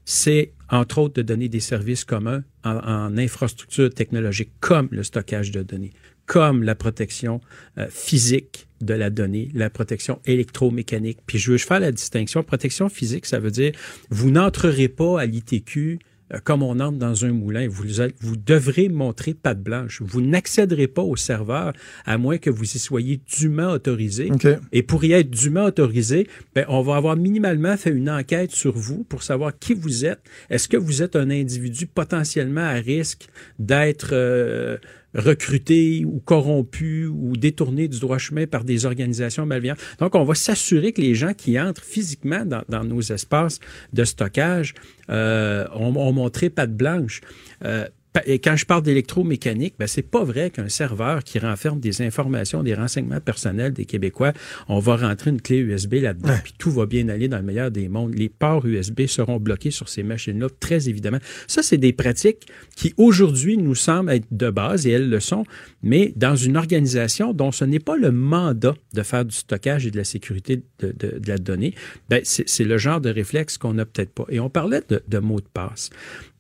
c'est 0.05 0.53
entre 0.69 0.99
autres 0.99 1.15
de 1.15 1.23
donner 1.23 1.49
des 1.49 1.61
services 1.61 2.05
communs 2.05 2.43
en, 2.65 3.17
infrastructure 3.17 3.93
technologique 3.93 4.51
comme 4.61 4.89
le 4.91 5.03
stockage 5.03 5.51
de 5.51 5.63
données, 5.63 5.93
comme 6.27 6.63
la 6.63 6.75
protection 6.75 7.41
euh, 7.79 7.87
physique 7.91 8.67
de 8.81 8.95
la 8.95 9.11
donnée, 9.11 9.51
la 9.55 9.71
protection 9.71 10.21
électromécanique. 10.25 11.19
Puis 11.27 11.39
je 11.39 11.53
veux 11.53 11.59
faire 11.59 11.81
la 11.81 11.93
distinction. 11.93 12.43
Protection 12.43 12.89
physique, 12.89 13.27
ça 13.27 13.39
veut 13.39 13.51
dire 13.51 13.73
vous 14.11 14.31
n'entrerez 14.31 14.89
pas 14.89 15.21
à 15.21 15.27
l'ITQ 15.27 15.99
comme 16.45 16.63
on 16.63 16.81
entre 16.81 16.99
dans 16.99 17.25
un 17.25 17.33
moulin. 17.33 17.69
Vous, 17.69 18.37
devrez 18.37 18.89
montrer 18.89 19.35
patte 19.35 19.63
blanche. 19.63 20.01
Vous 20.03 20.21
n'accéderez 20.21 20.89
pas 20.89 21.03
au 21.03 21.17
serveur 21.17 21.73
à 22.05 22.19
moins 22.19 22.39
que 22.39 22.51
vous 22.51 22.65
y 22.65 22.79
soyez 22.79 23.21
dûment 23.39 23.71
autorisé. 23.71 24.31
Et 24.73 24.83
pour 24.83 25.05
y 25.05 25.13
être 25.13 25.31
dûment 25.31 25.65
autorisé, 25.65 26.27
ben, 26.55 26.65
on 26.69 26.83
va 26.83 26.97
avoir 26.97 27.17
minimalement 27.17 27.77
fait 27.77 27.91
une 27.91 28.11
enquête 28.11 28.53
sur 28.53 28.73
vous 28.77 29.05
pour 29.05 29.23
savoir 29.23 29.59
qui 29.59 29.75
vous 29.75 30.05
êtes. 30.05 30.21
Est-ce 30.51 30.69
que 30.69 30.77
vous 30.77 31.03
êtes 31.03 31.17
un 31.17 31.31
individu 31.31 31.87
potentiellement 31.87 32.63
à 32.63 32.75
risque 32.75 33.29
d'être 33.59 34.11
euh, 34.13 34.79
recruté 35.15 36.05
ou 36.05 36.21
corrompu 36.21 37.07
ou 37.07 37.37
détourné 37.37 37.89
du 37.89 38.01
droit 38.01 38.19
chemin 38.19 38.47
par 38.47 38.65
des 38.65 38.87
organisations 38.87 39.47
malveillantes? 39.47 39.81
Donc, 39.99 40.15
on 40.15 40.25
va 40.25 40.35
s'assurer 40.35 40.93
que 40.93 41.01
les 41.01 41.15
gens 41.15 41.35
qui 41.35 41.59
entrent 41.59 41.85
physiquement 41.85 42.45
dans, 42.45 42.85
nos 42.85 43.01
espaces 43.01 43.61
de 43.93 44.05
stockage 44.05 44.75
euh, 45.11 45.67
ont, 45.75 45.95
ont 45.97 46.13
montré 46.13 46.51
patte 46.51 46.77
blanche. 46.77 47.21
Euh, 47.65 47.87
quand 48.15 48.57
je 48.57 48.67
parle 48.67 48.83
d'électromécanique, 48.83 49.75
ben 49.79 49.87
c'est 49.87 50.03
pas 50.03 50.23
vrai 50.23 50.51
qu'un 50.51 50.69
serveur 50.69 51.25
qui 51.25 51.39
renferme 51.39 51.81
des 51.81 52.03
informations, 52.03 52.63
des 52.63 52.75
renseignements 52.75 53.21
personnels 53.21 53.73
des 53.73 53.87
Québécois, 53.87 54.33
on 54.69 54.81
va 54.81 54.97
rentrer 54.97 55.31
une 55.31 55.41
clé 55.41 55.57
USB 55.59 55.95
là-dedans, 55.95 56.35
puis 56.45 56.53
tout 56.59 56.71
va 56.71 56.85
bien 56.87 57.09
aller 57.09 57.29
dans 57.29 57.39
le 57.39 57.43
meilleur 57.43 57.71
des 57.71 57.89
mondes. 57.89 58.15
Les 58.15 58.29
ports 58.29 58.67
USB 58.67 59.07
seront 59.07 59.39
bloqués 59.39 59.71
sur 59.71 59.89
ces 59.89 60.03
machines-là, 60.03 60.49
très 60.61 60.89
évidemment. 60.89 61.19
Ça, 61.47 61.63
c'est 61.63 61.79
des 61.79 61.93
pratiques 61.93 62.47
qui 62.77 62.93
aujourd'hui 62.97 63.57
nous 63.57 63.75
semblent 63.75 64.11
être 64.11 64.27
de 64.31 64.51
base, 64.51 64.87
et 64.87 64.91
elles 64.91 65.09
le 65.09 65.21
sont, 65.21 65.45
mais 65.83 66.13
dans 66.17 66.37
une 66.37 66.57
organisation 66.57 67.33
dont 67.33 67.51
ce 67.53 67.65
n'est 67.65 67.79
pas 67.81 67.97
le 67.97 68.11
mandat 68.13 68.75
de 68.95 69.03
faire 69.03 69.25
du 69.25 69.35
stockage 69.35 69.87
et 69.87 69.91
de 69.91 69.97
la 69.97 70.05
sécurité 70.05 70.63
de, 70.81 70.93
de- 70.93 71.19
de 71.19 71.29
la 71.29 71.39
donnée, 71.39 71.75
ben 72.11 72.21
c'est 72.25 72.65
le 72.65 72.77
genre 72.79 73.01
de 73.01 73.09
réflexe 73.11 73.57
qu'on 73.59 73.75
n'a 73.75 73.85
peut-être 73.87 74.13
pas. 74.13 74.25
Et 74.29 74.39
on 74.41 74.51
parlait 74.51 74.83
de, 74.89 75.03
de 75.09 75.19
mots 75.19 75.41
de 75.41 75.47
passe. 75.53 75.91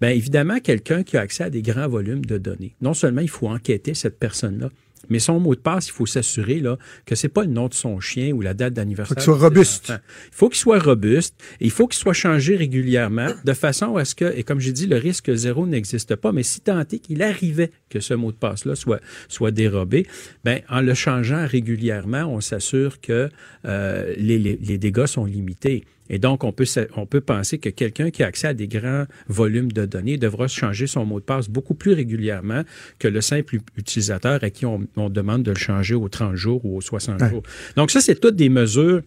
Bien 0.02 0.10
évidemment, 0.10 0.58
quelqu'un 0.60 1.02
qui 1.02 1.16
a 1.16 1.20
accès 1.20 1.44
à 1.44 1.50
des 1.50 1.62
grands 1.62 1.88
volumes 1.88 2.24
de 2.26 2.36
données, 2.36 2.74
non 2.82 2.92
seulement 2.92 3.20
il 3.22 3.30
faut 3.30 3.48
enquêter 3.48 3.94
cette 3.94 4.18
personne-là, 4.18 4.68
mais 5.08 5.18
son 5.18 5.40
mot 5.40 5.54
de 5.56 5.60
passe, 5.60 5.88
il 5.88 5.92
faut 5.92 6.06
s'assurer 6.06 6.60
là, 6.60 6.76
que 7.06 7.14
c'est 7.16 7.28
pas 7.28 7.42
le 7.42 7.50
nom 7.50 7.66
de 7.68 7.74
son 7.74 7.98
chien 7.98 8.30
ou 8.32 8.40
la 8.40 8.54
date 8.54 8.72
d'anniversaire. 8.74 9.16
Faut 9.16 9.32
qu'il 9.32 9.38
soit 9.40 9.48
robuste. 9.48 9.90
enfants. 9.90 10.00
Il 10.32 10.36
faut 10.36 10.48
qu'il 10.48 10.58
soit 10.58 10.78
robuste 10.78 11.34
et 11.60 11.64
il 11.64 11.70
faut 11.72 11.86
qu'il 11.88 11.98
soit 11.98 12.12
changé 12.12 12.54
régulièrement 12.56 13.28
de 13.44 13.52
façon 13.52 13.96
à 13.96 14.04
ce 14.04 14.14
que, 14.14 14.32
et 14.36 14.44
comme 14.44 14.60
j'ai 14.60 14.72
dit, 14.72 14.86
le 14.86 14.96
risque 14.96 15.34
zéro 15.34 15.66
n'existe 15.66 16.14
pas, 16.16 16.30
mais 16.32 16.44
si 16.44 16.60
tant 16.60 16.80
est 16.80 16.98
qu'il 17.00 17.20
arrivait 17.22 17.72
que 17.90 17.98
ce 17.98 18.14
mot 18.14 18.30
de 18.30 18.36
passe-là 18.36 18.74
soit, 18.76 19.00
soit 19.28 19.50
dérobé, 19.50 20.06
ben, 20.44 20.60
en 20.68 20.80
le 20.80 20.94
changeant 20.94 21.46
régulièrement, 21.48 22.24
on 22.26 22.40
s'assure 22.40 23.00
que 23.00 23.28
euh, 23.66 24.14
les, 24.18 24.38
les- 24.38 24.58
les 24.62 24.78
dégâts 24.78 25.06
sont 25.06 25.24
limités. 25.24 25.84
Et 26.10 26.18
donc, 26.18 26.44
on 26.44 26.52
peut, 26.52 26.64
sa- 26.64 26.86
on 26.96 27.06
peut 27.06 27.20
penser 27.20 27.58
que 27.58 27.68
quelqu'un 27.68 28.10
qui 28.10 28.22
a 28.22 28.26
accès 28.26 28.48
à 28.48 28.54
des 28.54 28.68
grands 28.68 29.04
volumes 29.28 29.72
de 29.72 29.86
données 29.86 30.18
devra 30.18 30.48
changer 30.48 30.86
son 30.86 31.04
mot 31.06 31.20
de 31.20 31.24
passe 31.24 31.48
beaucoup 31.48 31.74
plus 31.74 31.92
régulièrement 31.92 32.62
que 32.98 33.08
le 33.08 33.20
simple 33.20 33.58
utilisateur 33.76 34.42
à 34.42 34.50
qui 34.50 34.66
on, 34.66 34.86
on 34.96 35.08
demande 35.10 35.42
de 35.42 35.50
le 35.52 35.56
changer 35.58 35.94
aux 35.94 36.08
30 36.08 36.34
jours 36.36 36.64
ou 36.64 36.76
aux 36.76 36.80
60 36.80 37.20
Ouais. 37.20 37.28
jours. 37.30 37.42
Donc, 37.76 37.90
ça, 37.90 38.00
c'est 38.00 38.18
toutes 38.20 38.36
des 38.36 38.48
mesures 38.48 39.02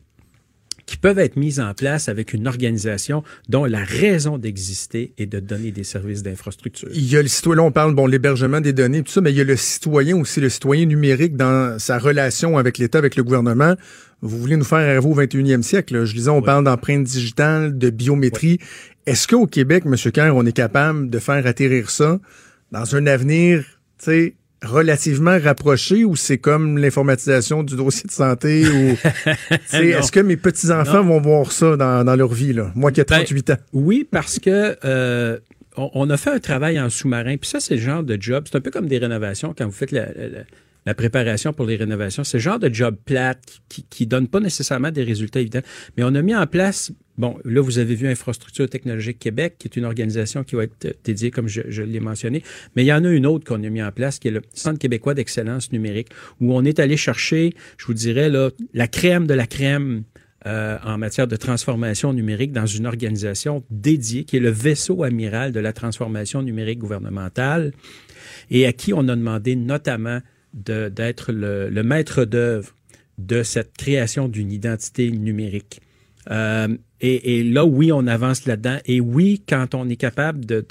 qui 0.86 0.98
peuvent 0.98 1.20
être 1.20 1.36
mises 1.36 1.60
en 1.60 1.74
place 1.74 2.10
avec 2.10 2.34
une 2.34 2.48
organisation 2.48 3.24
dont 3.50 3.66
la 3.66 3.84
raison 3.84 4.38
d'exister 4.38 5.14
est 5.18 5.26
de 5.26 5.40
donner 5.40 5.72
des 5.72 5.84
services 5.84 6.24
d'infrastructure. 6.24 6.90
Il 6.94 7.06
y 7.06 7.18
a 7.18 7.22
le 7.22 7.28
citoyen, 7.28 7.62
là 7.62 7.68
on 7.68 7.72
parle, 7.72 7.96
bon, 7.96 8.08
l'hébergement 8.08 8.62
des 8.62 8.74
données, 8.74 9.02
tout 9.02 9.12
ça, 9.12 9.22
mais 9.22 9.32
il 9.32 9.38
y 9.38 9.42
a 9.42 9.46
le 9.46 9.56
citoyen 9.56 10.18
aussi, 10.18 10.40
le 10.40 10.50
citoyen 10.50 10.86
numérique 10.86 11.36
dans 11.36 11.80
sa 11.80 11.98
relation 11.98 12.58
avec 12.58 12.78
l'État, 12.78 12.98
avec 12.98 13.16
le 13.16 13.24
gouvernement. 13.24 13.76
Vous 14.22 14.38
voulez 14.38 14.58
nous 14.58 14.66
faire 14.66 14.80
rêver 14.80 15.08
au 15.08 15.16
21e 15.16 15.62
siècle. 15.62 15.96
là. 15.96 16.06
Je 16.06 16.14
disais, 16.14 16.30
on 16.30 16.42
parle 16.42 16.64
d'empreintes 16.64 17.04
digitales, 17.04 17.78
de 17.78 17.90
biométrie. 17.90 18.60
Est-ce 19.06 19.28
qu'au 19.28 19.46
Québec, 19.46 19.84
M. 19.86 19.96
Kerr, 20.12 20.36
on 20.36 20.46
est 20.46 20.56
capable 20.56 21.10
de 21.10 21.20
faire 21.20 21.46
atterrir 21.46 21.92
ça 21.92 22.20
dans 22.72 22.96
un 22.96 23.06
avenir, 23.08 23.60
tu 24.00 24.06
sais, 24.06 24.36
relativement 24.66 25.38
rapproché 25.40 26.04
ou 26.06 26.16
c'est 26.16 26.38
comme 26.38 26.78
l'informatisation 26.78 27.64
du 27.64 27.76
dossier 27.76 28.04
de 28.08 28.12
santé 28.12 28.66
ou 28.68 28.98
est-ce 29.74 30.12
que 30.12 30.20
mes 30.20 30.38
petits-enfants 30.38 31.04
vont 31.04 31.22
voir 31.22 31.52
ça 31.52 31.78
dans, 31.78 32.04
dans 32.04 32.16
leur 32.16 32.34
vie 32.34 32.54
là? 32.54 32.72
Moi 32.76 32.92
qui 32.92 33.02
ai 33.02 33.04
Ben, 33.04 33.18
38 33.18 33.50
ans. 33.52 33.58
Oui, 33.74 34.08
parce 34.10 34.40
que 34.40 34.78
euh, 34.86 35.38
on, 35.78 35.90
on 35.94 36.10
a 36.10 36.18
fait 36.18 36.32
un 36.32 36.40
travail 36.40 36.80
en 36.80 36.90
sous-marin, 36.90 37.38
puis 37.38 37.50
ça, 37.50 37.60
c'est 37.60 37.76
le 37.76 37.82
genre 37.82 38.04
de 38.04 38.18
job. 38.20 38.46
C'est 38.50 38.58
un 38.58 38.62
peu 38.62 38.72
comme 38.72 38.88
des 38.88 38.98
rénovations 38.98 39.54
quand 39.58 39.66
vous 39.66 39.72
faites 39.72 39.92
la, 39.92 40.06
la- 40.06 40.44
la- 40.86 40.94
préparation 40.94 41.54
pour 41.54 41.66
les 41.66 41.76
rénovations. 41.76 42.24
C'est 42.24 42.38
le 42.38 42.42
genre 42.44 42.60
de 42.60 42.74
job 42.74 42.96
plate 43.06 43.62
qui, 43.70 43.84
qui 43.90 44.08
donne 44.08 44.28
pas 44.28 44.40
nécessairement 44.40 44.92
des 44.92 45.04
résultats 45.04 45.40
évidents. 45.40 45.62
Mais 45.98 46.04
on 46.04 46.14
a 46.16 46.22
mis 46.22 46.36
en 46.36 46.48
place, 46.48 46.92
bon, 47.18 47.38
là, 47.44 47.62
vous 47.62 47.80
avez 47.80 47.96
vu 47.96 48.08
Infrastructure 48.08 48.70
technologique 48.70 49.20
Québec, 49.20 49.56
qui 49.60 49.68
est 49.68 49.76
une 49.76 49.86
organisation 49.86 50.44
qui 50.44 50.56
va 50.56 50.64
être 50.64 50.98
dédiée, 51.04 51.32
comme 51.32 51.48
je, 51.48 51.62
je 51.68 51.84
l'ai 51.84 52.00
mentionné. 52.00 52.44
Mais 52.76 52.84
il 52.84 52.88
y 52.88 52.94
en 52.94 53.04
a 53.04 53.10
une 53.10 53.26
autre 53.26 53.46
qu'on 53.46 53.64
a 53.64 53.70
mis 53.70 53.84
en 53.84 53.92
place, 53.92 54.20
qui 54.20 54.28
est 54.28 54.32
le 54.32 54.42
Centre 54.54 54.80
québécois 54.80 55.14
d'excellence 55.14 55.72
numérique, 55.72 56.10
où 56.40 56.54
on 56.54 56.64
est 56.64 56.80
allé 56.80 56.98
chercher, 56.98 57.54
je 57.78 57.86
vous 57.86 57.94
dirais, 57.94 58.30
là, 58.30 58.50
la 58.74 58.88
crème 58.88 59.28
de 59.28 59.34
la 59.34 59.48
crème 59.48 60.04
euh, 60.48 60.78
en 60.84 61.00
matière 61.00 61.28
de 61.28 61.36
transformation 61.38 62.14
numérique 62.14 62.52
dans 62.52 62.68
une 62.68 62.86
organisation 62.86 63.64
dédiée 63.72 64.26
qui 64.26 64.38
est 64.38 64.40
le 64.40 64.52
vaisseau 64.52 65.04
amiral 65.04 65.52
de 65.52 65.60
la 65.60 65.74
transformation 65.74 66.44
numérique 66.44 66.78
gouvernementale 66.78 67.72
et 68.52 68.68
à 68.68 68.72
qui 68.74 68.94
on 68.94 69.08
a 69.08 69.16
demandé 69.16 69.56
notamment 69.56 70.20
d'être 70.56 71.32
le, 71.32 71.84
maître 71.84 72.26
d'œuvre 72.26 72.74
de 73.18 73.44
cette 73.44 73.78
création 73.78 74.28
d'une 74.28 74.52
identité 74.52 75.12
numérique. 75.12 75.82
Euh, 76.32 76.76
et, 77.02 77.44
là, 77.44 77.66
oui, 77.66 77.92
on 77.92 78.08
avance 78.08 78.46
là-dedans. 78.46 78.80
Et 78.86 79.00
oui, 79.00 79.44
quand 79.48 79.76
on 79.76 79.88
est 79.90 79.96
capable 79.96 80.44
de 80.46 80.66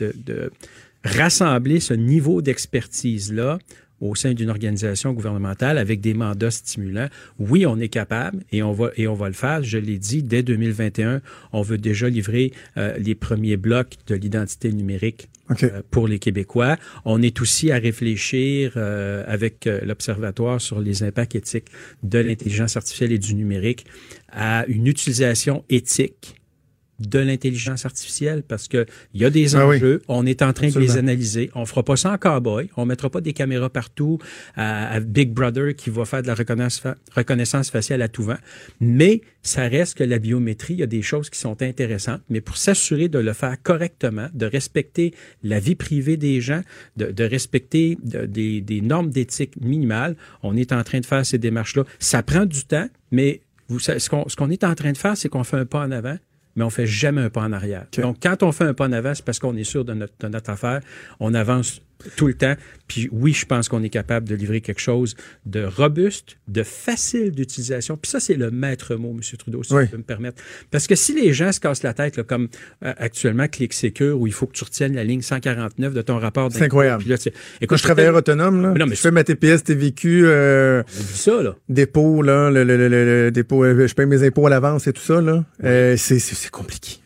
rassembler 1.05 1.81
ce 1.81 1.95
niveau 1.95 2.43
d'expertise-là 2.43 3.59
au 4.01 4.15
sein 4.15 4.35
d'une 4.35 4.51
organisation 4.51 5.13
gouvernementale 5.13 5.79
avec 5.79 6.01
des 6.01 6.15
mandats 6.15 6.51
stimulants, 6.51 7.09
oui, 7.39 7.67
on 7.67 7.79
est 7.79 7.89
capable 7.89 8.43
et 8.53 8.63
on 8.63 8.73
va, 8.73 8.91
et 8.97 9.07
on 9.07 9.15
va 9.15 9.29
le 9.29 9.35
faire. 9.35 9.63
Je 9.63 9.79
l'ai 9.79 9.99
dit, 9.99 10.23
dès 10.23 10.43
2021, 10.43 11.21
on 11.53 11.63
veut 11.63 11.79
déjà 11.79 12.09
livrer 12.09 12.53
euh, 12.77 12.97
les 12.99 13.15
premiers 13.15 13.57
blocs 13.57 13.97
de 14.07 14.15
l'identité 14.15 14.73
numérique 14.73 15.29
Euh, 15.63 15.83
pour 15.91 16.09
les 16.09 16.19
Québécois. 16.19 16.79
On 17.05 17.21
est 17.21 17.43
aussi 17.43 17.71
à 17.71 17.77
réfléchir 17.77 18.73
euh, 18.77 19.25
avec 19.27 19.67
euh, 19.67 19.81
l'Observatoire 19.85 20.59
sur 20.59 20.81
les 20.81 21.03
impacts 21.03 21.35
éthiques 21.35 21.69
de 22.03 22.19
l'intelligence 22.19 22.79
artificielle 22.79 23.13
et 23.13 23.19
du 23.19 23.35
numérique 23.35 23.85
à 24.33 24.65
une 24.69 24.87
utilisation 24.87 25.63
éthique 25.69 26.41
de 27.01 27.19
l'intelligence 27.19 27.85
artificielle 27.87 28.43
parce 28.47 28.69
que 28.69 28.87
il 29.15 29.21
y 29.23 29.25
a 29.25 29.31
des 29.31 29.57
Ah 29.57 29.67
oui. 29.67 29.77
enjeux. 29.77 30.03
On 30.09 30.25
est 30.27 30.43
en 30.43 30.53
train 30.53 30.69
de 30.69 30.79
les 30.79 30.97
analyser. 30.97 31.51
On 31.55 31.67
fera 31.67 31.83
pas 31.83 31.97
ça 31.97 32.13
en 32.13 32.19
cowboy. 32.19 32.71
On 32.77 32.87
mettra 32.87 33.11
pas 33.11 33.21
des 33.21 33.33
caméras 33.33 33.69
partout 33.71 34.19
à, 34.55 34.93
à 34.93 35.01
Big 35.01 35.33
Brother 35.33 35.75
qui 35.75 35.91
va 35.91 36.05
faire 36.05 36.23
de 36.23 36.29
la 36.29 36.35
reconnaissance, 36.35 36.83
reconnaissance 37.15 37.71
faciale 37.71 38.01
à 38.03 38.09
tout 38.09 38.23
vent. 38.23 38.37
Mais 38.81 39.23
ça 39.43 39.63
reste 39.69 39.99
que 39.99 40.05
la 40.05 40.19
biométrie, 40.19 40.75
il 40.75 40.81
y 40.81 40.83
a 40.85 40.87
des 40.87 41.03
choses 41.03 41.31
qui 41.31 41.39
sont 41.39 41.61
intéressantes. 41.63 42.21
Mais 42.31 42.41
pour 42.41 42.57
s'assurer 42.57 43.09
de 43.09 43.19
le 43.19 43.33
faire 43.33 43.57
correctement, 43.63 44.29
de 44.33 44.47
respecter 44.47 45.13
la 45.43 45.59
vie 45.61 45.75
privée 45.75 46.17
des 46.17 46.41
gens, 46.41 46.63
de, 46.97 47.07
de 47.11 47.25
respecter 47.25 47.99
de- 48.03 48.27
des, 48.27 48.61
des 48.61 48.81
normes 48.81 49.11
d'éthique 49.11 49.61
minimales, 49.61 50.17
on 50.43 50.57
est 50.57 50.73
en 50.73 50.83
train 50.85 51.01
de 51.01 51.07
faire 51.07 51.27
ces 51.27 51.39
démarches-là. 51.39 51.85
Ça 51.99 52.23
prend 52.23 52.47
du 52.47 52.65
temps, 52.65 52.89
mais 53.11 53.41
vous, 53.69 53.79
savez, 53.81 53.99
ce 53.99 54.09
qu'on 54.11 54.29
ce 54.29 54.37
qu'on 54.37 54.51
est 54.51 54.63
en 54.65 54.75
train 54.75 54.93
de 54.93 54.99
faire, 54.99 55.17
c'est 55.17 55.29
qu'on 55.29 55.43
fait 55.45 55.57
un 55.57 55.67
pas 55.67 55.81
en 55.81 55.91
avant, 55.91 56.17
mais 56.57 56.65
on 56.65 56.71
fait 56.71 56.87
jamais 56.87 57.23
un 57.23 57.31
pas 57.31 57.43
en 57.43 57.53
arrière. 57.53 57.87
Donc, 57.99 58.19
quand 58.23 58.43
on 58.43 58.53
fait 58.53 58.65
un 58.65 58.75
pas 58.75 58.87
en 58.87 58.93
avant, 58.93 59.15
c'est 59.15 59.25
parce 59.25 59.39
qu'on 59.39 59.57
est 59.57 59.65
sûr 59.65 59.85
de 59.85 59.95
notre, 59.95 60.15
de 60.21 60.29
notre 60.29 60.51
affaire. 60.51 60.81
On 61.21 61.35
avance 61.35 61.81
tout 62.17 62.27
le 62.27 62.35
temps. 62.35 62.55
Puis 62.89 63.09
oui, 63.13 63.33
je 63.33 63.47
pense 63.47 63.69
qu'on 63.69 63.83
est 63.83 63.89
capable 63.89 64.29
de 64.29 64.35
livrer 64.35 64.61
quelque 64.61 64.81
chose 64.81 65.15
de 65.47 65.65
robuste, 65.65 66.37
de 66.49 66.63
facile 66.63 67.31
d'utilisation. 67.31 67.97
Puis 67.97 68.11
ça, 68.11 68.21
c'est 68.21 68.35
le 68.35 68.51
maître 68.51 68.95
mot, 68.97 69.11
M. 69.13 69.21
Trudeau, 69.39 69.63
si 69.63 69.73
Oui. 69.75 69.85
je 69.87 69.91
peux 69.93 69.97
me 69.97 70.03
permettre. 70.03 70.43
Parce 70.71 70.87
que 70.87 70.95
si 70.95 71.15
les 71.15 71.33
gens 71.33 71.51
se 71.53 71.61
cassent 71.61 71.83
la 71.83 71.95
tête, 71.95 72.17
là, 72.19 72.23
comme 72.25 72.49
euh, 72.85 72.93
actuellement 72.99 73.49
Click 73.49 73.73
Secure, 73.73 74.21
où 74.21 74.27
il 74.27 74.33
faut 74.35 74.47
que 74.47 74.53
tu 74.53 74.65
retiennes 74.65 74.95
la 74.95 75.05
ligne 75.05 75.23
149 75.23 75.95
de 75.95 76.03
ton 76.03 76.19
rapport 76.19 76.51
C'est 76.53 76.63
incroyable. 76.65 77.05
Là, 77.07 77.17
écoute, 77.61 77.79
je 77.79 77.81
suis 77.81 77.87
travailleur 77.87 78.15
autonome, 78.15 78.61
là, 78.63 78.71
Mais 78.75 78.81
non, 78.81 78.87
mais 78.87 78.97
je 78.97 79.01
fais 79.01 79.11
ma 79.11 79.25
TPS, 79.25 79.65
TVQ, 79.65 80.27
euh, 80.27 80.83
ça, 80.89 81.43
là. 81.43 81.57
dépôt, 81.69 82.23
là, 82.23 82.51
le, 82.51 82.65
le, 82.65 82.77
le, 82.77 82.89
le- 82.89 83.05
le 83.25 83.31
dépôt, 83.31 83.65
euh, 83.65 83.87
je 83.87 83.95
paye 83.95 84.07
mes 84.07 84.23
impôts 84.27 84.47
à 84.47 84.51
l'avance 84.51 84.87
et 84.87 84.93
tout 84.93 85.03
ça, 85.03 85.21
là. 85.23 85.45
Euh, 85.65 85.97
c'est 85.97 86.51
compliqué. 86.51 86.99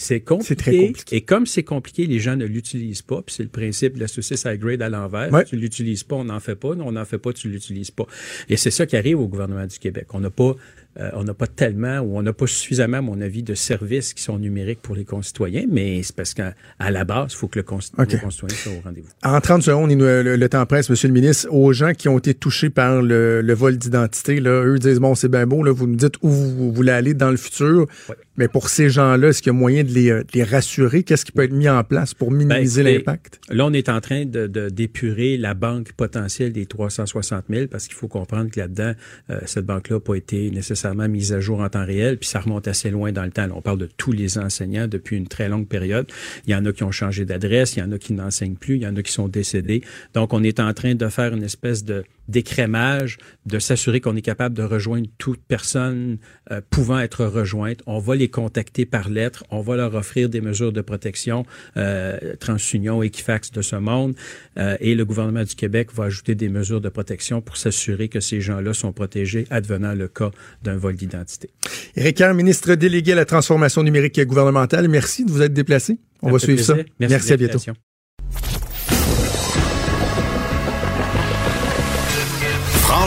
C'est 0.00 0.20
compliqué. 0.20 0.48
C'est 0.48 0.56
très 0.56 0.86
compliqué. 0.86 1.16
Et 1.16 1.20
comme 1.20 1.44
c'est 1.44 1.62
compliqué, 1.62 2.06
les 2.06 2.20
gens 2.20 2.34
ne 2.34 2.46
l'utilisent 2.46 3.02
pas. 3.02 3.20
Puis 3.20 3.34
c'est 3.34 3.42
le 3.42 3.50
principe 3.50 3.96
de 3.96 4.00
la 4.00 4.08
saucisse 4.08 4.44
high 4.46 4.58
grade 4.58 4.80
à 4.80 4.88
l'envers. 4.88 5.30
Ouais. 5.30 5.44
Tu 5.44 5.56
l'utilises 5.56 6.04
pas, 6.04 6.16
on 6.16 6.24
n'en 6.24 6.40
fait 6.40 6.54
pas. 6.54 6.68
On 6.68 6.92
n'en 6.92 7.04
fait 7.04 7.18
pas, 7.18 7.34
tu 7.34 7.50
l'utilises 7.50 7.90
pas. 7.90 8.06
Et 8.48 8.56
c'est 8.56 8.70
ça 8.70 8.86
qui 8.86 8.96
arrive 8.96 9.20
au 9.20 9.28
gouvernement 9.28 9.66
du 9.66 9.78
Québec. 9.78 10.06
On 10.14 10.20
n'a 10.20 10.30
pas, 10.30 10.56
euh, 10.98 11.10
on 11.14 11.24
n'a 11.24 11.34
pas 11.34 11.46
tellement 11.46 12.00
ou 12.00 12.18
on 12.18 12.22
n'a 12.22 12.32
pas 12.32 12.46
suffisamment, 12.46 12.98
à 12.98 13.02
mon 13.02 13.20
avis, 13.20 13.42
de 13.42 13.54
services 13.54 14.12
qui 14.12 14.22
sont 14.22 14.38
numériques 14.38 14.80
pour 14.82 14.94
les 14.96 15.04
concitoyens. 15.04 15.64
Mais 15.70 16.02
c'est 16.02 16.14
parce 16.16 16.34
qu'à 16.34 16.54
la 16.80 17.04
base, 17.04 17.32
il 17.32 17.36
faut 17.36 17.48
que 17.48 17.58
le, 17.58 17.62
concitoyen 17.62 18.18
soit 18.56 18.72
au 18.72 18.80
rendez-vous. 18.82 19.08
En 19.22 19.40
30 19.40 19.62
secondes, 19.62 19.92
le, 19.92 20.36
le 20.36 20.48
temps 20.48 20.66
presse, 20.66 20.90
Monsieur 20.90 21.08
le 21.08 21.14
ministre, 21.14 21.48
aux 21.52 21.72
gens 21.72 21.92
qui 21.92 22.08
ont 22.08 22.18
été 22.18 22.34
touchés 22.34 22.70
par 22.70 23.02
le, 23.02 23.54
vol 23.54 23.76
d'identité, 23.76 24.40
eux 24.40 24.78
disent, 24.78 24.98
bon, 24.98 25.14
c'est 25.14 25.28
bien 25.28 25.46
beau, 25.46 25.62
là, 25.62 25.70
vous 25.72 25.86
nous 25.86 25.96
dites 25.96 26.14
où 26.22 26.28
vous, 26.28 26.56
vous 26.56 26.72
voulez 26.72 26.92
aller 26.92 27.14
dans 27.14 27.30
le 27.30 27.36
futur, 27.36 27.86
Ouais. 28.08 28.16
mais 28.36 28.48
pour 28.48 28.68
ces 28.68 28.88
gens-là, 28.90 29.28
est-ce 29.28 29.42
qu'il 29.42 29.52
y 29.52 29.56
a 29.56 29.58
moyen 29.58 29.84
de 29.84 29.90
les, 29.90 30.10
euh, 30.10 30.22
de 30.22 30.28
les 30.34 30.42
rassurer? 30.44 31.02
Qu'est-ce 31.02 31.24
qui 31.24 31.32
peut 31.32 31.42
être 31.44 31.52
mis 31.52 31.68
en 31.68 31.84
place 31.84 32.14
pour 32.14 32.30
minimiser 32.30 32.80
écoutez, 32.80 32.96
l'impact? 32.98 33.40
Là, 33.50 33.66
on 33.66 33.72
est 33.72 33.88
en 33.88 34.00
train 34.00 34.24
de, 34.24 34.46
d'épurer 34.68 35.36
la 35.36 35.54
banque 35.54 35.92
potentielle 35.92 36.52
des 36.52 36.66
360 36.66 37.44
000 37.50 37.66
parce 37.68 37.86
qu'il 37.86 37.94
faut 37.96 38.08
comprendre 38.08 38.50
que 38.50 38.58
là-dedans, 38.58 38.92
euh, 39.30 39.38
cette 39.46 39.66
banque-là 39.66 39.96
n'a 39.96 40.00
pas 40.00 40.14
été 40.14 40.50
nécessairement 40.80 41.08
mise 41.08 41.32
à 41.34 41.40
jour 41.40 41.60
en 41.60 41.68
temps 41.68 41.84
réel, 41.84 42.16
puis 42.16 42.28
ça 42.28 42.40
remonte 42.40 42.66
assez 42.66 42.90
loin 42.90 43.12
dans 43.12 43.24
le 43.24 43.30
temps. 43.30 43.46
On 43.54 43.60
parle 43.60 43.78
de 43.78 43.88
tous 43.98 44.12
les 44.12 44.38
enseignants 44.38 44.86
depuis 44.88 45.16
une 45.16 45.28
très 45.28 45.48
longue 45.48 45.66
période. 45.66 46.06
Il 46.46 46.52
y 46.52 46.54
en 46.54 46.64
a 46.64 46.72
qui 46.72 46.84
ont 46.84 46.90
changé 46.90 47.26
d'adresse, 47.26 47.76
il 47.76 47.80
y 47.80 47.82
en 47.82 47.92
a 47.92 47.98
qui 47.98 48.14
n'enseignent 48.14 48.54
plus, 48.54 48.76
il 48.76 48.82
y 48.82 48.86
en 48.86 48.96
a 48.96 49.02
qui 49.02 49.12
sont 49.12 49.28
décédés. 49.28 49.82
Donc, 50.14 50.32
on 50.32 50.42
est 50.42 50.58
en 50.58 50.72
train 50.72 50.94
de 50.94 51.08
faire 51.08 51.34
une 51.34 51.42
espèce 51.42 51.84
de 51.84 52.04
d'écrémage, 52.30 53.18
de 53.46 53.58
s'assurer 53.58 54.00
qu'on 54.00 54.16
est 54.16 54.22
capable 54.22 54.54
de 54.54 54.62
rejoindre 54.62 55.06
toute 55.18 55.40
personne 55.46 56.18
euh, 56.50 56.60
pouvant 56.70 56.98
être 57.00 57.24
rejointe. 57.24 57.80
On 57.86 57.98
va 57.98 58.14
les 58.14 58.28
contacter 58.28 58.86
par 58.86 59.10
lettre, 59.10 59.44
on 59.50 59.60
va 59.60 59.76
leur 59.76 59.94
offrir 59.94 60.28
des 60.28 60.40
mesures 60.40 60.72
de 60.72 60.80
protection, 60.80 61.44
euh, 61.76 62.18
TransUnion, 62.38 63.02
Equifax 63.02 63.50
de 63.50 63.62
ce 63.62 63.76
monde, 63.76 64.14
euh, 64.58 64.76
et 64.80 64.94
le 64.94 65.04
gouvernement 65.04 65.44
du 65.44 65.54
Québec 65.54 65.88
va 65.92 66.04
ajouter 66.04 66.34
des 66.34 66.48
mesures 66.48 66.80
de 66.80 66.88
protection 66.88 67.40
pour 67.40 67.56
s'assurer 67.56 68.08
que 68.08 68.20
ces 68.20 68.40
gens-là 68.40 68.72
sont 68.72 68.92
protégés 68.92 69.46
advenant 69.50 69.94
le 69.94 70.08
cas 70.08 70.30
d'un 70.62 70.76
vol 70.76 70.94
d'identité. 70.94 71.50
Éric 71.96 72.16
Kerr, 72.16 72.34
ministre 72.34 72.74
délégué 72.74 73.12
à 73.12 73.16
la 73.16 73.24
transformation 73.24 73.82
numérique 73.82 74.20
gouvernementale, 74.20 74.88
merci 74.88 75.24
de 75.24 75.30
vous 75.30 75.42
être 75.42 75.52
déplacé. 75.52 75.98
On 76.22 76.28
Ça 76.28 76.32
va 76.32 76.38
suivre 76.38 76.62
ça. 76.62 76.76
Merci, 76.98 77.28
de 77.28 77.34
à 77.34 77.36
bientôt. 77.36 77.58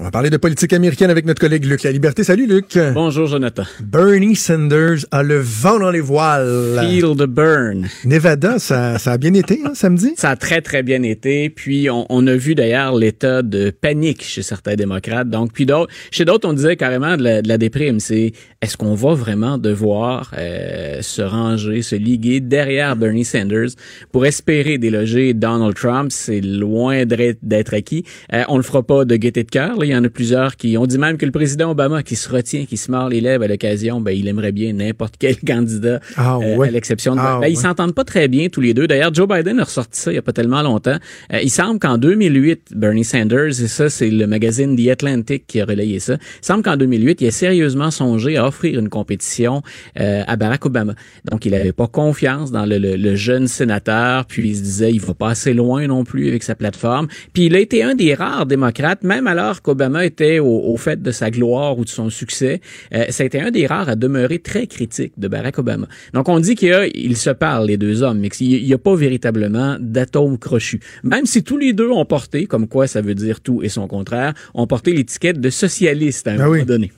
On 0.00 0.04
va 0.04 0.10
parler 0.10 0.30
de 0.30 0.38
politique 0.38 0.72
américaine 0.72 1.10
avec 1.10 1.26
notre 1.26 1.42
collègue 1.42 1.66
Luc 1.66 1.82
La 1.82 1.92
Liberté. 1.92 2.24
Salut 2.24 2.46
Luc. 2.46 2.78
Bonjour 2.94 3.26
Jonathan. 3.26 3.64
Bernie 3.80 4.34
Sanders 4.34 5.00
a 5.10 5.22
le 5.22 5.38
vent 5.38 5.78
dans 5.78 5.90
les 5.90 6.00
voiles. 6.00 6.78
Feel 6.80 7.14
the 7.18 7.26
burn. 7.26 7.86
Nevada, 8.06 8.58
ça, 8.58 8.98
ça 8.98 9.12
a 9.12 9.18
bien 9.18 9.34
été 9.34 9.60
hein, 9.62 9.72
samedi? 9.74 10.14
Ça 10.16 10.30
a 10.30 10.36
très 10.36 10.62
très 10.62 10.82
bien 10.82 11.02
été. 11.02 11.50
Puis 11.50 11.90
on, 11.90 12.06
on 12.08 12.26
a 12.28 12.34
vu 12.34 12.54
d'ailleurs 12.54 12.96
l'état 12.96 13.42
de 13.42 13.68
panique 13.68 14.24
chez 14.24 14.40
certains 14.40 14.74
démocrates. 14.74 15.28
Donc 15.28 15.52
puis 15.52 15.66
d'autres, 15.66 15.92
chez 16.10 16.24
d'autres 16.24 16.48
on 16.48 16.54
disait 16.54 16.76
carrément 16.76 17.18
de 17.18 17.22
la, 17.22 17.42
de 17.42 17.48
la 17.48 17.58
déprime. 17.58 18.00
C'est 18.00 18.32
est-ce 18.62 18.78
qu'on 18.78 18.94
va 18.94 19.12
vraiment 19.12 19.58
devoir 19.58 20.32
euh, 20.38 21.02
se 21.02 21.20
ranger, 21.20 21.82
se 21.82 21.96
liguer 21.96 22.40
derrière 22.40 22.96
Bernie 22.96 23.26
Sanders 23.26 23.68
pour 24.12 24.24
espérer 24.24 24.78
déloger 24.78 25.34
Donald 25.34 25.74
Trump? 25.74 26.10
C'est 26.10 26.40
loin 26.40 27.04
d'être 27.04 27.74
acquis. 27.74 28.04
Euh, 28.32 28.44
on 28.48 28.56
le 28.56 28.62
fera 28.62 28.82
pas 28.82 29.04
de 29.04 29.16
gaieté 29.16 29.44
de 29.44 29.50
cœur. 29.50 29.76
là. 29.76 29.89
Il 29.90 29.96
y 29.96 29.98
en 29.98 30.04
a 30.04 30.08
plusieurs 30.08 30.56
qui 30.56 30.76
ont 30.78 30.86
dit 30.86 30.98
même 30.98 31.16
que 31.16 31.26
le 31.26 31.32
président 31.32 31.70
Obama 31.70 32.02
qui 32.02 32.16
se 32.16 32.28
retient, 32.28 32.64
qui 32.64 32.76
se 32.76 32.90
mord 32.90 33.08
les 33.08 33.20
lèvres 33.20 33.44
à 33.44 33.48
l'occasion, 33.48 34.00
ben 34.00 34.12
il 34.12 34.28
aimerait 34.28 34.52
bien 34.52 34.72
n'importe 34.72 35.14
quel 35.18 35.36
candidat 35.46 36.00
Ah, 36.16 36.36
euh, 36.40 36.56
ouais. 36.56 36.68
à 36.68 36.70
l'exception 36.70 37.14
de 37.14 37.20
Ah, 37.20 37.38
ben, 37.40 37.48
ils 37.48 37.56
s'entendent 37.56 37.94
pas 37.94 38.04
très 38.04 38.28
bien 38.28 38.48
tous 38.48 38.60
les 38.60 38.74
deux. 38.74 38.86
D'ailleurs, 38.86 39.12
Joe 39.12 39.26
Biden 39.28 39.58
a 39.60 39.64
ressorti 39.64 39.98
ça 40.00 40.12
il 40.12 40.14
y 40.14 40.18
a 40.18 40.22
pas 40.22 40.32
tellement 40.32 40.62
longtemps. 40.62 40.96
Euh, 41.32 41.40
il 41.42 41.50
semble 41.50 41.78
qu'en 41.78 41.98
2008, 41.98 42.68
Bernie 42.76 43.04
Sanders, 43.04 43.48
et 43.48 43.68
ça 43.68 43.88
c'est 43.90 44.10
le 44.10 44.26
magazine 44.26 44.76
The 44.76 44.88
Atlantic 44.90 45.46
qui 45.46 45.60
a 45.60 45.64
relayé 45.64 45.98
ça, 45.98 46.14
il 46.14 46.46
semble 46.46 46.62
qu'en 46.62 46.76
2008, 46.76 47.20
il 47.20 47.26
a 47.26 47.30
sérieusement 47.30 47.90
songé 47.90 48.36
à 48.36 48.46
offrir 48.46 48.78
une 48.78 48.88
compétition 48.88 49.62
euh, 49.98 50.22
à 50.26 50.36
Barack 50.36 50.66
Obama. 50.66 50.94
Donc 51.30 51.44
il 51.46 51.54
avait 51.54 51.72
pas 51.72 51.86
confiance 51.88 52.52
dans 52.52 52.66
le, 52.66 52.78
le- 52.78 52.96
le 52.96 53.14
jeune 53.16 53.46
sénateur, 53.48 54.24
puis 54.26 54.48
il 54.50 54.56
se 54.56 54.62
disait 54.62 54.90
il 54.92 55.00
va 55.00 55.14
pas 55.14 55.30
assez 55.30 55.54
loin 55.54 55.86
non 55.86 56.04
plus 56.04 56.28
avec 56.28 56.42
sa 56.42 56.54
plateforme. 56.54 57.08
Puis 57.32 57.46
il 57.46 57.56
a 57.56 57.58
été 57.60 57.82
un 57.82 57.94
des 57.94 58.14
rares 58.14 58.46
démocrates, 58.46 59.02
même 59.02 59.26
alors 59.26 59.62
qu'Obama 59.62 59.79
était 60.00 60.38
au, 60.38 60.46
au 60.72 60.76
fait 60.76 61.00
de 61.02 61.10
sa 61.10 61.30
gloire 61.30 61.78
ou 61.78 61.84
de 61.84 61.88
son 61.88 62.10
succès, 62.10 62.60
euh, 62.94 63.04
ça 63.10 63.22
a 63.22 63.26
été 63.26 63.40
un 63.40 63.50
des 63.50 63.66
rares 63.66 63.88
à 63.88 63.96
demeurer 63.96 64.38
très 64.38 64.66
critique 64.66 65.12
de 65.16 65.28
Barack 65.28 65.58
Obama. 65.58 65.86
Donc 66.14 66.28
on 66.28 66.38
dit 66.40 66.54
qu'il 66.54 66.68
y 66.68 66.72
a- 66.72 66.86
ils 66.86 67.16
se 67.16 67.30
parlent 67.30 67.66
les 67.66 67.76
deux 67.76 68.02
hommes, 68.02 68.18
mais 68.20 68.28
qu'il 68.28 68.62
n'y 68.64 68.72
a 68.72 68.78
pas 68.78 68.94
véritablement 68.94 69.76
d'atome 69.80 70.38
crochu. 70.38 70.80
Même 71.02 71.26
si 71.26 71.42
tous 71.42 71.56
les 71.58 71.72
deux 71.72 71.90
ont 71.90 72.04
porté, 72.04 72.46
comme 72.46 72.68
quoi 72.68 72.86
ça 72.86 73.00
veut 73.00 73.14
dire 73.14 73.40
tout 73.40 73.62
et 73.62 73.68
son 73.68 73.86
contraire, 73.88 74.34
ont 74.54 74.66
porté 74.66 74.92
l'étiquette 74.92 75.40
de 75.40 75.50
socialiste 75.50 76.26
à 76.28 76.32
un 76.32 76.34
Ah 76.34 76.38
moment 76.44 76.50
oui. 76.52 76.64
donné. 76.64 76.92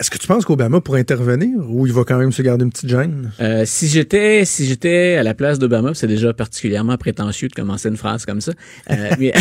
Est-ce 0.00 0.10
que 0.12 0.18
tu 0.18 0.28
penses 0.28 0.44
qu'Obama 0.44 0.80
pourrait 0.80 1.00
intervenir 1.00 1.58
ou 1.68 1.84
il 1.84 1.92
va 1.92 2.04
quand 2.04 2.18
même 2.18 2.30
se 2.30 2.40
garder 2.40 2.64
une 2.64 2.70
petite 2.70 2.88
gêne? 2.88 3.32
Euh, 3.40 3.64
si 3.66 3.88
j'étais 3.88 4.44
si 4.44 4.64
j'étais 4.64 5.16
à 5.16 5.24
la 5.24 5.34
place 5.34 5.58
d'Obama, 5.58 5.92
c'est 5.92 6.06
déjà 6.06 6.32
particulièrement 6.32 6.96
prétentieux 6.96 7.48
de 7.48 7.54
commencer 7.54 7.88
une 7.88 7.96
phrase 7.96 8.24
comme 8.24 8.40
ça. 8.40 8.52
Euh, 8.90 9.10
mais, 9.18 9.32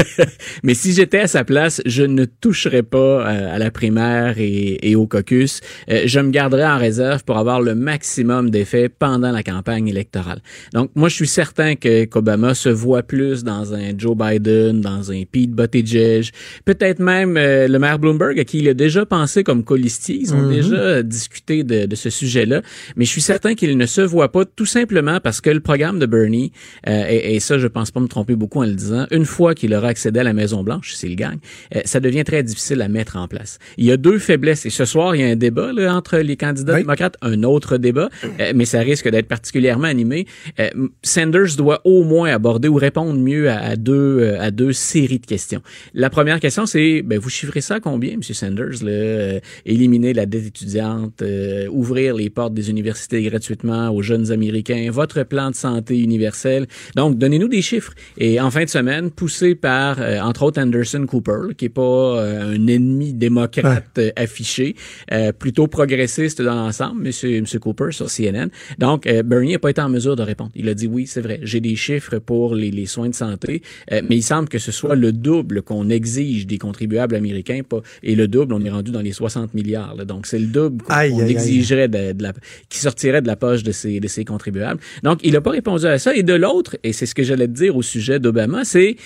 mais 0.62 0.72
si 0.72 0.94
j'étais 0.94 1.20
à 1.20 1.26
sa 1.26 1.44
place, 1.44 1.82
je 1.84 2.02
ne 2.02 2.24
toucherais 2.24 2.82
pas 2.82 2.98
euh, 2.98 3.54
à 3.54 3.58
la 3.58 3.70
primaire 3.70 4.38
et, 4.38 4.78
et 4.90 4.96
au 4.96 5.06
caucus. 5.06 5.60
Euh, 5.90 6.02
je 6.06 6.20
me 6.20 6.30
garderais 6.30 6.66
en 6.66 6.78
réserve 6.78 7.22
pour 7.24 7.36
avoir 7.36 7.60
le 7.60 7.74
maximum 7.74 8.48
d'effets 8.48 8.88
pendant 8.88 9.32
la 9.32 9.42
campagne 9.42 9.88
électorale. 9.88 10.40
Donc 10.72 10.90
moi, 10.94 11.10
je 11.10 11.14
suis 11.14 11.28
certain 11.28 11.74
que 11.74 12.04
qu'Obama 12.04 12.54
se 12.54 12.68
voit 12.70 13.02
plus 13.02 13.44
dans 13.44 13.74
un 13.74 13.92
Joe 13.96 14.16
Biden, 14.16 14.80
dans 14.80 15.12
un 15.12 15.24
Pete 15.30 15.50
Buttigieg, 15.50 16.30
peut-être 16.64 17.00
même 17.00 17.36
euh, 17.36 17.68
le 17.68 17.78
maire 17.78 17.98
Bloomberg 17.98 18.38
à 18.38 18.44
qui 18.44 18.58
il 18.58 18.68
a 18.68 18.74
déjà 18.74 19.04
pensé 19.04 19.44
comme 19.44 19.62
Ils 20.08 20.34
ont 20.34 20.42
Mhm. 20.42 20.50
déjà 20.54 21.02
discuté 21.02 21.64
de, 21.64 21.86
de 21.86 21.96
ce 21.96 22.10
sujet-là, 22.10 22.62
mais 22.96 23.04
je 23.04 23.10
suis 23.10 23.20
certain 23.20 23.54
qu'il 23.54 23.76
ne 23.76 23.86
se 23.86 24.00
voit 24.00 24.32
pas 24.32 24.44
tout 24.44 24.66
simplement 24.66 25.20
parce 25.20 25.40
que 25.40 25.50
le 25.50 25.60
programme 25.60 25.98
de 25.98 26.06
Bernie, 26.06 26.52
euh, 26.88 27.04
et, 27.08 27.34
et 27.36 27.40
ça, 27.40 27.58
je 27.58 27.66
pense 27.66 27.90
pas 27.90 28.00
me 28.00 28.08
tromper 28.08 28.34
beaucoup 28.36 28.60
en 28.60 28.64
le 28.66 28.74
disant, 28.74 29.06
une 29.10 29.24
fois 29.24 29.54
qu'il 29.54 29.74
aura 29.74 29.88
accédé 29.88 30.20
à 30.20 30.24
la 30.24 30.32
Maison 30.32 30.62
Blanche, 30.62 30.94
s'il 30.94 31.16
gagne, 31.16 31.38
euh, 31.74 31.80
ça 31.84 32.00
devient 32.00 32.24
très 32.24 32.42
difficile 32.42 32.80
à 32.82 32.88
mettre 32.88 33.16
en 33.16 33.28
place. 33.28 33.58
Il 33.76 33.84
y 33.84 33.92
a 33.92 33.96
deux 33.96 34.18
faiblesses 34.18 34.66
et 34.66 34.70
ce 34.70 34.84
soir 34.84 35.14
il 35.16 35.20
y 35.20 35.24
a 35.24 35.28
un 35.28 35.36
débat 35.36 35.72
là, 35.72 35.94
entre 35.94 36.18
les 36.18 36.36
candidats 36.36 36.74
Oui. 36.74 36.80
démocrates, 36.80 37.16
un 37.22 37.42
autre 37.42 37.76
débat, 37.76 38.08
euh, 38.40 38.52
mais 38.54 38.64
ça 38.64 38.80
risque 38.80 39.08
d'être 39.08 39.28
particulièrement 39.28 39.88
animé. 39.88 40.26
Euh, 40.58 40.68
Sanders 41.02 41.56
doit 41.56 41.80
au 41.84 42.04
moins 42.04 42.32
aborder 42.32 42.68
ou 42.68 42.74
répondre 42.76 43.18
mieux 43.18 43.48
à, 43.50 43.58
à 43.58 43.76
deux 43.76 44.18
euh, 44.20 44.40
à 44.40 44.50
deux 44.50 44.72
séries 44.72 45.18
de 45.18 45.26
questions. 45.26 45.62
La 45.94 46.10
première 46.10 46.40
question 46.40 46.66
c'est, 46.66 47.02
ben 47.02 47.18
vous 47.18 47.30
chiffrez 47.30 47.60
ça 47.60 47.76
à 47.76 47.80
combien, 47.80 48.16
Monsieur 48.16 48.34
Sanders 48.34 48.82
là? 48.82 49.40
Et 49.66 49.74
éliminer 49.80 50.12
la 50.12 50.26
dette 50.26 50.46
étudiante, 50.46 51.22
euh, 51.22 51.66
ouvrir 51.70 52.14
les 52.14 52.28
portes 52.28 52.52
des 52.52 52.68
universités 52.68 53.22
gratuitement 53.22 53.88
aux 53.90 54.02
jeunes 54.02 54.30
Américains, 54.30 54.90
votre 54.90 55.22
plan 55.22 55.50
de 55.50 55.54
santé 55.54 55.98
universel. 55.98 56.66
Donc, 56.96 57.16
donnez-nous 57.16 57.48
des 57.48 57.62
chiffres. 57.62 57.92
Et 58.18 58.40
en 58.40 58.50
fin 58.50 58.64
de 58.64 58.68
semaine, 58.68 59.10
poussé 59.10 59.54
par, 59.54 60.00
euh, 60.00 60.20
entre 60.20 60.42
autres, 60.42 60.60
Anderson 60.60 61.06
Cooper, 61.06 61.54
qui 61.56 61.66
est 61.66 61.70
pas 61.70 61.82
euh, 61.82 62.54
un 62.54 62.66
ennemi 62.66 63.14
démocrate 63.14 63.98
euh, 63.98 64.10
affiché, 64.16 64.76
euh, 65.12 65.32
plutôt 65.32 65.66
progressiste 65.66 66.42
dans 66.42 66.54
l'ensemble, 66.54 67.02
monsieur, 67.02 67.40
monsieur 67.40 67.58
Cooper 67.58 67.88
sur 67.90 68.06
CNN. 68.06 68.48
Donc, 68.78 69.06
euh, 69.06 69.22
Bernie 69.22 69.52
n'a 69.52 69.58
pas 69.58 69.70
été 69.70 69.80
en 69.80 69.88
mesure 69.88 70.16
de 70.16 70.22
répondre. 70.22 70.50
Il 70.54 70.68
a 70.68 70.74
dit 70.74 70.86
oui, 70.86 71.06
c'est 71.06 71.22
vrai, 71.22 71.40
j'ai 71.42 71.60
des 71.60 71.76
chiffres 71.76 72.18
pour 72.18 72.54
les, 72.54 72.70
les 72.70 72.86
soins 72.86 73.08
de 73.08 73.14
santé, 73.14 73.62
euh, 73.92 74.02
mais 74.08 74.16
il 74.16 74.22
semble 74.22 74.48
que 74.48 74.58
ce 74.58 74.72
soit 74.72 74.94
le 74.94 75.12
double 75.12 75.62
qu'on 75.62 75.88
exige 75.88 76.46
des 76.46 76.58
contribuables 76.58 77.14
américains, 77.14 77.60
pas, 77.66 77.80
et 78.02 78.14
le 78.14 78.28
double, 78.28 78.52
on 78.52 78.62
est 78.62 78.70
rendu 78.70 78.90
dans 78.90 79.00
les 79.00 79.12
60 79.12 79.54
milliards. 79.70 79.94
là. 79.94 80.04
donc, 80.04 80.26
c'est 80.26 80.38
le 80.38 80.46
double 80.46 80.82
qu'on 80.82 81.26
exigerait 81.26 81.88
de, 81.88 82.12
de 82.12 82.22
la, 82.22 82.32
qui 82.68 82.78
sortirait 82.78 83.22
de 83.22 83.26
la 83.26 83.36
poche 83.36 83.62
de 83.62 83.72
ces, 83.72 84.00
de 84.00 84.08
ces 84.08 84.24
contribuables. 84.24 84.80
Donc, 85.02 85.20
il 85.22 85.32
n'a 85.32 85.40
pas 85.40 85.50
répondu 85.50 85.86
à 85.86 85.98
ça. 85.98 86.14
Et 86.14 86.22
de 86.22 86.34
l'autre, 86.34 86.76
et 86.82 86.92
c'est 86.92 87.06
ce 87.06 87.14
que 87.14 87.22
j'allais 87.22 87.46
te 87.46 87.52
dire 87.52 87.76
au 87.76 87.82
sujet 87.82 88.18
d'Obama, 88.18 88.64
c'est 88.64 88.96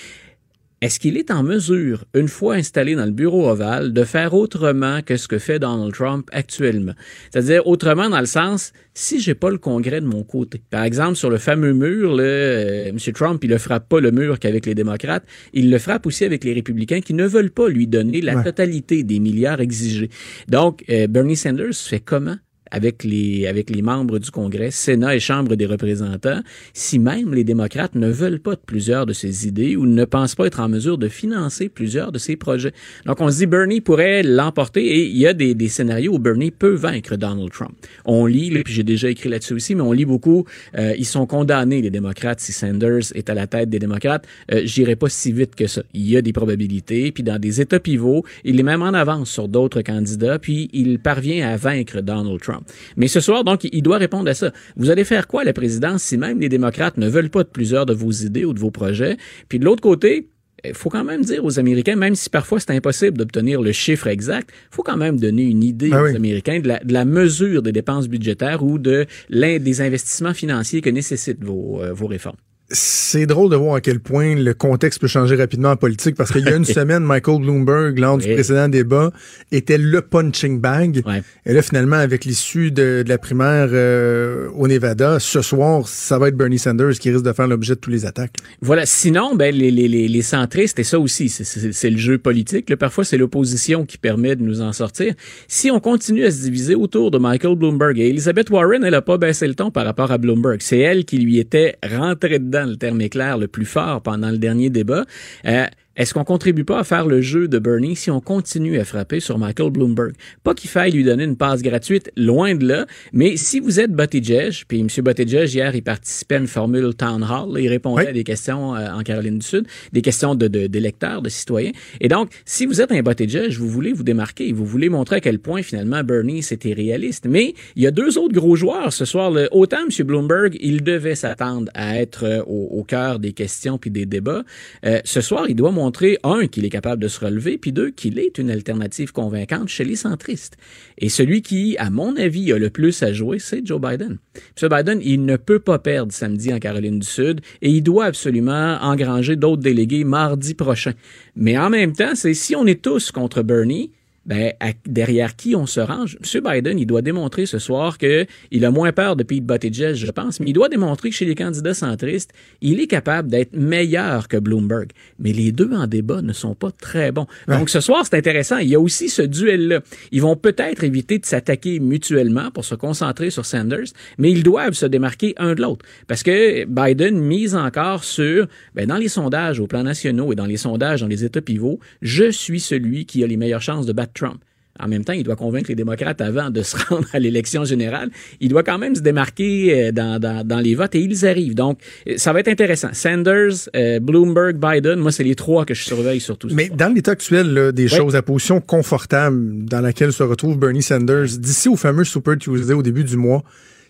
est-ce 0.84 1.00
qu'il 1.00 1.16
est 1.16 1.30
en 1.30 1.42
mesure, 1.42 2.04
une 2.14 2.28
fois 2.28 2.56
installé 2.56 2.94
dans 2.94 3.06
le 3.06 3.10
bureau 3.10 3.48
ovale, 3.48 3.94
de 3.94 4.04
faire 4.04 4.34
autrement 4.34 5.00
que 5.00 5.16
ce 5.16 5.26
que 5.28 5.38
fait 5.38 5.58
Donald 5.58 5.94
Trump 5.94 6.28
actuellement? 6.30 6.92
C'est-à-dire 7.30 7.66
autrement 7.66 8.10
dans 8.10 8.20
le 8.20 8.26
sens, 8.26 8.74
si 8.92 9.18
j'ai 9.18 9.34
pas 9.34 9.48
le 9.48 9.56
Congrès 9.56 10.02
de 10.02 10.06
mon 10.06 10.22
côté. 10.24 10.60
Par 10.70 10.84
exemple, 10.84 11.16
sur 11.16 11.30
le 11.30 11.38
fameux 11.38 11.72
mur, 11.72 12.14
là, 12.14 12.22
euh, 12.22 12.88
M. 12.90 12.98
Trump, 13.14 13.42
il 13.42 13.50
ne 13.50 13.56
frappe 13.56 13.88
pas 13.88 13.98
le 14.00 14.10
mur 14.10 14.38
qu'avec 14.38 14.66
les 14.66 14.74
démocrates, 14.74 15.24
il 15.54 15.70
le 15.70 15.78
frappe 15.78 16.04
aussi 16.06 16.26
avec 16.26 16.44
les 16.44 16.52
républicains 16.52 17.00
qui 17.00 17.14
ne 17.14 17.26
veulent 17.26 17.50
pas 17.50 17.68
lui 17.70 17.86
donner 17.86 18.20
la 18.20 18.36
Ouais. 18.36 18.44
totalité 18.44 19.04
des 19.04 19.20
milliards 19.20 19.60
exigés. 19.62 20.10
Donc, 20.48 20.84
euh, 20.90 21.06
Bernie 21.06 21.36
Sanders 21.36 21.74
fait 21.74 22.00
comment? 22.00 22.36
Avec 22.74 23.04
les, 23.04 23.46
avec 23.46 23.70
les 23.70 23.82
membres 23.82 24.18
du 24.18 24.32
Congrès, 24.32 24.72
Sénat 24.72 25.14
et 25.14 25.20
Chambre 25.20 25.54
des 25.54 25.66
représentants, 25.66 26.40
si 26.72 26.98
même 26.98 27.32
les 27.32 27.44
démocrates 27.44 27.94
ne 27.94 28.10
veulent 28.10 28.40
pas 28.40 28.56
de 28.56 28.60
plusieurs 28.66 29.06
de 29.06 29.12
ces 29.12 29.46
idées 29.46 29.76
ou 29.76 29.86
ne 29.86 30.04
pensent 30.04 30.34
pas 30.34 30.46
être 30.46 30.58
en 30.58 30.68
mesure 30.68 30.98
de 30.98 31.06
financer 31.06 31.68
plusieurs 31.68 32.10
de 32.10 32.18
ces 32.18 32.34
projets. 32.34 32.72
Donc, 33.06 33.20
on 33.20 33.30
se 33.30 33.38
dit 33.38 33.46
Bernie 33.46 33.80
pourrait 33.80 34.24
l'emporter 34.24 34.84
et 34.84 35.04
il 35.06 35.16
y 35.16 35.26
a 35.28 35.34
des, 35.34 35.54
des 35.54 35.68
scénarios 35.68 36.14
où 36.14 36.18
Bernie 36.18 36.50
peut 36.50 36.74
vaincre 36.74 37.14
Donald 37.16 37.52
Trump. 37.52 37.74
On 38.04 38.26
lit, 38.26 38.50
là, 38.50 38.62
puis 38.64 38.74
j'ai 38.74 38.82
déjà 38.82 39.08
écrit 39.08 39.28
là-dessus 39.28 39.54
aussi, 39.54 39.76
mais 39.76 39.82
on 39.82 39.92
lit 39.92 40.04
beaucoup, 40.04 40.44
euh, 40.76 40.94
ils 40.98 41.06
sont 41.06 41.26
condamnés, 41.26 41.80
les 41.80 41.90
démocrates, 41.90 42.40
si 42.40 42.52
Sanders 42.52 43.12
est 43.14 43.30
à 43.30 43.34
la 43.34 43.46
tête 43.46 43.70
des 43.70 43.78
démocrates. 43.78 44.26
Euh, 44.52 44.62
J'irai 44.64 44.96
pas 44.96 45.08
si 45.08 45.30
vite 45.30 45.54
que 45.54 45.68
ça. 45.68 45.82
Il 45.94 46.10
y 46.10 46.16
a 46.16 46.22
des 46.22 46.32
probabilités, 46.32 47.12
puis 47.12 47.22
dans 47.22 47.38
des 47.38 47.60
États 47.60 47.78
pivots, 47.78 48.24
il 48.42 48.58
est 48.58 48.64
même 48.64 48.82
en 48.82 48.94
avance 48.94 49.30
sur 49.30 49.46
d'autres 49.46 49.82
candidats, 49.82 50.40
puis 50.40 50.70
il 50.72 50.98
parvient 50.98 51.48
à 51.48 51.56
vaincre 51.56 52.00
Donald 52.00 52.40
Trump. 52.40 52.63
Mais 52.96 53.08
ce 53.08 53.20
soir, 53.20 53.44
donc, 53.44 53.64
il 53.64 53.82
doit 53.82 53.98
répondre 53.98 54.28
à 54.28 54.34
ça. 54.34 54.52
Vous 54.76 54.90
allez 54.90 55.04
faire 55.04 55.26
quoi, 55.26 55.44
la 55.44 55.52
présidence, 55.52 56.02
si 56.02 56.16
même 56.16 56.40
les 56.40 56.48
démocrates 56.48 56.96
ne 56.96 57.08
veulent 57.08 57.30
pas 57.30 57.44
de 57.44 57.48
plusieurs 57.48 57.86
de 57.86 57.94
vos 57.94 58.10
idées 58.10 58.44
ou 58.44 58.52
de 58.52 58.60
vos 58.60 58.70
projets? 58.70 59.16
Puis 59.48 59.58
de 59.58 59.64
l'autre 59.64 59.82
côté, 59.82 60.28
il 60.64 60.74
faut 60.74 60.88
quand 60.88 61.04
même 61.04 61.22
dire 61.22 61.44
aux 61.44 61.58
Américains, 61.58 61.96
même 61.96 62.14
si 62.14 62.30
parfois 62.30 62.60
c'est 62.60 62.70
impossible 62.70 63.18
d'obtenir 63.18 63.60
le 63.60 63.72
chiffre 63.72 64.06
exact, 64.06 64.50
il 64.50 64.74
faut 64.74 64.82
quand 64.82 64.96
même 64.96 65.18
donner 65.18 65.42
une 65.42 65.62
idée 65.62 65.90
Ah 65.92 66.02
aux. 66.02 66.16
Américains 66.16 66.60
de 66.60 66.68
la, 66.68 66.78
de 66.80 66.92
la 66.92 67.04
mesure 67.04 67.62
des 67.62 67.72
dépenses 67.72 68.08
budgétaires 68.08 68.62
ou 68.62 68.78
de 68.78 69.06
l'un 69.28 69.58
des 69.58 69.80
investissements 69.80 70.34
financiers 70.34 70.80
que 70.80 70.90
nécessitent 70.90 71.44
vos, 71.44 71.82
euh, 71.82 71.92
vos 71.92 72.06
réformes. 72.06 72.36
C'est 72.70 73.26
drôle 73.26 73.50
de 73.50 73.56
voir 73.56 73.74
à 73.74 73.80
quel 73.82 74.00
point 74.00 74.34
le 74.34 74.54
contexte 74.54 74.98
peut 74.98 75.06
changer 75.06 75.36
rapidement 75.36 75.70
en 75.72 75.76
politique 75.76 76.16
parce 76.16 76.32
qu'il 76.32 76.44
y 76.44 76.48
a 76.48 76.56
une 76.56 76.64
semaine, 76.64 77.04
Michael 77.04 77.40
Bloomberg, 77.42 77.98
lors 77.98 78.16
du 78.16 78.32
précédent 78.32 78.68
débat, 78.68 79.12
était 79.52 79.76
le 79.76 80.00
punching 80.00 80.60
bag. 80.60 81.02
Ouais. 81.06 81.22
Et 81.44 81.52
là, 81.52 81.60
finalement, 81.60 81.96
avec 81.96 82.24
l'issue 82.24 82.70
de, 82.70 83.02
de 83.04 83.08
la 83.08 83.18
primaire 83.18 83.68
euh, 83.70 84.48
au 84.56 84.66
Nevada, 84.66 85.20
ce 85.20 85.42
soir, 85.42 85.86
ça 85.86 86.18
va 86.18 86.28
être 86.28 86.36
Bernie 86.36 86.58
Sanders 86.58 86.92
qui 86.98 87.10
risque 87.10 87.24
de 87.24 87.32
faire 87.34 87.46
l'objet 87.48 87.74
de 87.74 87.80
tous 87.80 87.90
les 87.90 88.06
attaques. 88.06 88.32
Voilà. 88.62 88.86
Sinon, 88.86 89.34
ben, 89.36 89.54
les, 89.54 89.70
les, 89.70 89.86
les, 89.86 90.08
les 90.08 90.22
centristes, 90.22 90.78
et 90.78 90.84
ça 90.84 90.98
aussi, 90.98 91.28
c'est- 91.28 91.90
le 91.90 91.98
jeu 91.98 92.16
politique. 92.16 92.70
là. 92.70 92.78
Parfois, 92.78 93.04
c'est 93.04 93.18
l'opposition 93.18 93.84
qui 93.84 93.98
permet 93.98 94.36
de 94.36 94.42
nous 94.42 94.62
en 94.62 94.72
sortir. 94.72 95.12
Si 95.48 95.70
on 95.70 95.80
continue 95.80 96.24
à 96.24 96.30
se 96.30 96.40
diviser 96.40 96.74
autour 96.74 97.10
de 97.10 97.18
Michael 97.18 97.56
Bloomberg 97.56 97.98
et 97.98 98.08
Elizabeth 98.08 98.48
Warren, 98.48 98.82
elle 98.84 98.94
a 98.94 99.02
pas 99.02 99.18
baissé 99.18 99.46
le 99.46 99.54
ton 99.54 99.70
par 99.70 99.84
rapport 99.84 100.10
à 100.10 100.16
Bloomberg. 100.16 100.56
C'est 100.60 100.78
elle 100.78 101.04
qui 101.04 101.18
lui 101.18 101.38
était 101.38 101.76
rentrée 101.86 102.38
dedans, 102.38 102.53
le 102.62 102.76
terme 102.76 103.00
est 103.00 103.08
clair, 103.08 103.38
le 103.38 103.48
plus 103.48 103.64
fort 103.64 104.02
pendant 104.02 104.30
le 104.30 104.38
dernier 104.38 104.70
débat. 104.70 105.04
Euh, 105.46 105.66
est-ce 105.96 106.14
qu'on 106.14 106.24
contribue 106.24 106.64
pas 106.64 106.80
à 106.80 106.84
faire 106.84 107.06
le 107.06 107.20
jeu 107.20 107.48
de 107.48 107.58
Bernie 107.58 107.96
si 107.96 108.10
on 108.10 108.20
continue 108.20 108.78
à 108.78 108.84
frapper 108.84 109.20
sur 109.20 109.38
Michael 109.38 109.70
Bloomberg? 109.70 110.12
Pas 110.42 110.54
qu'il 110.54 110.70
faille 110.70 110.92
lui 110.92 111.04
donner 111.04 111.24
une 111.24 111.36
passe 111.36 111.62
gratuite, 111.62 112.10
loin 112.16 112.54
de 112.54 112.66
là, 112.66 112.86
mais 113.12 113.36
si 113.36 113.60
vous 113.60 113.80
êtes 113.80 113.92
Buttigieg, 113.92 114.64
puis 114.66 114.80
M. 114.80 114.88
Buttigieg, 115.04 115.48
hier, 115.52 115.74
il 115.74 115.82
participait 115.82 116.36
à 116.36 116.38
une 116.38 116.46
formule 116.46 116.94
Town 116.94 117.22
Hall, 117.22 117.54
là, 117.54 117.60
il 117.60 117.68
répondait 117.68 118.02
Oui. 118.04 118.08
à 118.08 118.12
des 118.12 118.24
questions 118.24 118.74
euh, 118.74 118.88
en 118.90 119.02
Caroline 119.02 119.38
du 119.38 119.46
Sud, 119.46 119.66
des 119.92 120.02
questions 120.02 120.34
de, 120.34 120.48
de, 120.48 120.66
d'électeurs, 120.66 121.22
de 121.22 121.28
citoyens. 121.28 121.72
Et 122.00 122.08
donc, 122.08 122.30
si 122.44 122.66
vous 122.66 122.80
êtes 122.80 122.90
un 122.92 123.02
Buttigieg, 123.02 123.52
vous 123.52 123.68
voulez 123.68 123.92
vous 123.92 124.02
démarquer, 124.02 124.52
vous 124.52 124.64
voulez 124.66 124.88
montrer 124.88 125.16
à 125.16 125.20
quel 125.20 125.38
point, 125.38 125.62
finalement, 125.62 126.02
Bernie, 126.02 126.42
c'était 126.42 126.72
réaliste. 126.72 127.26
Mais 127.28 127.54
il 127.76 127.82
y 127.82 127.86
a 127.86 127.90
deux 127.90 128.18
autres 128.18 128.34
gros 128.34 128.56
joueurs 128.56 128.92
ce 128.92 129.04
soir. 129.04 129.30
là. 129.30 129.46
Autant 129.52 129.78
M. 129.88 130.06
Bloomberg, 130.06 130.56
il 130.60 130.82
devait 130.82 131.14
s'attendre 131.14 131.70
à 131.74 131.98
être 132.00 132.24
euh, 132.24 132.42
au, 132.46 132.68
au 132.78 132.84
cœur 132.84 133.18
des 133.18 133.32
questions 133.32 133.78
puis 133.78 133.90
des 133.90 134.06
débats. 134.06 134.42
Euh, 134.84 135.00
ce 135.04 135.20
soir, 135.20 135.44
il 135.48 135.54
doit 135.54 135.70
montrer, 135.70 135.83
un, 136.22 136.46
qu'il 136.46 136.64
est 136.64 136.70
capable 136.70 137.02
de 137.02 137.08
se 137.08 137.24
relever, 137.24 137.58
puis 137.58 137.72
deux, 137.72 137.90
qu'il 137.90 138.18
est 138.18 138.38
une 138.38 138.50
alternative 138.50 139.12
convaincante 139.12 139.68
chez 139.68 139.84
les 139.84 139.96
centristes. 139.96 140.56
Et 140.98 141.08
celui 141.08 141.42
qui, 141.42 141.76
à 141.78 141.90
mon 141.90 142.16
avis, 142.16 142.52
a 142.52 142.58
le 142.58 142.70
plus 142.70 143.02
à 143.02 143.12
jouer, 143.12 143.38
c'est 143.38 143.66
Joe 143.66 143.80
Biden. 143.80 144.18
M. 144.62 144.68
Biden, 144.68 145.00
il 145.02 145.24
ne 145.24 145.36
peut 145.36 145.58
pas 145.58 145.78
perdre 145.78 146.12
samedi 146.12 146.52
en 146.52 146.58
Caroline 146.58 146.98
du 146.98 147.06
Sud 147.06 147.40
et 147.62 147.70
il 147.70 147.82
doit 147.82 148.06
absolument 148.06 148.78
engranger 148.80 149.36
d'autres 149.36 149.62
délégués 149.62 150.04
mardi 150.04 150.54
prochain. 150.54 150.92
Mais 151.36 151.58
en 151.58 151.70
même 151.70 151.92
temps, 151.92 152.14
c'est 152.14 152.34
si 152.34 152.54
on 152.54 152.66
est 152.66 152.82
tous 152.82 153.10
contre 153.10 153.42
Bernie, 153.42 153.90
ben, 154.26 154.52
à- 154.60 154.72
derrière 154.86 155.36
qui 155.36 155.54
on 155.54 155.66
se 155.66 155.80
range? 155.80 156.16
M. 156.22 156.42
Biden, 156.42 156.78
il 156.78 156.86
doit 156.86 157.02
démontrer 157.02 157.46
ce 157.46 157.58
soir 157.58 157.98
que 157.98 158.26
il 158.50 158.64
a 158.64 158.70
moins 158.70 158.92
peur 158.92 159.16
de 159.16 159.22
Pete 159.22 159.44
Buttigieg, 159.44 159.94
je 159.94 160.10
pense, 160.10 160.40
mais 160.40 160.50
il 160.50 160.52
doit 160.52 160.68
démontrer 160.68 161.10
que 161.10 161.16
chez 161.16 161.24
les 161.24 161.34
candidats 161.34 161.74
centristes, 161.74 162.30
il 162.60 162.80
est 162.80 162.86
capable 162.86 163.28
d'être 163.30 163.54
meilleur 163.54 164.28
que 164.28 164.36
Bloomberg. 164.36 164.90
Mais 165.18 165.32
les 165.32 165.52
deux 165.52 165.72
en 165.72 165.86
débat 165.86 166.22
ne 166.22 166.32
sont 166.32 166.54
pas 166.54 166.70
très 166.70 167.12
bons. 167.12 167.26
Donc, 167.48 167.68
ce 167.70 167.80
soir, 167.80 168.04
c'est 168.04 168.16
intéressant. 168.16 168.58
Il 168.58 168.68
y 168.68 168.74
a 168.74 168.80
aussi 168.80 169.08
ce 169.08 169.22
duel-là. 169.22 169.80
Ils 170.12 170.22
vont 170.22 170.36
peut-être 170.36 170.84
éviter 170.84 171.18
de 171.18 171.26
s'attaquer 171.26 171.80
mutuellement 171.80 172.50
pour 172.50 172.64
se 172.64 172.74
concentrer 172.74 173.30
sur 173.30 173.44
Sanders, 173.44 173.92
mais 174.18 174.30
ils 174.30 174.42
doivent 174.42 174.74
se 174.74 174.86
démarquer 174.86 175.34
un 175.36 175.54
de 175.54 175.62
l'autre. 175.62 175.84
Parce 176.06 176.22
que 176.22 176.64
Biden 176.64 177.18
mise 177.18 177.54
encore 177.54 178.04
sur, 178.04 178.46
ben, 178.74 178.86
dans 178.86 178.96
les 178.96 179.08
sondages 179.08 179.60
au 179.60 179.66
plan 179.66 179.82
national 179.82 180.32
et 180.32 180.34
dans 180.34 180.46
les 180.46 180.56
sondages 180.56 181.00
dans 181.00 181.06
les 181.06 181.24
États 181.24 181.40
pivots, 181.40 181.80
je 182.02 182.30
suis 182.30 182.60
celui 182.60 183.06
qui 183.06 183.22
a 183.24 183.26
les 183.26 183.36
meilleures 183.36 183.62
chances 183.62 183.86
de 183.86 183.92
battre 183.92 184.12
Trump. 184.14 184.40
En 184.80 184.88
même 184.88 185.04
temps, 185.04 185.12
il 185.12 185.22
doit 185.22 185.36
convaincre 185.36 185.66
les 185.68 185.76
démocrates 185.76 186.20
avant 186.20 186.50
de 186.50 186.62
se 186.62 186.76
rendre 186.88 187.06
à 187.12 187.20
l'élection 187.20 187.64
générale. 187.64 188.10
Il 188.40 188.48
doit 188.48 188.64
quand 188.64 188.76
même 188.76 188.96
se 188.96 189.02
démarquer 189.02 189.72
euh, 189.88 189.92
dans, 189.92 190.18
dans, 190.18 190.44
dans 190.44 190.58
les 190.58 190.74
votes 190.74 190.96
et 190.96 191.00
ils 191.00 191.24
arrivent. 191.24 191.54
Donc, 191.54 191.78
euh, 192.08 192.14
ça 192.16 192.32
va 192.32 192.40
être 192.40 192.48
intéressant. 192.48 192.88
Sanders, 192.92 193.52
euh, 193.76 194.00
Bloomberg, 194.00 194.56
Biden, 194.56 194.98
moi, 194.98 195.12
c'est 195.12 195.22
les 195.22 195.36
trois 195.36 195.64
que 195.64 195.74
je 195.74 195.84
surveille 195.84 196.18
surtout. 196.20 196.48
Mais 196.50 196.70
dans 196.70 196.92
l'état 196.92 197.12
actuel 197.12 197.54
là, 197.54 197.70
des 197.70 197.86
choses, 197.86 198.14
la 198.14 198.22
position 198.22 198.60
confortable 198.60 199.64
dans 199.64 199.80
laquelle 199.80 200.12
se 200.12 200.24
retrouve 200.24 200.58
Bernie 200.58 200.82
Sanders, 200.82 201.38
d'ici 201.38 201.68
au 201.68 201.76
fameux 201.76 202.02
Super 202.04 202.36
Tuesday 202.36 202.74
au 202.74 202.82
début 202.82 203.04
du 203.04 203.16
mois, 203.16 203.44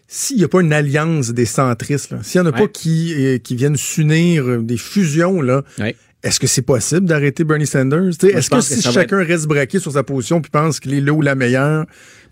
s'il 0.06 0.36
n'y 0.36 0.44
a 0.44 0.48
pas 0.48 0.60
une 0.60 0.74
alliance 0.74 1.30
des 1.30 1.46
centristes, 1.46 2.14
s'il 2.22 2.42
n'y 2.42 2.46
en 2.46 2.50
a 2.50 2.54
Ouais. 2.54 2.60
pas 2.66 2.68
qui, 2.68 3.40
qui 3.42 3.56
viennent 3.56 3.78
s'unir, 3.78 4.60
des 4.62 4.76
fusions, 4.76 5.40
là, 5.40 5.62
Ouais. 5.78 5.96
Est-ce 6.24 6.40
que 6.40 6.46
c'est 6.46 6.62
possible 6.62 7.06
d'arrêter 7.06 7.44
Bernie 7.44 7.66
Sanders? 7.66 8.00
Moi, 8.00 8.30
Est-ce 8.32 8.48
que 8.48 8.60
si 8.62 8.80
chacun 8.80 9.22
reste 9.22 9.46
braqué 9.46 9.78
sur 9.78 9.92
sa 9.92 10.02
position 10.02 10.40
puis 10.40 10.50
pense 10.50 10.80
qu'il 10.80 10.94
est 10.94 11.00
là 11.02 11.12
ou 11.12 11.20
la 11.20 11.34
meilleure, 11.34 11.84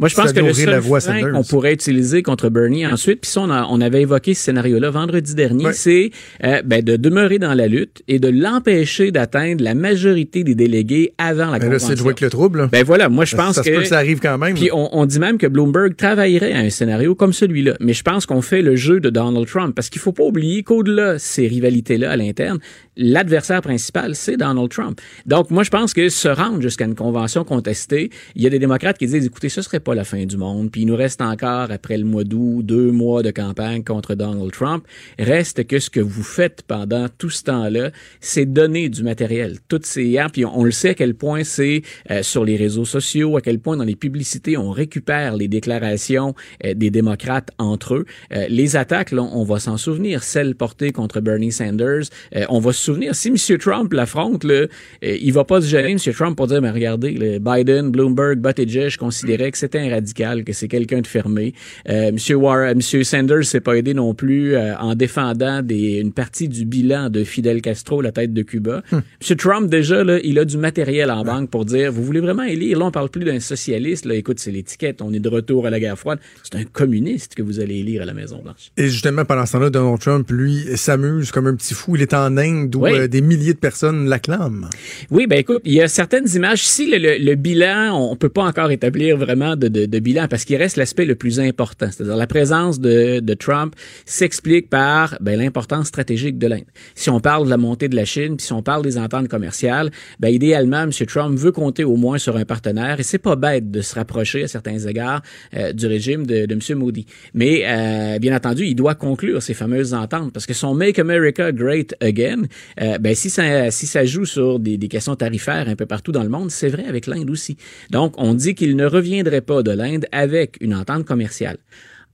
Moi, 0.02 0.08
je 0.08 0.14
pense 0.16 0.26
ça 0.26 0.32
que 0.32 0.40
le 0.40 0.52
seul 0.52 0.82
frein 0.82 1.30
qu'on 1.32 1.44
pourrait 1.44 1.72
utiliser 1.72 2.22
contre 2.22 2.48
Bernie 2.50 2.86
ensuite, 2.86 3.20
puis 3.22 3.30
ça, 3.30 3.40
on, 3.42 3.50
a- 3.50 3.66
on 3.70 3.80
avait 3.80 4.02
évoqué 4.02 4.34
ce 4.34 4.42
scénario-là 4.42 4.90
vendredi 4.90 5.34
dernier, 5.34 5.66
Ouais. 5.66 5.72
c'est 5.72 6.10
euh, 6.44 6.60
ben, 6.64 6.82
de 6.82 6.96
demeurer 6.96 7.38
dans 7.38 7.54
la 7.54 7.68
lutte 7.68 8.02
et 8.08 8.18
de 8.18 8.28
l'empêcher 8.28 9.10
d'atteindre 9.12 9.62
la 9.62 9.74
majorité 9.74 10.44
des 10.44 10.54
délégués 10.54 11.12
avant 11.18 11.50
la 11.50 11.58
ben 11.58 11.66
là, 11.66 11.66
convention. 11.66 11.88
c'est 11.88 11.94
de 11.94 11.98
jouer 11.98 12.08
avec 12.08 12.20
le 12.20 12.30
trouble. 12.30 12.58
là. 12.60 12.68
Ben 12.70 12.84
voilà, 12.84 13.08
moi 13.08 13.24
je 13.24 13.36
pense 13.36 13.54
ça 13.56 13.62
que... 13.62 13.70
peut 13.70 13.82
que 13.82 13.86
ça 13.88 13.98
arrive 13.98 14.18
quand 14.20 14.38
même. 14.38 14.54
Puis 14.54 14.70
on, 14.72 14.88
on 14.98 15.06
dit 15.06 15.18
même 15.20 15.38
que 15.38 15.46
Bloomberg 15.46 15.96
travaillerait 15.96 16.52
à 16.52 16.58
un 16.58 16.70
scénario 16.70 17.14
comme 17.14 17.32
celui-là. 17.32 17.74
Mais 17.80 17.92
je 17.92 18.02
pense 18.02 18.26
qu'on 18.26 18.42
fait 18.42 18.62
le 18.62 18.74
jeu 18.76 19.00
de 19.00 19.08
Donald 19.10 19.46
Trump 19.46 19.74
parce 19.74 19.88
qu'il 19.88 20.00
faut 20.00 20.12
pas 20.12 20.24
oublier 20.24 20.62
qu'au-delà 20.62 21.14
de 21.14 21.18
ces 21.18 21.46
rivalités-là 21.46 22.10
à 22.10 22.16
l'interne, 22.16 22.58
l'adversaire 22.96 23.60
principal 23.60 23.72
principal, 23.72 24.14
c'est 24.14 24.36
Donald 24.36 24.68
Trump. 24.68 25.00
Donc, 25.24 25.50
moi, 25.50 25.62
je 25.62 25.70
pense 25.70 25.94
que 25.94 26.10
se 26.10 26.28
rendre 26.28 26.60
jusqu'à 26.60 26.84
une 26.84 26.94
convention 26.94 27.42
contestée, 27.42 28.10
il 28.36 28.42
y 28.42 28.46
a 28.46 28.50
des 28.50 28.58
démocrates 28.58 28.98
qui 28.98 29.06
disent, 29.06 29.24
écoutez, 29.24 29.48
ce 29.48 29.62
serait 29.62 29.80
pas 29.80 29.91
la 29.94 30.04
fin 30.04 30.24
du 30.24 30.36
monde, 30.36 30.70
puis 30.70 30.82
il 30.82 30.86
nous 30.86 30.96
reste 30.96 31.20
encore, 31.20 31.70
après 31.70 31.96
le 31.96 32.04
mois 32.04 32.24
d'août, 32.24 32.62
deux 32.62 32.90
mois 32.90 33.22
de 33.22 33.30
campagne 33.30 33.84
contre 33.84 34.14
Donald 34.14 34.50
Trump. 34.52 34.84
Reste 35.18 35.66
que 35.66 35.78
ce 35.78 35.90
que 35.90 36.00
vous 36.00 36.22
faites 36.22 36.62
pendant 36.62 37.08
tout 37.08 37.30
ce 37.30 37.44
temps-là, 37.44 37.90
c'est 38.20 38.46
donner 38.46 38.88
du 38.88 39.02
matériel. 39.02 39.58
Toutes 39.68 39.86
ces 39.86 40.18
hein, 40.18 40.28
puis 40.32 40.44
on, 40.44 40.64
le 40.64 40.70
sait 40.70 40.90
à 40.90 40.94
quel 40.94 41.14
point 41.14 41.44
c'est 41.44 41.82
euh, 42.10 42.22
sur 42.22 42.44
les 42.44 42.56
réseaux 42.56 42.84
sociaux, 42.84 43.36
à 43.36 43.40
quel 43.40 43.58
point 43.58 43.76
dans 43.76 43.84
les 43.84 43.96
publicités, 43.96 44.56
on 44.56 44.70
récupère 44.70 45.36
les 45.36 45.48
déclarations 45.48 46.34
euh, 46.64 46.74
des 46.74 46.90
démocrates 46.90 47.50
entre 47.58 47.94
eux. 47.94 48.04
Euh, 48.32 48.46
les 48.48 48.76
attaques, 48.76 49.12
là, 49.12 49.22
on 49.22 49.44
va 49.44 49.58
s'en 49.58 49.76
souvenir, 49.76 50.22
celles 50.22 50.54
portées 50.54 50.92
contre 50.92 51.20
Bernie 51.20 51.52
Sanders. 51.52 52.04
On 52.48 52.60
va 52.60 52.72
se 52.72 52.82
souvenir, 52.82 53.14
si 53.14 53.28
M. 53.28 53.58
Trump 53.58 53.92
l'affronte, 53.92 54.44
là, 54.44 54.66
il 55.02 55.32
va 55.32 55.44
pas 55.44 55.60
se 55.60 55.66
gêner, 55.66 55.92
M. 55.92 55.98
Trump, 55.98 56.36
pour 56.36 56.46
dire, 56.46 56.60
mais 56.62 56.70
regardez, 56.70 57.38
Biden, 57.40 57.90
Bloomberg, 57.90 58.38
Buttigieg 58.38 58.96
considéraient 58.96 59.50
que 59.50 59.58
c'était 59.58 59.81
radical, 59.90 60.44
que 60.44 60.52
c'est 60.52 60.68
quelqu'un 60.68 61.00
de 61.00 61.06
fermé. 61.06 61.54
Euh, 61.88 62.10
M. 62.10 62.16
Warren, 62.36 62.80
M. 62.92 63.04
Sanders 63.04 63.44
s'est 63.44 63.60
pas 63.60 63.74
aidé 63.74 63.94
non 63.94 64.14
plus 64.14 64.54
euh, 64.54 64.76
en 64.76 64.94
défendant 64.94 65.62
des, 65.62 65.98
une 65.98 66.12
partie 66.12 66.48
du 66.48 66.64
bilan 66.64 67.08
de 67.10 67.24
Fidel 67.24 67.62
Castro, 67.62 68.00
la 68.02 68.12
tête 68.12 68.32
de 68.32 68.42
Cuba. 68.42 68.82
M. 68.92 69.02
Trump, 69.36 69.68
déjà, 69.70 70.04
là, 70.04 70.18
il 70.22 70.38
a 70.38 70.44
du 70.44 70.58
matériel 70.58 71.10
en 71.10 71.24
banque 71.24 71.50
pour 71.50 71.64
dire, 71.64 71.90
vous 71.92 72.02
voulez 72.04 72.20
vraiment 72.20 72.42
élire, 72.44 72.78
là, 72.78 72.86
on 72.86 72.90
parle 72.90 73.08
plus 73.08 73.24
d'un 73.24 73.40
socialiste, 73.40 74.04
là, 74.04 74.14
écoute, 74.14 74.38
c'est 74.38 74.50
l'étiquette, 74.50 75.02
on 75.02 75.12
est 75.12 75.20
de 75.20 75.28
retour 75.28 75.66
à 75.66 75.70
la 75.70 75.80
guerre 75.80 75.98
froide. 75.98 76.18
C'est 76.42 76.56
un 76.58 76.64
communiste 76.64 77.34
que 77.34 77.42
vous 77.42 77.60
allez 77.60 77.76
élire 77.80 78.02
à 78.02 78.04
la 78.04 78.14
Maison-Blanche. 78.14 78.70
Et 78.76 78.88
justement, 78.88 79.24
pendant 79.24 79.46
ce 79.46 79.52
temps-là, 79.52 79.70
Donald 79.70 79.98
Trump, 80.00 80.30
lui, 80.30 80.64
s'amuse 80.76 81.30
comme 81.30 81.46
un 81.46 81.54
petit 81.54 81.74
fou. 81.74 81.96
Il 81.96 82.02
est 82.02 82.14
en 82.14 82.36
Inde 82.36 82.74
où 82.74 82.80
Oui. 82.84 82.92
euh, 82.94 83.08
des 83.08 83.20
milliers 83.20 83.54
de 83.54 83.58
personnes 83.58 84.08
l'acclament. 84.08 84.68
Oui, 85.10 85.26
ben 85.26 85.38
écoute, 85.38 85.62
il 85.64 85.72
y 85.74 85.80
a 85.82 85.88
certaines 85.88 86.26
images. 86.34 86.62
Le, 86.78 86.98
le- 86.98 87.24
le 87.24 87.34
bilan, 87.36 87.94
on 88.10 88.16
peut 88.16 88.28
pas 88.28 88.42
encore 88.44 88.70
établir 88.70 89.16
vraiment 89.16 89.56
de, 89.62 89.68
de- 89.68 89.86
de 89.86 89.98
bilan 89.98 90.26
parce 90.28 90.44
qu'il 90.44 90.56
reste 90.56 90.76
l'aspect 90.76 91.04
le 91.04 91.14
plus 91.14 91.40
important. 91.40 91.88
C'est-à-dire 91.90 92.16
la 92.16 92.26
présence 92.26 92.80
de, 92.80 93.20
de 93.20 93.34
Trump 93.34 93.74
s'explique 94.06 94.68
par 94.70 95.16
ben, 95.20 95.38
l'importance 95.38 95.86
stratégique 95.88 96.38
de 96.38 96.46
l'Inde. 96.46 96.64
Si 96.94 97.10
on 97.10 97.20
parle 97.20 97.44
de 97.44 97.50
la 97.50 97.56
montée 97.56 97.88
de 97.88 97.96
la 97.96 98.04
Chine, 98.04 98.36
puis 98.36 98.46
si 98.46 98.52
on 98.52 98.62
parle 98.62 98.82
des 98.82 98.98
ententes 98.98 99.28
commerciales, 99.28 99.90
ben, 100.20 100.28
idéalement, 100.28 100.82
M. 100.82 100.90
Trump 101.06 101.38
veut 101.38 101.52
compter 101.52 101.84
au 101.84 101.96
moins 101.96 102.18
sur 102.18 102.36
un 102.36 102.44
partenaire 102.44 102.98
et 103.00 103.02
c'est 103.02 103.18
pas 103.18 103.36
bête 103.36 103.70
de 103.70 103.80
se 103.80 103.94
rapprocher 103.94 104.44
à 104.44 104.48
certains 104.48 104.78
égards 104.78 105.22
euh, 105.54 105.72
du 105.72 105.86
régime 105.86 106.26
de, 106.26 106.46
de 106.46 106.54
M. 106.54 106.78
Modi. 106.78 107.06
Mais 107.34 107.62
euh, 107.66 108.18
bien 108.18 108.34
entendu, 108.34 108.64
il 108.66 108.74
doit 108.74 108.94
conclure 108.94 109.42
ces 109.42 109.54
fameuses 109.54 109.94
ententes 109.94 110.32
parce 110.32 110.46
que 110.46 110.54
son 110.54 110.74
Make 110.74 110.98
America 110.98 111.52
Great 111.52 111.94
Again, 112.00 112.42
euh, 112.80 112.98
ben 112.98 113.14
si 113.14 113.28
ça 113.30 113.70
si 113.70 113.86
ça 113.86 114.04
joue 114.04 114.24
sur 114.24 114.58
des, 114.58 114.78
des 114.78 114.88
questions 114.88 115.16
tarifaires 115.16 115.68
un 115.68 115.76
peu 115.76 115.86
partout 115.86 116.12
dans 116.12 116.22
le 116.22 116.28
monde, 116.28 116.50
c'est 116.50 116.68
vrai 116.68 116.84
avec 116.88 117.06
l'Inde 117.06 117.30
aussi. 117.30 117.56
Donc 117.90 118.14
on 118.16 118.34
dit 118.34 118.54
qu'il 118.54 118.76
ne 118.76 118.86
reviendrait 118.86 119.40
pas 119.40 119.51
de 119.60 119.70
l'Inde 119.72 120.06
avec 120.12 120.56
une 120.62 120.74
entente 120.74 121.04
commerciale. 121.04 121.58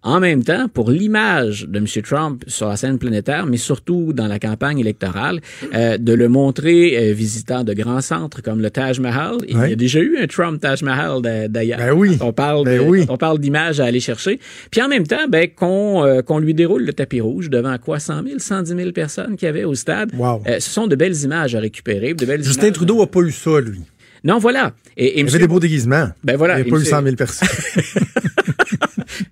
En 0.04 0.20
même 0.20 0.44
temps, 0.44 0.68
pour 0.72 0.92
l'image 0.92 1.66
de 1.68 1.78
M. 1.78 1.86
Trump 2.04 2.44
sur 2.46 2.68
la 2.68 2.76
scène 2.76 2.98
planétaire, 3.00 3.46
mais 3.46 3.56
surtout 3.56 4.12
dans 4.12 4.28
la 4.28 4.38
campagne 4.38 4.78
électorale, 4.78 5.40
euh, 5.74 5.98
de 5.98 6.12
le 6.12 6.28
montrer 6.28 6.96
euh, 7.10 7.12
visitant 7.12 7.64
de 7.64 7.74
grands 7.74 8.00
centres 8.00 8.40
comme 8.40 8.60
le 8.62 8.70
Taj 8.70 9.00
Mahal. 9.00 9.38
Il 9.48 9.56
y 9.58 9.72
a 9.72 9.74
déjà 9.74 9.98
eu 9.98 10.16
un 10.18 10.28
Trump 10.28 10.60
Taj 10.60 10.82
Mahal 10.84 11.20
d'a- 11.20 11.48
d'ailleurs. 11.48 11.80
Ben 11.80 11.90
oui. 11.92 12.16
On 12.20 12.32
parle, 12.32 12.64
Ben 12.64 12.80
de- 12.80 12.88
oui. 12.88 13.06
on 13.08 13.16
parle 13.16 13.40
d'images 13.40 13.80
à 13.80 13.86
aller 13.86 13.98
chercher. 13.98 14.38
Puis 14.70 14.80
en 14.80 14.86
même 14.88 15.04
temps, 15.04 15.26
ben, 15.28 15.48
qu'on 15.52 16.04
euh, 16.04 16.22
qu'on 16.22 16.38
lui 16.38 16.54
déroule 16.54 16.84
le 16.84 16.92
tapis 16.92 17.20
rouge 17.20 17.50
devant 17.50 17.76
quoi? 17.78 17.98
100 17.98 18.22
000, 18.22 18.38
110 18.38 18.76
000 18.76 18.92
personnes 18.92 19.36
qu'il 19.36 19.46
y 19.46 19.48
avait 19.48 19.64
au 19.64 19.74
stade. 19.74 20.12
Wow. 20.16 20.42
Ce 20.46 20.70
sont 20.70 20.86
de 20.86 20.94
belles 20.94 21.20
images 21.24 21.56
à 21.56 21.58
récupérer, 21.60 22.14
de 22.14 22.24
belles 22.24 22.44
Justin 22.44 22.66
images- 22.66 22.74
Trudeau 22.74 23.02
a 23.02 23.10
pas 23.10 23.20
eu 23.22 23.32
ça, 23.32 23.60
lui. 23.60 23.80
Non, 24.24 24.38
voilà. 24.38 24.72
Et, 24.96 25.06
et 25.06 25.20
Il 25.20 25.28
avait 25.28 25.38
des 25.38 25.48
beaux 25.48 25.60
déguisements. 25.60 26.08
Ben 26.24 26.36
voilà. 26.36 26.54
Il 26.58 26.62
n'a 26.62 26.66
Et 26.66 26.70
pas 26.70 26.76
eu 26.76 26.80
monsieur- 26.80 26.90
100 26.96 27.02
000 27.02 27.16
personnes. 27.16 27.48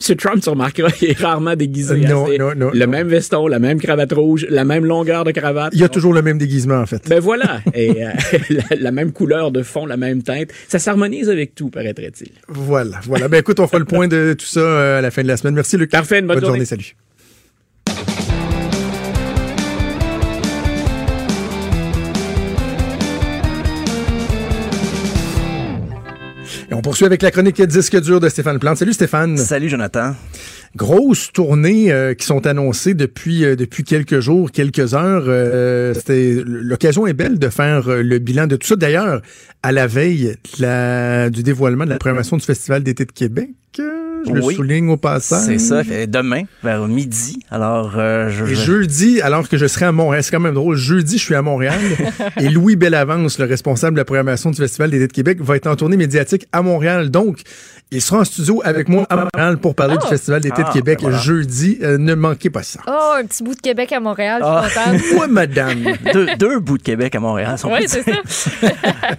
M. 0.08 0.16
Trump, 0.16 0.42
tu 0.42 0.48
remarqueras, 0.50 0.90
il 1.02 1.10
est 1.10 1.18
rarement 1.18 1.54
déguisé. 1.56 1.94
Euh, 1.94 2.08
non, 2.08 2.26
non, 2.38 2.52
non, 2.56 2.70
Le 2.72 2.86
même 2.86 3.08
veston, 3.08 3.46
la 3.48 3.58
même 3.58 3.80
cravate 3.80 4.12
rouge, 4.12 4.46
la 4.48 4.64
même 4.64 4.84
longueur 4.84 5.24
de 5.24 5.32
cravate. 5.32 5.72
Il 5.74 5.80
y 5.80 5.84
a 5.84 5.88
toujours 5.88 6.12
le 6.12 6.22
même 6.22 6.38
déguisement, 6.38 6.76
en 6.78 6.86
fait. 6.86 7.08
Ben 7.08 7.20
voilà. 7.20 7.60
Et 7.74 8.04
euh, 8.04 8.10
la, 8.50 8.62
la 8.78 8.90
même 8.92 9.12
couleur 9.12 9.50
de 9.50 9.62
fond, 9.62 9.84
la 9.86 9.96
même 9.96 10.22
teinte. 10.22 10.48
Ça 10.68 10.78
s'harmonise 10.78 11.28
avec 11.28 11.54
tout, 11.54 11.70
paraîtrait-il. 11.70 12.30
Voilà, 12.48 13.00
voilà. 13.04 13.28
Ben 13.28 13.38
écoute, 13.38 13.60
on 13.60 13.66
fera 13.66 13.78
le 13.78 13.84
point 13.84 14.08
de 14.08 14.34
tout 14.38 14.46
ça 14.46 14.60
euh, 14.60 14.98
à 14.98 15.00
la 15.02 15.10
fin 15.10 15.22
de 15.22 15.28
la 15.28 15.36
semaine. 15.36 15.54
Merci, 15.54 15.76
Luc. 15.76 15.90
Parfait, 15.90 16.20
une 16.20 16.26
bonne 16.26 16.40
journée. 16.40 16.48
journée. 16.58 16.64
Salut. 16.64 16.96
On 26.76 26.82
poursuit 26.82 27.06
avec 27.06 27.22
la 27.22 27.30
chronique 27.30 27.60
Disque 27.62 28.00
dur 28.00 28.20
de 28.20 28.28
Stéphane 28.28 28.58
Plante. 28.58 28.76
Salut 28.76 28.92
Stéphane. 28.92 29.36
Salut 29.38 29.68
Jonathan. 29.68 30.14
Grosse 30.76 31.32
tournée 31.32 31.90
euh, 31.90 32.12
qui 32.14 32.26
sont 32.26 32.46
annoncées 32.46 32.92
depuis 32.94 33.44
euh, 33.44 33.56
depuis 33.56 33.82
quelques 33.82 34.20
jours, 34.20 34.50
quelques 34.52 34.92
heures. 34.94 35.24
Euh, 35.26 35.94
c'était 35.94 36.42
l'occasion 36.44 37.06
est 37.06 37.14
belle 37.14 37.38
de 37.38 37.48
faire 37.48 37.88
euh, 37.88 38.02
le 38.02 38.18
bilan 38.18 38.46
de 38.46 38.56
tout 38.56 38.66
ça. 38.66 38.76
D'ailleurs, 38.76 39.22
à 39.62 39.72
la 39.72 39.86
veille 39.86 40.36
la- 40.58 41.30
du 41.30 41.42
dévoilement 41.42 41.84
de 41.84 41.90
la 41.90 41.98
programmation 41.98 42.36
du 42.36 42.44
Festival 42.44 42.82
d'été 42.82 43.06
de 43.06 43.12
Québec, 43.12 43.50
je 44.28 44.34
le 44.34 44.42
souligne 44.54 44.88
au 44.90 44.96
passage. 44.96 45.44
C'est 45.46 45.58
ça. 45.58 45.82
Demain, 46.06 46.42
vers 46.62 46.86
midi. 46.88 47.38
Alors, 47.50 47.94
euh, 47.96 48.28
je, 48.30 48.44
Et 48.44 48.54
je- 48.54 48.54
jeudi, 48.64 49.20
alors 49.20 49.48
que 49.48 49.56
je 49.56 49.66
serai 49.66 49.86
à 49.86 49.92
Montréal, 49.92 50.22
c'est 50.22 50.30
quand 50.30 50.40
même 50.40 50.54
drôle, 50.54 50.76
jeudi, 50.76 51.18
je 51.18 51.22
suis 51.24 51.34
à 51.34 51.42
Montréal 51.42 51.78
et 52.40 52.48
Louis 52.48 52.76
Bellavance, 52.76 53.38
le 53.38 53.44
responsable 53.46 53.94
de 53.94 54.00
la 54.00 54.04
programmation 54.04 54.50
du 54.50 54.56
Festival 54.56 54.90
d'été 54.90 55.06
de 55.06 55.12
Québec, 55.12 55.38
va 55.40 55.56
être 55.56 55.66
en 55.66 55.76
tournée 55.76 55.96
médiatique 55.96 56.46
à 56.52 56.62
Montréal. 56.62 57.10
Donc, 57.10 57.40
il 57.92 58.02
sera 58.02 58.20
en 58.20 58.24
studio 58.24 58.60
avec 58.64 58.88
moi 58.88 59.06
à 59.08 59.16
Montréal 59.16 59.58
pour 59.58 59.74
parler 59.74 59.94
Oh. 59.98 60.02
du 60.02 60.08
Festival 60.08 60.40
d'été 60.40 60.60
de 60.62 60.66
Ah, 60.68 60.72
Québec 60.72 60.98
ben 61.00 61.08
voilà. 61.08 61.18
jeudi. 61.22 61.78
Euh, 61.82 61.98
ne 61.98 62.14
manquez 62.14 62.50
pas 62.50 62.62
ça. 62.64 62.80
Oh, 62.88 63.12
un 63.16 63.24
petit 63.24 63.44
bout 63.44 63.54
de 63.54 63.60
Québec 63.60 63.92
à 63.92 64.00
Montréal, 64.00 64.42
je 64.42 64.48
Ah. 64.48 64.64
suis 64.68 64.74
contente. 64.78 65.00
Oui, 65.20 65.26
madame. 65.30 65.84
deux, 66.12 66.26
deux 66.36 66.58
bouts 66.58 66.78
de 66.78 66.82
Québec 66.82 67.14
à 67.14 67.20
Montréal. 67.20 67.56
sont 67.58 67.70
Oui, 67.72 67.84
c'est 67.86 68.02
ça. 68.02 68.12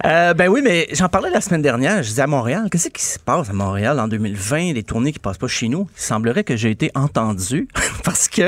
Euh, 0.05 0.33
ben 0.33 0.49
oui, 0.49 0.61
mais 0.63 0.87
j'en 0.93 1.07
parlais 1.09 1.29
la 1.29 1.39
semaine 1.41 1.61
dernière. 1.61 2.03
Je 2.03 2.09
disais 2.09 2.21
à 2.21 2.27
Montréal, 2.27 2.67
qu'est-ce 2.69 2.89
qui 2.89 3.03
se 3.03 3.17
passe 3.19 3.49
à 3.49 3.53
Montréal 3.53 3.99
en 3.99 4.07
2020, 4.07 4.73
les 4.73 4.83
tournées 4.83 5.11
qui 5.13 5.19
passent 5.19 5.37
pas 5.37 5.47
chez 5.47 5.69
nous? 5.69 5.87
Il 5.97 6.01
semblerait 6.01 6.43
que 6.43 6.55
j'ai 6.55 6.69
été 6.71 6.91
entendu 6.93 7.67
parce 8.03 8.27
que 8.27 8.41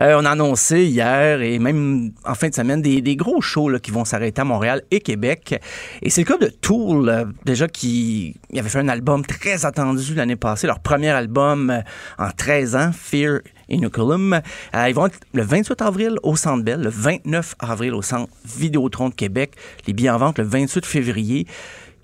euh, 0.00 0.16
on 0.18 0.24
a 0.24 0.30
annoncé 0.30 0.84
hier 0.84 1.40
et 1.42 1.58
même 1.58 2.12
en 2.24 2.34
fin 2.34 2.48
de 2.48 2.54
semaine 2.54 2.80
des, 2.80 3.00
des 3.00 3.16
gros 3.16 3.40
shows 3.40 3.68
là, 3.70 3.78
qui 3.80 3.90
vont 3.90 4.04
s'arrêter 4.04 4.40
à 4.40 4.44
Montréal 4.44 4.82
et 4.90 5.00
Québec. 5.00 5.60
Et 6.02 6.10
c'est 6.10 6.22
le 6.22 6.26
cas 6.26 6.38
de 6.38 6.48
Tool, 6.50 7.08
euh, 7.08 7.24
déjà 7.44 7.66
qui 7.68 8.36
il 8.50 8.58
avait 8.58 8.68
fait 8.68 8.78
un 8.80 8.88
album 8.88 9.24
très 9.26 9.47
attendu 9.52 10.14
l'année 10.14 10.36
passée, 10.36 10.66
leur 10.66 10.80
premier 10.80 11.08
album 11.08 11.70
euh, 11.70 11.80
en 12.18 12.30
13 12.30 12.76
ans, 12.76 12.90
Fear 12.92 13.40
Inoculum. 13.68 14.40
Euh, 14.74 14.88
ils 14.88 14.94
vont 14.94 15.06
être 15.06 15.18
le 15.32 15.42
28 15.42 15.82
avril 15.82 16.16
au 16.22 16.36
Centre 16.36 16.62
Bell, 16.62 16.82
le 16.82 16.90
29 16.90 17.54
avril 17.58 17.94
au 17.94 18.02
Centre 18.02 18.32
Vidéotron 18.44 19.08
de 19.08 19.14
Québec, 19.14 19.52
les 19.86 19.92
billets 19.92 20.10
en 20.10 20.18
vente 20.18 20.38
le 20.38 20.44
28 20.44 20.84
février. 20.84 21.46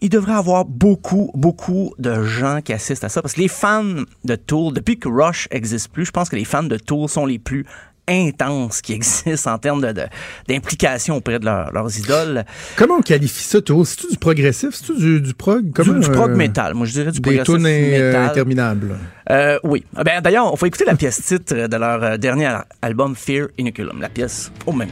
Il 0.00 0.08
devrait 0.08 0.34
avoir 0.34 0.64
beaucoup, 0.64 1.30
beaucoup 1.34 1.94
de 1.98 2.22
gens 2.22 2.60
qui 2.60 2.72
assistent 2.72 3.04
à 3.04 3.08
ça 3.08 3.22
parce 3.22 3.34
que 3.34 3.40
les 3.40 3.48
fans 3.48 4.04
de 4.24 4.34
Tool, 4.34 4.72
depuis 4.72 4.98
que 4.98 5.08
Rush 5.08 5.48
existe 5.50 5.88
plus, 5.88 6.06
je 6.06 6.10
pense 6.10 6.28
que 6.28 6.36
les 6.36 6.44
fans 6.44 6.62
de 6.62 6.76
Tool 6.76 7.08
sont 7.08 7.26
les 7.26 7.38
plus 7.38 7.64
intenses 8.08 8.80
qui 8.82 8.92
existent 8.94 9.52
en 9.52 9.58
termes 9.58 9.80
de- 9.80 9.92
de- 9.92 10.06
d'implication 10.48 11.16
auprès 11.16 11.38
de 11.38 11.44
leur- 11.44 11.72
leurs 11.72 11.98
idoles. 11.98 12.44
Comment 12.76 12.96
on 12.96 13.00
qualifie 13.02 13.44
ça, 13.44 13.60
Tour? 13.60 13.86
C'est-tu 13.86 14.10
du 14.10 14.18
progressif? 14.18 14.70
C'est-tu 14.74 14.96
du, 14.96 15.20
du 15.20 15.34
prog? 15.34 15.64
Du, 15.64 15.72
Comment, 15.72 15.98
du 15.98 16.10
prog 16.10 16.30
euh, 16.32 16.36
metal, 16.36 16.74
moi 16.74 16.86
je 16.86 16.92
dirais 16.92 17.12
du 17.12 17.20
Des 17.20 17.36
progressif 17.42 17.62
metal. 17.62 18.16
interminables. 18.24 18.96
Euh, 19.30 19.58
oui. 19.64 19.84
Ben, 20.04 20.20
D'ailleurs, 20.20 20.52
on 20.52 20.56
va 20.56 20.66
écouter 20.66 20.84
la 20.84 20.94
pièce 20.96 21.22
titre 21.22 21.54
de 21.66 21.76
leur 21.76 22.02
euh, 22.02 22.16
dernier 22.16 22.46
al- 22.46 22.64
album 22.82 23.14
Fear 23.16 23.48
Inoculum, 23.58 24.00
la 24.00 24.08
pièce 24.08 24.50
au 24.66 24.72
même. 24.72 24.88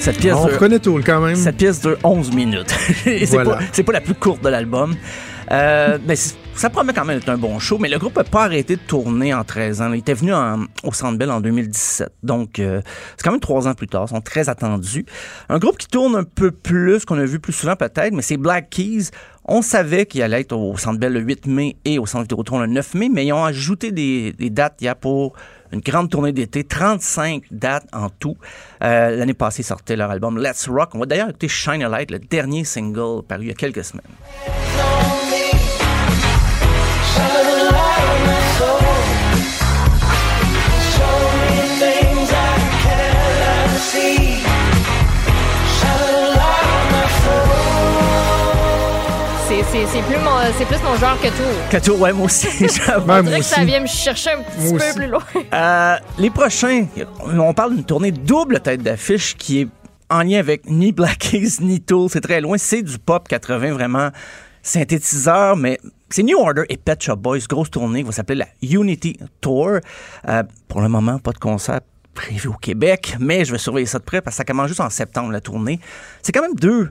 Cette 0.00 0.16
pièce 0.18 0.34
On 0.36 0.46
de- 0.46 0.52
reconnaît 0.52 0.78
Tool 0.78 1.04
quand 1.04 1.20
même. 1.20 1.36
cette 1.36 1.56
pièce 1.58 1.80
dure 1.82 1.98
11 2.02 2.32
minutes. 2.34 2.70
c'est 3.04 3.26
Voilà. 3.26 3.58
pas, 3.84 3.92
la 3.92 4.00
plus 4.00 4.14
courte 4.14 4.42
de 4.42 4.48
l'album. 4.48 4.94
Euh, 5.52 5.98
mais 6.06 6.16
c- 6.16 6.36
ça 6.54 6.70
promet 6.70 6.92
quand 6.94 7.04
même 7.04 7.18
d'être 7.18 7.28
un 7.28 7.36
bon 7.36 7.58
show, 7.58 7.76
mais 7.78 7.88
le 7.88 7.98
groupe 7.98 8.16
n'a 8.16 8.24
pas 8.24 8.44
arrêté 8.44 8.76
de 8.76 8.80
tourner 8.80 9.34
en 9.34 9.44
13 9.44 9.82
ans. 9.82 9.92
Il 9.92 9.98
était 9.98 10.14
venu 10.14 10.32
en- 10.32 10.64
au 10.84 10.92
Centre 10.92 11.18
Bell 11.18 11.30
en 11.30 11.40
2017. 11.42 12.08
Donc, 12.22 12.60
euh, 12.60 12.80
c'est 13.16 13.22
quand 13.24 13.32
même 13.32 13.40
trois 13.40 13.68
ans 13.68 13.74
plus 13.74 13.88
tard. 13.88 14.04
Ils 14.06 14.14
sont 14.14 14.20
très 14.22 14.48
attendus. 14.48 15.04
Un 15.50 15.58
groupe 15.58 15.76
qui 15.76 15.86
tourne 15.88 16.16
un 16.16 16.24
peu 16.24 16.50
plus, 16.50 17.04
qu'on 17.04 17.18
a 17.18 17.24
vu 17.24 17.38
plus 17.38 17.52
souvent 17.52 17.76
peut-être, 17.76 18.12
mais 18.14 18.22
c'est 18.22 18.36
Black 18.38 18.70
Keys. 18.70 19.10
On 19.44 19.60
savait 19.60 20.06
qu'il 20.06 20.22
allait 20.22 20.40
être 20.40 20.56
au 20.56 20.76
Centre 20.78 20.98
Bell 20.98 21.12
le 21.12 21.20
8 21.20 21.46
mai 21.46 21.76
et 21.84 21.98
au 21.98 22.06
Centre 22.06 22.22
Vidéotron 22.22 22.60
le 22.60 22.66
9 22.68 22.94
mai, 22.94 23.10
mais 23.12 23.26
ils 23.26 23.32
ont 23.32 23.44
ajouté 23.44 23.90
des, 23.92 24.32
des 24.32 24.48
dates 24.50 24.76
il 24.80 24.84
y 24.84 24.88
a 24.88 24.94
pour 24.94 25.34
une 25.72 25.80
grande 25.80 26.10
tournée 26.10 26.32
d'été, 26.32 26.64
35 26.64 27.44
dates 27.50 27.86
en 27.92 28.08
tout. 28.10 28.36
Euh, 28.82 29.16
L'année 29.16 29.34
passée, 29.34 29.62
ils 29.62 29.64
sortaient 29.64 29.96
leur 29.96 30.10
album 30.10 30.38
Let's 30.38 30.68
Rock. 30.68 30.90
On 30.94 30.98
va 31.00 31.06
d'ailleurs 31.06 31.28
écouter 31.28 31.48
Shine 31.48 31.82
a 31.82 31.88
Light, 31.88 32.10
le 32.10 32.18
dernier 32.18 32.64
single 32.64 33.22
paru 33.26 33.44
il 33.44 33.48
y 33.48 33.50
a 33.50 33.54
quelques 33.54 33.84
semaines. 33.84 34.04
C'est- 49.72 50.02
plus, 50.02 50.16
mon- 50.16 50.52
c'est 50.58 50.64
plus 50.66 50.82
mon 50.82 50.96
genre 50.96 51.16
que 51.20 51.28
tout. 51.28 51.70
Kato, 51.70 51.96
ouais, 51.96 52.12
moi 52.12 52.26
aussi. 52.26 52.48
On 52.96 53.00
moi 53.06 53.22
dirait 53.22 53.38
que 53.38 53.44
ça 53.44 53.56
aussi. 53.58 53.66
vient 53.66 53.80
me 53.80 53.86
chercher 53.86 54.30
un 54.32 54.42
petit 54.42 54.68
Moi 54.68 54.78
peu 54.78 54.84
aussi. 54.84 54.94
plus 54.96 55.06
loin. 55.06 55.22
Euh, 55.52 55.96
les 56.18 56.30
prochains, 56.30 56.86
on 57.24 57.54
parle 57.54 57.74
d'une 57.76 57.84
tournée 57.84 58.10
double 58.12 58.60
tête 58.60 58.82
d'affiche 58.82 59.36
qui 59.36 59.60
est 59.62 59.68
en 60.08 60.22
lien 60.22 60.38
avec 60.38 60.68
ni 60.68 60.92
Black 60.92 61.18
Keys 61.18 61.58
ni 61.60 61.80
Tool. 61.80 62.08
C'est 62.10 62.20
très 62.20 62.40
loin. 62.40 62.56
C'est 62.58 62.82
du 62.82 62.98
pop 62.98 63.26
80 63.28 63.72
vraiment 63.72 64.10
synthétiseur, 64.62 65.56
mais 65.56 65.78
c'est 66.08 66.22
New 66.22 66.38
Order 66.38 66.62
et 66.68 66.76
Pet 66.76 67.00
Shop 67.02 67.16
Boys. 67.16 67.38
Grosse 67.48 67.70
tournée 67.70 68.00
qui 68.00 68.06
va 68.06 68.12
s'appeler 68.12 68.40
la 68.40 68.46
Unity 68.62 69.18
Tour. 69.40 69.78
Euh, 70.28 70.42
pour 70.68 70.80
le 70.80 70.88
moment, 70.88 71.18
pas 71.18 71.32
de 71.32 71.38
concert 71.38 71.80
prévu 72.14 72.48
au 72.48 72.54
Québec, 72.54 73.16
mais 73.20 73.44
je 73.44 73.52
vais 73.52 73.58
surveiller 73.58 73.86
ça 73.86 73.98
de 73.98 74.04
près 74.04 74.20
parce 74.20 74.34
que 74.34 74.38
ça 74.38 74.44
commence 74.44 74.68
juste 74.68 74.80
en 74.80 74.90
septembre, 74.90 75.30
la 75.32 75.40
tournée. 75.40 75.78
C'est 76.22 76.32
quand 76.32 76.42
même 76.42 76.54
deux 76.56 76.90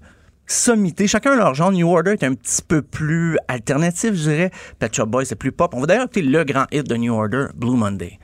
sommités. 0.52 1.08
Chacun 1.08 1.36
leur 1.36 1.54
genre. 1.54 1.72
New 1.72 1.88
Order 1.88 2.12
est 2.12 2.24
un 2.24 2.34
petit 2.34 2.62
peu 2.62 2.82
plus 2.82 3.38
alternatif, 3.48 4.14
je 4.14 4.30
dirais. 4.30 4.52
Pet 4.80 4.94
Shop 4.94 5.06
Boys, 5.06 5.26
c'est 5.26 5.36
plus 5.36 5.52
pop. 5.52 5.74
On 5.74 5.82
va 5.82 5.88
d'ailleurs 5.88 6.06
écouter 6.06 6.22
le 6.22 6.44
grand 6.44 6.66
hit 6.72 6.88
de 6.88 6.96
New 6.96 7.14
Order, 7.14 7.48
Blue 7.56 7.76
Monday. 7.78 8.20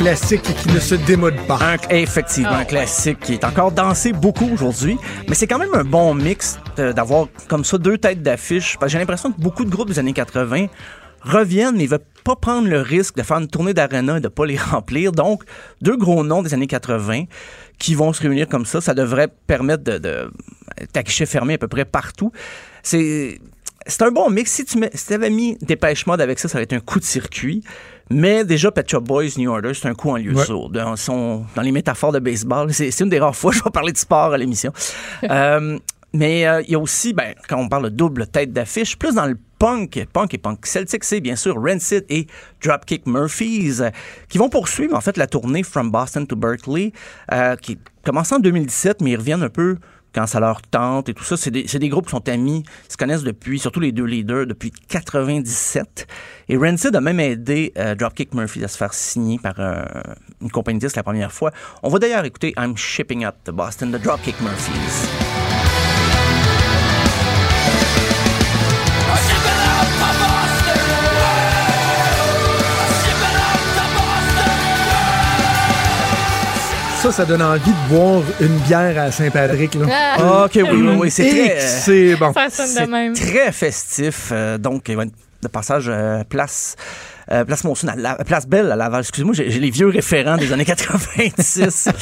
Classique 0.00 0.42
qui 0.42 0.72
ne 0.72 0.80
se 0.80 0.94
démode 0.94 1.36
pas. 1.46 1.58
Un, 1.60 1.76
effectivement, 1.94 2.48
un 2.52 2.64
classique 2.64 3.20
qui 3.20 3.34
est 3.34 3.44
encore 3.44 3.70
dansé 3.70 4.12
beaucoup 4.14 4.48
aujourd'hui, 4.50 4.96
mais 5.28 5.34
c'est 5.34 5.46
quand 5.46 5.58
même 5.58 5.74
un 5.74 5.84
bon 5.84 6.14
mix 6.14 6.58
de- 6.78 6.92
d'avoir 6.92 7.26
comme 7.48 7.64
ça 7.66 7.76
deux 7.76 7.98
têtes 7.98 8.22
d'affiche. 8.22 8.78
J'ai 8.86 8.98
l'impression 8.98 9.30
que 9.30 9.38
beaucoup 9.38 9.62
de 9.66 9.68
groupes 9.70 9.88
des 9.88 9.98
années 9.98 10.14
80 10.14 10.68
reviennent, 11.20 11.76
mais 11.76 11.84
ils 11.84 11.88
veulent 11.90 12.00
pas 12.24 12.34
prendre 12.34 12.66
le 12.66 12.80
risque 12.80 13.16
de 13.16 13.22
faire 13.22 13.36
une 13.36 13.48
tournée 13.48 13.74
d'arena 13.74 14.16
et 14.16 14.20
de 14.20 14.28
pas 14.28 14.46
les 14.46 14.56
remplir. 14.72 15.12
Donc, 15.12 15.42
deux 15.82 15.98
gros 15.98 16.24
noms 16.24 16.40
des 16.42 16.54
années 16.54 16.66
80 16.66 17.24
qui 17.78 17.94
vont 17.94 18.14
se 18.14 18.22
réunir 18.22 18.48
comme 18.48 18.64
ça, 18.64 18.80
ça 18.80 18.94
devrait 18.94 19.28
permettre 19.46 19.84
de, 19.84 19.98
de 19.98 20.30
fermé 21.26 21.54
à 21.54 21.58
peu 21.58 21.68
près 21.68 21.84
partout. 21.84 22.32
C'est 22.82 23.38
c'est 23.86 24.02
un 24.02 24.10
bon 24.10 24.30
mix. 24.30 24.50
Si 24.50 24.64
tu 24.64 24.78
mets, 24.78 24.90
si 24.94 25.12
avais 25.12 25.30
mis 25.30 25.58
Dépêche 25.60 26.06
Mode 26.06 26.20
avec 26.22 26.38
ça, 26.38 26.48
ça 26.48 26.56
aurait 26.56 26.64
été 26.64 26.76
un 26.76 26.80
coup 26.80 27.00
de 27.00 27.04
circuit. 27.04 27.62
Mais 28.12 28.44
déjà, 28.44 28.70
Pet 28.72 28.88
Shop 28.90 29.00
Boys, 29.02 29.28
New 29.38 29.50
Order, 29.50 29.72
c'est 29.74 29.86
un 29.88 29.94
coup 29.94 30.10
en 30.10 30.16
lieu 30.16 30.34
Ouais. 30.34 30.44
sourd. 30.44 30.70
Dans, 30.70 30.96
son- 30.96 31.44
dans 31.54 31.62
les 31.62 31.70
métaphores 31.72 32.10
de 32.12 32.18
baseball, 32.18 32.72
c'est 32.74 32.98
une 33.00 33.08
des 33.08 33.20
rares 33.20 33.36
fois 33.36 33.52
que 33.52 33.58
je 33.58 33.64
vais 33.64 33.70
parler 33.70 33.92
de 33.92 33.98
sport 33.98 34.32
à 34.32 34.38
l'émission. 34.38 34.72
Euh, 35.30 35.78
mais 36.12 36.44
euh, 36.48 36.60
il 36.62 36.72
y 36.72 36.74
a 36.74 36.78
aussi, 36.80 37.12
ben, 37.12 37.34
quand 37.48 37.56
on 37.58 37.68
parle 37.68 37.84
de 37.84 37.88
double 37.90 38.26
tête 38.26 38.52
d'affiche, 38.52 38.98
plus 38.98 39.14
dans 39.14 39.26
le 39.26 39.38
punk, 39.60 40.04
punk 40.12 40.34
et 40.34 40.38
punk 40.38 40.66
celtic, 40.66 41.04
c'est 41.04 41.20
bien 41.20 41.36
sûr 41.36 41.54
Rancid 41.54 42.04
et 42.08 42.26
Dropkick 42.64 43.06
Murphys, 43.06 43.76
euh, 43.80 43.90
qui 44.28 44.38
vont 44.38 44.48
poursuivre 44.48 44.96
en 44.96 45.00
fait 45.00 45.16
la 45.16 45.28
tournée 45.28 45.62
From 45.62 45.92
Boston 45.92 46.26
to 46.26 46.34
Berkeley, 46.34 46.92
qui 47.62 47.78
commence 48.04 48.32
en 48.32 48.40
2017, 48.40 49.02
mais 49.02 49.10
ils 49.12 49.16
reviennent 49.18 49.44
un 49.44 49.48
peu 49.50 49.76
quand 50.12 50.26
ça 50.26 50.40
leur 50.40 50.62
tente 50.62 51.08
et 51.08 51.14
tout 51.14 51.24
ça. 51.24 51.36
C'est 51.36 51.50
des, 51.50 51.64
des 51.64 51.88
groupes 51.88 52.06
qui 52.06 52.10
sont 52.10 52.28
amis, 52.28 52.64
se 52.88 52.96
connaissent 52.96 53.22
depuis, 53.22 53.58
surtout 53.58 53.80
les 53.80 53.92
deux 53.92 54.04
leaders, 54.04 54.46
depuis 54.46 54.70
97. 54.70 56.06
Et 56.48 56.56
Rancid 56.56 56.94
a 56.94 57.00
même 57.00 57.20
aidé 57.20 57.72
euh, 57.78 57.94
Dropkick 57.94 58.34
Murphys 58.34 58.64
à 58.64 58.68
se 58.68 58.76
faire 58.76 58.92
signer 58.92 59.38
par 59.38 59.54
euh, 59.58 59.84
une 60.40 60.50
compagnie 60.50 60.78
de 60.78 60.86
disques 60.86 60.96
la 60.96 61.02
première 61.02 61.32
fois. 61.32 61.52
On 61.82 61.88
va 61.88 61.98
d'ailleurs 61.98 62.24
écouter 62.24 62.54
I'm 62.58 62.76
Shipping 62.76 63.24
Up 63.24 63.36
to 63.44 63.52
Boston 63.52 63.90
de 63.90 63.98
Dropkick 63.98 64.40
Murphys. 64.40 65.19
Ça, 77.02 77.10
ça 77.12 77.24
donne 77.24 77.40
envie 77.40 77.70
de 77.70 77.88
boire 77.94 78.22
une 78.40 78.58
bière 78.58 79.02
à 79.02 79.10
Saint-Patrick. 79.10 79.74
là. 79.74 79.86
Ah, 79.90 80.16
Ah, 80.18 80.44
OK, 80.44 80.52
oui, 80.56 80.62
oui, 80.70 80.96
oui, 80.98 81.10
c'est 81.10 81.28
très... 81.30 81.58
c'est 81.60 82.14
bon. 82.16 82.32
C'est 82.50 82.84
de 82.86 82.90
même. 82.90 83.14
très 83.14 83.52
festif. 83.52 84.28
euh, 84.32 84.58
donc, 84.58 84.88
être 84.90 85.00
de 85.42 85.48
passage 85.48 85.86
euh, 85.88 86.22
place. 86.28 86.76
euh, 87.32 87.46
place 87.46 87.64
Monson 87.64 87.88
à 87.88 87.96
la, 87.96 88.16
place 88.16 88.46
Belle 88.46 88.70
à 88.70 88.76
Laval. 88.76 89.00
Excusez-moi, 89.00 89.32
j'ai 89.34 89.50
j'ai 89.50 89.60
les 89.60 89.70
vieux 89.70 89.88
référents 89.88 90.36
des 90.36 90.52
années 90.52 90.66
96. 90.66 91.64
Ça 91.64 91.92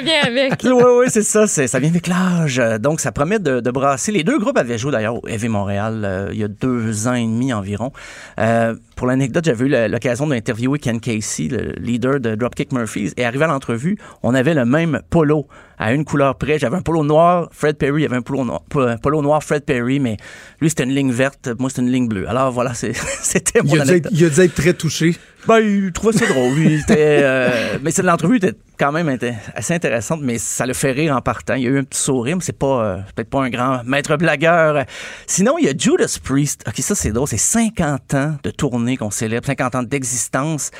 vient 0.00 0.20
avec. 0.24 0.60
oui, 0.62 0.70
oui, 0.72 1.06
c'est 1.08 1.24
ça. 1.24 1.48
c'est- 1.48 1.66
Ça 1.66 1.80
vient 1.80 1.90
avec 1.90 2.06
l'âge. 2.06 2.60
Euh, 2.60 2.78
Donc, 2.78 3.00
ça 3.00 3.10
promet 3.10 3.40
de, 3.40 3.58
de 3.58 3.70
brasser. 3.72 4.12
Les 4.12 4.22
deux 4.22 4.38
groupes 4.38 4.56
avaient 4.58 4.78
joué 4.78 4.92
d'ailleurs 4.92 5.16
au 5.16 5.26
Heavy 5.26 5.48
Montréal 5.48 6.02
euh, 6.04 6.28
il 6.32 6.38
y 6.38 6.44
a 6.44 6.48
deux 6.48 7.08
ans 7.08 7.14
et 7.14 7.22
demi 7.24 7.52
environ. 7.52 7.90
Euh, 8.38 8.74
pour 8.96 9.06
l'anecdote, 9.06 9.44
j'avais 9.44 9.66
eu 9.66 9.88
l'occasion 9.88 10.26
d'interviewer 10.26 10.78
Ken 10.78 11.00
Casey, 11.00 11.48
le 11.48 11.72
leader 11.80 12.20
de 12.20 12.34
Dropkick 12.34 12.72
Murphys. 12.72 13.12
Et 13.16 13.24
arrivé 13.24 13.44
à 13.44 13.48
l'entrevue, 13.48 13.96
on 14.22 14.34
avait 14.34 14.54
le 14.54 14.64
même 14.64 15.00
polo 15.10 15.46
à 15.78 15.92
une 15.92 16.04
couleur 16.04 16.36
près. 16.36 16.58
J'avais 16.58 16.76
un 16.76 16.82
polo 16.82 17.04
noir, 17.04 17.48
Fred 17.52 17.76
Perry, 17.76 18.04
avait 18.04 18.16
un 18.16 18.22
polo 18.22 18.44
noir, 18.44 18.62
polo 19.02 19.22
noir 19.22 19.42
Fred 19.42 19.64
Perry, 19.64 20.00
mais 20.00 20.16
lui, 20.60 20.68
c'était 20.68 20.84
une 20.84 20.94
ligne 20.94 21.12
verte, 21.12 21.50
moi, 21.58 21.70
c'était 21.70 21.82
une 21.82 21.90
ligne 21.90 22.08
bleue. 22.08 22.28
Alors 22.28 22.52
voilà, 22.52 22.72
c'était 22.74 23.62
mon 23.62 23.74
Il 23.74 23.80
a, 23.80 23.84
dû 23.84 23.92
être, 23.92 24.08
il 24.12 24.24
a 24.24 24.30
dû 24.30 24.40
être 24.40 24.54
très 24.54 24.74
touché. 24.74 25.16
Ben, 25.46 25.58
il 25.58 25.92
trouvait 25.92 26.16
ça 26.16 26.26
drôle. 26.26 26.58
Il 26.58 26.80
était, 26.80 27.20
euh, 27.22 27.78
mais 27.82 27.90
l'entrevue 28.02 28.36
était 28.36 28.54
quand 28.78 28.92
même 28.92 29.14
assez 29.54 29.74
intéressante, 29.74 30.20
mais 30.22 30.38
ça 30.38 30.64
le 30.64 30.72
fait 30.72 30.92
rire 30.92 31.14
en 31.14 31.20
partant. 31.20 31.54
Il 31.54 31.62
y 31.62 31.66
a 31.66 31.70
eu 31.70 31.78
un 31.78 31.84
petit 31.84 32.00
sourire, 32.00 32.36
mais 32.36 32.42
c'est 32.42 32.58
pas 32.58 32.84
euh, 32.84 32.96
peut-être 33.14 33.28
pas 33.28 33.42
un 33.42 33.50
grand 33.50 33.82
maître 33.84 34.16
blagueur. 34.16 34.84
Sinon, 35.26 35.58
il 35.58 35.66
y 35.66 35.68
a 35.68 35.74
Judas 35.76 36.18
Priest. 36.22 36.64
Ok, 36.66 36.78
ça 36.78 36.94
c'est 36.94 37.12
drôle. 37.12 37.28
C'est 37.28 37.36
50 37.36 38.14
ans 38.14 38.36
de 38.42 38.50
tournée 38.50 38.96
qu'on 38.96 39.10
célèbre, 39.10 39.46
50 39.46 39.74
ans 39.74 39.82
d'existence. 39.82 40.70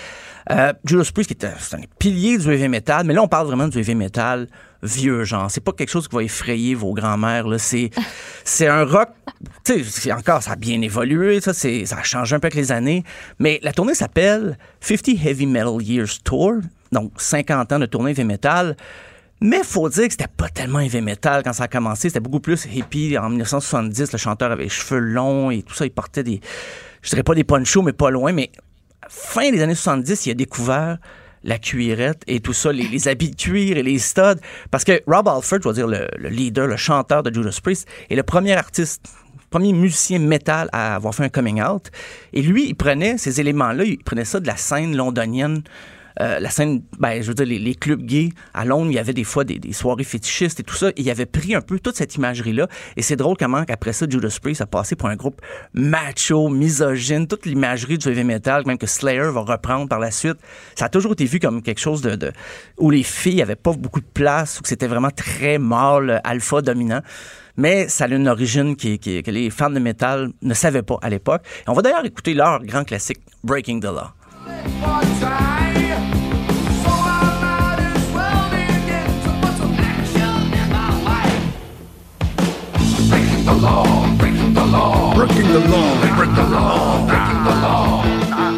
Euh, 0.50 0.72
Judas 0.84 1.10
Priest, 1.12 1.34
qui 1.34 1.44
est 1.44 1.46
un, 1.46 1.54
c'est 1.58 1.76
un 1.76 1.82
pilier 1.98 2.38
du 2.38 2.50
heavy 2.50 2.68
metal, 2.68 3.04
mais 3.06 3.14
là 3.14 3.22
on 3.22 3.28
parle 3.28 3.46
vraiment 3.46 3.68
du 3.68 3.78
heavy 3.78 3.94
metal 3.94 4.46
vieux 4.84 5.24
genre. 5.24 5.50
C'est 5.50 5.62
pas 5.62 5.72
quelque 5.72 5.90
chose 5.90 6.06
qui 6.06 6.14
va 6.14 6.22
effrayer 6.22 6.74
vos 6.74 6.92
grands-mères. 6.92 7.48
Là, 7.48 7.58
c'est 7.58 7.90
c'est 8.44 8.68
un 8.68 8.84
rock. 8.84 9.08
Tu 9.64 9.82
sais, 9.84 10.12
encore 10.12 10.42
ça 10.42 10.52
a 10.52 10.56
bien 10.56 10.80
évolué. 10.80 11.40
Ça, 11.40 11.52
c'est 11.52 11.86
ça 11.86 11.98
a 11.98 12.02
changé 12.02 12.36
un 12.36 12.40
peu 12.40 12.46
avec 12.46 12.54
les 12.54 12.70
années. 12.70 13.02
Mais 13.38 13.58
la 13.62 13.72
tournée 13.72 13.94
s'appelle 13.94 14.58
50 14.80 15.08
Heavy 15.24 15.46
Metal 15.46 15.82
Years 15.82 16.22
Tour, 16.22 16.54
donc 16.92 17.12
50 17.16 17.72
ans 17.72 17.78
de 17.78 17.86
tournée 17.86 18.12
heavy 18.12 18.24
metal. 18.24 18.76
Mais 19.40 19.62
faut 19.64 19.88
dire 19.88 20.04
que 20.04 20.12
c'était 20.12 20.28
pas 20.28 20.48
tellement 20.48 20.80
heavy 20.80 21.00
metal 21.00 21.42
quand 21.42 21.52
ça 21.52 21.64
a 21.64 21.68
commencé. 21.68 22.08
C'était 22.08 22.20
beaucoup 22.20 22.40
plus 22.40 22.66
hippie. 22.66 23.18
En 23.18 23.28
1970, 23.28 24.12
le 24.12 24.18
chanteur 24.18 24.52
avait 24.52 24.64
les 24.64 24.68
cheveux 24.68 25.00
longs 25.00 25.50
et 25.50 25.62
tout 25.62 25.74
ça. 25.74 25.84
Il 25.84 25.90
portait 25.90 26.22
des, 26.22 26.40
je 27.02 27.10
dirais 27.10 27.22
pas 27.22 27.34
des 27.34 27.44
ponchos, 27.44 27.82
mais 27.82 27.92
pas 27.92 28.10
loin. 28.10 28.32
Mais 28.32 28.50
fin 29.08 29.50
des 29.50 29.60
années 29.60 29.74
70, 29.74 30.26
il 30.26 30.30
a 30.30 30.34
découvert 30.34 30.98
la 31.44 31.58
cuirette 31.58 32.22
et 32.26 32.40
tout 32.40 32.52
ça, 32.52 32.72
les, 32.72 33.08
habits 33.08 33.30
de 33.30 33.36
cuir 33.36 33.76
et 33.76 33.82
les 33.82 33.98
studs. 33.98 34.40
Parce 34.70 34.84
que 34.84 35.02
Rob 35.06 35.28
Alford, 35.28 35.58
je 35.58 35.62
dois 35.62 35.72
dire 35.72 35.86
le, 35.86 36.08
le 36.18 36.28
leader, 36.28 36.66
le 36.66 36.76
chanteur 36.76 37.22
de 37.22 37.32
Judas 37.32 37.58
Priest, 37.62 37.86
est 38.10 38.16
le 38.16 38.22
premier 38.22 38.54
artiste, 38.54 39.06
premier 39.50 39.72
musicien 39.72 40.18
métal 40.18 40.68
à 40.72 40.96
avoir 40.96 41.14
fait 41.14 41.24
un 41.24 41.28
coming 41.28 41.62
out. 41.62 41.90
Et 42.32 42.42
lui, 42.42 42.66
il 42.68 42.74
prenait 42.74 43.18
ces 43.18 43.40
éléments-là, 43.40 43.84
il 43.84 43.98
prenait 43.98 44.24
ça 44.24 44.40
de 44.40 44.46
la 44.46 44.56
scène 44.56 44.96
londonienne. 44.96 45.62
Euh, 46.20 46.38
la 46.38 46.50
scène, 46.50 46.82
ben, 46.98 47.22
je 47.22 47.28
veux 47.28 47.34
dire, 47.34 47.46
les, 47.46 47.74
clubs 47.74 48.02
gays 48.02 48.30
à 48.52 48.64
Londres, 48.64 48.90
il 48.90 48.94
y 48.94 48.98
avait 48.98 49.12
des 49.12 49.24
fois 49.24 49.44
des, 49.44 49.60
soirées 49.72 50.04
fétichistes 50.04 50.60
et 50.60 50.62
tout 50.62 50.74
ça. 50.74 50.90
Et 50.90 51.00
il 51.00 51.10
avait 51.10 51.26
pris 51.26 51.54
un 51.54 51.60
peu 51.60 51.78
toute 51.78 51.96
cette 51.96 52.14
imagerie-là. 52.14 52.68
Et 52.96 53.02
c'est 53.02 53.16
drôle 53.16 53.36
comment, 53.36 53.64
qu'après 53.64 53.92
ça, 53.92 54.06
Judas 54.08 54.36
Priest 54.40 54.60
a 54.60 54.66
passé 54.66 54.96
pour 54.96 55.08
un 55.08 55.16
groupe 55.16 55.40
macho, 55.72 56.48
misogyne, 56.48 57.26
toute 57.26 57.46
l'imagerie 57.46 57.98
du 57.98 58.08
heavy 58.08 58.24
metal, 58.24 58.62
même 58.66 58.78
que 58.78 58.86
Slayer 58.86 59.30
va 59.32 59.40
reprendre 59.40 59.88
par 59.88 59.98
la 59.98 60.10
suite. 60.10 60.36
Ça 60.76 60.86
a 60.86 60.88
toujours 60.88 61.12
été 61.12 61.24
vu 61.24 61.40
comme 61.40 61.62
quelque 61.62 61.80
chose 61.80 62.00
de, 62.02 62.32
où 62.78 62.90
les 62.90 63.02
filles 63.02 63.42
avaient 63.42 63.56
pas 63.56 63.72
beaucoup 63.72 64.00
de 64.00 64.06
place, 64.06 64.60
où 64.60 64.62
c'était 64.64 64.86
vraiment 64.86 65.10
très 65.10 65.58
mâle, 65.58 66.20
alpha 66.24 66.62
dominant. 66.62 67.00
Mais 67.56 67.88
ça 67.88 68.04
a 68.04 68.08
une 68.08 68.28
origine 68.28 68.74
qui, 68.76 68.98
que 68.98 69.30
les 69.30 69.50
fans 69.50 69.70
de 69.70 69.78
métal 69.78 70.30
ne 70.42 70.54
savaient 70.54 70.82
pas 70.82 70.98
à 71.02 71.10
l'époque. 71.10 71.42
On 71.66 71.72
va 71.72 71.82
d'ailleurs 71.82 72.04
écouter 72.04 72.34
leur 72.34 72.64
grand 72.64 72.84
classique, 72.84 73.20
Breaking 73.44 73.80
the 73.80 73.84
Law. 73.84 74.12
The 85.54 85.60
law, 85.68 86.00
break 86.00 86.16
break 86.16 86.34
the 86.34 86.42
law. 86.42 87.13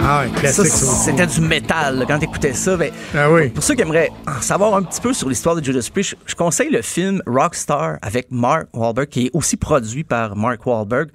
Ah, 0.09 0.21
un 0.21 0.29
classique, 0.29 0.67
ça. 0.67 0.87
C'était 0.87 1.27
du 1.27 1.41
métal, 1.41 1.99
là, 1.99 2.05
quand 2.07 2.21
t'écoutais 2.21 2.53
ça. 2.53 2.77
Ben, 2.77 2.93
Ah 3.13 3.29
oui. 3.29 3.49
Pour 3.49 3.65
ceux 3.65 3.75
qui 3.75 3.83
aimeraient 3.83 4.13
en 4.29 4.41
savoir 4.41 4.77
un 4.77 4.83
petit 4.85 5.01
peu 5.01 5.13
sur 5.13 5.29
l'histoire 5.29 5.57
de 5.57 5.65
Judas 5.65 5.89
Priest, 5.93 6.11
je, 6.11 6.17
je 6.27 6.35
conseille 6.37 6.71
le 6.71 6.81
film 6.81 7.21
Rockstar 7.27 7.97
avec 8.03 8.29
Mark 8.31 8.67
Wahlberg, 8.73 9.09
qui 9.09 9.27
est 9.27 9.31
aussi 9.33 9.57
produit 9.57 10.05
par 10.05 10.37
Mark 10.37 10.65
Wahlberg. 10.65 11.11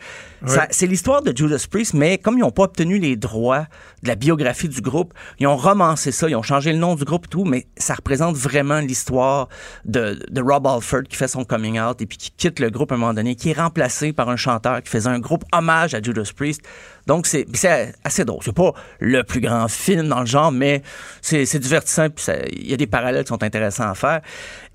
C'est 0.71 0.87
l'histoire 0.87 1.21
de 1.21 1.31
Judas 1.33 1.63
Priest, 1.69 1.93
mais 1.93 2.17
comme 2.17 2.37
ils 2.37 2.41
n'ont 2.41 2.51
pas 2.51 2.63
obtenu 2.63 2.97
les 2.99 3.15
droits 3.15 3.67
de 4.03 4.07
la 4.09 4.15
biographie 4.15 4.67
du 4.67 4.81
groupe, 4.81 5.13
ils 5.39 5.47
ont 5.47 5.55
romancé 5.55 6.11
ça, 6.11 6.27
ils 6.27 6.35
ont 6.35 6.41
changé 6.41 6.73
le 6.73 6.79
nom 6.79 6.95
du 6.95 7.05
groupe 7.05 7.27
et 7.27 7.29
tout, 7.29 7.45
mais 7.45 7.67
ça 7.77 7.93
représente 7.93 8.35
vraiment 8.35 8.79
l'histoire 8.79 9.47
de, 9.85 10.19
de 10.29 10.41
Rob 10.41 10.65
Alford 10.67 11.03
qui 11.07 11.15
fait 11.15 11.27
son 11.29 11.45
coming 11.45 11.79
out 11.79 12.01
et 12.01 12.05
puis 12.07 12.17
qui 12.17 12.31
quitte 12.31 12.59
le 12.59 12.69
groupe 12.71 12.91
à 12.91 12.95
un 12.95 12.97
moment 12.97 13.13
donné, 13.13 13.35
qui 13.35 13.51
est 13.51 13.57
remplacé 13.57 14.11
par 14.11 14.29
un 14.29 14.35
chanteur 14.35 14.81
qui 14.81 14.89
faisait 14.89 15.09
un 15.09 15.19
groupe 15.19 15.45
hommage 15.53 15.93
à 15.93 16.01
Judas 16.01 16.29
Priest. 16.35 16.61
Donc 17.07 17.27
c'est 17.27 17.45
c'est 17.53 17.93
assez 18.03 18.25
drôle. 18.25 18.41
C'est 18.43 18.55
pas 18.55 18.73
le 18.99 19.23
plus 19.23 19.41
grand 19.41 19.67
film 19.67 20.07
dans 20.07 20.19
le 20.21 20.25
genre, 20.25 20.51
mais 20.51 20.81
c'est 21.21 21.59
divertissant 21.59 22.07
il 22.53 22.69
y 22.69 22.73
a 22.73 22.77
des 22.77 22.87
parallèles 22.87 23.23
qui 23.23 23.29
sont 23.29 23.43
intéressants 23.43 23.89
à 23.89 23.95
faire. 23.95 24.21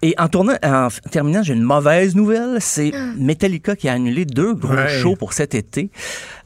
Et 0.02 0.14
en 0.18 0.28
tournant, 0.28 0.56
en 0.62 0.88
terminant, 1.10 1.42
j'ai 1.42 1.54
une 1.54 1.62
mauvaise 1.62 2.14
nouvelle. 2.14 2.58
C'est 2.60 2.92
Metallica 3.16 3.76
qui 3.76 3.88
a 3.88 3.92
annulé 3.94 4.24
deux 4.24 4.54
gros 4.54 4.74
Ouais. 4.74 4.88
shows 4.88 5.16
pour 5.16 5.32
cet 5.32 5.54
été. 5.54 5.90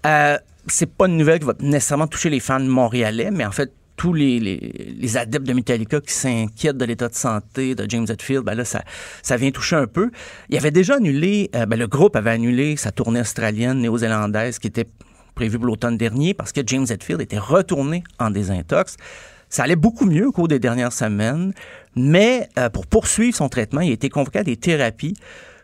Euh, 0.07 0.39
c'est 0.67 0.87
pas 0.95 1.07
une 1.07 1.17
nouvelle 1.17 1.41
qui 1.41 1.47
va 1.47 1.55
nécessairement 1.61 2.07
toucher 2.07 2.31
les 2.31 2.39
fans 2.41 2.61
montréalais, 2.61 3.31
mais 3.31 3.45
en 3.45 3.51
fait, 3.51 3.73
tous 3.97 4.13
les, 4.15 4.39
les, 4.41 4.95
les 4.99 5.17
adeptes 5.17 5.47
de 5.47 5.53
Metallica 5.53 6.01
qui 6.01 6.13
s'inquiètent 6.15 6.77
de 6.79 6.85
l'état 6.85 7.09
de 7.09 7.15
santé 7.15 7.75
de 7.75 7.85
James 7.89 8.07
Hetfield, 8.09 8.45
ben 8.45 8.55
là, 8.55 8.65
ça, 8.65 8.83
ça 9.23 9.37
vient 9.37 9.51
toucher 9.51 9.77
un 9.77 9.87
peu. 9.87 10.11
Il 10.49 10.57
avait 10.57 10.71
déjà 10.71 10.95
annulé, 10.97 11.51
euh, 11.57 11.67
ben 11.67 11.79
le 11.79 11.87
groupe 11.87 12.15
avait 12.17 12.31
annulé 12.31 12.77
sa 12.77 12.93
tournée 12.93 13.21
australienne, 13.21 13.79
néo-zélandaise, 13.81 14.59
qui 14.59 14.69
était 14.69 14.87
prévue 15.35 15.59
pour 15.59 15.67
l'automne 15.67 15.97
dernier, 15.97 16.35
parce 16.35 16.53
que 16.53 16.61
James 16.67 16.87
Hetfield 16.89 17.21
était 17.21 17.39
retourné 17.39 18.05
en 18.19 18.31
désintox. 18.31 18.97
Ça 19.49 19.65
allait 19.65 19.77
beaucoup 19.77 20.07
mieux 20.07 20.29
au 20.29 20.33
cours 20.33 20.47
des 20.49 20.59
dernières 20.61 20.93
semaines, 20.93 21.53
mais 21.97 22.49
euh, 22.59 22.69
pour 22.69 22.87
poursuivre 22.87 23.37
son 23.37 23.49
traitement, 23.49 23.81
il 23.81 23.91
a 23.91 23.95
été 23.95 24.09
convoqué 24.09 24.39
à 24.41 24.45
des 24.45 24.57
thérapies 24.57 25.15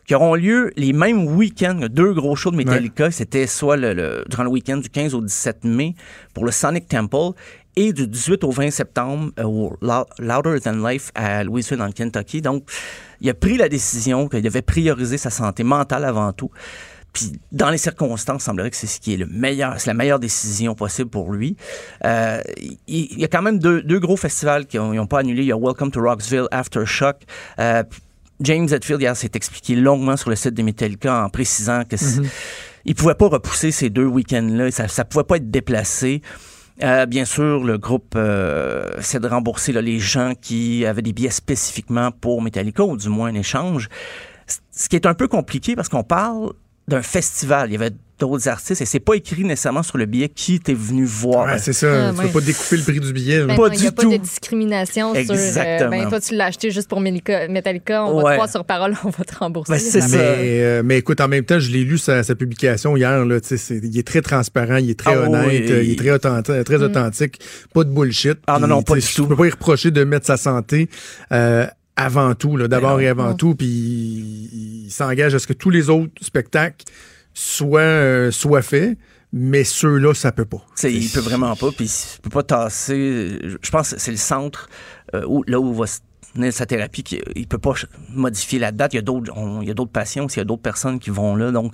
qui 0.06 0.14
auront 0.14 0.34
lieu 0.34 0.72
les 0.76 0.92
mêmes 0.92 1.26
week-ends, 1.26 1.80
deux 1.90 2.12
gros 2.12 2.36
shows 2.36 2.50
de 2.52 2.56
Metallica. 2.56 3.10
C'était 3.10 3.46
soit 3.46 3.76
le, 3.76 3.92
le- 3.92 4.24
durant 4.28 4.44
le 4.44 4.50
week-end 4.50 4.76
du 4.76 4.88
15 4.88 5.14
au 5.14 5.20
17 5.20 5.64
mai 5.64 5.94
pour 6.34 6.44
le 6.44 6.52
Sonic 6.52 6.86
Temple 6.88 7.32
et 7.74 7.92
du 7.92 8.06
18 8.06 8.42
au 8.44 8.50
20 8.50 8.70
septembre 8.70 9.30
euh, 9.38 9.44
au 9.44 9.76
Lou- 9.82 10.04
Louder 10.18 10.60
Than 10.60 10.84
Life 10.88 11.10
à 11.14 11.42
Louisville, 11.44 11.76
dans 11.78 11.86
le 11.86 11.92
Kentucky. 11.92 12.40
Donc, 12.40 12.68
il 13.20 13.28
a 13.30 13.34
pris 13.34 13.56
la 13.56 13.68
décision 13.68 14.28
qu'il 14.28 14.42
devait 14.42 14.62
prioriser 14.62 15.18
sa 15.18 15.30
santé 15.30 15.62
mentale 15.64 16.04
avant 16.04 16.32
tout. 16.32 16.50
Puis, 17.16 17.32
dans 17.50 17.70
les 17.70 17.78
circonstances, 17.78 18.42
il 18.42 18.44
semblerait 18.44 18.70
que 18.70 18.76
c'est 18.76 18.86
ce 18.86 19.00
qui 19.00 19.14
est 19.14 19.16
le 19.16 19.24
meilleur, 19.24 19.80
c'est 19.80 19.86
la 19.88 19.94
meilleure 19.94 20.18
décision 20.18 20.74
possible 20.74 21.08
pour 21.08 21.32
lui. 21.32 21.56
Euh, 22.04 22.42
il, 22.86 23.18
y 23.18 23.24
a 23.24 23.28
quand 23.28 23.40
même 23.40 23.58
deux, 23.58 23.82
deux 23.82 23.98
gros 24.00 24.18
festivals 24.18 24.66
qui 24.66 24.76
n'ont 24.76 25.06
pas 25.06 25.20
annulé. 25.20 25.40
Il 25.40 25.48
y 25.48 25.52
a 25.52 25.56
Welcome 25.56 25.90
to 25.92 26.02
Rocksville, 26.02 26.46
Aftershock. 26.50 27.22
Euh, 27.58 27.82
James 28.40 28.68
Hetfield 28.70 29.00
hier 29.00 29.16
s'est 29.16 29.30
expliqué 29.32 29.76
longuement 29.76 30.18
sur 30.18 30.28
le 30.28 30.36
site 30.36 30.52
de 30.52 30.62
Metallica 30.62 31.24
en 31.24 31.30
précisant 31.30 31.84
que 31.88 31.96
c'est- 31.96 32.20
il 32.84 32.94
pouvait 32.94 33.14
pas 33.14 33.28
repousser 33.28 33.70
ces 33.70 33.88
deux 33.88 34.04
week-ends-là. 34.04 34.70
Ça, 34.72 34.88
ça 34.88 35.06
pouvait 35.06 35.24
pas 35.24 35.36
être 35.38 35.50
déplacé. 35.50 36.20
Euh, 36.82 37.06
bien 37.06 37.24
sûr, 37.24 37.64
le 37.64 37.78
groupe 37.78 38.12
euh, 38.14 38.98
essaie 38.98 39.20
de 39.20 39.26
rembourser 39.26 39.72
là, 39.72 39.80
les 39.80 39.98
gens 39.98 40.34
qui 40.38 40.84
avaient 40.84 41.00
des 41.00 41.14
billets 41.14 41.30
spécifiquement 41.30 42.10
pour 42.10 42.42
Metallica, 42.42 42.84
ou 42.84 42.98
du 42.98 43.08
moins 43.08 43.30
un 43.30 43.34
échange. 43.34 43.88
Ce 44.70 44.90
qui 44.90 44.96
est 44.96 45.06
un 45.06 45.14
peu 45.14 45.28
compliqué 45.28 45.74
parce 45.74 45.88
qu'on 45.88 46.04
parle 46.04 46.52
d'un 46.88 47.02
festival. 47.02 47.68
Il 47.70 47.72
y 47.72 47.76
avait 47.76 47.90
d'autres 48.18 48.48
artistes 48.48 48.80
et 48.80 48.86
c'est 48.86 48.98
pas 49.00 49.12
écrit 49.14 49.44
nécessairement 49.44 49.82
sur 49.82 49.98
le 49.98 50.06
billet 50.06 50.30
qui 50.30 50.54
était 50.54 50.72
venu 50.72 51.04
voir. 51.04 51.46
Ouais, 51.46 51.58
c'est 51.58 51.74
ça. 51.74 52.08
Ah, 52.08 52.12
tu 52.12 52.18
ouais. 52.20 52.26
peux 52.28 52.40
pas 52.40 52.46
découper 52.46 52.76
le 52.78 52.82
prix 52.82 53.00
du 53.00 53.12
billet. 53.12 53.40
Ben 53.44 53.56
Pas 53.56 53.68
non, 53.68 53.72
il 53.74 53.76
n'y 53.76 53.78
du 53.82 53.86
a 53.88 53.92
pas 53.92 54.04
de 54.04 54.16
discrimination 54.16 55.12
sur. 55.12 55.20
Exactement. 55.34 55.90
ben, 55.90 56.08
toi, 56.08 56.20
tu 56.20 56.34
l'as 56.34 56.46
acheté 56.46 56.70
juste 56.70 56.88
pour 56.88 57.00
Metallica. 57.00 58.06
On 58.06 58.22
va 58.22 58.30
te 58.30 58.34
croire 58.36 58.48
sur 58.48 58.64
parole, 58.64 58.94
on 59.04 59.10
va 59.10 59.24
te 59.24 59.34
rembourser. 59.36 59.72
Ben, 59.72 59.78
c'est 59.78 60.00
Mais, 60.00 60.08
ça. 60.08 60.16
euh, 60.18 60.82
mais 60.84 60.98
écoute, 60.98 61.20
en 61.20 61.28
même 61.28 61.44
temps, 61.44 61.58
je 61.60 61.70
l'ai 61.70 61.84
lu 61.84 61.98
sa, 61.98 62.22
sa 62.22 62.34
publication 62.34 62.96
hier. 62.96 63.24
Là, 63.26 63.40
tu 63.40 63.48
sais, 63.48 63.56
c'est- 63.58 63.80
il 63.82 63.98
est 63.98 64.06
très 64.06 64.22
transparent, 64.22 64.76
il 64.76 64.88
est 64.90 64.98
très 64.98 65.12
Ah 65.14 65.22
honnête, 65.28 65.64
oui. 65.66 65.72
euh, 65.72 65.82
il 65.82 65.92
est 65.92 65.96
très 65.96 66.12
authentique, 66.12 66.64
très 66.64 66.82
authentique 66.82 67.40
pas 67.74 67.84
de 67.84 67.90
bullshit. 67.90 68.38
Ah, 68.46 68.58
non, 68.58 68.66
non, 68.66 68.82
pas 68.82 68.94
du 68.94 69.00
tout. 69.02 69.24
Je 69.24 69.28
peux 69.28 69.36
pas 69.36 69.46
y 69.46 69.50
reprocher 69.50 69.90
de 69.90 70.04
mettre 70.04 70.26
sa 70.26 70.36
santé 70.38 70.88
euh, 71.32 71.66
avant 71.96 72.34
tout, 72.34 72.56
d'abord 72.68 72.96
Ben 72.98 73.02
et 73.04 73.08
avant 73.08 73.34
tout. 73.34 73.54
Puis 73.54 73.66
il, 73.66 74.84
il 74.86 74.90
s'engage 74.90 75.34
à 75.34 75.38
ce 75.38 75.46
que 75.46 75.52
tous 75.52 75.70
les 75.70 75.88
autres 75.90 76.12
spectacles 76.22 76.84
soient, 77.34 77.80
euh, 77.80 78.30
soient 78.30 78.62
faits, 78.62 78.96
mais 79.32 79.64
ceux-là, 79.64 80.14
ça 80.14 80.32
peut 80.32 80.44
pas. 80.44 80.64
C'est- 80.74 80.92
il 80.92 81.08
peut 81.10 81.20
vraiment 81.20 81.54
pas, 81.56 81.70
puis 81.72 81.86
il 81.86 82.20
peut 82.22 82.30
pas 82.30 82.42
tasser. 82.42 83.38
Je 83.62 83.70
pense 83.70 83.90
que 83.94 84.00
c'est 84.00 84.10
le 84.10 84.16
centre 84.16 84.68
euh, 85.14 85.24
où, 85.26 85.42
là 85.46 85.58
où 85.60 85.72
va 85.74 85.86
se 85.86 86.00
tenir 86.34 86.52
sa 86.52 86.66
thérapie, 86.66 87.02
il 87.34 87.46
peut 87.46 87.58
pas 87.58 87.72
modifier 88.10 88.58
la 88.58 88.72
date. 88.72 88.92
Il 88.92 88.96
y 88.96 88.98
a 88.98 89.02
d'autres, 89.02 89.32
il 89.62 89.68
y 89.68 89.70
a 89.70 89.74
d'autres 89.74 89.90
patients, 89.92 90.26
il 90.28 90.36
y 90.36 90.40
a 90.40 90.44
d'autres 90.44 90.62
personnes 90.62 90.98
qui 90.98 91.10
vont 91.10 91.34
là, 91.34 91.50
donc 91.50 91.72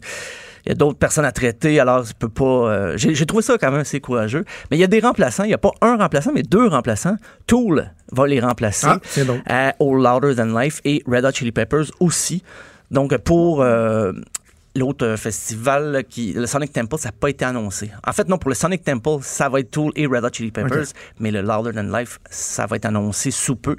il 0.64 0.68
y 0.68 0.72
a 0.72 0.74
d'autres 0.74 0.98
personnes 0.98 1.24
à 1.24 1.32
traiter. 1.32 1.80
Alors, 1.80 2.04
il 2.06 2.14
peut 2.14 2.28
pas. 2.28 2.44
euh, 2.44 2.96
j'ai, 2.96 3.26
trouvé 3.26 3.42
ça 3.42 3.58
quand 3.58 3.70
même 3.70 3.80
assez 3.80 4.00
courageux. 4.00 4.44
Mais 4.70 4.76
il 4.76 4.80
y 4.80 4.84
a 4.84 4.88
des 4.88 5.00
remplaçants. 5.00 5.44
Il 5.44 5.50
y 5.50 5.54
a 5.54 5.58
pas 5.58 5.72
un 5.80 5.96
remplaçant, 5.96 6.32
mais 6.32 6.42
deux 6.42 6.68
remplaçants. 6.68 7.16
Tool 7.46 7.90
va 8.12 8.26
les 8.26 8.40
remplacer 8.40 8.86
Ah, 8.88 9.24
donc. 9.24 9.40
à 9.46 9.68
All 9.80 10.02
Louder 10.02 10.34
Than 10.36 10.58
Life 10.58 10.80
et 10.84 11.02
Red 11.06 11.24
Hot 11.24 11.32
Chili 11.32 11.52
Peppers 11.52 11.86
aussi. 11.98 12.42
Donc, 12.90 13.16
pour 13.18 13.62
euh, 13.62 14.12
l'autre 14.76 15.04
euh, 15.06 15.16
festival, 15.16 16.04
qui, 16.08 16.32
le 16.34 16.46
Sonic 16.46 16.72
Temple, 16.72 16.98
ça 16.98 17.08
n'a 17.08 17.12
pas 17.12 17.30
été 17.30 17.44
annoncé. 17.44 17.90
En 18.06 18.12
fait, 18.12 18.28
non, 18.28 18.38
pour 18.38 18.50
le 18.50 18.54
Sonic 18.54 18.84
Temple, 18.84 19.18
ça 19.22 19.48
va 19.48 19.60
être 19.60 19.70
Tool 19.70 19.92
et 19.96 20.06
Red 20.06 20.24
Hot 20.24 20.30
Chili 20.32 20.50
Peppers, 20.50 20.86
mais 21.18 21.30
le 21.30 21.40
Louder 21.40 21.72
Than 21.72 21.96
Life, 21.98 22.18
ça 22.30 22.66
va 22.66 22.76
être 22.76 22.86
annoncé 22.86 23.30
sous 23.30 23.56
peu. 23.56 23.76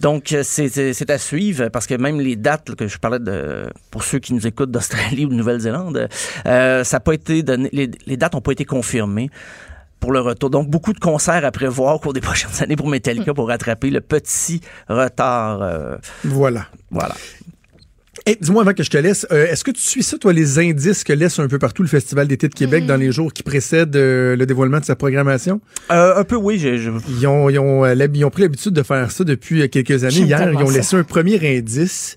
Donc, 0.00 0.32
euh, 0.32 0.42
c'est- 0.42 1.10
à 1.10 1.18
suivre 1.18 1.68
parce 1.68 1.86
que 1.86 1.94
même 1.94 2.20
les 2.20 2.36
dates 2.36 2.74
que 2.74 2.88
je 2.88 2.98
parlais 2.98 3.18
de, 3.18 3.66
pour 3.90 4.04
ceux 4.04 4.18
qui 4.18 4.34
nous 4.34 4.46
écoutent 4.46 4.70
d'Australie 4.70 5.24
ou 5.26 5.28
de 5.28 5.34
Nouvelle-Zélande, 5.34 6.08
euh, 6.46 6.84
ça 6.84 6.96
a 6.96 7.00
pas 7.00 7.14
été 7.14 7.42
donné, 7.42 7.68
les, 7.72 7.90
les 8.06 8.16
dates 8.16 8.34
n'ont 8.34 8.40
pas 8.40 8.52
été 8.52 8.64
confirmées 8.64 9.30
pour 10.00 10.12
le 10.12 10.20
retour. 10.20 10.50
Donc, 10.50 10.68
beaucoup 10.68 10.92
de 10.92 10.98
concerts 10.98 11.44
à 11.44 11.50
prévoir 11.50 11.94
au 11.94 11.98
cours 11.98 12.12
des 12.12 12.20
prochaines 12.28 12.62
années 12.62 12.76
pour 12.76 12.88
Metallica 12.88 13.32
pour 13.32 13.48
rattraper 13.48 13.90
le 13.90 14.00
petit 14.00 14.60
retard. 14.88 15.62
euh, 15.62 15.96
Voilà. 16.24 16.66
voilà. 16.90 17.14
Hey, 18.26 18.38
dis-moi 18.40 18.62
avant 18.62 18.72
que 18.72 18.82
je 18.82 18.88
te 18.88 18.96
laisse, 18.96 19.26
euh, 19.32 19.46
est-ce 19.48 19.62
que 19.64 19.70
tu 19.70 19.82
suis 19.82 20.02
ça, 20.02 20.16
toi, 20.16 20.32
les 20.32 20.58
indices 20.58 21.04
que 21.04 21.12
laisse 21.12 21.38
un 21.38 21.46
peu 21.46 21.58
partout 21.58 21.82
le 21.82 21.88
Festival 21.88 22.26
d'été 22.26 22.48
de 22.48 22.54
Québec 22.54 22.86
dans 22.86 22.96
les 22.96 23.12
jours 23.12 23.34
qui 23.34 23.42
précèdent 23.42 23.94
euh, 23.96 24.34
le 24.34 24.46
dévoilement 24.46 24.80
de 24.80 24.84
sa 24.86 24.96
programmation? 24.96 25.60
Euh, 25.92 26.16
un 26.16 26.24
peu, 26.24 26.36
oui. 26.36 26.58
j'ai- 26.58 26.78
je- 26.78 26.90
Ils 27.20 27.26
ont, 27.26 27.50
ils 27.50 27.58
ont, 27.58 27.84
euh, 27.84 27.94
ils 28.14 28.24
ont 28.24 28.30
pris 28.30 28.40
l'habitude 28.40 28.72
de 28.72 28.82
faire 28.82 29.10
ça 29.10 29.24
depuis 29.24 29.60
euh, 29.60 29.68
quelques 29.68 30.04
années. 30.04 30.14
Hier, 30.20 30.50
ils 30.50 30.56
ont 30.56 30.68
ça. 30.68 30.72
laissé 30.78 30.96
un 30.96 31.04
premier 31.04 31.38
indice. 31.58 32.16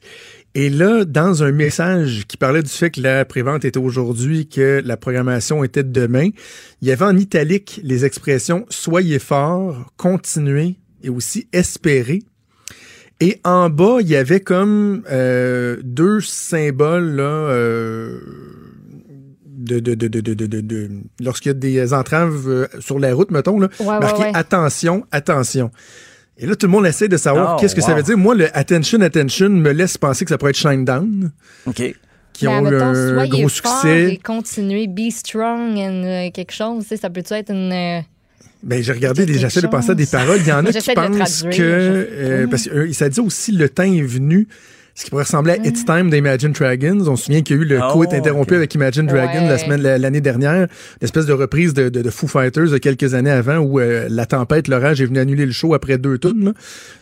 Et 0.55 0.69
là, 0.69 1.03
dans 1.03 1.43
un 1.43 1.51
message 1.51 2.23
qui 2.25 2.37
parlait 2.37 2.63
du 2.63 2.69
fait 2.69 2.89
que 2.89 3.01
la 3.01 3.25
prévente 3.25 3.65
était 3.65 3.77
aujourd'hui, 3.77 4.47
que 4.47 4.81
la 4.85 4.95
programmation 4.95 5.61
était 5.65 5.83
de 5.83 5.91
demain, 5.91 6.29
il 6.81 6.87
y 6.87 6.91
avait 6.91 7.03
en 7.05 7.17
italique 7.17 7.81
les 7.83 8.05
expressions 8.05 8.65
soyez 8.69 9.19
fort, 9.19 9.91
continuez 9.97 10.77
et 11.03 11.09
aussi 11.09 11.49
espérez. 11.51 12.23
Et 13.19 13.39
en 13.43 13.69
bas, 13.69 13.97
il 14.01 14.07
y 14.07 14.15
avait 14.15 14.41
comme 14.41 15.03
euh, 15.09 15.77
deux 15.83 16.19
symboles 16.21 17.15
là, 17.15 17.23
euh, 17.23 18.19
de, 19.45 19.79
de, 19.79 19.95
de, 19.95 20.07
de, 20.07 20.21
de, 20.21 20.33
de, 20.35 20.45
de- 20.45 20.61
de- 20.61 20.89
lorsqu'il 21.19 21.49
y 21.49 21.51
a 21.51 21.53
des 21.55 21.93
entraves 21.93 22.47
euh, 22.47 22.67
sur 22.79 22.99
la 22.99 23.13
route, 23.15 23.31
mettons, 23.31 23.59
là, 23.59 23.69
Ouais, 23.79 23.87
ouais, 23.87 23.99
marqué 23.99 24.21
ouais. 24.21 24.31
attention, 24.35 25.05
attention. 25.11 25.71
Et 26.37 26.45
là, 26.45 26.55
tout 26.55 26.67
le 26.67 26.71
monde 26.71 26.85
essaie 26.85 27.07
de 27.07 27.17
savoir 27.17 27.55
Oh, 27.55 27.59
qu'est-ce 27.59 27.73
que 27.73 27.81
ça 27.81 27.95
veut 27.95 28.03
dire. 28.03 28.17
Moi, 28.17 28.35
le 28.35 28.55
attention, 28.55 29.01
attention 29.01 29.49
me 29.49 29.71
laisse 29.71 29.97
penser 29.97 30.23
que 30.23 30.29
ça 30.29 30.37
pourrait 30.37 30.51
être 30.51 30.57
Shine 30.57 30.85
Down, 30.85 31.31
OK. 31.65 31.95
qui 32.33 32.47
ont 32.47 32.69
eu 32.69 32.75
un 32.79 33.27
gros 33.27 33.49
succès. 33.49 34.13
Et 34.13 34.17
continuer, 34.17 34.85
be 34.87 35.09
strong 35.09 35.75
and 35.79 36.03
euh, 36.05 36.29
quelque 36.31 36.53
chose. 36.53 36.83
tu 36.83 36.89
sais, 36.89 36.97
Ça 36.97 37.09
peut-tu 37.09 37.33
être 37.33 37.49
une. 37.49 37.71
euh, 37.71 38.01
Ben, 38.63 38.81
j'ai 38.83 38.91
regardé, 38.91 39.25
j'essaie 39.27 39.61
de 39.61 39.67
penser 39.67 39.91
à 39.91 39.95
des 39.95 40.05
paroles. 40.05 40.39
Il 40.41 40.47
y 40.47 40.51
en 40.51 40.65
a 40.65 40.71
qui 40.73 40.93
pensent 40.93 41.43
que, 41.43 41.61
euh, 41.61 42.47
parce 42.47 42.67
que 42.67 42.73
euh, 42.73 42.93
ça 42.93 43.09
dit 43.09 43.19
aussi 43.19 43.51
le 43.51 43.69
temps 43.69 43.83
est 43.83 44.01
venu. 44.01 44.47
Ce 44.99 45.03
qui 45.05 45.11
pourrait 45.11 45.25
ressembler 45.25 45.51
à 45.53 45.57
It's 45.57 45.85
Time 45.85 46.09
d'Imagine 46.09 46.53
Dragons. 46.53 47.05
On 47.07 47.15
se 47.15 47.25
souvient 47.25 47.43
qu'il 47.43 47.55
y 47.55 47.59
a 47.59 47.61
eu 47.61 47.65
le 47.65 47.79
Oh, 47.83 47.93
quote 47.93 48.15
interrompu 48.15 48.55
avec 48.55 48.73
Imagine 48.73 49.05
Dragons 49.05 49.41
Ouais. 49.43 49.47
la 49.47 49.57
semaine, 49.59 49.79
la- 49.83 49.99
l'année 49.99 50.21
dernière. 50.21 50.65
L'espèce 51.01 51.27
de 51.27 51.33
reprise 51.33 51.75
de, 51.75 51.89
de, 51.89 52.01
de 52.01 52.09
Foo 52.09 52.25
Fighters 52.27 52.71
de 52.71 52.79
quelques 52.79 53.13
années 53.13 53.29
avant 53.29 53.57
où 53.57 53.79
euh, 53.79 54.07
la 54.09 54.25
tempête, 54.25 54.67
l'orage 54.67 54.99
est 54.99 55.05
venu 55.05 55.19
annuler 55.19 55.45
le 55.45 55.51
show 55.51 55.75
après 55.75 55.99
deux 55.99 56.17
tunes. 56.17 56.45
là. 56.45 56.53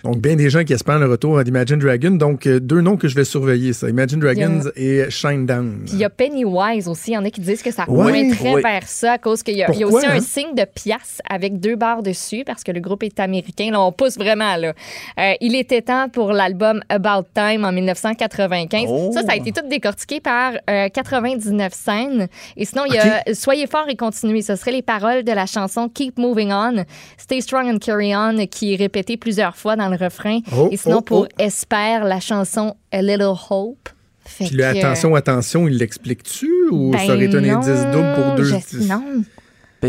Donc, 0.04 0.20
bien 0.20 0.36
des 0.36 0.50
gens 0.50 0.66
qui 0.66 0.74
espèrent 0.74 1.00
le 1.00 1.06
retour 1.06 1.42
d'Imagine 1.46 1.78
Dragons. 1.80 2.12
Donc, 2.18 2.48
euh, 2.48 2.60
deux 2.60 2.82
noms 2.82 2.98
que 2.98 3.08
je 3.08 3.16
vais 3.16 3.24
surveiller, 3.24 3.72
ça. 3.72 3.88
Imagine 3.88 4.20
Dragons 4.20 4.64
et 4.76 5.06
Shine 5.10 5.46
Down. 5.46 5.84
Puis 5.86 5.94
il 5.94 6.00
y 6.00 6.04
a 6.04 6.10
Pennywise 6.10 6.90
aussi. 6.90 7.12
Il 7.12 7.14
y 7.14 7.18
en 7.18 7.24
a 7.24 7.30
qui 7.30 7.40
disent 7.40 7.64
que 7.64 7.72
ça 7.72 7.86
Ouais. 7.88 8.12
pointerait 8.12 8.56
Ouais. 8.56 8.62
vers 8.62 8.88
ça 8.90 9.14
à 9.14 9.18
cause 9.20 9.42
qu'il 9.42 9.56
y 9.56 9.64
a, 9.64 9.72
y 9.74 9.86
aussi 9.86 10.06
hein? 10.06 10.16
un 10.16 10.20
signe 10.20 10.54
de 10.54 10.66
pièce 10.66 11.22
avec 11.30 11.62
deux 11.62 11.78
barres 11.78 12.04
dessus 12.04 12.44
parce 12.46 12.66
que 12.66 12.74
le 12.74 12.82
groupe 12.82 13.04
est 13.04 13.22
américain. 13.22 13.70
Là, 13.72 13.80
on 13.82 13.94
pousse 13.94 14.18
vraiment. 14.18 14.58
Là. 14.58 14.74
Euh, 15.18 15.32
il 15.40 15.56
était 15.56 15.82
temps 15.82 16.10
pour 16.10 16.34
l'album 16.34 16.82
About 16.90 17.26
Time 17.34 17.64
en 17.64 17.85
1995. 17.86 18.86
Oh. 18.90 19.12
Ça, 19.14 19.22
ça 19.24 19.32
a 19.32 19.36
été 19.36 19.52
tout 19.52 19.68
décortiqué 19.68 20.20
par 20.20 20.54
euh, 20.70 20.90
99 20.90 21.74
scènes. 21.74 22.28
Et 22.58 22.66
sinon, 22.66 22.84
il 22.88 22.94
y 22.96 22.98
a 22.98 23.24
Soyez 23.34 23.68
fort 23.68 23.86
et 23.90 23.96
continuez. 23.96 24.42
Ce 24.42 24.56
serait 24.56 24.72
les 24.72 24.82
paroles 24.82 25.24
de 25.24 25.32
la 25.32 25.46
chanson 25.46 25.90
Keep 25.90 26.18
Moving 26.18 26.52
On, 26.52 26.86
Stay 27.18 27.42
Strong 27.42 27.68
and 27.68 27.78
Carry 27.80 28.16
On, 28.16 28.46
qui 28.48 28.74
est 28.74 28.78
répétée 28.78 29.18
plusieurs 29.18 29.56
fois 29.56 29.76
dans 29.76 29.90
le 29.90 29.98
refrain. 29.98 30.40
Oh, 30.56 30.70
et 30.72 30.78
sinon, 30.78 30.98
oh, 30.98 31.02
pour 31.02 31.22
oh. 31.22 31.42
Espère, 31.42 32.04
la 32.06 32.20
chanson 32.20 32.76
A 32.92 33.02
Little 33.02 33.34
Hope. 33.50 33.90
Fait 34.26 34.46
Puis 34.46 34.58
que- 34.58 34.64
attention, 34.64 35.14
attention, 35.16 35.68
il 35.68 35.78
l'explique-tu 35.78 36.50
ou 36.72 36.92
Ben 36.92 37.00
ça 37.00 37.14
aurait 37.14 37.26
été 37.26 37.38
un 37.38 37.44
indice 37.58 37.86
double 37.92 38.14
pour 38.16 38.36
deux? 38.36 38.44
je- 38.46 38.88
Non. 38.88 39.04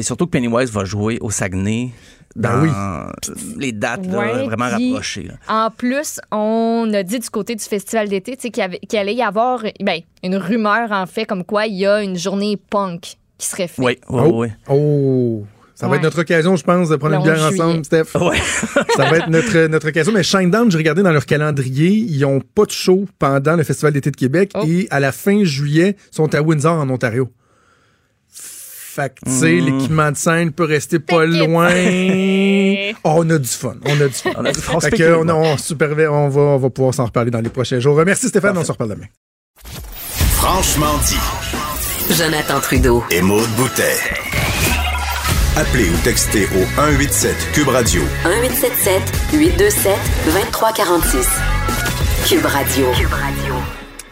Surtout 0.03 0.27
que 0.27 0.31
Pennywise 0.31 0.71
va 0.71 0.85
jouer 0.85 1.19
au 1.21 1.31
Saguenay 1.31 1.91
dans 2.35 2.63
Ben 2.63 3.11
oui. 3.29 3.35
les 3.59 3.73
dates 3.73 4.07
là, 4.07 4.19
Ouais, 4.19 4.45
vraiment 4.45 4.69
puis- 4.77 4.91
rapprochées. 4.93 5.23
là. 5.25 5.35
En 5.49 5.71
plus, 5.71 6.21
on 6.31 6.91
a 6.93 7.03
dit 7.03 7.19
du 7.19 7.31
côté 7.31 7.55
du 7.55 7.65
festival 7.65 8.09
d'été 8.09 8.37
qu'il 8.37 8.99
allait 8.99 9.15
y 9.15 9.23
avoir 9.23 9.63
ben, 9.81 10.01
une 10.23 10.37
rumeur, 10.37 10.93
en 10.93 11.07
fait, 11.07 11.25
comme 11.25 11.45
quoi 11.45 11.67
il 11.67 11.77
y 11.77 11.87
a 11.87 12.03
une 12.03 12.17
journée 12.19 12.57
punk 12.71 13.17
qui 13.39 13.47
serait 13.47 13.69
faite. 13.69 13.85
Oui, 13.85 13.99
oui, 14.11 14.21
Oh, 14.25 14.31
oui. 14.43 14.49
oh. 14.69 15.45
Ça 15.75 15.87
va 15.87 15.93
Ouais. 15.93 15.97
être 15.99 16.05
notre 16.05 16.21
occasion, 16.23 16.57
je 16.57 16.65
pense, 16.65 16.89
de 16.89 16.97
prendre 16.97 17.13
Le 17.17 17.19
une 17.19 17.25
bière 17.25 17.37
11 17.39 17.49
juillet. 17.51 17.63
ensemble, 17.63 17.85
Steph. 17.85 18.15
Ouais. 18.19 18.39
Ça 18.97 19.11
va 19.11 19.19
être 19.19 19.29
notre, 19.29 19.67
notre 19.67 19.89
occasion. 19.89 20.11
Mais 20.11 20.23
Shinedown, 20.23 20.71
j'ai 20.71 20.79
regardé 20.79 21.03
dans 21.03 21.13
leur 21.13 21.27
calendrier, 21.27 21.89
ils 21.91 22.21
n'ont 22.21 22.41
pas 22.41 22.65
de 22.65 22.71
show 22.71 23.05
pendant 23.19 23.57
le 23.57 23.63
Festival 23.63 23.93
d'été 23.93 24.11
de 24.11 24.17
Québec 24.17 24.53
Oh. 24.55 24.65
et 24.67 24.89
à 24.91 25.01
la 25.01 25.13
fin 25.13 25.45
juillet, 25.45 25.97
ils 26.13 26.17
sont 26.17 26.35
à 26.35 26.41
Windsor, 26.41 26.73
en 26.81 26.89
Ontario. 26.89 27.29
Fait 28.97 29.11
que, 29.15 29.29
tu 29.31 29.37
sais, 29.37 29.61
Mm. 29.61 29.65
l'équipement 29.67 30.11
de 30.11 30.17
scène 30.17 30.53
peut 30.53 30.65
rester 30.65 30.99
pas 30.99 31.27
loin. 31.27 31.69
Oh, 33.05 33.11
on 33.19 33.29
a 33.31 33.37
du 33.39 33.47
fun. 33.49 33.75
On 33.85 34.01
a 34.01 34.07
du 34.09 34.15
fun. 34.15 34.31
On 34.39 34.45
a 34.47 34.53
du 34.53 34.59
fun. 34.61 34.81
Fait 34.81 34.91
que, 34.91 35.15
on, 35.17 35.29
on, 35.29 35.57
superve- 35.57 36.09
on 36.09 36.29
va, 36.31 36.41
on 36.41 36.57
va 36.57 36.71
pouvoir 36.71 36.95
s'en 36.95 37.05
reparler 37.05 37.31
dans 37.31 37.41
les 37.43 37.51
prochains 37.51 37.79
jours. 37.79 38.03
Merci 38.07 38.29
Stéphane, 38.29 38.57
on 38.57 38.65
se 38.65 38.73
reparle 38.73 38.91
demain. 38.91 39.07
Franchement 40.33 40.95
dit. 41.07 42.15
Jonathan 42.15 42.59
Trudeau. 42.61 43.05
Et 43.11 43.21
Maude 43.21 43.49
Boutet. 43.57 43.97
Appelez 45.57 45.89
ou 45.91 45.97
textez 46.05 46.45
au 46.55 46.65
187 46.77 47.35
Cube 47.53 47.69
Radio 47.69 48.01
1877 48.25 49.03
827 49.35 49.93
2346. 50.27 51.29
Cube 52.29 52.45
Radio. 52.47 52.87
Cube 52.93 53.13
Radio. 53.13 53.55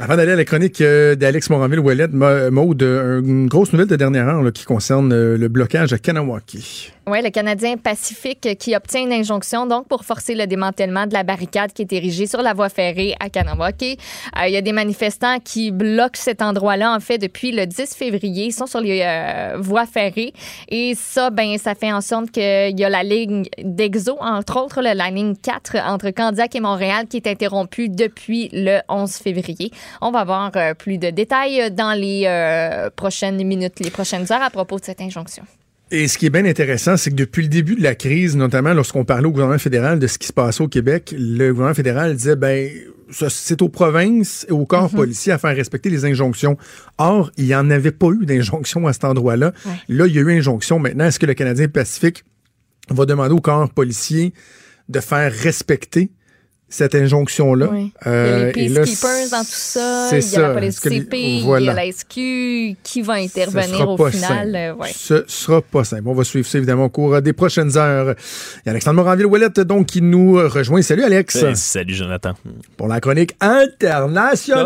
Avant 0.00 0.16
d'aller 0.16 0.32
à 0.32 0.36
la 0.36 0.44
chronique 0.44 0.80
euh, 0.80 1.14
d'Alex 1.14 1.50
Moranville-Ouellette, 1.50 2.12
Mo- 2.12 2.50
Maude, 2.50 2.82
euh, 2.82 3.20
une 3.22 3.46
grosse 3.46 3.72
nouvelle 3.72 3.86
de 3.86 3.96
dernière 3.96 4.28
heure 4.28 4.52
qui 4.52 4.64
concerne 4.64 5.12
euh, 5.12 5.36
le 5.38 5.48
blocage 5.48 5.92
à 5.92 5.98
Kanawaki. 5.98 6.92
Oui, 7.06 7.20
le 7.22 7.28
Canadien 7.28 7.76
Pacifique 7.76 8.56
qui 8.58 8.74
obtient 8.74 9.02
une 9.02 9.12
injonction 9.12 9.66
donc 9.66 9.86
pour 9.88 10.06
forcer 10.06 10.34
le 10.34 10.46
démantèlement 10.46 11.06
de 11.06 11.12
la 11.12 11.22
barricade 11.22 11.70
qui 11.74 11.82
est 11.82 11.92
érigée 11.92 12.26
sur 12.26 12.40
la 12.40 12.54
voie 12.54 12.70
ferrée 12.70 13.14
à 13.20 13.28
Kanawaki. 13.28 13.98
Euh, 14.38 14.46
Il 14.46 14.54
y 14.54 14.56
a 14.56 14.62
des 14.62 14.72
manifestants 14.72 15.38
qui 15.38 15.70
bloquent 15.70 16.18
cet 16.18 16.40
endroit-là 16.40 16.94
en 16.94 17.00
fait 17.00 17.18
depuis 17.18 17.52
le 17.52 17.66
10 17.66 17.94
février. 17.94 18.46
Ils 18.46 18.52
sont 18.52 18.66
sur 18.66 18.80
les 18.80 19.02
euh, 19.02 19.58
voies 19.58 19.84
ferrées 19.84 20.32
et 20.68 20.94
ça, 20.94 21.28
ben, 21.28 21.58
ça 21.58 21.74
fait 21.74 21.92
en 21.92 22.00
sorte 22.00 22.30
qu'il 22.30 22.80
y 22.80 22.84
a 22.84 22.88
la 22.88 23.02
ligne 23.02 23.44
d'Exo, 23.62 24.16
entre 24.20 24.58
autres 24.58 24.80
la 24.80 25.10
ligne 25.10 25.36
4 25.36 25.76
entre 25.86 26.08
Candiac 26.08 26.56
et 26.56 26.60
Montréal 26.60 27.06
qui 27.06 27.18
est 27.18 27.26
interrompue 27.26 27.90
depuis 27.90 28.48
le 28.54 28.80
11 28.88 29.12
février. 29.12 29.70
On 30.00 30.10
va 30.10 30.20
avoir 30.20 30.52
euh, 30.56 30.72
plus 30.72 30.96
de 30.96 31.10
détails 31.10 31.70
dans 31.70 31.92
les 31.92 32.24
euh, 32.26 32.88
prochaines 32.96 33.44
minutes, 33.44 33.80
les 33.80 33.90
prochaines 33.90 34.32
heures 34.32 34.42
à 34.42 34.48
propos 34.48 34.78
de 34.78 34.86
cette 34.86 35.02
injonction. 35.02 35.44
Et 35.90 36.08
ce 36.08 36.18
qui 36.18 36.26
est 36.26 36.30
bien 36.30 36.44
intéressant, 36.44 36.96
c'est 36.96 37.10
que 37.10 37.14
depuis 37.14 37.42
le 37.42 37.48
début 37.48 37.76
de 37.76 37.82
la 37.82 37.94
crise, 37.94 38.36
notamment 38.36 38.72
lorsqu'on 38.72 39.04
parlait 39.04 39.26
au 39.26 39.30
gouvernement 39.30 39.58
fédéral 39.58 39.98
de 39.98 40.06
ce 40.06 40.18
qui 40.18 40.26
se 40.26 40.32
passait 40.32 40.62
au 40.62 40.68
Québec, 40.68 41.14
le 41.16 41.50
gouvernement 41.50 41.74
fédéral 41.74 42.16
disait, 42.16 42.36
ben, 42.36 42.68
c'est 43.10 43.60
aux 43.62 43.68
provinces 43.68 44.46
et 44.48 44.52
aux 44.52 44.64
corps 44.64 44.90
policiers 44.90 45.32
à 45.32 45.38
faire 45.38 45.54
respecter 45.54 45.90
les 45.90 46.04
injonctions. 46.04 46.56
Or, 46.98 47.30
il 47.36 47.44
n'y 47.44 47.54
en 47.54 47.70
avait 47.70 47.92
pas 47.92 48.08
eu 48.08 48.24
d'injonction 48.24 48.86
à 48.86 48.92
cet 48.92 49.04
endroit-là. 49.04 49.52
Là, 49.88 50.06
il 50.06 50.14
y 50.14 50.18
a 50.18 50.22
eu 50.22 50.32
injonction. 50.32 50.78
Maintenant, 50.78 51.04
est-ce 51.04 51.18
que 51.18 51.26
le 51.26 51.34
Canadien 51.34 51.68
Pacifique 51.68 52.24
va 52.88 53.06
demander 53.06 53.34
aux 53.34 53.40
corps 53.40 53.70
policiers 53.70 54.32
de 54.88 55.00
faire 55.00 55.32
respecter 55.32 56.10
cette 56.68 56.94
injonction-là? 56.96 57.68
Oui. 57.70 57.92
Euh, 58.06 58.50
il 58.56 58.62
y 58.62 58.64
a 58.64 58.66
et 58.66 58.68
les 58.68 58.80
peacekeepers 58.80 59.30
dans 59.30 59.44
tout 59.44 59.50
ça. 59.50 60.08
c'est 60.10 60.18
Il 60.18 60.32
y 60.32 60.36
a 60.36 60.40
la 60.40 60.48
ça. 60.48 60.54
police 60.54 60.80
que 60.80 60.88
les- 60.88 60.98
CP, 61.00 61.18
il 61.20 61.38
y 61.38 61.42
voilà. 61.44 61.72
a 61.72 61.74
la 61.74 61.92
SQ 61.92 62.76
qui 62.82 63.02
va 63.02 63.18
Ce 63.18 63.24
intervenir 63.24 63.76
sera 63.78 63.86
au 63.92 63.96
pas 63.96 64.10
final. 64.10 64.28
simple. 64.28 64.56
euh, 64.56 64.74
ouais. 64.74 64.88
Ce 64.92 65.24
sera 65.28 65.62
pas 65.62 65.84
simple. 65.84 66.02
On 66.06 66.14
va 66.14 66.24
suivre 66.24 66.46
ça 66.48 66.58
évidemment 66.58 66.86
au 66.86 66.88
cours 66.88 67.22
des 67.22 67.32
prochaines 67.32 67.76
heures. 67.76 68.14
Il 68.56 68.62
y 68.66 68.68
a 68.68 68.70
Alexandre 68.72 68.96
Moranville-Ouellette 68.96 69.60
donc 69.60 69.86
qui 69.86 70.02
nous 70.02 70.34
rejoint. 70.34 70.82
Salut 70.82 71.04
Alex. 71.04 71.44
Salut 71.54 71.94
Jonathan. 71.94 72.32
Pour 72.76 72.88
la 72.88 73.00
chronique 73.00 73.36
internationale 73.40 74.64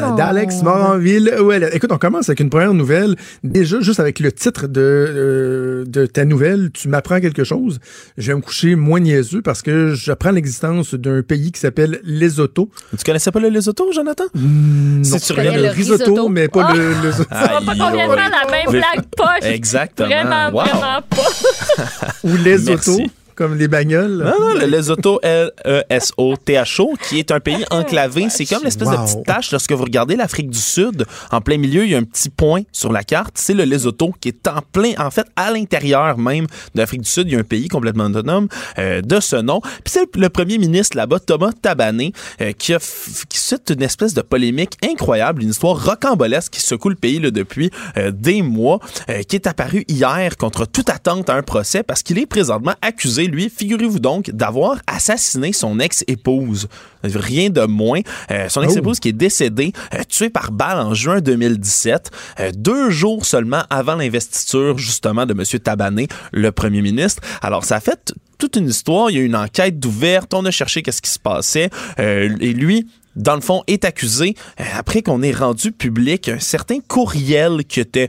monde. 0.00 0.16
d'Alex 0.16 0.62
Moranville-Ouellette. 0.62 1.74
Écoute, 1.74 1.92
on 1.92 1.98
commence 1.98 2.28
avec 2.28 2.40
une 2.40 2.50
première 2.50 2.74
nouvelle. 2.74 3.16
Déjà, 3.42 3.80
juste 3.80 4.00
avec 4.00 4.20
le 4.20 4.32
titre 4.32 4.66
de, 4.66 4.80
euh, 4.80 5.84
de 5.86 6.06
ta 6.06 6.24
nouvelle, 6.24 6.70
tu 6.72 6.88
m'apprends 6.88 7.20
quelque 7.20 7.44
chose. 7.44 7.78
Je 8.16 8.28
vais 8.28 8.34
me 8.36 8.40
coucher 8.40 8.74
moins 8.74 9.00
niaiseux 9.00 9.42
parce 9.42 9.62
que 9.62 9.94
j'apprends 9.94 10.30
l'existence 10.48 10.94
d'un 10.94 11.22
pays 11.22 11.52
qui 11.52 11.60
s'appelle 11.60 12.00
Lesotho. 12.04 12.70
Tu 12.96 13.04
connaissais 13.04 13.30
pas 13.30 13.40
le 13.40 13.48
Lesotho, 13.50 13.92
Jonathan? 13.92 14.24
Non, 14.34 15.04
Si 15.04 15.20
tu 15.20 15.26
je 15.28 15.32
connais 15.34 15.48
regardes 15.50 15.56
le 15.62 15.68
le 15.68 15.74
risotto, 15.74 16.04
risotto. 16.04 16.28
mais 16.30 16.48
pas 16.48 16.68
Ah! 16.70 16.74
le, 16.74 16.88
le- 17.02 17.12
Ça 17.12 17.24
va 17.28 17.46
pas 17.60 17.60
complètement 17.60 18.14
la 18.14 18.50
même 18.50 18.70
blague 18.70 19.04
poche. 19.16 19.42
Exactement. 19.50 20.08
Vraiment, 20.08 20.46
Wow. 20.50 20.64
vraiment 20.64 21.02
pas. 21.10 22.08
ou 22.24 22.36
les 22.36 22.62
autos, 22.70 22.96
Merci. 22.98 23.10
Comme 23.38 23.54
les 23.54 23.68
bagnoles. 23.68 24.18
Non, 24.24 24.40
non, 24.40 24.54
le 24.54 24.66
Lesotho, 24.66 25.20
L-E-S-O-T-H-O, 25.22 26.94
qui 27.08 27.20
est 27.20 27.30
un 27.30 27.38
pays 27.38 27.64
enclavé. 27.70 28.26
C'est 28.30 28.44
comme 28.46 28.64
l'espèce 28.64 28.90
de 28.90 28.96
petite 28.96 29.24
tache. 29.24 29.52
Lorsque 29.52 29.70
vous 29.70 29.84
regardez 29.84 30.16
l'Afrique 30.16 30.50
du 30.50 30.58
Sud, 30.58 31.06
en 31.30 31.40
plein 31.40 31.56
milieu, 31.56 31.84
il 31.84 31.90
y 31.90 31.94
a 31.94 31.98
un 31.98 32.02
petit 32.02 32.30
point 32.30 32.62
sur 32.72 32.92
la 32.92 33.04
carte. 33.04 33.36
C'est 33.36 33.54
le 33.54 33.62
Lesotho, 33.62 34.12
qui 34.20 34.30
est 34.30 34.48
en 34.48 34.60
plein, 34.72 34.94
en 34.98 35.12
fait, 35.12 35.26
à 35.36 35.52
l'intérieur 35.52 36.18
même 36.18 36.46
de 36.74 36.80
l'Afrique 36.80 37.02
du 37.02 37.08
Sud. 37.08 37.28
Il 37.28 37.34
y 37.34 37.36
a 37.36 37.38
un 37.38 37.44
pays 37.44 37.68
complètement 37.68 38.06
autonome 38.06 38.48
euh, 38.80 39.02
de 39.02 39.20
ce 39.20 39.36
nom. 39.36 39.60
Puis 39.60 39.92
c'est 39.92 40.16
le 40.16 40.28
premier 40.30 40.58
ministre 40.58 40.96
là-bas, 40.96 41.20
Thomas 41.20 41.52
Tabané, 41.52 42.12
euh, 42.40 42.50
qui 42.50 42.74
a 42.74 42.80
qui 43.28 43.38
suscite 43.38 43.70
une 43.70 43.82
espèce 43.82 44.14
de 44.14 44.22
polémique 44.22 44.72
incroyable, 44.84 45.42
une 45.42 45.50
histoire 45.50 45.82
rocambolesque 45.84 46.54
qui 46.54 46.60
secoue 46.60 46.88
le 46.88 46.96
pays 46.96 47.20
là, 47.20 47.30
depuis 47.30 47.70
euh, 47.96 48.10
des 48.10 48.42
mois, 48.42 48.80
euh, 49.10 49.22
qui 49.22 49.36
est 49.36 49.46
apparu 49.46 49.84
hier 49.88 50.36
contre 50.36 50.66
toute 50.66 50.90
attente 50.90 51.30
à 51.30 51.34
un 51.34 51.42
procès 51.42 51.82
parce 51.82 52.02
qu'il 52.02 52.18
est 52.18 52.26
présentement 52.26 52.74
accusé, 52.82 53.27
lui, 53.28 53.50
figurez-vous 53.50 53.98
donc, 53.98 54.30
d'avoir 54.30 54.78
assassiné 54.86 55.52
son 55.52 55.78
ex-épouse. 55.80 56.68
Rien 57.04 57.50
de 57.50 57.62
moins. 57.62 58.00
Euh, 58.30 58.48
son 58.48 58.62
ex-épouse 58.62 59.00
qui 59.00 59.08
est 59.08 59.12
décédée, 59.12 59.72
euh, 59.94 60.02
tuée 60.08 60.30
par 60.30 60.50
balle 60.50 60.78
en 60.78 60.94
juin 60.94 61.20
2017, 61.20 62.10
euh, 62.40 62.50
deux 62.54 62.90
jours 62.90 63.24
seulement 63.24 63.62
avant 63.70 63.94
l'investiture 63.94 64.78
justement 64.78 65.26
de 65.26 65.32
M. 65.32 65.60
Tabané, 65.60 66.08
le 66.32 66.50
premier 66.52 66.82
ministre. 66.82 67.22
Alors 67.42 67.64
ça 67.64 67.76
a 67.76 67.80
fait 67.80 68.12
toute 68.38 68.56
une 68.56 68.68
histoire. 68.68 69.10
Il 69.10 69.16
y 69.16 69.18
a 69.20 69.22
eu 69.22 69.26
une 69.26 69.36
enquête 69.36 69.84
ouverte. 69.84 70.34
On 70.34 70.44
a 70.44 70.50
cherché 70.50 70.82
qu'est-ce 70.82 71.02
qui 71.02 71.10
se 71.10 71.18
passait. 71.18 71.70
Et 71.98 72.52
lui, 72.52 72.86
dans 73.16 73.34
le 73.34 73.40
fond, 73.40 73.62
est 73.66 73.84
accusé 73.84 74.34
après 74.76 75.02
qu'on 75.02 75.22
ait 75.22 75.32
rendu 75.32 75.72
public 75.72 76.28
un 76.28 76.38
certain 76.38 76.78
courriel 76.80 77.64
qui 77.64 77.80
était 77.80 78.08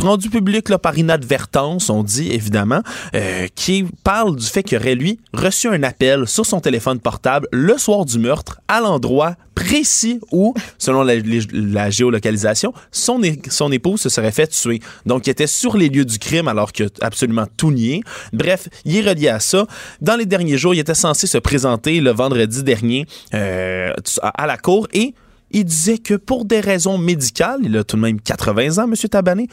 rendu 0.00 0.30
public 0.30 0.76
par 0.76 0.98
inadvertance, 0.98 1.90
on 1.90 2.02
dit 2.02 2.30
évidemment, 2.32 2.82
euh, 3.14 3.46
qui 3.54 3.84
parle 4.04 4.36
du 4.36 4.46
fait 4.46 4.62
qu'il 4.62 4.78
aurait, 4.78 4.94
lui, 4.94 5.18
reçu 5.32 5.68
un 5.68 5.82
appel 5.82 6.26
sur 6.26 6.46
son 6.46 6.60
téléphone 6.60 6.98
portable 6.98 7.48
le 7.52 7.78
soir 7.78 8.04
du 8.04 8.18
meurtre 8.18 8.60
à 8.68 8.80
l'endroit 8.80 9.36
précis 9.54 10.20
où, 10.30 10.54
selon 10.78 11.02
la, 11.02 11.90
géolocalisation, 11.90 12.72
son, 12.90 13.22
épouse 13.70 14.00
se 14.00 14.08
serait 14.08 14.32
fait 14.32 14.46
tuer. 14.48 14.80
Donc, 15.06 15.26
il 15.26 15.30
était 15.30 15.46
sur 15.46 15.76
les 15.76 15.88
lieux 15.88 16.04
du 16.04 16.18
crime 16.18 16.48
alors 16.48 16.72
qu'il 16.72 16.86
a 16.86 17.06
absolument 17.06 17.46
tout 17.56 17.70
nié. 17.70 18.02
Bref, 18.32 18.68
il 18.84 18.96
est 18.96 19.08
relié 19.08 19.28
à 19.28 19.40
ça. 19.40 19.66
Dans 20.00 20.16
les 20.16 20.26
derniers 20.26 20.58
jours, 20.58 20.74
il 20.74 20.80
était 20.80 20.94
censé 20.94 21.26
se 21.26 21.38
présenter 21.38 22.00
le 22.00 22.10
vendredi 22.10 22.62
dernier 22.62 23.06
euh, 23.34 23.92
à 24.22 24.46
la 24.46 24.56
cour 24.56 24.88
et 24.92 25.14
il 25.52 25.64
disait 25.64 25.98
que 25.98 26.14
pour 26.14 26.44
des 26.44 26.60
raisons 26.60 26.98
médicales, 26.98 27.60
il 27.62 27.76
a 27.76 27.84
tout 27.84 27.96
de 27.96 28.02
même 28.02 28.20
80 28.20 28.78
ans, 28.78 28.84
M. 28.84 28.94
Tabané, 28.94 29.48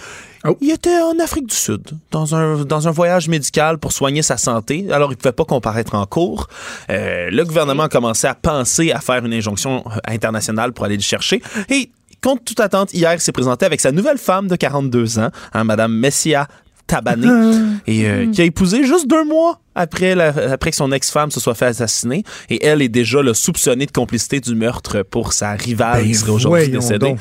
Oh. 0.46 0.58
il 0.62 0.72
était 0.72 1.02
en 1.02 1.20
Afrique 1.22 1.48
du 1.48 1.56
Sud, 1.56 1.82
dans 2.12 2.34
un, 2.34 2.64
dans 2.64 2.88
un 2.88 2.92
voyage 2.92 3.28
médical 3.28 3.78
pour 3.78 3.92
soigner 3.92 4.22
sa 4.22 4.38
santé. 4.38 4.88
Alors, 4.90 5.12
il 5.12 5.16
ne 5.16 5.18
pouvait 5.18 5.34
pas 5.34 5.44
comparaître 5.44 5.96
en 5.96 6.06
cours. 6.06 6.48
Euh, 6.90 7.30
le 7.30 7.44
gouvernement 7.44 7.84
a 7.84 7.90
commencé 7.90 8.26
à 8.26 8.36
penser 8.36 8.92
à 8.94 9.02
faire 9.02 9.26
une 9.26 9.34
injonction 9.34 9.84
euh, 9.86 10.00
internationale 10.08 10.72
pour 10.72 10.86
aller 10.86 10.96
le 10.96 11.02
chercher. 11.02 11.42
Et, 11.70 11.92
contre 12.24 12.44
toute 12.46 12.60
attente, 12.62 12.94
hier, 12.94 13.14
il 13.14 13.20
s'est 13.20 13.34
présenté 13.34 13.66
avec 13.66 13.82
sa 13.82 13.92
nouvelle 13.92 14.18
femme 14.18 14.48
de 14.48 14.56
42 14.56 15.20
ans, 15.20 15.30
hein, 15.54 15.64
Mme 15.66 15.94
Messia 15.94 16.48
Tabané, 16.88 17.28
et 17.88 18.10
euh, 18.10 18.32
qui 18.32 18.42
a 18.42 18.46
épousé 18.46 18.86
juste 18.86 19.08
deux 19.08 19.26
mois 19.26 19.60
après, 19.80 20.14
la- 20.16 20.52
après 20.54 20.72
que 20.72 20.76
son 20.78 20.92
ex-femme 20.92 21.32
se 21.32 21.40
soit 21.40 21.56
fait 21.56 21.66
assassiner. 21.68 22.24
Et 22.50 22.66
elle 22.66 22.82
est 22.82 22.90
déjà 22.90 23.22
là, 23.24 23.34
soupçonnée 23.34 23.86
de 23.86 23.92
complicité 23.92 24.40
du 24.40 24.54
meurtre 24.56 25.04
pour 25.04 25.34
sa 25.34 25.52
rivale 25.54 26.02
Ben, 26.04 26.08
qui 26.08 26.16
serait 26.16 26.32
aujourd'hui 26.32 26.70
décédée. 26.70 26.98
donc. 27.00 27.20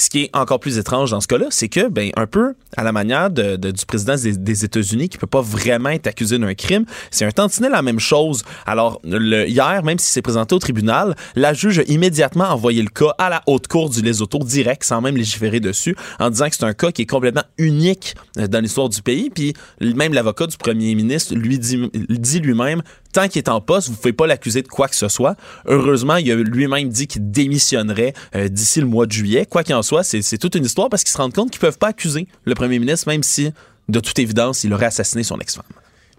Ce 0.00 0.10
qui 0.10 0.22
est 0.22 0.30
encore 0.32 0.60
plus 0.60 0.78
étrange 0.78 1.10
dans 1.10 1.20
ce 1.20 1.26
cas-là, 1.26 1.46
c'est 1.50 1.68
que, 1.68 1.88
ben, 1.88 2.12
un 2.16 2.28
peu 2.28 2.54
à 2.76 2.84
la 2.84 2.92
manière 2.92 3.30
de- 3.30 3.56
de- 3.56 3.72
du 3.72 3.84
président 3.84 4.14
des, 4.14 4.36
des 4.36 4.64
États-Unis, 4.64 5.08
qui 5.08 5.18
peut 5.18 5.26
pas 5.26 5.40
vraiment 5.40 5.88
être 5.88 6.06
accusé 6.06 6.38
d'un 6.38 6.54
crime, 6.54 6.84
c'est 7.10 7.24
un 7.24 7.32
tantinet 7.32 7.68
la 7.68 7.82
même 7.82 7.98
chose. 7.98 8.44
Alors, 8.64 9.00
le, 9.02 9.48
hier, 9.48 9.82
même 9.82 9.98
si 9.98 10.08
c'est 10.12 10.22
présenté 10.22 10.54
au 10.54 10.60
tribunal, 10.60 11.16
la 11.34 11.52
juge 11.52 11.80
a 11.80 11.82
immédiatement 11.88 12.44
envoyé 12.44 12.80
le 12.80 12.90
cas 12.90 13.12
à 13.18 13.28
la 13.28 13.42
haute 13.48 13.66
cour 13.66 13.90
du 13.90 14.00
Lesotho 14.00 14.38
direct, 14.38 14.84
sans 14.84 15.00
même 15.00 15.16
légiférer 15.16 15.58
dessus, 15.58 15.96
en 16.20 16.30
disant 16.30 16.48
que 16.48 16.54
c'est 16.54 16.64
un 16.64 16.74
cas 16.74 16.92
qui 16.92 17.02
est 17.02 17.06
complètement 17.06 17.42
unique 17.58 18.14
euh, 18.38 18.46
dans 18.46 18.60
l'histoire 18.60 18.88
du 18.88 19.02
pays. 19.02 19.30
Puis, 19.30 19.52
même 19.80 20.14
l'avocat 20.14 20.46
du 20.46 20.56
premier 20.58 20.94
ministre 20.94 21.34
lui 21.34 21.58
dit, 21.58 21.90
dit 22.08 22.40
lui-même, 22.40 22.82
tant 23.12 23.28
qu'il 23.28 23.38
est 23.38 23.48
en 23.48 23.60
poste, 23.60 23.88
vous 23.88 23.96
pouvez 23.96 24.12
pas 24.12 24.26
l'accuser 24.26 24.62
de 24.62 24.68
quoi 24.68 24.88
que 24.88 24.96
ce 24.96 25.08
soit. 25.08 25.36
Heureusement, 25.66 26.16
il 26.16 26.30
a 26.30 26.36
lui-même 26.36 26.88
dit 26.88 27.06
qu'il 27.06 27.30
démissionnerait 27.30 28.14
euh, 28.34 28.48
d'ici 28.48 28.80
le 28.80 28.86
mois 28.86 29.06
de 29.06 29.12
juillet. 29.12 29.46
Quoi 29.46 29.64
qu'il 29.64 29.74
en 29.74 29.82
soit, 29.82 30.02
c'est 30.02 30.22
c'est 30.22 30.38
toute 30.38 30.54
une 30.54 30.64
histoire 30.64 30.88
parce 30.88 31.04
qu'ils 31.04 31.12
se 31.12 31.18
rendent 31.18 31.34
compte 31.34 31.50
qu'ils 31.50 31.60
peuvent 31.60 31.78
pas 31.78 31.88
accuser 31.88 32.26
le 32.44 32.54
premier 32.54 32.78
ministre, 32.78 33.08
même 33.08 33.22
si, 33.22 33.52
de 33.88 34.00
toute 34.00 34.18
évidence, 34.18 34.64
il 34.64 34.72
aurait 34.72 34.86
assassiné 34.86 35.22
son 35.22 35.38
ex-femme. 35.38 35.64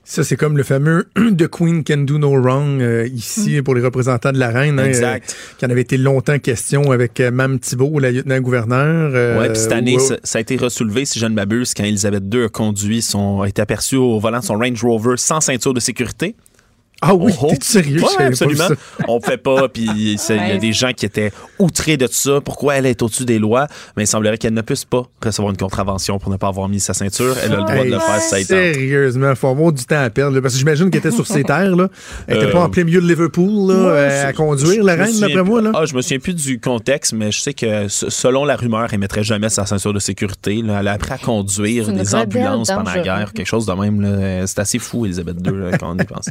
Ça, 0.03 0.23
c'est 0.23 0.35
comme 0.38 0.57
le 0.57 0.63
fameux 0.63 1.07
The 1.38 1.47
Queen 1.47 1.84
Can 1.84 1.97
Do 1.99 2.17
No 2.17 2.31
Wrong 2.41 2.81
euh, 2.81 3.07
ici 3.07 3.61
pour 3.61 3.76
les 3.76 3.81
représentants 3.81 4.31
de 4.31 4.39
la 4.39 4.49
reine. 4.49 4.80
hein, 4.80 4.85
Exact. 4.85 5.35
euh, 5.38 5.55
qui 5.59 5.65
en 5.65 5.69
avait 5.69 5.81
été 5.81 5.97
longtemps 5.97 6.39
question 6.39 6.91
avec 6.91 7.19
euh, 7.19 7.30
Mme 7.31 7.59
Thibault, 7.59 7.99
la 7.99 8.11
lieutenant-gouverneur. 8.11 9.11
euh, 9.13 9.39
ouais, 9.39 9.49
puis 9.49 9.59
cette 9.59 9.71
année, 9.71 9.99
ça, 9.99 10.17
ça 10.23 10.38
a 10.39 10.41
été 10.41 10.57
ressoulevé, 10.57 11.05
si 11.05 11.19
je 11.19 11.26
ne 11.27 11.35
m'abuse, 11.35 11.73
quand 11.76 11.84
Elisabeth 11.84 12.23
II 12.34 12.45
a 12.45 12.49
conduit 12.49 13.01
son, 13.01 13.41
a 13.41 13.47
été 13.47 13.61
aperçue 13.61 13.97
au 13.97 14.19
volant 14.19 14.39
de 14.39 14.45
son 14.45 14.57
Range 14.57 14.81
Rover 14.84 15.15
sans 15.17 15.41
ceinture 15.41 15.73
de 15.73 15.80
sécurité. 15.80 16.35
Ah 17.01 17.13
oui, 17.15 17.31
Oh, 17.41 17.47
oh. 17.47 17.51
t'es 17.51 17.57
sérieux? 17.65 18.01
Ouais, 18.01 18.07
pas 18.17 18.23
absolument. 18.26 18.67
ça. 18.67 18.73
On 19.07 19.21
fait 19.21 19.38
pas, 19.38 19.69
puis 19.73 20.15
c'est- 20.17 20.35
il 20.35 20.47
y 20.49 20.51
a 20.51 20.57
des 20.57 20.73
gens 20.73 20.91
qui 20.91 21.05
étaient 21.05 21.31
outrés 21.57 21.95
de 21.97 22.05
tout 22.07 22.13
ça. 22.13 22.41
Pourquoi 22.43 22.76
elle 22.76 22.85
est 22.85 23.01
au-dessus 23.01 23.23
des 23.26 23.39
lois? 23.39 23.67
Mais 23.95 24.03
il 24.03 24.07
semblerait 24.07 24.38
qu'elle 24.38 24.53
ne 24.53 24.61
puisse 24.61 24.84
pas 24.85 25.03
recevoir 25.23 25.51
une 25.51 25.57
contravention 25.57 26.19
pour 26.19 26.30
ne 26.31 26.38
pas 26.38 26.47
avoir 26.49 26.67
mis 26.67 26.80
sa 26.81 26.93
ceinture. 26.93 27.35
Elle 27.43 27.53
a 27.53 27.57
le 27.57 27.61
droit 27.63 27.85
de 27.85 27.89
le 27.91 27.99
faire 27.99 28.19
ça. 28.21 28.38
Sérieusement, 28.43 29.34
faut 29.35 29.47
avoir 29.47 29.71
du 29.71 29.85
temps 29.85 30.01
à 30.03 30.09
perdre. 30.09 30.35
là, 30.35 30.41
parce 30.41 30.53
que 30.55 30.59
j'imagine 30.59 30.89
qu'elle 30.89 30.99
était 30.99 31.11
sur 31.11 31.26
ses 31.27 31.43
terres. 31.45 31.76
Là. 31.76 31.88
Elle 32.27 32.38
était 32.38 32.45
Euh, 32.47 32.51
pas 32.51 32.63
en 32.63 32.69
plein 32.69 32.84
milieu 32.84 33.01
de 33.01 33.07
Liverpool 33.07 33.71
là, 33.71 33.76
Ouais, 33.80 33.91
euh, 33.97 34.27
à 34.27 34.34
conduire, 34.34 34.84
la 34.84 34.95
reine, 34.95 35.19
d'après 35.19 35.43
moi. 35.43 35.61
Là. 35.61 35.71
Ah, 35.76 35.85
je 35.85 35.95
me 35.95 36.01
souviens 36.01 36.19
plus 36.19 36.34
du 36.35 36.59
contexte, 36.59 37.13
mais 37.13 37.31
je 37.31 37.39
sais 37.39 37.53
que 37.53 37.88
selon 37.88 38.43
la 38.45 38.55
rumeur, 38.57 38.88
elle 38.91 38.99
mettrait 38.99 39.23
jamais 39.23 39.49
sa 39.49 39.65
ceinture 39.65 39.93
de 39.93 39.99
sécurité. 39.99 40.61
là. 40.61 40.80
Elle 40.81 40.88
a 40.89 40.93
appris 40.93 41.13
à 41.13 41.17
conduire 41.17 41.88
des 41.91 42.13
ambulances 42.15 42.67
pendant 42.69 42.91
la 42.93 42.99
guerre, 42.99 43.31
quelque 43.34 43.47
chose 43.47 43.65
de 43.65 43.73
même. 43.73 44.01
là. 44.01 44.45
C'est 44.47 44.59
assez 44.59 44.80
fou, 44.80 45.05
Elisabeth 45.05 45.38
II, 45.45 45.53
là, 45.53 45.77
quand 45.77 45.95
on 45.95 45.97
y 45.97 46.03
pense. 46.05 46.30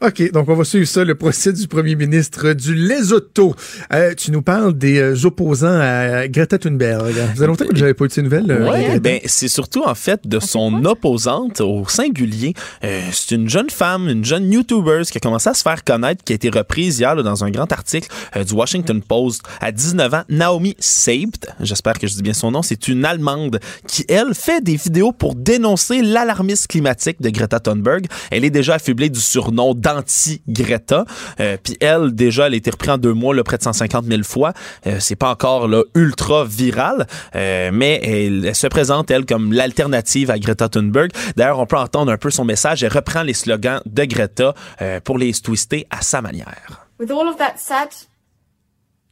OK, 0.08 0.32
donc 0.32 0.48
on 0.48 0.54
va 0.54 0.64
suivre 0.64 0.86
ça, 0.86 1.04
le 1.04 1.14
procès 1.14 1.52
du 1.52 1.68
premier 1.68 1.94
ministre 1.94 2.54
du 2.54 2.74
Lesotho. 2.74 3.54
Euh, 3.92 4.14
tu 4.14 4.30
nous 4.30 4.40
parles 4.40 4.72
des 4.72 4.98
euh, 4.98 5.26
opposants 5.26 5.78
à 5.78 6.26
Greta 6.28 6.56
Thunberg. 6.56 7.14
Ça 7.14 7.26
faisait 7.34 7.46
longtemps 7.46 7.66
que 7.66 7.76
j'avais 7.76 7.92
pas 7.92 8.06
eu 8.06 8.08
de 8.08 8.12
ces 8.14 8.22
nouvelles. 8.22 8.50
euh, 8.50 8.64
Greta. 8.70 9.00
ben 9.00 9.20
c'est 9.26 9.48
surtout 9.48 9.82
en 9.84 9.94
fait 9.94 10.26
de 10.26 10.40
son 10.40 10.86
opposante 10.86 11.60
au 11.60 11.86
singulier. 11.86 12.54
Euh, 12.84 13.02
c'est 13.12 13.34
une 13.34 13.50
jeune 13.50 13.68
femme, 13.68 14.08
une 14.08 14.24
jeune 14.24 14.50
YouTuber 14.50 15.02
qui 15.10 15.18
a 15.18 15.20
commencé 15.20 15.50
à 15.50 15.54
se 15.54 15.62
faire 15.62 15.84
connaître, 15.84 16.24
qui 16.24 16.32
a 16.32 16.36
été 16.36 16.48
reprise 16.48 17.00
hier 17.00 17.14
là, 17.14 17.22
dans 17.22 17.44
un 17.44 17.50
grand 17.50 17.70
article 17.70 18.08
euh, 18.34 18.44
du 18.44 18.54
Washington 18.54 19.02
Post 19.02 19.42
à 19.60 19.72
19 19.72 20.14
ans. 20.14 20.22
Naomi 20.30 20.74
Seibt, 20.78 21.48
j'espère 21.60 21.98
que 21.98 22.06
je 22.06 22.14
dis 22.14 22.22
bien 22.22 22.32
son 22.32 22.50
nom, 22.50 22.62
c'est 22.62 22.88
une 22.88 23.04
Allemande 23.04 23.60
qui 23.86 24.06
elle 24.08 24.32
fait 24.32 24.64
des 24.64 24.76
vidéos 24.76 25.12
pour 25.12 25.34
dénoncer 25.34 26.00
l'alarmisme 26.00 26.66
climatique 26.66 27.20
de 27.20 27.28
Greta 27.28 27.60
Thunberg. 27.60 28.06
Elle 28.30 28.46
est 28.46 28.50
déjà 28.50 28.76
affublée 28.76 29.10
du 29.10 29.20
surnom 29.20 29.74
d'anti-Greta. 29.98 31.04
Euh, 31.40 31.56
Puis 31.62 31.76
elle, 31.80 32.12
déjà, 32.12 32.46
elle 32.46 32.54
a 32.54 32.56
été 32.56 32.70
reprise 32.70 32.90
en 32.90 32.98
deux 32.98 33.12
mois, 33.12 33.34
là, 33.34 33.44
près 33.44 33.58
de 33.58 33.62
150 33.62 34.04
000 34.04 34.22
fois. 34.22 34.52
Euh, 34.86 34.98
c'est 35.00 35.16
pas 35.16 35.30
encore 35.30 35.68
là, 35.68 35.82
ultra 35.94 36.44
viral, 36.44 37.06
euh, 37.34 37.70
mais 37.72 38.00
elle, 38.02 38.54
se 38.54 38.66
présente, 38.66 39.10
elle, 39.10 39.26
comme 39.26 39.52
l'alternative 39.52 40.30
à 40.30 40.38
Greta 40.38 40.68
Thunberg. 40.68 41.10
D'ailleurs, 41.36 41.58
on 41.58 41.66
peut 41.66 41.76
entendre 41.76 42.12
un 42.12 42.18
peu 42.18 42.30
son 42.30 42.44
message. 42.44 42.82
Elle 42.82 42.92
reprend 42.92 43.22
les 43.22 43.34
slogans 43.34 43.80
de 43.86 44.04
Greta 44.04 44.54
euh, 44.80 45.00
pour 45.00 45.18
les 45.18 45.32
twister 45.32 45.86
à 45.90 46.02
sa 46.02 46.22
manière. 46.22 46.86
With 46.98 47.10
all 47.10 47.28
of 47.28 47.36
that 47.38 47.54
said, 47.58 47.90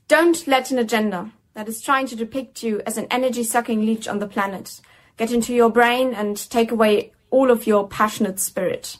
don't 0.08 0.46
let 0.46 0.72
an 0.72 0.78
agenda 0.78 1.26
that 1.54 1.68
is 1.68 1.80
trying 1.80 2.06
to 2.06 2.16
depict 2.16 2.62
you 2.62 2.80
as 2.86 2.98
an 2.98 3.06
energy 3.10 3.44
sucking 3.44 3.80
leech 3.80 4.08
on 4.08 4.18
the 4.18 4.26
planet 4.26 4.80
get 5.16 5.32
into 5.32 5.54
your 5.54 5.70
brain 5.70 6.14
and 6.14 6.36
take 6.50 6.70
away 6.70 7.12
all 7.30 7.50
of 7.50 7.66
your 7.66 7.88
passionate 7.88 8.38
spirit. 8.38 8.98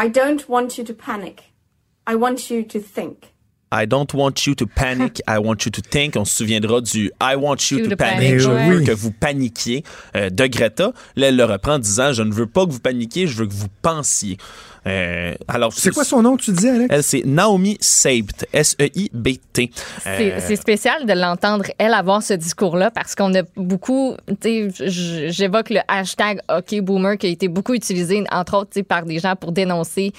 I 0.00 0.08
don't 0.08 0.48
want 0.48 0.78
you 0.78 0.84
to 0.84 0.94
panic. 0.94 1.52
I 2.06 2.14
want 2.14 2.50
you 2.50 2.62
to 2.62 2.78
think. 2.80 3.32
I 3.70 3.84
don't 3.84 4.14
want 4.14 4.46
you 4.46 4.54
to 4.54 4.66
panic, 4.66 5.20
I 5.28 5.38
want 5.40 5.66
you 5.66 5.70
to 5.72 5.82
think. 5.82 6.16
On 6.16 6.24
se 6.24 6.36
souviendra 6.36 6.80
du 6.80 7.10
I 7.20 7.34
want 7.36 7.56
you 7.70 7.78
You 7.78 7.84
to 7.84 7.90
to 7.90 7.96
panic. 7.96 8.20
panic, 8.20 8.38
Je 8.38 8.48
ouais. 8.48 8.70
veux 8.70 8.80
que 8.84 8.92
vous 8.92 9.10
paniquiez 9.10 9.82
euh, 10.16 10.30
de 10.30 10.46
Greta. 10.46 10.92
Là, 11.16 11.28
elle 11.28 11.36
le 11.36 11.44
reprend 11.44 11.74
en 11.74 11.78
disant 11.78 12.12
Je 12.12 12.22
ne 12.22 12.32
veux 12.32 12.46
pas 12.46 12.64
que 12.64 12.70
vous 12.70 12.80
paniquiez, 12.80 13.26
je 13.26 13.34
veux 13.36 13.46
que 13.46 13.52
vous 13.52 13.68
pensiez. 13.82 14.38
Euh, 14.88 15.34
alors, 15.48 15.72
C'est 15.72 15.90
quoi 15.90 16.04
son 16.04 16.22
nom, 16.22 16.36
tu 16.36 16.50
disais, 16.52 16.70
Alex? 16.70 16.86
Elle, 16.90 17.02
c'est 17.02 17.22
Naomi 17.26 17.76
Seibt, 17.80 18.46
S-E-I-B-T. 18.52 19.70
C'est 20.02 20.32
Euh, 20.32 20.38
c'est 20.40 20.56
spécial 20.56 21.04
de 21.06 21.12
l'entendre, 21.12 21.64
elle, 21.78 21.94
avoir 21.94 22.22
ce 22.22 22.34
discours-là, 22.34 22.90
parce 22.90 23.14
qu'on 23.14 23.34
a 23.34 23.42
beaucoup, 23.56 24.14
tu 24.40 24.70
sais, 24.72 25.28
j'évoque 25.30 25.70
le 25.70 25.80
hashtag 25.88 26.40
OK 26.56 26.80
Boomer 26.80 27.16
qui 27.18 27.26
a 27.26 27.30
été 27.30 27.48
beaucoup 27.48 27.74
utilisé, 27.74 28.24
entre 28.32 28.56
autres, 28.56 28.70
tu 28.70 28.80
sais, 28.80 28.82
par 28.82 29.04
des 29.04 29.18
gens 29.18 29.36
pour 29.36 29.52
dénoncer 29.52 30.12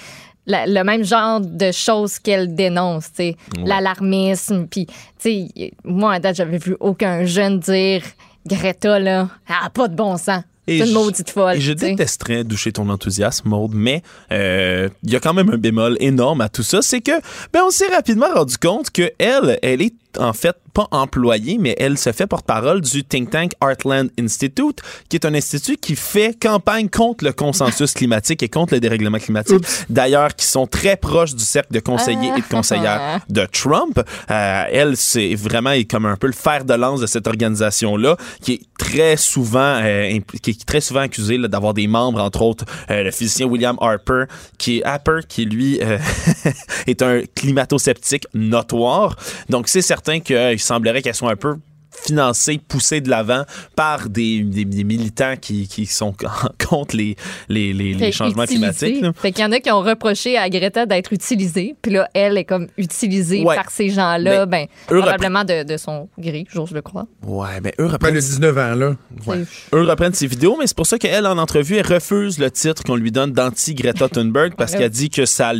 la- 0.45 0.65
le 0.65 0.83
même 0.83 1.03
genre 1.03 1.41
de 1.41 1.71
choses 1.71 2.17
qu'elle 2.19 2.53
dénonce, 2.55 3.07
tu 3.11 3.15
sais, 3.17 3.35
l'alarmisme. 3.65 4.67
Puis, 4.67 4.85
tu 4.85 4.93
sais, 5.19 5.71
moi, 5.83 6.13
à 6.13 6.19
date, 6.19 6.35
j'avais 6.35 6.57
vu 6.57 6.75
aucun 6.79 7.25
jeune 7.25 7.59
dire 7.59 8.01
Greta, 8.47 8.99
là, 8.99 9.27
elle 9.47 9.55
a 9.65 9.69
pas 9.69 9.87
de 9.87 9.95
bon 9.95 10.17
sens. 10.17 10.43
C'est 10.77 10.77
une 10.79 10.85
je- 10.87 10.93
maudite 10.93 11.29
folle. 11.29 11.57
Et 11.57 11.61
je 11.61 11.73
tu 11.73 11.79
sais. 11.79 11.89
détesterais 11.95 12.43
doucher 12.43 12.71
ton 12.71 12.87
enthousiasme, 12.89 13.49
Maude, 13.49 13.71
mais 13.73 14.01
euh, 14.31 14.89
il 15.03 15.11
y 15.11 15.15
a 15.15 15.19
quand 15.19 15.33
même 15.33 15.49
un 15.49 15.57
bémol 15.57 15.97
énorme 15.99 16.41
à 16.41 16.49
tout 16.49 16.63
ça, 16.63 16.81
c'est 16.81 17.01
que 17.01 17.11
ben 17.53 17.61
on 17.65 17.69
s'est 17.71 17.87
rapidement 17.87 18.27
rendu 18.33 18.57
compte 18.57 18.89
que 18.91 19.11
elle, 19.17 19.57
elle 19.61 19.81
est 19.81 19.93
en 20.19 20.33
fait 20.33 20.55
pas 20.69 20.87
employée, 20.91 21.57
mais 21.59 21.75
elle 21.77 21.97
se 21.97 22.11
fait 22.11 22.27
porte-parole 22.27 22.81
du 22.81 23.03
think 23.03 23.31
tank 23.31 23.51
Heartland 23.61 24.09
Institute, 24.19 24.81
qui 25.09 25.17
est 25.17 25.25
un 25.25 25.33
institut 25.33 25.77
qui 25.77 25.95
fait 25.95 26.37
campagne 26.39 26.89
contre 26.89 27.23
le 27.23 27.33
consensus 27.33 27.93
climatique 27.93 28.43
et 28.43 28.49
contre 28.49 28.73
le 28.73 28.79
dérèglement 28.79 29.17
climatique. 29.17 29.63
D'ailleurs, 29.89 30.35
qui 30.35 30.45
sont 30.45 30.67
très 30.67 30.95
proches 30.95 31.35
du 31.35 31.43
cercle 31.43 31.73
de 31.73 31.79
conseillers 31.79 32.31
et 32.37 32.41
de 32.41 32.47
conseillères 32.47 33.19
de 33.29 33.45
Trump. 33.51 33.99
Euh, 34.31 34.63
elle, 34.71 34.95
c'est 34.97 35.35
vraiment 35.35 35.73
comme 35.89 36.05
un 36.05 36.15
peu 36.15 36.27
le 36.27 36.33
fer 36.33 36.65
de 36.65 36.73
lance 36.73 37.01
de 37.01 37.07
cette 37.07 37.27
organisation-là, 37.27 38.17
qui 38.41 38.53
est 38.53 38.61
très 38.77 39.17
souvent, 39.17 39.79
euh, 39.81 40.19
qui 40.41 40.51
est 40.51 40.65
très 40.65 40.81
souvent 40.81 41.01
accusée 41.01 41.37
d'avoir 41.37 41.73
des 41.73 41.87
membres, 41.87 42.21
entre 42.21 42.41
autres 42.41 42.65
euh, 42.89 43.03
le 43.03 43.11
physicien 43.11 43.45
William 43.45 43.77
Harper, 43.81 44.25
qui 44.57 44.79
est 44.79 44.83
Harper, 44.83 45.19
qui 45.27 45.45
lui 45.45 45.79
est 46.87 47.01
un 47.01 47.21
climato-sceptique 47.35 48.27
notoire. 48.33 49.15
Donc 49.49 49.67
c'est 49.67 49.81
certain 49.81 50.08
qu'il 50.17 50.59
semblerait 50.59 51.01
qu'elle 51.01 51.15
soit 51.15 51.31
un 51.31 51.35
peu 51.35 51.57
financée, 52.05 52.59
poussée 52.67 53.01
de 53.01 53.09
l'avant 53.09 53.43
par 53.75 54.09
des, 54.09 54.41
des- 54.41 54.65
des 54.65 54.83
militants 54.83 55.35
qui, 55.39 55.67
qui 55.67 55.85
sont 55.85 56.13
contre 56.69 56.95
les, 56.95 57.15
les, 57.49 57.73
les- 57.73 57.93
les 57.93 57.99
Fait 57.99 58.11
changements 58.11 58.43
utilisé. 58.43 58.71
climatiques. 58.71 59.01
là. 59.03 59.11
Fait 59.15 59.31
qu'il 59.31 59.43
y 59.43 59.47
en 59.47 59.51
a 59.51 59.59
qui 59.59 59.71
ont 59.71 59.81
reproché 59.81 60.37
à 60.37 60.49
Greta 60.49 60.85
d'être 60.85 61.13
utilisée. 61.13 61.75
Puis 61.81 61.91
là, 61.91 62.07
elle 62.13 62.37
est 62.37 62.45
comme 62.45 62.67
utilisée 62.77 63.43
Ouais. 63.43 63.55
par 63.55 63.69
ces 63.69 63.89
gens-là, 63.89 64.45
ben, 64.45 64.65
probablement 64.87 65.43
de, 65.43 65.63
de 65.63 65.77
son 65.77 66.09
gré, 66.17 66.45
j'ose 66.51 66.71
le 66.71 66.81
croire. 66.81 67.05
Ouais, 67.25 67.59
mais 67.63 67.73
eux 67.79 67.85
reprennent 67.85 68.13
le 68.15 68.19
19 68.21 68.57
ans, 68.57 68.75
là. 68.75 68.95
Ouais. 69.27 69.43
Eux 69.73 69.83
reprennent 69.83 70.13
ses 70.13 70.27
vidéos, 70.27 70.55
mais 70.59 70.67
c'est 70.67 70.75
pour 70.75 70.87
ça 70.87 70.97
qu'elle, 70.97 71.25
en 71.25 71.37
entrevue, 71.37 71.75
elle 71.77 71.87
refuse 71.93 72.37
le 72.39 72.49
titre 72.51 72.83
qu'on 72.83 72.95
lui 72.95 73.11
donne 73.11 73.31
d'anti-Greta 73.31 74.09
Thunberg 74.09 74.55
parce 74.55 74.73
qu'elle 74.75 74.89
dit 74.89 75.09
que 75.09 75.25
ça, 75.25 75.53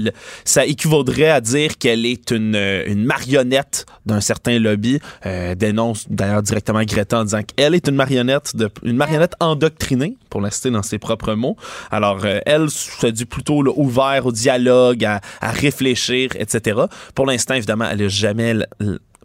équivaudrait 0.65 1.29
à 1.29 1.41
dire 1.41 1.77
qu'elle 1.77 2.05
est 2.05 2.31
une, 2.31 2.55
une 2.85 3.03
marionnette 3.05 3.85
d'un 4.05 4.21
certain 4.21 4.59
lobby. 4.59 4.99
Euh, 5.25 5.55
dénonce 5.55 6.09
d'ailleurs 6.29 6.43
directement 6.43 6.83
Greta 6.83 7.19
en 7.19 7.23
disant 7.23 7.41
qu'elle 7.43 7.73
est 7.75 7.87
une 7.87 7.95
marionnette, 7.95 8.53
une 8.83 8.95
marionnette 8.95 9.33
endoctrinée, 9.39 10.15
pour 10.29 10.41
la 10.41 10.51
citer 10.51 10.69
dans 10.69 10.83
ses 10.83 10.99
propres 10.99 11.33
mots. 11.33 11.57
Alors, 11.91 12.23
euh, 12.23 12.39
elle 12.45 12.69
se 12.69 13.07
dit 13.07 13.25
plutôt 13.25 13.63
ouvert 13.75 14.25
au 14.25 14.31
dialogue, 14.31 15.03
à, 15.05 15.21
réfléchir, 15.41 16.29
etc. 16.35 16.81
Pour 17.15 17.25
l'instant, 17.25 17.55
évidemment, 17.55 17.85
elle 17.89 18.01
n'a 18.01 18.07
jamais 18.07 18.53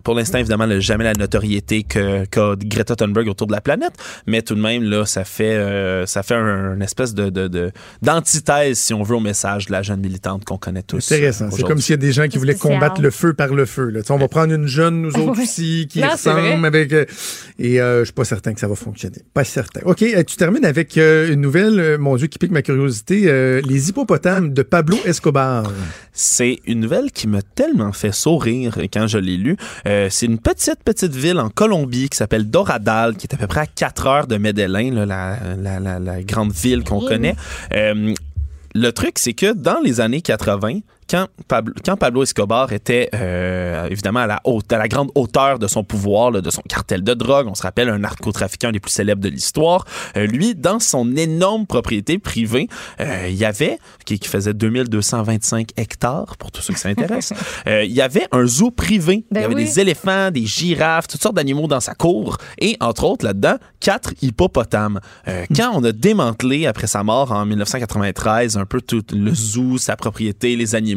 pour 0.05 0.15
l'instant, 0.15 0.39
évidemment, 0.39 0.65
elle 0.65 0.71
n'a 0.71 0.81
jamais 0.81 1.05
la 1.05 1.15
notoriété 1.15 1.83
que- 1.83 2.25
qu'a 2.27 2.55
Greta 2.57 2.95
Thunberg 2.95 3.27
autour 3.29 3.47
de 3.49 3.53
la 3.53 3.61
planète, 3.61 3.93
mais 4.27 4.43
tout 4.43 4.55
de 4.55 4.61
même, 4.61 4.83
là, 4.85 5.05
ça 5.07 5.25
fait, 5.25 5.55
euh, 5.57 6.07
ça 6.07 6.23
fait 6.23 6.35
un, 6.35 6.75
une 6.75 6.83
espèce 6.83 7.15
de, 7.15 7.31
de, 7.31 7.49
de- 7.49 7.73
d'antithèse, 8.03 8.79
si 8.79 8.95
on 8.95 9.03
veut, 9.03 9.17
au 9.17 9.21
message 9.21 9.67
de 9.67 9.73
la 9.73 9.83
jeune 9.83 10.01
militante 10.01 10.45
qu'on 10.45 10.59
connaît 10.59 10.83
tous. 10.83 11.11
Intéressant. 11.11 11.47
euh, 11.47 11.49
C'est 11.49 11.55
aujourd'hui. 11.55 11.65
comme 11.75 11.81
s'il 11.81 11.93
y 11.93 11.95
a 11.95 11.97
des 11.97 12.13
gens 12.13 12.29
qui 12.29 12.39
voulaient 12.39 12.53
Spécial. 12.55 12.79
combattre 12.79 13.01
le 13.01 13.11
feu 13.11 13.33
par 13.35 13.55
le 13.55 13.65
feu. 13.67 13.89
là. 13.89 14.01
Tu 14.03 14.07
sais, 14.09 14.13
On 14.13 14.19
va 14.19 14.29
prendre 14.29 14.53
une 14.53 14.67
jeune, 14.67 15.03
nous 15.03 15.11
autres 15.17 15.41
aussi, 15.43 15.87
qui 15.91 16.01
Non, 16.01 16.09
c'est 16.17 16.31
ressemble 16.31 16.67
avec. 16.67 16.93
euh, 16.93 17.05
et 17.59 17.81
euh, 17.81 18.01
je 18.01 18.05
suis 18.05 18.13
pas 18.13 18.25
certain 18.25 18.53
que 18.55 18.61
ça 18.61 18.69
va 18.69 18.75
fonctionner. 18.77 19.19
Pas 19.33 19.45
certain. 19.45 19.81
OK, 19.85 20.03
euh, 20.03 20.23
tu 20.23 20.37
termines 20.37 20.65
avec 20.65 20.99
euh, 20.99 21.33
une 21.33 21.41
nouvelle, 21.41 21.99
mon 21.99 22.17
Dieu, 22.17 22.27
qui 22.27 22.39
pique 22.39 22.51
ma 22.53 22.63
curiosité. 22.63 23.23
euh, 23.27 23.61
les 23.67 23.89
hippopotames 23.89 24.53
de 24.53 24.63
Pablo 24.63 24.97
Escobar. 25.07 25.73
C'est 26.13 26.59
une 26.67 26.81
nouvelle 26.81 27.11
qui 27.11 27.27
m'a 27.27 27.43
tellement 27.43 27.93
fait 27.93 28.13
sourire 28.13 28.77
quand 28.93 29.07
je 29.07 29.19
l'ai 29.19 29.37
lue. 29.37 29.57
Euh, 29.95 30.09
c'est 30.11 30.27
une 30.27 30.39
petite, 30.39 30.83
petite 30.85 31.15
ville 31.15 31.39
en 31.39 31.51
Colombie 31.51 32.09
qui 32.09 32.17
s'appelle 32.17 32.51
Doradal, 32.51 33.17
qui 33.17 33.27
est 33.27 33.35
à 33.35 33.37
peu 33.37 33.47
près 33.47 33.61
à 33.61 33.67
4 33.67 34.07
heures 34.07 34.27
de 34.27 34.37
Medellín, 34.37 34.95
là, 34.95 35.07
la, 35.07 35.39
la, 35.57 35.81
la, 35.81 35.99
la 35.99 36.23
grande 36.23 36.53
ville 36.53 36.83
qu'on 36.83 37.01
connaît. 37.01 37.37
Euh, 37.73 38.15
le 38.75 38.93
truc, 38.93 39.19
c'est 39.19 39.35
que 39.35 39.53
dans 39.53 39.81
les 39.85 40.01
années 40.01 40.21
80, 40.21 40.81
quand 41.09 41.29
Pablo, 41.49 41.75
quand 41.85 41.97
Pablo 41.97 42.23
Escobar 42.23 42.73
était 42.73 43.11
euh, 43.15 43.87
évidemment 43.91 44.21
à 44.21 44.27
la, 44.27 44.41
haute, 44.45 44.73
à 44.73 44.79
la 44.79 44.89
grande 44.89 45.11
hauteur 45.15 45.59
de 45.59 45.67
son 45.67 45.85
pouvoir, 45.85 46.31
là, 46.31 46.41
de 46.41 46.51
son 46.51 46.63
cartel 46.63 47.03
de 47.03 47.15
drogue, 47.15 47.47
on 47.49 47.55
se 47.55 47.63
rappelle 47.63 47.89
un 47.89 47.99
narcotrafiquant 47.99 48.73
des 48.73 48.81
plus 48.81 48.91
célèbres 48.93 49.23
de 49.23 49.29
l'histoire, 49.29 49.85
euh, 50.17 50.27
lui, 50.27 50.55
dans 50.55 50.79
son 50.79 51.17
énorme 51.17 51.67
propriété 51.67 52.19
privée, 52.19 52.69
euh, 53.01 53.27
il 53.29 53.37
y 53.37 53.45
avait, 53.45 53.79
qui, 54.05 54.19
qui 54.19 54.29
faisait 54.29 54.55
2225 54.55 55.71
hectares, 55.77 56.37
pour 56.39 56.51
tous 56.51 56.63
ceux 56.63 56.75
qui 56.75 56.81
s'intéressent, 56.81 57.39
il 57.67 57.93
y 57.93 58.01
avait 58.01 58.27
un 58.33 58.47
zoo 58.47 58.71
privé. 58.71 59.25
il 59.31 59.35
Ben 59.35 59.43
y 59.43 59.45
avait 59.45 59.55
oui. 59.55 59.65
des 59.65 59.81
éléphants, 59.81 60.31
des 60.31 60.47
girafes, 60.47 61.07
toutes 61.07 61.23
sortes 61.23 61.37
d'animaux 61.37 61.67
dans 61.67 61.81
sa 61.81 61.95
cour, 61.95 62.39
et 62.59 62.77
entre 62.81 63.05
autres, 63.05 63.25
là-dedans, 63.25 63.57
quatre 63.81 64.13
hippopotames. 64.23 65.01
Quand 65.55 65.73
on 65.75 65.85
a 65.85 65.93
démantelé, 65.93 66.67
après 66.67 66.87
sa 66.87 67.03
mort 67.03 67.33
en 67.33 67.45
1993, 67.45 68.57
un 68.57 68.67
peu 68.67 68.81
tout 68.81 69.03
le 69.13 69.35
zoo, 69.35 69.79
sa 69.79 69.97
propriété, 69.97 70.57
les 70.57 70.75
animaux, 70.75 70.94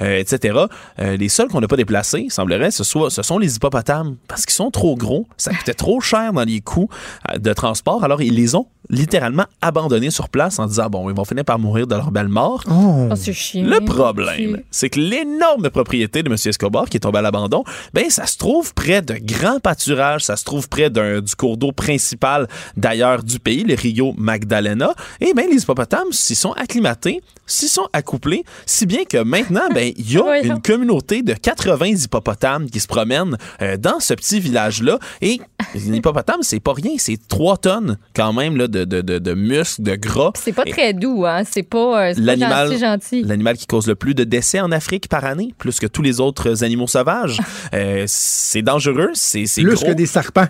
euh, 0.00 0.18
etc., 0.18 0.58
euh, 1.00 1.16
les 1.16 1.28
seuls 1.28 1.48
qu'on 1.48 1.60
n'a 1.60 1.68
pas 1.68 1.76
déplacés, 1.76 2.20
il 2.20 2.30
semblerait, 2.30 2.70
ce, 2.70 2.84
soit, 2.84 3.10
ce 3.10 3.22
sont 3.22 3.38
les 3.38 3.56
hippopotames, 3.56 4.16
parce 4.28 4.44
qu'ils 4.44 4.54
sont 4.54 4.70
trop 4.70 4.96
gros, 4.96 5.26
ça 5.36 5.52
coûtait 5.52 5.74
trop 5.74 6.00
cher 6.00 6.32
dans 6.32 6.44
les 6.44 6.60
coûts 6.60 6.88
euh, 7.30 7.38
de 7.38 7.52
transport, 7.52 8.04
alors 8.04 8.22
ils 8.22 8.34
les 8.34 8.54
ont 8.54 8.66
littéralement 8.90 9.44
abandonnés 9.62 10.10
sur 10.10 10.28
place 10.28 10.58
en 10.58 10.66
disant, 10.66 10.88
bon, 10.90 11.08
ils 11.08 11.16
vont 11.16 11.24
finir 11.24 11.44
par 11.44 11.58
mourir 11.58 11.86
de 11.86 11.94
leur 11.94 12.10
belle 12.10 12.28
mort. 12.28 12.62
Oh. 12.70 13.08
Oh, 13.10 13.32
chiant. 13.32 13.64
Le 13.64 13.80
problème, 13.80 14.60
c'est 14.70 14.90
que 14.90 15.00
l'énorme 15.00 15.70
propriété 15.70 16.22
de 16.22 16.28
M. 16.28 16.36
Escobar 16.44 16.88
qui 16.88 16.98
est 16.98 17.00
tombé 17.00 17.18
à 17.18 17.22
l'abandon, 17.22 17.64
ben 17.92 18.10
ça 18.10 18.26
se 18.26 18.36
trouve 18.36 18.74
près 18.74 19.02
de 19.02 19.14
grands 19.14 19.60
pâturages, 19.60 20.24
ça 20.24 20.36
se 20.36 20.44
trouve 20.44 20.68
près 20.68 20.90
d'un 20.90 21.20
du 21.20 21.34
cours 21.34 21.56
d'eau 21.56 21.72
principal 21.72 22.48
d'ailleurs 22.76 23.22
du 23.22 23.38
pays, 23.38 23.64
le 23.64 23.74
Rio 23.74 24.14
Magdalena, 24.16 24.94
et 25.20 25.32
ben 25.34 25.48
les 25.50 25.62
hippopotames 25.62 26.12
s'y 26.12 26.34
sont 26.34 26.52
acclimatés, 26.52 27.22
s'y 27.46 27.68
sont 27.68 27.88
accouplés, 27.92 28.44
si 28.66 28.86
bien 28.86 29.04
que 29.04 29.22
maintenant 29.24 29.68
ben 29.74 29.92
il 29.96 30.12
y 30.12 30.18
a 30.18 30.40
une 30.42 30.60
communauté 30.62 31.22
de 31.22 31.32
80 31.34 31.86
hippopotames 31.86 32.70
qui 32.70 32.80
se 32.80 32.86
promènent 32.86 33.36
euh, 33.62 33.76
dans 33.76 34.00
ce 34.00 34.14
petit 34.14 34.40
village 34.40 34.82
là 34.82 34.98
et 35.20 35.40
un 35.74 35.78
hippopotame 35.94 36.42
c'est 36.42 36.60
pas 36.60 36.72
rien, 36.74 36.92
c'est 36.98 37.18
3 37.28 37.56
tonnes 37.58 37.98
quand 38.14 38.32
même 38.32 38.56
là, 38.56 38.68
de, 38.68 38.84
de, 38.84 39.00
de, 39.00 39.18
de 39.18 39.34
muscles, 39.34 39.82
de 39.82 39.94
gras. 39.96 40.30
C'est 40.36 40.52
pas 40.52 40.62
Et- 40.66 40.70
très 40.70 40.92
doux, 40.92 41.24
hein. 41.26 41.42
C'est 41.50 41.62
pas, 41.62 42.08
euh, 42.10 42.14
L'animal- 42.16 42.68
gentil, 42.68 42.78
gentil. 42.80 43.22
L'animal 43.24 43.56
qui 43.56 43.66
cause 43.66 43.86
le 43.86 43.94
plus 43.94 44.14
de 44.14 44.24
décès 44.24 44.60
en 44.60 44.70
Afrique 44.72 45.08
par 45.08 45.24
année, 45.24 45.54
plus 45.58 45.78
que 45.80 45.86
tous 45.86 46.02
les 46.02 46.20
autres 46.20 46.62
animaux 46.64 46.86
sauvages. 46.86 47.40
Euh, 47.74 48.04
c'est 48.06 48.62
dangereux, 48.62 49.10
c'est 49.14 49.46
c'est 49.46 49.62
Plus 49.62 49.74
gros. 49.74 49.86
que 49.86 49.92
des 49.92 50.06
serpents. 50.06 50.46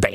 Ben, 0.00 0.12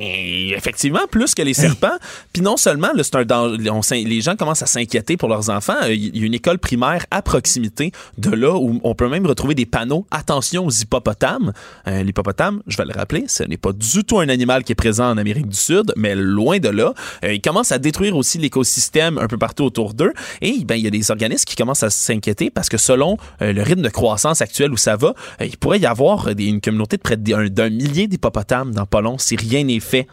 effectivement, 0.55 1.01
plus 1.11 1.35
que 1.35 1.41
les 1.41 1.53
serpents. 1.53 1.97
Puis 2.31 2.41
non 2.41 2.55
seulement, 2.55 2.89
là, 2.95 3.03
c'est 3.03 3.15
un 3.15 3.25
danger, 3.25 3.69
on 3.69 3.81
les 3.91 4.21
gens 4.21 4.35
commencent 4.37 4.61
à 4.61 4.65
s'inquiéter 4.65 5.17
pour 5.17 5.27
leurs 5.27 5.49
enfants. 5.49 5.75
Euh, 5.83 5.93
Il 5.93 6.17
y 6.17 6.23
a 6.23 6.25
une 6.25 6.33
école 6.33 6.57
primaire 6.57 7.05
à 7.11 7.21
proximité 7.21 7.91
de 8.17 8.29
là 8.29 8.55
où 8.55 8.79
on 8.83 8.95
peut 8.95 9.09
même 9.09 9.25
retrouver 9.27 9.55
des 9.55 9.65
panneaux 9.65 10.05
attention 10.09 10.65
aux 10.65 10.69
hippopotames. 10.69 11.51
Euh, 11.87 12.01
L'hippopotame, 12.03 12.61
je 12.67 12.77
vais 12.77 12.85
le 12.85 12.93
rappeler, 12.93 13.25
ce 13.27 13.43
n'est 13.43 13.57
pas 13.57 13.73
du 13.73 14.03
tout 14.05 14.19
un 14.19 14.29
animal 14.29 14.63
qui 14.63 14.71
est 14.71 14.75
présent 14.75 15.09
en 15.09 15.17
Amérique 15.17 15.47
du 15.49 15.57
Sud, 15.57 15.91
mais 15.97 16.15
loin 16.15 16.59
de 16.59 16.69
là. 16.69 16.93
Euh, 17.25 17.33
il 17.33 17.41
commence 17.41 17.71
à 17.73 17.77
détruire 17.77 18.15
aussi 18.15 18.37
l'écosystème 18.37 19.17
un 19.17 19.27
peu 19.27 19.37
partout 19.37 19.63
autour 19.65 19.93
d'eux. 19.93 20.13
Et 20.41 20.63
ben, 20.63 20.75
il 20.75 20.83
y 20.83 20.87
a 20.87 20.91
des 20.91 21.11
organismes 21.11 21.43
qui 21.45 21.55
commencent 21.55 21.83
à 21.83 21.89
s'inquiéter 21.89 22.49
parce 22.49 22.69
que 22.69 22.77
selon 22.77 23.17
euh, 23.41 23.51
le 23.51 23.61
rythme 23.63 23.81
de 23.81 23.89
croissance 23.89 24.41
actuel 24.41 24.71
où 24.71 24.77
ça 24.77 24.95
va, 24.95 25.13
euh, 25.41 25.45
il 25.45 25.57
pourrait 25.57 25.79
y 25.79 25.85
avoir 25.85 26.33
des- 26.35 26.45
une 26.45 26.61
communauté 26.61 26.95
de 26.97 27.01
près 27.01 27.17
d'un 27.17 27.47
d'un 27.47 27.69
millier 27.69 28.07
d'hippopotames 28.07 28.73
dans 28.73 28.85
pas 28.85 29.01
long 29.01 29.17
si 29.17 29.35
rien 29.35 29.63
n'est 29.63 29.72
fait. 29.81 30.07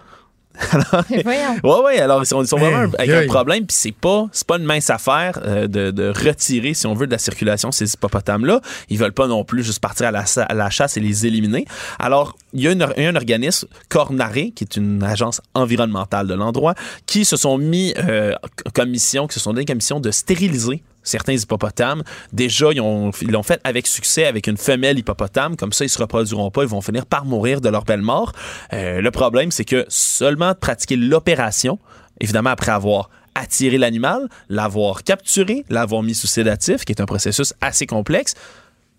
Alors, 0.72 1.04
Mais 1.08 1.22
voyons. 1.22 1.56
Ouais, 1.62 1.84
ouais, 1.84 2.00
alors 2.00 2.22
ils 2.22 2.26
sont, 2.26 2.42
ils 2.42 2.46
sont 2.48 2.58
vraiment 2.58 2.92
Hey, 2.98 3.10
avec 3.10 3.24
un 3.30 3.32
problème, 3.32 3.64
puis 3.66 3.74
c'est 3.78 3.92
pas, 3.92 4.26
c'est 4.32 4.46
pas 4.46 4.58
une 4.58 4.64
mince 4.64 4.90
affaire 4.90 5.38
euh, 5.44 5.66
de, 5.68 5.90
de 5.90 6.08
retirer, 6.08 6.74
si 6.74 6.86
on 6.86 6.92
veut, 6.92 7.06
de 7.06 7.12
la 7.12 7.18
circulation 7.18 7.70
ces 7.72 7.94
hippopotames-là. 7.94 8.60
Ils 8.90 8.98
veulent 8.98 9.12
pas 9.14 9.26
non 9.28 9.44
plus 9.44 9.62
juste 9.62 9.78
partir 9.80 10.08
à 10.08 10.10
la, 10.10 10.24
à 10.36 10.54
la 10.54 10.68
chasse 10.68 10.96
et 10.96 11.00
les 11.00 11.24
éliminer. 11.24 11.64
Alors, 11.98 12.36
il 12.52 12.62
y 12.62 12.68
a 12.68 12.72
une- 12.72 12.82
un 12.82 13.16
organisme, 13.16 13.68
Cornaré, 13.88 14.50
qui 14.54 14.64
est 14.64 14.76
une 14.76 15.02
agence 15.02 15.40
environnementale 15.54 16.26
de 16.26 16.34
l'endroit, 16.34 16.74
qui 17.06 17.24
se 17.24 17.36
sont 17.36 17.56
mis 17.56 17.94
euh, 17.96 18.34
comme 18.74 18.90
mission, 18.90 19.28
qui 19.28 19.34
se 19.34 19.40
sont 19.40 19.52
donné 19.54 19.64
comme 19.64 19.76
mission 19.76 20.00
de 20.00 20.10
stériliser 20.10 20.82
certains 21.10 21.34
hippopotames. 21.34 22.02
Déjà, 22.32 22.72
ils 22.72 22.80
ont- 22.80 23.10
ils 23.20 23.30
l'ont 23.30 23.42
fait 23.42 23.60
avec 23.64 23.86
succès 23.86 24.24
avec 24.26 24.46
une 24.46 24.56
femelle 24.56 24.98
hippopotame. 24.98 25.56
Comme 25.56 25.72
ça, 25.72 25.84
ils 25.84 25.88
se 25.90 25.98
reproduiront 25.98 26.50
pas. 26.50 26.62
Ils 26.62 26.68
vont 26.68 26.80
finir 26.80 27.06
par 27.06 27.24
mourir 27.24 27.60
de 27.60 27.68
leur 27.68 27.84
belle 27.84 28.02
mort. 28.02 28.32
Euh, 28.72 29.00
le 29.00 29.10
problème, 29.10 29.50
c'est 29.50 29.64
que 29.64 29.84
seulement 29.88 30.50
de 30.52 30.56
pratiquer 30.58 30.96
l'opération, 30.96 31.78
évidemment 32.20 32.50
après 32.50 32.72
avoir 32.72 33.10
attiré 33.34 33.78
l'animal, 33.78 34.28
l'avoir 34.48 35.04
capturé, 35.04 35.64
l'avoir 35.70 36.02
mis 36.02 36.14
sous 36.14 36.26
sédatif, 36.26 36.84
qui 36.84 36.92
est 36.92 37.00
un 37.00 37.06
processus 37.06 37.54
assez 37.60 37.86
complexe, 37.86 38.34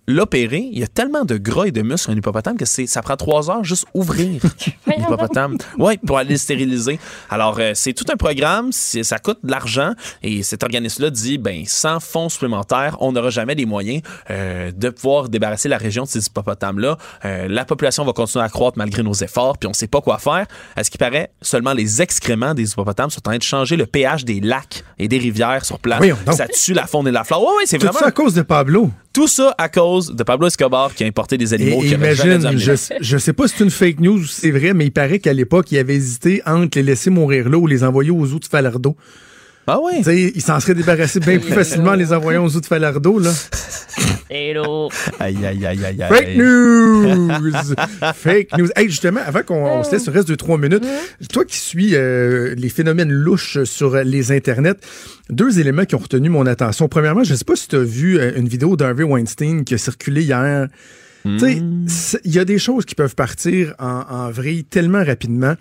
l'opérer, 0.07 0.67
il 0.71 0.79
y 0.79 0.83
a 0.83 0.87
tellement 0.87 1.23
de 1.25 1.37
gras 1.37 1.65
et 1.65 1.71
de 1.71 1.81
muscles 1.81 2.11
un 2.11 2.15
hippopotame 2.17 2.57
que 2.57 2.65
c'est, 2.65 2.87
ça 2.87 3.01
prend 3.01 3.15
trois 3.15 3.49
heures 3.49 3.63
juste 3.63 3.85
ouvrir 3.93 4.41
l'hippopotame. 4.87 5.57
Oui, 5.77 5.97
pour 6.05 6.17
aller 6.17 6.31
le 6.31 6.37
stériliser. 6.37 6.99
Alors, 7.29 7.57
euh, 7.59 7.71
c'est 7.75 7.93
tout 7.93 8.05
un 8.11 8.15
programme, 8.17 8.71
c'est- 8.71 9.03
ça 9.03 9.19
coûte 9.19 9.39
de 9.43 9.51
l'argent 9.51 9.93
et 10.23 10.43
cet 10.43 10.63
organisme-là 10.63 11.09
dit, 11.09 11.37
ben, 11.37 11.63
sans 11.67 11.99
fonds 11.99 12.29
supplémentaires, 12.29 12.97
on 12.99 13.11
n'aura 13.11 13.29
jamais 13.29 13.55
les 13.55 13.65
moyens 13.65 14.01
euh, 14.29 14.71
de 14.75 14.89
pouvoir 14.89 15.29
débarrasser 15.29 15.69
la 15.69 15.77
région 15.77 16.03
de 16.03 16.07
ces 16.09 16.25
hippopotames-là. 16.25 16.97
Euh, 17.25 17.47
la 17.47 17.65
population 17.65 18.03
va 18.03 18.13
continuer 18.13 18.43
à 18.43 18.49
croître 18.49 18.77
malgré 18.77 19.03
nos 19.03 19.13
efforts, 19.13 19.57
puis 19.57 19.67
on 19.67 19.71
ne 19.71 19.75
sait 19.75 19.87
pas 19.87 20.01
quoi 20.01 20.17
faire. 20.17 20.45
À 20.75 20.83
ce 20.83 20.89
qui 20.91 20.97
paraît, 20.97 21.31
seulement 21.41 21.73
les 21.73 22.01
excréments 22.01 22.53
des 22.53 22.71
hippopotames 22.71 23.09
sont 23.09 23.19
en 23.21 23.31
train 23.31 23.37
de 23.37 23.43
changer 23.43 23.75
le 23.77 23.85
pH 23.85 24.25
des 24.25 24.39
lacs 24.41 24.83
et 24.99 25.07
des 25.07 25.17
rivières 25.19 25.63
sur 25.63 25.79
place. 25.79 26.01
Donc. 26.25 26.35
Ça 26.35 26.47
tue 26.47 26.73
la 26.73 26.87
faune 26.87 27.07
et 27.07 27.11
la 27.11 27.23
flore. 27.23 27.41
Oui, 27.43 27.53
oui, 27.59 27.63
c'est 27.67 27.77
Tout 27.77 27.85
vraiment... 27.85 27.99
ça 27.99 28.07
à 28.07 28.11
cause 28.11 28.33
de 28.33 28.41
Pablo. 28.41 28.89
Tout 29.13 29.27
ça 29.27 29.53
à 29.57 29.67
cause 29.67 30.15
de 30.15 30.23
Pablo 30.23 30.47
Escobar 30.47 30.93
qui 30.93 31.03
a 31.03 31.07
importé 31.07 31.37
des 31.37 31.53
animaux 31.53 31.83
et 31.83 31.87
qui 31.87 31.93
imagine, 31.93 32.57
je, 32.57 32.71
je 33.01 33.17
sais 33.17 33.33
pas 33.33 33.47
si 33.47 33.55
c'est 33.57 33.63
une 33.63 33.69
fake 33.69 33.99
news 33.99 34.19
ou 34.19 34.23
si 34.23 34.41
c'est 34.41 34.51
vrai, 34.51 34.73
mais 34.73 34.85
il 34.85 34.91
paraît 34.91 35.19
qu'à 35.19 35.33
l'époque, 35.33 35.71
il 35.71 35.77
avait 35.79 35.95
hésité 35.95 36.41
entre 36.45 36.77
les 36.77 36.83
laisser 36.83 37.09
mourir 37.09 37.49
là 37.49 37.57
ou 37.57 37.67
les 37.67 37.83
envoyer 37.83 38.11
aux 38.11 38.25
zoos 38.25 38.39
de 38.39 38.45
Falardeau. 38.45 38.95
Ah 39.73 39.79
oui? 39.81 39.99
Tu 39.99 40.03
sais, 40.03 40.31
il 40.35 40.41
s'en 40.41 40.59
serait 40.59 40.75
débarrassé 40.75 41.21
bien 41.21 41.39
plus 41.39 41.53
facilement 41.53 41.91
en 41.91 41.95
les 41.95 42.11
envoyant 42.11 42.45
aux 42.45 42.59
de 42.59 42.65
Falardeau, 42.65 43.19
là. 43.19 43.31
Hello. 44.29 44.89
Aïe, 45.17 45.37
aïe, 45.45 45.65
aïe, 45.65 45.85
aïe, 45.85 46.03
aïe. 46.03 46.09
Fake 46.09 46.35
news! 46.35 47.73
Fake 48.13 48.57
news. 48.57 48.67
Hey, 48.75 48.89
justement, 48.89 49.21
avant 49.25 49.43
qu'on 49.43 49.63
on 49.63 49.83
se 49.85 49.93
laisse 49.93 50.07
le 50.07 50.11
reste 50.11 50.27
de 50.27 50.35
trois 50.35 50.57
minutes, 50.57 50.83
toi 51.31 51.45
qui 51.45 51.55
suis 51.55 51.95
euh, 51.95 52.53
les 52.57 52.67
phénomènes 52.67 53.13
louches 53.13 53.63
sur 53.63 53.95
les 53.95 54.33
internets, 54.33 54.75
deux 55.29 55.61
éléments 55.61 55.85
qui 55.85 55.95
ont 55.95 55.99
retenu 55.99 56.27
mon 56.27 56.45
attention. 56.47 56.89
Premièrement, 56.89 57.23
je 57.23 57.31
ne 57.31 57.37
sais 57.37 57.45
pas 57.45 57.55
si 57.55 57.69
tu 57.69 57.77
as 57.77 57.79
vu 57.79 58.19
euh, 58.19 58.33
une 58.35 58.49
vidéo 58.49 58.75
d'Harvey 58.75 59.03
Weinstein 59.03 59.63
qui 59.63 59.75
a 59.75 59.77
circulé 59.77 60.23
hier. 60.23 60.67
Tu 61.23 61.39
sais, 61.39 61.61
c'est- 61.87 62.21
il 62.23 62.33
y 62.33 62.39
a 62.39 62.45
des 62.45 62.57
choses 62.59 62.85
qui 62.85 62.95
peuvent 62.95 63.15
partir 63.15 63.73
en, 63.79 64.03
en 64.09 64.31
vrille 64.31 64.63
tellement 64.63 65.03
rapidement. 65.03 65.55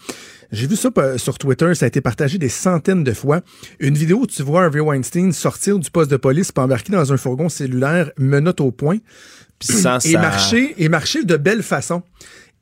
J'ai 0.52 0.66
vu 0.66 0.74
ça 0.76 0.90
euh, 0.98 1.16
sur 1.18 1.38
Twitter, 1.38 1.74
ça 1.74 1.84
a 1.84 1.88
été 1.88 2.00
partagé 2.00 2.36
des 2.38 2.48
centaines 2.48 3.04
de 3.04 3.12
fois. 3.12 3.40
Une 3.78 3.96
vidéo 3.96 4.20
où 4.22 4.26
tu 4.26 4.42
vois 4.42 4.64
Harvey 4.64 4.80
Weinstein 4.80 5.32
sortir 5.32 5.78
du 5.78 5.90
poste 5.90 6.10
de 6.10 6.16
police 6.16 6.50
puis 6.50 6.62
embarquer 6.64 6.92
dans 6.92 7.12
un 7.12 7.16
fourgon 7.16 7.48
cellulaire 7.48 8.10
menotte 8.18 8.60
au 8.60 8.72
point 8.72 8.98
et 10.08 10.12
marcher 10.22 10.74
et 10.78 10.88
marcher 10.88 11.22
de 11.24 11.36
belle 11.36 11.62
façon. 11.62 12.02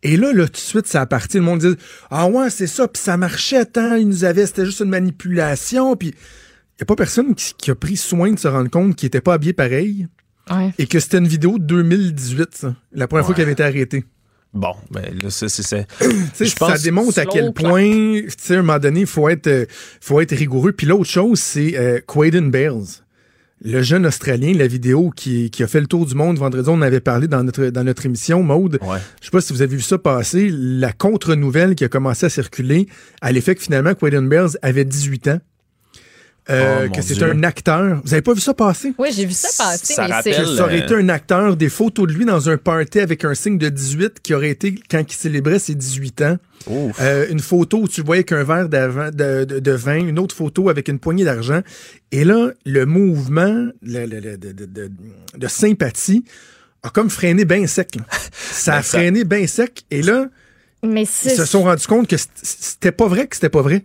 Et 0.02 0.16
là, 0.16 0.32
là, 0.32 0.44
tout 0.46 0.52
de 0.52 0.56
suite, 0.58 0.86
ça 0.86 1.00
a 1.00 1.06
parti. 1.06 1.38
Le 1.38 1.44
monde 1.44 1.60
dit 1.60 1.74
Ah 2.10 2.26
ouais, 2.28 2.50
c'est 2.50 2.66
ça, 2.66 2.86
puis 2.88 3.00
ça 3.02 3.16
marchait 3.16 3.64
tant, 3.64 3.94
ils 3.94 4.06
nous 4.08 4.24
avaient, 4.24 4.46
c'était 4.46 4.66
juste 4.66 4.80
une 4.80 4.90
manipulation, 4.90 5.96
puis 5.96 6.08
il 6.08 6.12
n'y 6.12 6.82
a 6.82 6.84
pas 6.84 6.94
personne 6.96 7.34
qui, 7.34 7.54
qui 7.56 7.70
a 7.70 7.74
pris 7.74 7.96
soin 7.96 8.30
de 8.32 8.38
se 8.38 8.46
rendre 8.48 8.70
compte 8.70 8.96
qu'il 8.96 9.06
n'était 9.06 9.20
pas 9.20 9.34
habillé 9.34 9.52
pareil 9.52 10.06
Ouais. 10.50 10.72
et 10.78 10.86
que 10.86 11.00
c'était 11.00 11.18
une 11.18 11.28
vidéo 11.28 11.58
de 11.58 11.64
2018, 11.64 12.48
ça, 12.52 12.74
la 12.92 13.06
première 13.08 13.24
fois 13.26 13.34
qu'il 13.34 13.42
avait 13.42 13.52
été 13.52 13.62
arrêté. 13.62 14.04
Bon, 14.54 14.72
ben 14.90 15.04
là, 15.22 15.28
ça, 15.30 15.48
c'est... 15.48 15.62
c'est- 15.62 15.86
Tu 16.00 16.06
sais, 16.34 16.44
Je 16.46 16.56
pense- 16.56 16.70
ça 16.72 16.78
démontre 16.78 17.18
à 17.18 17.26
quel 17.26 17.52
point, 17.52 17.82
tu 17.82 18.28
sais, 18.38 18.56
à 18.56 18.58
un 18.60 18.62
moment 18.62 18.78
donné, 18.78 19.00
il 19.00 19.06
faut 19.06 19.28
être, 19.28 19.46
euh, 19.46 19.66
faut 20.00 20.20
être 20.20 20.34
rigoureux. 20.34 20.72
Puis 20.72 20.86
l'autre 20.86 21.04
chose, 21.10 21.38
c'est 21.38 21.76
euh, 21.76 22.00
Quaden 22.06 22.50
Bales. 22.50 22.82
le 23.62 23.82
jeune 23.82 24.06
Australien, 24.06 24.54
la 24.56 24.66
vidéo 24.66 25.10
qui, 25.14 25.50
qui 25.50 25.62
a 25.62 25.66
fait 25.66 25.80
le 25.80 25.86
tour 25.86 26.06
du 26.06 26.14
monde 26.14 26.38
vendredi, 26.38 26.66
on 26.70 26.74
en 26.74 26.82
avait 26.82 27.00
parlé 27.00 27.28
dans 27.28 27.44
notre, 27.44 27.66
dans 27.66 27.84
notre 27.84 28.06
émission, 28.06 28.42
Maude. 28.42 28.78
Ouais. 28.82 28.98
Je 29.20 29.26
sais 29.26 29.30
pas 29.30 29.40
si 29.42 29.52
vous 29.52 29.60
avez 29.60 29.76
vu 29.76 29.82
ça 29.82 29.98
passer, 29.98 30.48
la 30.50 30.92
contre-nouvelle 30.92 31.74
qui 31.74 31.84
a 31.84 31.88
commencé 31.88 32.24
à 32.26 32.30
circuler 32.30 32.86
à 33.20 33.32
l'effet 33.32 33.54
que 33.54 33.62
finalement 33.62 33.94
Quaden 33.94 34.28
Bells 34.30 34.56
avait 34.62 34.84
18 34.86 35.28
ans. 35.28 35.40
Euh, 36.50 36.86
Oh, 36.88 36.94
que 36.94 37.02
c'est 37.02 37.22
un 37.22 37.42
acteur. 37.42 38.00
Vous 38.04 38.12
avez 38.14 38.22
pas 38.22 38.32
vu 38.32 38.40
ça 38.40 38.54
passer? 38.54 38.94
Oui, 38.98 39.08
j'ai 39.12 39.26
vu 39.26 39.32
ça 39.34 39.48
passer, 39.58 39.92
Ça 39.94 40.06
mais 40.08 40.14
rappelle, 40.14 40.46
ça 40.46 40.64
aurait 40.64 40.78
été 40.78 40.94
un 40.94 41.08
acteur, 41.10 41.56
des 41.56 41.68
photos 41.68 42.06
de 42.08 42.12
lui 42.14 42.24
dans 42.24 42.48
un 42.48 42.56
party 42.56 43.00
avec 43.00 43.24
un 43.24 43.34
signe 43.34 43.58
de 43.58 43.68
18 43.68 44.20
qui 44.22 44.32
aurait 44.32 44.48
été 44.50 44.74
quand 44.90 45.02
il 45.06 45.14
célébrait 45.14 45.58
ses 45.58 45.74
18 45.74 46.22
ans. 46.22 46.36
Euh, 47.00 47.26
une 47.30 47.40
photo 47.40 47.80
où 47.82 47.88
tu 47.88 48.00
voyais 48.02 48.24
qu'un 48.24 48.44
verre 48.44 48.68
de, 48.68 49.44
de- 49.44 49.58
de 49.60 49.72
vin, 49.72 49.96
une 49.98 50.18
autre 50.18 50.34
photo 50.34 50.68
avec 50.70 50.88
une 50.88 50.98
poignée 50.98 51.24
d'argent. 51.24 51.60
Et 52.12 52.24
là, 52.24 52.50
le 52.64 52.86
mouvement 52.86 53.68
le- 53.82 54.06
le- 54.06 54.20
le- 54.20 54.36
de, 54.38 54.52
de- 54.52 54.64
de- 54.66 54.90
de 55.36 55.48
sympathie 55.48 56.24
a 56.82 56.90
comme 56.90 57.10
freiné 57.10 57.44
bien 57.44 57.66
sec. 57.66 57.94
là. 57.96 58.02
Ça 58.32 58.72
a 58.74 58.76
Ben, 58.78 58.82
freiné 58.82 59.24
bien 59.24 59.46
sec. 59.46 59.82
Et 59.90 60.00
là, 60.02 60.28
Mais 60.82 61.02
ils 61.02 61.06
se 61.06 61.44
sont 61.44 61.62
rendus 61.64 61.86
compte 61.86 62.08
que 62.08 62.16
c'était 62.42 62.92
pas 62.92 63.06
vrai 63.08 63.26
que 63.26 63.36
c'était 63.36 63.48
pas 63.50 63.62
vrai. 63.62 63.84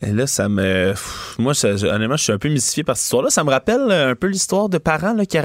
Et 0.00 0.10
là, 0.10 0.26
ça 0.26 0.48
me. 0.48 0.90
pff, 0.92 1.36
Moi, 1.38 1.54
ça- 1.54 1.68
honnêtement, 1.68 2.16
je 2.16 2.24
suis 2.24 2.32
un 2.32 2.38
peu 2.38 2.48
mystifié 2.48 2.82
par 2.82 2.96
cette 2.96 3.04
histoire-là. 3.04 3.30
Ça 3.30 3.44
me 3.44 3.50
rappelle 3.50 3.82
euh, 3.90 4.10
un 4.10 4.14
peu 4.14 4.26
l'histoire 4.26 4.68
de 4.68 4.78
parents 4.78 5.12
là, 5.12 5.24
qui, 5.26 5.38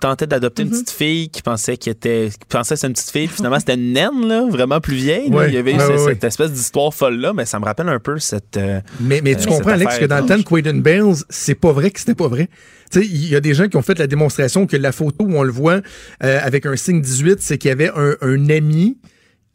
tentaient 0.00 0.26
d'adopter 0.26 0.62
une 0.62 0.70
petite 0.70 0.90
fille 0.90 1.28
qui 1.28 1.42
pensait 1.42 1.76
qu'elle 1.76 1.92
était, 1.92 2.30
qui 2.30 2.46
pensait 2.48 2.74
que 2.74 2.80
c'était 2.80 2.86
une 2.88 2.92
petite 2.94 3.10
fille, 3.10 3.26
puis 3.26 3.36
finalement 3.36 3.58
c'était 3.58 3.74
une 3.74 3.92
naine, 3.92 4.26
là, 4.26 4.46
vraiment 4.48 4.80
plus 4.80 4.94
vieille. 4.94 5.28
là. 5.30 5.48
Il 5.48 5.54
y 5.54 5.58
avait 5.58 5.76
cette 5.98 6.24
espèce 6.24 6.52
d'histoire 6.52 6.94
folle-là, 6.94 7.32
mais 7.34 7.44
ça 7.44 7.58
me 7.58 7.64
rappelle 7.64 7.88
un 7.88 7.98
peu 7.98 8.18
cette. 8.18 8.56
euh, 8.56 8.80
Mais, 9.00 9.20
mais 9.22 9.34
tu 9.34 9.48
Euh, 9.48 9.50
comprends, 9.50 9.72
Alex, 9.72 9.98
que 9.98 10.04
dans 10.06 10.20
le 10.20 10.26
temps 10.26 10.38
de 10.38 10.42
Quaden 10.42 10.80
Bales, 10.80 11.14
c'est 11.28 11.54
pas 11.56 11.72
vrai 11.72 11.90
que 11.90 11.98
c'était 12.00 12.14
pas 12.14 12.28
vrai. 12.28 12.48
Tu 12.90 13.00
sais, 13.02 13.06
il 13.06 13.28
y 13.28 13.36
a 13.36 13.40
des 13.40 13.52
gens 13.52 13.68
qui 13.68 13.76
ont 13.76 13.82
fait 13.82 13.98
la 13.98 14.06
démonstration 14.06 14.66
que 14.66 14.76
la 14.78 14.92
photo 14.92 15.24
où 15.26 15.34
on 15.36 15.42
le 15.42 15.52
voit 15.52 15.80
euh, 16.24 16.38
avec 16.42 16.64
un 16.64 16.76
signe 16.76 17.02
18, 17.02 17.42
c'est 17.42 17.58
qu'il 17.58 17.68
y 17.68 17.72
avait 17.72 17.90
un, 17.94 18.14
un 18.22 18.48
ami 18.48 18.96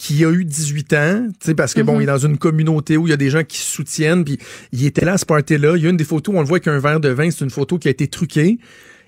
qui 0.04 0.26
a 0.26 0.30
eu 0.32 0.44
18 0.44 0.94
ans, 0.94 1.28
tu 1.40 1.48
sais, 1.48 1.56
parce 1.56 1.74
que 1.74 1.80
bon, 1.80 1.98
il 2.02 2.04
est 2.04 2.08
dans 2.08 2.18
une 2.18 2.38
communauté 2.38 2.98
où 2.98 3.08
il 3.08 3.12
y 3.12 3.14
a 3.14 3.18
des 3.18 3.30
gens 3.30 3.46
qui 3.46 3.58
se 3.58 3.64
soutiennent, 3.72 4.26
puis 4.26 4.38
il 4.74 4.86
était 4.86 5.06
là 5.06 5.14
à 5.14 5.18
ce 5.18 5.26
party-là. 5.26 5.76
Il 5.78 5.84
y 5.84 5.88
a 5.88 5.90
une 5.92 5.96
des 5.96 6.04
photos 6.04 6.36
où 6.36 6.38
on 6.38 6.42
le 6.42 6.46
voit 6.48 6.58
avec 6.58 6.68
un 6.68 6.78
verre 6.78 7.00
de 7.00 7.08
vin, 7.08 7.32
c'est 7.32 7.46
une 7.46 7.50
photo 7.50 7.78
qui 7.78 7.88
a 7.88 7.92
été 7.92 8.08
truquée. 8.08 8.60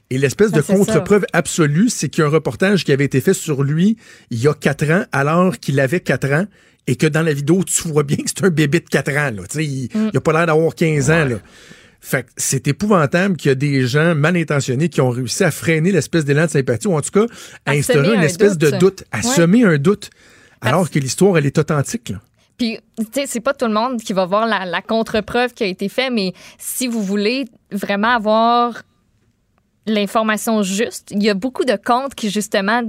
Et 0.10 0.18
l'espèce 0.18 0.54
de 0.54 0.60
Ah, 0.60 0.74
contre-preuve 0.74 1.26
absolue, 1.34 1.90
c'est 1.90 2.08
qu'il 2.08 2.22
y 2.22 2.24
a 2.24 2.28
un 2.28 2.32
reportage 2.32 2.86
qui 2.86 2.94
avait 2.94 3.04
été 3.04 3.20
fait 3.20 3.34
sur 3.34 3.62
lui 3.64 3.98
il 4.30 4.40
y 4.42 4.48
a 4.48 4.54
quatre 4.54 4.90
ans, 4.90 5.04
alors 5.12 5.60
qu'il 5.60 5.80
avait 5.82 6.00
quatre 6.00 6.32
ans, 6.32 6.46
et 6.88 6.96
que 6.96 7.08
dans 7.08 7.24
la 7.24 7.34
vidéo, 7.34 7.64
tu 7.66 7.90
vois 7.90 8.04
bien 8.04 8.16
que 8.18 8.24
c'est 8.28 8.46
un 8.46 8.50
bébé 8.50 8.80
de 8.80 8.88
quatre 8.88 9.12
ans. 9.12 9.32
Là. 9.36 9.42
Tu 9.50 9.58
sais, 9.58 9.66
Il, 9.66 9.90
il 10.14 10.18
a 10.18 10.22
pas 10.22 10.32
l'air 10.32 10.46
d'avoir 10.46 10.74
15 10.76 11.10
ans. 11.12 11.26
Là. 11.26 11.36
Fait 12.00 12.24
que 12.24 12.30
c'est 12.38 12.68
épouvantable 12.70 13.36
qu'il 13.36 13.50
y 13.50 13.52
a 13.52 13.56
des 13.56 13.86
gens 13.88 14.16
mal 14.16 14.38
intentionnés 14.38 14.88
qui 14.90 15.02
ont 15.02 15.10
réussi 15.10 15.44
à 15.44 15.52
freiner 15.52 15.92
l'espèce 15.92 16.24
d'élan 16.24 16.46
de 16.46 16.52
sympathie, 16.52 16.88
ou 16.88 16.94
en 16.96 17.02
tout 17.02 17.10
cas 17.12 17.26
à, 17.66 17.72
À 17.72 17.74
instaurer 17.74 18.14
une 18.14 18.20
un 18.20 18.22
espèce 18.22 18.58
de 18.58 18.70
doute. 18.70 18.80
doute, 18.80 19.04
à 19.12 19.18
Ouais. 19.18 19.24
semer 19.24 19.64
un 19.66 19.78
doute, 19.80 20.12
alors 20.66 20.90
que 20.90 21.00
l'histoire, 21.00 21.38
elle 21.38 21.46
est 21.46 21.58
authentique. 21.58 22.10
Là. 22.10 22.18
Puis, 22.58 22.80
tu 22.98 23.06
sais, 23.14 23.26
c'est 23.28 23.42
pas 23.42 23.54
tout 23.54 23.66
le 23.66 23.74
monde 23.74 24.02
qui 24.02 24.14
va 24.14 24.26
voir 24.26 24.46
la, 24.46 24.66
la 24.66 24.82
contre-preuve 24.82 25.54
qui 25.54 25.64
a 25.64 25.68
été 25.68 25.90
faite, 25.90 26.12
mais 26.12 26.34
si 26.58 26.88
vous 26.88 27.04
voulez 27.04 27.46
vraiment 27.72 28.16
avoir 28.16 28.84
l'information 29.86 30.64
juste, 30.64 31.12
il 31.12 31.22
y 31.22 31.30
a 31.30 31.34
beaucoup 31.34 31.66
de 31.66 31.76
comptes 31.76 32.16
qui, 32.16 32.30
justement, 32.30 32.82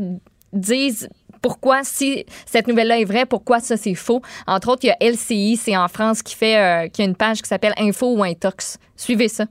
disent 0.53 1.09
pourquoi, 1.43 1.85
si 1.85 2.25
cette 2.47 2.67
nouvelle-là 2.67 3.01
est 3.01 3.05
vraie, 3.05 3.27
pourquoi 3.27 3.61
ça, 3.61 3.77
c'est 3.77 3.95
faux. 3.95 4.23
Entre 4.47 4.69
autres, 4.69 4.85
il 4.85 4.89
y 4.89 4.91
a 4.91 5.11
LCI, 5.11 5.57
c'est 5.57 5.77
en 5.77 5.89
France, 5.89 6.23
qui 6.23 6.35
fait 6.35 6.57
euh, 6.57 6.89
qui 6.89 7.03
a 7.03 7.05
une 7.05 7.17
page 7.17 7.43
qui 7.43 7.49
s'appelle 7.49 7.75
Info 7.77 8.17
ou 8.17 8.23
Intox. 8.23 8.79
Suivez 8.97 9.29
ça. 9.29 9.47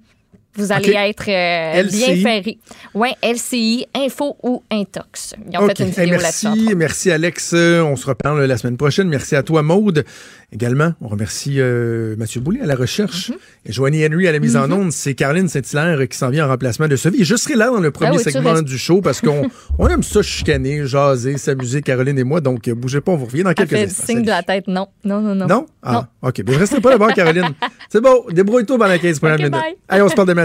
Vous 0.58 0.72
allez 0.72 0.94
être 0.94 1.28
euh, 1.28 1.84
bien 1.84 2.16
ferré. 2.22 2.58
Oui, 2.94 3.10
LCI, 3.22 3.88
Info 3.94 4.38
ou 4.42 4.64
Intox. 4.72 5.34
Ils 5.52 5.58
ont 5.58 5.68
fait 5.68 5.80
une 5.80 5.90
vidéo 5.90 6.14
entre 6.16 6.22
merci, 6.22 6.76
merci 6.76 7.12
Alex. 7.12 7.52
Euh, 7.54 7.82
On 7.82 7.96
se 7.96 8.06
reparle 8.06 8.44
la 8.44 8.58
semaine 8.58 8.78
prochaine. 8.78 9.08
Merci 9.10 9.36
à 9.36 9.44
toi, 9.44 9.64
Maude. 9.64 10.06
Également, 10.54 10.94
on 11.02 11.08
remercie 11.10 11.56
euh, 11.60 12.16
Mathieu 12.18 12.40
Boulay 12.40 12.62
à 12.62 12.66
la 12.66 12.76
recherche 12.76 13.30
Mm-hmm. 13.32 13.36
et 13.66 13.72
Joanie 13.72 14.06
Henry 14.06 14.28
à 14.28 14.32
la 14.32 14.40
mise 14.40 14.56
en 14.56 14.72
onde. 14.72 14.92
C'est 14.92 15.14
Caroline 15.16 15.48
Saint-Hilaire 15.50 16.08
qui 16.08 16.18
s'en 16.18 16.30
vient 16.30 16.46
en 16.46 16.50
remplacement 16.50 16.88
de 16.88 16.96
Sophie. 16.96 17.22
Et 17.22 17.26
je 17.26 17.36
serai 17.36 17.56
là 17.56 17.68
dans 17.68 17.80
le 17.80 17.92
premier 17.92 18.12
Ah 18.12 18.16
oui, 18.18 18.24
tu 18.24 18.32
segment 18.32 18.62
du 18.62 18.78
show 18.78 19.02
parce 19.02 19.20
qu'on 19.22 19.50
on 19.80 19.88
aime 19.90 20.04
ça 20.04 20.22
chicaner, 20.22 20.86
jaser, 20.86 21.38
s'amuser, 21.38 21.82
Caroline 21.82 22.18
et 22.20 22.24
moi. 22.24 22.40
Donc, 22.42 22.70
bougez 22.70 23.02
pas, 23.02 23.12
on 23.14 23.16
vous 23.18 23.26
revient 23.26 23.44
dans 23.44 23.50
Elle 23.50 23.56
quelques 23.56 23.70
fait 23.72 23.78
le 23.86 23.90
instants. 23.90 24.06
signe 24.06 24.22
de 24.24 24.28
la 24.30 24.44
tête. 24.44 24.68
Non, 24.68 24.88
non, 25.04 25.20
non, 25.22 25.36
non. 25.36 25.48
Non? 25.48 25.66
Ah, 25.84 26.08
OK. 26.22 26.42
Ben, 26.44 26.56
restez 26.58 26.80
pas 26.80 26.92
là-bas, 26.92 27.12
Caroline. 27.14 27.50
C'est 27.90 28.02
bon. 28.02 28.24
Débrouille-toi 28.32 28.78
pendant 28.78 28.98
15 28.98 29.20
premières 29.20 29.36
OK, 29.40 29.44
minutes. 29.44 29.78
Allez, 29.88 30.02
on 30.04 30.10
se 30.10 30.16
parle 30.16 30.28
demain 30.28 30.45